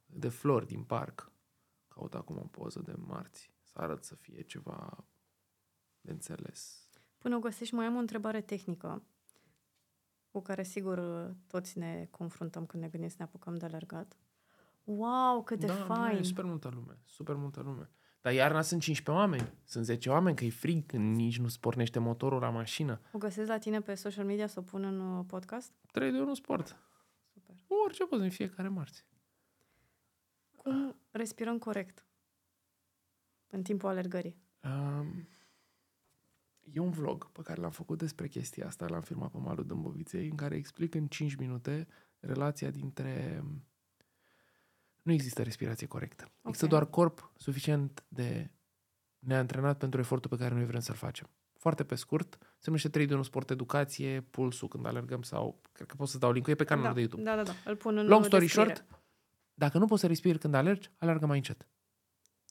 de 0.07 0.29
flori 0.29 0.67
din 0.67 0.83
parc. 0.83 1.33
Caut 1.89 2.15
acum 2.15 2.37
o 2.37 2.47
poză 2.47 2.83
de 2.85 2.95
marți 2.97 3.51
să 3.63 3.79
arăt 3.79 4.05
să 4.05 4.15
fie 4.15 4.43
ceva 4.43 5.05
de 6.01 6.11
înțeles. 6.11 6.89
Până 7.19 7.37
o 7.37 7.41
găsești, 7.41 7.75
mai 7.75 7.87
am 7.87 7.97
o 7.97 7.99
întrebare 7.99 8.41
tehnică 8.41 9.03
cu 10.31 10.41
care 10.41 10.63
sigur 10.63 10.99
uh, 10.99 11.35
toți 11.47 11.79
ne 11.79 12.09
confruntăm 12.11 12.67
când 12.67 12.83
ne 12.83 12.89
gândim 12.89 13.09
să 13.09 13.15
ne 13.19 13.25
apucăm 13.25 13.55
de 13.55 13.65
alergat. 13.65 14.17
Wow, 14.91 15.43
cât 15.43 15.59
de 15.59 15.67
da, 15.67 15.75
nu, 15.75 15.85
fain! 15.85 16.19
e 16.19 16.23
super 16.23 16.45
multă 16.45 16.69
lume, 16.75 16.99
super 17.05 17.35
multă 17.35 17.61
lume. 17.61 17.91
Dar 18.21 18.33
iarna 18.33 18.61
sunt 18.61 18.83
15 18.83 19.23
oameni, 19.23 19.53
sunt 19.65 19.85
10 19.85 20.11
oameni, 20.11 20.37
că 20.37 20.45
e 20.45 20.51
frig 20.51 20.87
când 20.87 21.17
nici 21.17 21.39
nu-ți 21.39 21.61
pornește 21.61 21.99
motorul 21.99 22.41
la 22.41 22.51
mașină. 22.51 23.01
O 23.13 23.19
găsesc 23.19 23.49
la 23.49 23.59
tine 23.59 23.81
pe 23.81 23.95
social 23.95 24.25
media 24.25 24.47
să 24.47 24.59
o 24.59 24.63
pun 24.63 24.85
în 24.85 25.01
uh, 25.01 25.25
podcast? 25.27 25.73
3 25.93 26.13
de 26.13 26.19
1 26.19 26.35
sport. 26.35 26.77
Super. 27.33 27.55
Orice 27.85 28.05
poți 28.05 28.23
în 28.23 28.31
fiecare 28.31 28.69
marți. 28.69 29.07
Cum 30.57 30.97
respirăm 31.11 31.59
corect 31.59 32.07
în 33.47 33.63
timpul 33.63 33.89
alergării? 33.89 34.37
Um, 34.65 35.29
e 36.61 36.81
un 36.81 36.91
vlog 36.91 37.31
pe 37.31 37.43
care 37.43 37.61
l-am 37.61 37.71
făcut 37.71 37.99
despre 37.99 38.29
chestia 38.29 38.67
asta, 38.67 38.87
l-am 38.89 39.01
filmat 39.01 39.31
pe 39.31 39.39
malul 39.39 39.67
Dâmboviței, 39.67 40.29
în 40.29 40.37
care 40.37 40.57
explic 40.57 40.95
în 40.95 41.07
5 41.07 41.35
minute 41.35 41.89
relația 42.21 42.71
dintre... 42.71 43.45
Nu 45.09 45.15
există 45.15 45.43
respirație 45.43 45.87
corectă. 45.87 46.25
Există 46.43 46.65
Ok. 46.65 46.71
doar 46.71 46.87
corp 46.87 47.33
suficient 47.37 48.05
de 48.09 48.51
neantrenat 49.19 49.79
pentru 49.79 50.01
efortul 50.01 50.31
pe 50.31 50.37
care 50.37 50.55
noi 50.55 50.65
vrem 50.65 50.81
să-l 50.81 50.95
facem. 50.95 51.31
foarte 51.59 51.85
pe 51.85 51.95
scurt. 51.95 52.39
Se 52.41 52.65
numește 52.65 52.89
3 52.89 53.07
de 53.07 53.15
1 53.15 53.23
sport 53.23 53.51
educație, 53.51 54.21
pulsul 54.21 54.69
când 54.69 54.87
alergăm 54.87 55.23
sau, 55.23 55.61
cred 55.73 55.87
că 55.87 55.95
pot 55.97 56.09
să 56.09 56.19
dau 56.19 56.33
link 56.33 56.47
e 56.47 56.55
pe 56.55 56.65
canalul 56.65 56.89
da, 56.89 56.95
de 56.95 57.01
YouTube. 57.01 57.23
Da, 57.23 57.37
da, 57.37 57.43
da. 57.43 57.53
Îl 57.71 57.77
pun 57.77 57.97
în 57.97 58.07
Long 58.07 58.25
story 58.25 58.45
descriere. 58.45 58.75
short, 58.75 59.03
dacă 59.55 59.79
nu 59.79 59.87
poți 59.87 60.01
să 60.01 60.07
respiri 60.07 60.39
când 60.39 60.55
alergi, 60.55 60.91
alergă 60.99 61.27
mai 61.27 61.37
încet. 61.37 61.69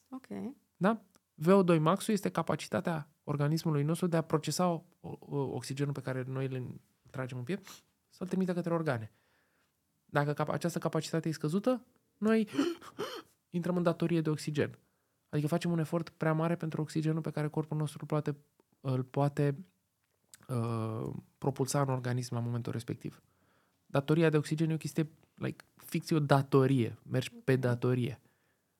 Ok. 0.09 0.27
Da? 0.75 1.05
VO2 1.41 1.79
maxul 1.79 2.13
este 2.13 2.29
capacitatea 2.29 3.09
organismului 3.23 3.83
nostru 3.83 4.07
de 4.07 4.17
a 4.17 4.21
procesa 4.21 4.67
o, 4.67 4.83
o, 4.99 5.37
oxigenul 5.37 5.93
pe 5.93 6.01
care 6.01 6.23
noi 6.27 6.45
îl 6.45 6.81
tragem 7.09 7.37
în 7.37 7.43
piept 7.43 7.67
să-l 8.09 8.27
trimită 8.27 8.53
către 8.53 8.73
organe. 8.73 9.11
Dacă 10.05 10.33
cap- 10.33 10.49
această 10.49 10.79
capacitate 10.79 11.29
e 11.29 11.31
scăzută, 11.31 11.85
noi 12.17 12.47
intrăm 13.49 13.77
în 13.77 13.83
datorie 13.83 14.21
de 14.21 14.29
oxigen. 14.29 14.79
Adică 15.29 15.47
facem 15.47 15.71
un 15.71 15.79
efort 15.79 16.09
prea 16.09 16.33
mare 16.33 16.55
pentru 16.55 16.81
oxigenul 16.81 17.21
pe 17.21 17.31
care 17.31 17.47
corpul 17.47 17.77
nostru 17.77 17.97
îl 18.01 18.07
poate, 18.07 18.37
îl 18.81 19.03
poate 19.03 19.65
uh, 20.47 21.09
propulsa 21.37 21.81
în 21.81 21.89
organism 21.89 22.33
la 22.33 22.39
momentul 22.39 22.71
respectiv. 22.71 23.21
Datoria 23.85 24.29
de 24.29 24.37
oxigen 24.37 24.69
e 24.69 24.73
o 24.73 24.77
chestie, 24.77 25.09
like, 25.33 25.65
fix 25.75 26.09
e 26.09 26.15
o 26.15 26.19
datorie. 26.19 26.97
Mergi 27.09 27.31
pe 27.43 27.55
datorie. 27.55 28.21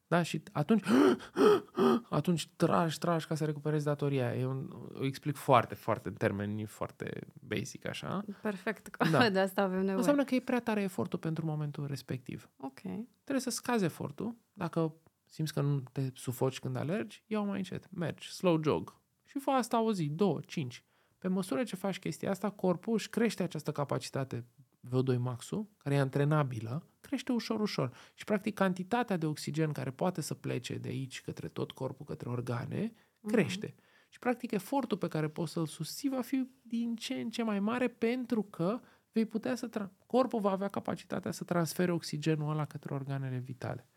Da? 0.07 0.21
Și 0.21 0.43
atunci, 0.51 0.83
atunci 2.09 2.47
tragi, 2.55 2.97
tragi 2.97 3.25
ca 3.25 3.35
să 3.35 3.45
recuperezi 3.45 3.85
datoria. 3.85 4.35
E 4.35 4.45
un, 4.45 4.69
o 4.93 5.05
explic 5.05 5.35
foarte, 5.35 5.75
foarte 5.75 6.07
în 6.07 6.13
termeni 6.13 6.65
foarte 6.65 7.27
basic 7.39 7.87
așa. 7.87 8.23
Perfect. 8.41 8.97
Da. 9.11 9.29
De 9.29 9.39
asta 9.39 9.61
avem 9.61 9.79
nevoie. 9.79 9.95
Înseamnă 9.95 10.23
că 10.23 10.35
e 10.35 10.39
prea 10.39 10.59
tare 10.59 10.81
efortul 10.81 11.19
pentru 11.19 11.45
momentul 11.45 11.85
respectiv. 11.87 12.49
Ok. 12.57 12.79
Trebuie 13.23 13.39
să 13.39 13.49
scazi 13.49 13.83
efortul. 13.83 14.35
Dacă 14.53 14.95
simți 15.25 15.53
că 15.53 15.61
nu 15.61 15.79
te 15.91 16.09
sufoci 16.13 16.59
când 16.59 16.75
alergi, 16.75 17.23
ia 17.27 17.39
mai 17.39 17.57
încet. 17.57 17.91
Mergi, 17.91 18.31
slow 18.31 18.63
jog. 18.63 18.95
Și 19.25 19.39
fă 19.39 19.49
asta 19.49 19.81
o 19.81 19.93
zi, 19.93 20.09
două, 20.09 20.39
cinci. 20.45 20.83
Pe 21.17 21.27
măsură 21.27 21.63
ce 21.63 21.75
faci 21.75 21.99
chestia 21.99 22.29
asta, 22.29 22.49
corpul 22.49 22.93
își 22.93 23.09
crește 23.09 23.43
această 23.43 23.71
capacitate 23.71 24.45
VO2 24.87 25.17
maxul, 25.17 25.67
care 25.77 25.95
e 25.95 25.99
antrenabilă, 25.99 26.87
crește 27.01 27.31
ușor, 27.31 27.59
ușor. 27.59 27.93
Și, 28.13 28.23
practic, 28.23 28.53
cantitatea 28.53 29.17
de 29.17 29.25
oxigen 29.25 29.71
care 29.71 29.91
poate 29.91 30.21
să 30.21 30.33
plece 30.33 30.75
de 30.75 30.89
aici 30.89 31.21
către 31.21 31.47
tot 31.47 31.71
corpul, 31.71 32.05
către 32.05 32.29
organe, 32.29 32.93
crește. 33.27 33.75
Și, 34.09 34.19
practic, 34.19 34.51
efortul 34.51 34.97
pe 34.97 35.07
care 35.07 35.27
poți 35.27 35.51
să-l 35.51 35.65
susții 35.65 36.09
va 36.09 36.21
fi 36.21 36.49
din 36.61 36.95
ce 36.95 37.13
în 37.13 37.29
ce 37.29 37.43
mai 37.43 37.59
mare 37.59 37.87
pentru 37.87 38.43
că 38.43 38.79
vei 39.11 39.25
putea 39.25 39.55
să... 39.55 39.69
Tra- 39.69 40.05
corpul 40.05 40.39
va 40.39 40.51
avea 40.51 40.67
capacitatea 40.67 41.31
să 41.31 41.43
transfere 41.43 41.91
oxigenul 41.91 42.51
ăla 42.51 42.65
către 42.65 42.93
organele 42.93 43.37
vitale. 43.37 43.87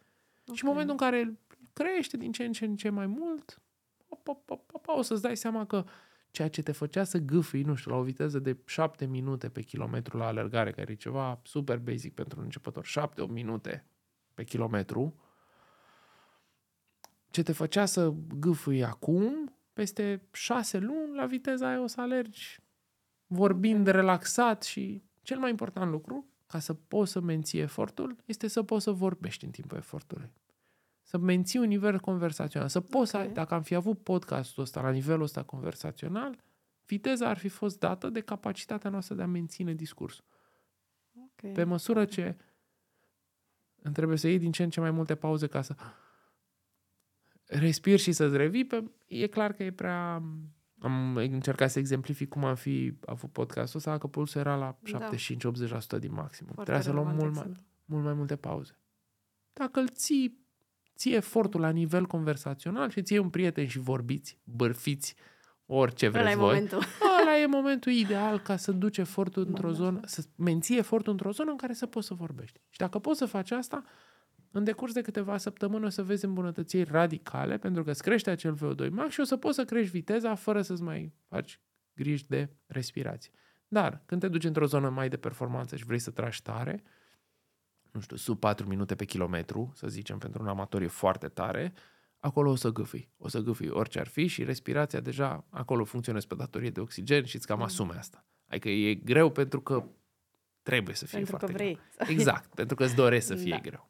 Okay. 0.43 0.57
Și 0.57 0.65
în 0.65 0.71
momentul 0.71 0.93
în 0.93 0.99
care 0.99 1.19
el 1.19 1.39
crește 1.73 2.17
din 2.17 2.33
ce 2.33 2.45
în 2.45 2.53
ce, 2.53 2.65
în 2.65 2.77
ce 2.77 2.89
mai 2.89 3.07
mult, 3.07 3.63
op, 4.09 4.29
op, 4.29 4.51
op, 4.51 4.75
op, 4.75 4.89
o 4.89 5.03
să-ți 5.03 5.23
dai 5.23 5.37
seama 5.37 5.67
că 5.67 5.85
ceea 6.31 6.49
ce 6.49 6.63
te 6.63 6.73
făcea 6.73 7.05
să 7.05 7.19
gâfâi, 7.19 7.63
nu 7.63 7.75
știu, 7.75 7.91
la 7.91 7.97
o 7.97 8.03
viteză 8.03 8.39
de 8.39 8.57
7 8.67 9.07
minute 9.07 9.49
pe 9.49 9.63
kilometru 9.63 10.17
la 10.17 10.27
alergare, 10.27 10.71
care 10.71 10.93
e 10.93 10.95
ceva 10.95 11.41
super 11.45 11.79
basic 11.79 12.15
pentru 12.15 12.39
un 12.39 12.45
începător, 12.45 12.87
7-8 12.87 13.29
minute 13.29 13.87
pe 14.35 14.45
kilometru, 14.45 15.15
ce 17.31 17.43
te 17.43 17.53
făcea 17.53 17.87
să 17.87 18.15
gâfâi 18.39 18.85
acum, 18.85 19.55
peste 19.73 20.23
6 20.33 20.79
luni, 20.79 21.15
la 21.15 21.27
viteza 21.27 21.69
aia 21.69 21.83
o 21.83 21.87
să 21.87 22.01
alergi 22.01 22.61
vorbind 23.27 23.87
relaxat 23.87 24.63
și 24.63 25.03
cel 25.23 25.39
mai 25.39 25.51
important 25.51 25.91
lucru, 25.91 26.27
ca 26.47 26.59
să 26.59 26.75
poți 26.75 27.13
să 27.13 27.21
menții 27.21 27.59
efortul, 27.59 28.17
este 28.25 28.47
să 28.49 28.63
poți 28.63 28.85
să 28.85 28.91
vorbești 28.91 29.45
în 29.45 29.51
timpul 29.51 29.77
efortului. 29.77 30.31
Să 31.11 31.19
menții 31.19 31.59
un 31.59 31.67
nivel 31.67 31.99
conversațional. 32.01 32.69
Să 32.69 32.81
poți 32.81 33.17
Ok. 33.17 33.23
să, 33.23 33.31
dacă 33.33 33.55
am 33.55 33.63
fi 33.63 33.75
avut 33.75 34.03
podcastul 34.03 34.63
ăsta 34.63 34.81
la 34.81 34.91
nivelul 34.91 35.23
ăsta 35.23 35.43
conversațional, 35.43 36.39
viteza 36.87 37.29
ar 37.29 37.39
fi 37.39 37.49
fost 37.49 37.79
dată 37.79 38.09
de 38.11 38.21
capacitatea 38.21 38.91
noastră 38.91 39.15
de 39.15 39.23
a 39.23 39.27
menține 39.27 39.75
discursul. 39.75 40.25
Ok. 41.15 41.53
Pe 41.53 41.65
măsură 41.65 42.05
ce 42.05 42.37
îmi 43.83 43.95
trebuie 43.95 44.17
să 44.17 44.29
iei 44.29 44.39
din 44.39 44.53
ce 44.53 44.63
în 44.63 44.71
ce 44.71 44.81
mai 44.81 44.91
multe 44.91 45.15
pauze 45.15 45.47
ca 45.47 45.63
să 45.63 45.77
respiri 47.45 48.01
și 48.03 48.13
să-ți 48.13 48.37
revii, 48.37 48.67
pe, 48.67 48.91
e 49.07 49.27
clar 49.27 49.53
că 49.53 49.63
e 49.63 49.73
prea... 49.73 50.23
Am 50.81 51.17
încercat 51.17 51.71
să 51.71 51.79
exemplific 51.79 52.29
cum 52.29 52.45
am 52.45 52.55
fi 52.55 52.99
avut 53.05 53.33
podcastul 53.33 53.79
ăsta, 53.79 53.99
că 53.99 54.07
pulsul 54.07 54.41
era 54.41 54.57
la 54.57 54.79
Da. 54.91 55.09
75-80% 55.11 55.99
din 55.99 56.13
maximum. 56.13 56.53
Foarte 56.55 56.73
Trebuia 56.73 56.81
să 56.81 56.93
luăm 56.93 57.07
relevant 57.07 57.19
mult 57.19 57.35
mai, 57.35 57.41
exemplu. 57.41 57.63
mult 57.85 58.05
mai 58.05 58.15
multe 58.15 58.37
pauze. 58.37 58.79
Dacă 59.53 59.81
îl 59.81 59.89
ții, 59.89 60.40
ții 61.01 61.15
efortul 61.15 61.61
la 61.61 61.71
nivel 61.71 62.07
conversațional 62.07 62.91
și 62.91 63.03
ții 63.03 63.19
un 63.19 63.31
prieten 63.31 63.67
și 63.67 63.79
vorbiți, 63.79 64.39
bârfiți, 64.45 65.15
orice 65.67 66.07
Ăla 66.07 66.19
vreți 66.19 66.33
e 66.33 66.37
voi, 66.37 66.47
momentul. 66.47 66.79
ăla 67.21 67.39
e 67.39 67.47
momentul 67.47 67.93
ideal 67.93 68.41
ca 68.41 68.57
să 68.57 68.73
duci 68.73 68.99
efortul 68.99 69.45
într-o 69.47 69.69
da. 69.69 69.75
zonă, 69.75 70.01
să 70.05 70.23
menții 70.37 70.79
efortul 70.79 71.13
într-o 71.13 71.31
zonă 71.31 71.51
în 71.51 71.57
care 71.57 71.73
să 71.73 71.87
poți 71.87 72.07
să 72.07 72.15
vorbești. 72.15 72.61
Și 72.69 72.79
dacă 72.79 72.99
poți 72.99 73.19
să 73.19 73.27
faci 73.27 73.51
asta, 73.51 73.85
în 74.51 74.65
decurs 74.65 74.93
de 74.93 75.01
câteva 75.01 75.37
săptămâni 75.37 75.85
o 75.85 75.89
să 75.89 76.03
vezi 76.03 76.25
îmbunătățiri 76.25 76.91
radicale, 76.91 77.59
pentru 77.59 77.85
că 77.85 77.91
îți 77.91 78.03
crește 78.03 78.31
acel 78.31 78.55
VO2 78.55 78.91
max 78.91 79.13
și 79.13 79.21
o 79.21 79.25
să 79.25 79.37
poți 79.37 79.55
să 79.55 79.65
crești 79.65 79.91
viteza 79.91 80.35
fără 80.35 80.63
să-ți 80.63 80.83
mai 80.83 81.13
faci 81.29 81.61
griji 81.95 82.27
de 82.29 82.49
respirație. 82.67 83.33
Dar 83.69 84.03
când 84.07 84.21
te 84.21 84.29
duci 84.29 84.45
într-o 84.45 84.67
zonă 84.67 84.89
mai 84.89 85.09
de 85.09 85.17
performanță 85.17 85.77
și 85.77 85.85
vrei 85.85 85.99
să 85.99 86.11
tragi 86.11 86.43
tare, 86.43 86.83
nu 87.93 88.01
știu, 88.01 88.17
sub 88.17 88.39
4 88.39 88.67
minute 88.67 88.95
pe 88.95 89.05
kilometru, 89.05 89.73
să 89.75 89.89
zicem, 89.89 90.19
pentru 90.19 90.43
un 90.43 90.49
amator 90.49 90.83
e 90.83 90.87
foarte 90.87 91.29
tare, 91.29 91.73
acolo 92.19 92.51
o 92.51 92.55
să 92.55 92.71
gâfâi. 92.73 93.11
O 93.19 93.29
să 93.29 93.41
gâfâi 93.41 93.69
orice 93.69 94.01
ar 94.01 94.07
fi 94.07 94.27
și 94.27 94.45
respirația 94.45 95.01
deja 95.01 95.45
acolo 95.51 95.85
funcționează 95.85 96.27
pe 96.27 96.35
datorie 96.35 96.71
de 96.71 96.81
oxigen 96.81 97.25
și 97.25 97.37
îți 97.37 97.47
cam 97.47 97.63
asume 97.63 97.95
asta. 97.97 98.25
Adică 98.49 98.69
e 98.69 98.95
greu 98.95 99.31
pentru 99.31 99.61
că 99.61 99.85
trebuie 100.63 100.95
să 100.95 101.07
fie 101.07 101.17
Pentru 101.19 101.37
că 101.37 101.39
foarte 101.47 101.63
vrei. 101.63 101.79
greu. 101.97 102.09
Exact, 102.17 102.55
pentru 102.61 102.77
că 102.77 102.85
îți 102.85 102.95
dorești 102.95 103.27
să 103.27 103.35
fie 103.35 103.51
Da. 103.51 103.59
greu. 103.59 103.89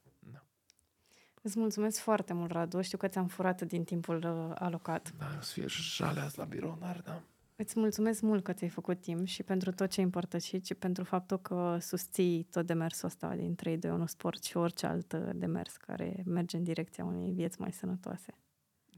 Îți 1.43 1.59
mulțumesc 1.59 1.99
foarte 2.01 2.33
mult, 2.33 2.51
Radu. 2.51 2.81
Știu 2.81 2.99
că 2.99 3.09
ți-am 3.09 3.27
furat 3.27 3.63
din 3.63 3.85
timpul 3.85 4.17
uh, 4.17 4.55
alocat. 4.59 5.13
Da, 5.19 5.27
o 5.39 5.43
să 5.43 5.53
fie 5.53 5.65
jale 5.69 6.21
azi 6.21 6.39
la 6.39 6.45
birou, 6.45 6.77
dar 6.81 7.01
da. 7.05 7.23
Îți 7.63 7.79
mulțumesc 7.79 8.21
mult 8.21 8.45
că 8.45 8.53
ți-ai 8.53 8.71
făcut 8.71 9.01
timp 9.01 9.27
și 9.27 9.43
pentru 9.43 9.71
tot 9.71 9.91
ce 9.91 9.99
ai 9.99 10.05
împărtășit 10.05 10.67
și 10.67 10.75
pentru 10.75 11.05
faptul 11.05 11.39
că 11.39 11.77
susții 11.81 12.47
tot 12.51 12.67
demersul 12.67 13.09
ăsta 13.09 13.35
din 13.37 13.55
3 13.55 13.77
de 13.77 13.91
1 13.91 14.07
sport 14.07 14.45
și 14.45 14.57
orice 14.57 14.87
alt 14.87 15.13
uh, 15.13 15.31
demers 15.35 15.77
care 15.77 16.23
merge 16.27 16.57
în 16.57 16.63
direcția 16.63 17.05
unei 17.05 17.33
vieți 17.33 17.61
mai 17.61 17.73
sănătoase. 17.73 18.35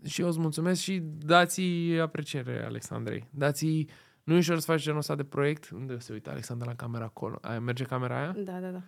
Și 0.04 0.20
eu 0.20 0.28
îți 0.28 0.38
mulțumesc 0.38 0.80
și 0.80 1.00
dați 1.04 1.62
apreciere, 2.00 2.64
Alexandrei. 2.64 3.28
dați 3.30 3.86
nu 4.24 4.34
e 4.34 4.36
ușor 4.36 4.58
să 4.58 4.70
faci 4.70 4.82
genul 4.82 4.98
ăsta 4.98 5.14
de 5.14 5.24
proiect. 5.24 5.70
Unde 5.70 5.98
se 5.98 6.12
uită 6.12 6.30
Alexandra 6.30 6.66
la 6.66 6.74
camera 6.74 7.04
acolo? 7.04 7.38
Aia, 7.40 7.60
merge 7.60 7.84
camera 7.84 8.18
aia? 8.18 8.32
Da, 8.32 8.60
da, 8.60 8.70
da. 8.70 8.82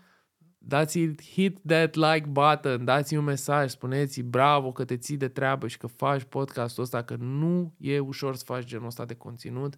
Dați 0.67 1.15
hit 1.23 1.59
that 1.67 1.95
like 1.95 2.27
button, 2.27 2.85
dați 2.85 3.15
un 3.15 3.25
mesaj, 3.25 3.71
spuneți 3.71 4.23
bravo 4.23 4.73
că 4.73 4.85
te 4.85 4.97
ții 4.97 5.17
de 5.17 5.29
treabă 5.29 5.69
și 5.69 5.79
că 5.79 5.87
faci 5.87 6.23
podcastul 6.23 6.83
ăsta, 6.83 7.03
că 7.03 7.17
nu 7.17 7.75
e 7.79 7.99
ușor 7.99 8.37
să 8.37 8.45
faci 8.45 8.65
genul 8.65 8.87
ăsta 8.87 9.05
de 9.05 9.15
conținut. 9.15 9.75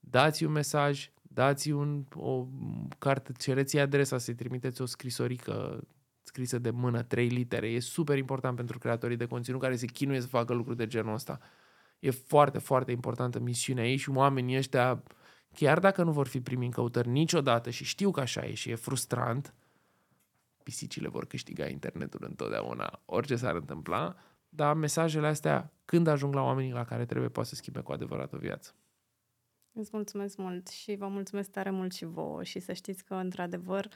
Dați 0.00 0.44
un 0.44 0.52
mesaj, 0.52 1.10
dați 1.22 1.70
un, 1.70 2.04
o 2.14 2.46
carte, 2.98 3.32
cereți 3.38 3.78
adresa 3.78 4.18
să-i 4.18 4.34
trimiteți 4.34 4.82
o 4.82 4.86
scrisorică 4.86 5.86
scrisă 6.22 6.58
de 6.58 6.70
mână, 6.70 7.02
trei 7.02 7.28
litere. 7.28 7.68
E 7.68 7.80
super 7.80 8.18
important 8.18 8.56
pentru 8.56 8.78
creatorii 8.78 9.16
de 9.16 9.26
conținut 9.26 9.60
care 9.60 9.76
se 9.76 9.86
chinuie 9.86 10.20
să 10.20 10.26
facă 10.26 10.52
lucruri 10.52 10.76
de 10.76 10.86
genul 10.86 11.14
ăsta. 11.14 11.40
E 11.98 12.10
foarte, 12.10 12.58
foarte 12.58 12.90
importantă 12.90 13.38
misiunea 13.40 13.88
ei 13.88 13.96
și 13.96 14.10
oamenii 14.10 14.56
ăștia, 14.56 15.02
chiar 15.54 15.78
dacă 15.78 16.02
nu 16.02 16.12
vor 16.12 16.26
fi 16.26 16.40
primi 16.40 16.64
în 16.64 16.70
căutări 16.70 17.08
niciodată 17.08 17.70
și 17.70 17.84
știu 17.84 18.10
că 18.10 18.20
așa 18.20 18.46
e 18.46 18.54
și 18.54 18.70
e 18.70 18.74
frustrant, 18.74 19.54
pisicile 20.64 21.08
vor 21.08 21.26
câștiga 21.26 21.66
internetul 21.66 22.24
întotdeauna, 22.28 23.02
orice 23.04 23.36
s-ar 23.36 23.54
întâmpla, 23.54 24.16
dar 24.48 24.74
mesajele 24.74 25.26
astea, 25.26 25.72
când 25.84 26.06
ajung 26.06 26.34
la 26.34 26.42
oamenii 26.42 26.72
la 26.72 26.84
care 26.84 27.06
trebuie, 27.06 27.30
poate 27.30 27.48
să 27.48 27.54
schimbe 27.54 27.80
cu 27.80 27.92
adevărat 27.92 28.32
o 28.32 28.36
viață. 28.36 28.74
Îți 29.72 29.90
mulțumesc 29.92 30.36
mult 30.36 30.68
și 30.68 30.94
vă 30.94 31.08
mulțumesc 31.08 31.50
tare 31.50 31.70
mult 31.70 31.92
și 31.92 32.04
vouă 32.04 32.42
și 32.42 32.60
să 32.60 32.72
știți 32.72 33.04
că, 33.04 33.14
într-adevăr, 33.14 33.88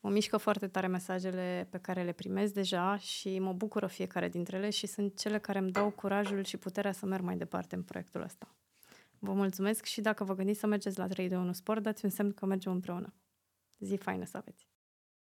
mă 0.00 0.10
mișcă 0.10 0.36
foarte 0.36 0.68
tare 0.68 0.86
mesajele 0.86 1.66
pe 1.70 1.78
care 1.78 2.02
le 2.02 2.12
primesc 2.12 2.52
deja 2.52 2.96
și 2.96 3.38
mă 3.38 3.52
bucură 3.52 3.86
fiecare 3.86 4.28
dintre 4.28 4.56
ele 4.56 4.70
și 4.70 4.86
sunt 4.86 5.18
cele 5.18 5.38
care 5.38 5.58
îmi 5.58 5.70
dau 5.70 5.90
curajul 5.90 6.44
și 6.44 6.56
puterea 6.56 6.92
să 6.92 7.06
merg 7.06 7.22
mai 7.22 7.36
departe 7.36 7.74
în 7.74 7.82
proiectul 7.82 8.22
ăsta. 8.22 8.56
Vă 9.18 9.32
mulțumesc 9.32 9.84
și 9.84 10.00
dacă 10.00 10.24
vă 10.24 10.34
gândiți 10.34 10.58
să 10.58 10.66
mergeți 10.66 10.98
la 10.98 11.06
3 11.06 11.28
de 11.28 11.36
1 11.36 11.52
sport, 11.52 11.82
dați 11.82 12.04
un 12.04 12.10
semn 12.10 12.32
că 12.32 12.46
mergem 12.46 12.72
împreună. 12.72 13.14
Zi 13.78 13.96
faină 13.96 14.24
să 14.24 14.36
aveți! 14.36 14.77